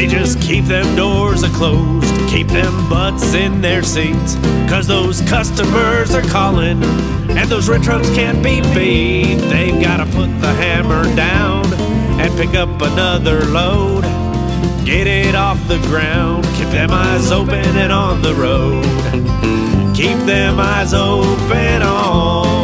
They 0.00 0.06
just 0.06 0.40
keep 0.40 0.64
them 0.64 0.96
doors 0.96 1.42
closed, 1.56 2.08
keep 2.30 2.46
them 2.46 2.88
butts 2.88 3.34
in 3.34 3.60
their 3.60 3.82
seats. 3.82 4.34
Cause 4.66 4.86
those 4.86 5.20
customers 5.28 6.14
are 6.14 6.22
calling, 6.22 6.82
and 6.82 7.50
those 7.50 7.68
red 7.68 7.82
trucks 7.82 8.08
can't 8.14 8.42
be 8.42 8.62
beat. 8.74 9.36
They've 9.50 9.78
gotta 9.82 10.06
put 10.06 10.28
the 10.40 10.54
hammer 10.54 11.04
down 11.14 11.70
and 12.18 12.34
pick 12.38 12.54
up 12.54 12.80
another 12.80 13.44
load. 13.44 14.04
Get 14.86 15.06
it 15.06 15.34
off 15.34 15.58
the 15.68 15.76
ground, 15.80 16.44
keep 16.56 16.68
them 16.68 16.92
eyes 16.92 17.30
open 17.30 17.76
and 17.76 17.92
on 17.92 18.22
the 18.22 18.32
road. 18.32 18.82
Keep 19.94 20.16
them 20.24 20.58
eyes 20.58 20.94
open 20.94 21.82
on 21.82 22.59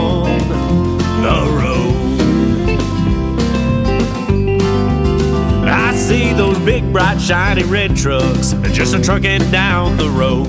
bright, 6.97 7.20
shiny 7.20 7.62
red 7.64 7.94
trucks 7.94 8.55
just 8.73 8.94
a 8.94 8.98
trucking 8.98 9.51
down 9.51 9.98
the 9.98 10.09
road. 10.09 10.47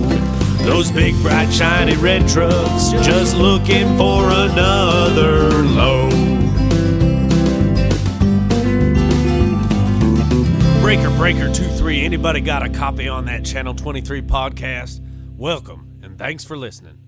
Those 0.65 0.89
big, 0.89 1.13
bright, 1.21 1.51
shiny 1.51 1.97
red 1.97 2.25
trucks 2.25 2.91
just 3.05 3.35
looking 3.35 3.97
for 3.97 4.29
another 4.29 5.49
load. 5.63 6.09
Breaker 10.79 11.09
Breaker 11.17 11.53
23, 11.53 12.05
anybody 12.05 12.39
got 12.39 12.63
a 12.63 12.69
copy 12.69 13.09
on 13.09 13.25
that 13.25 13.43
Channel 13.43 13.73
23 13.73 14.21
podcast? 14.21 15.01
Welcome 15.35 15.99
and 16.01 16.17
thanks 16.17 16.45
for 16.45 16.55
listening. 16.55 17.06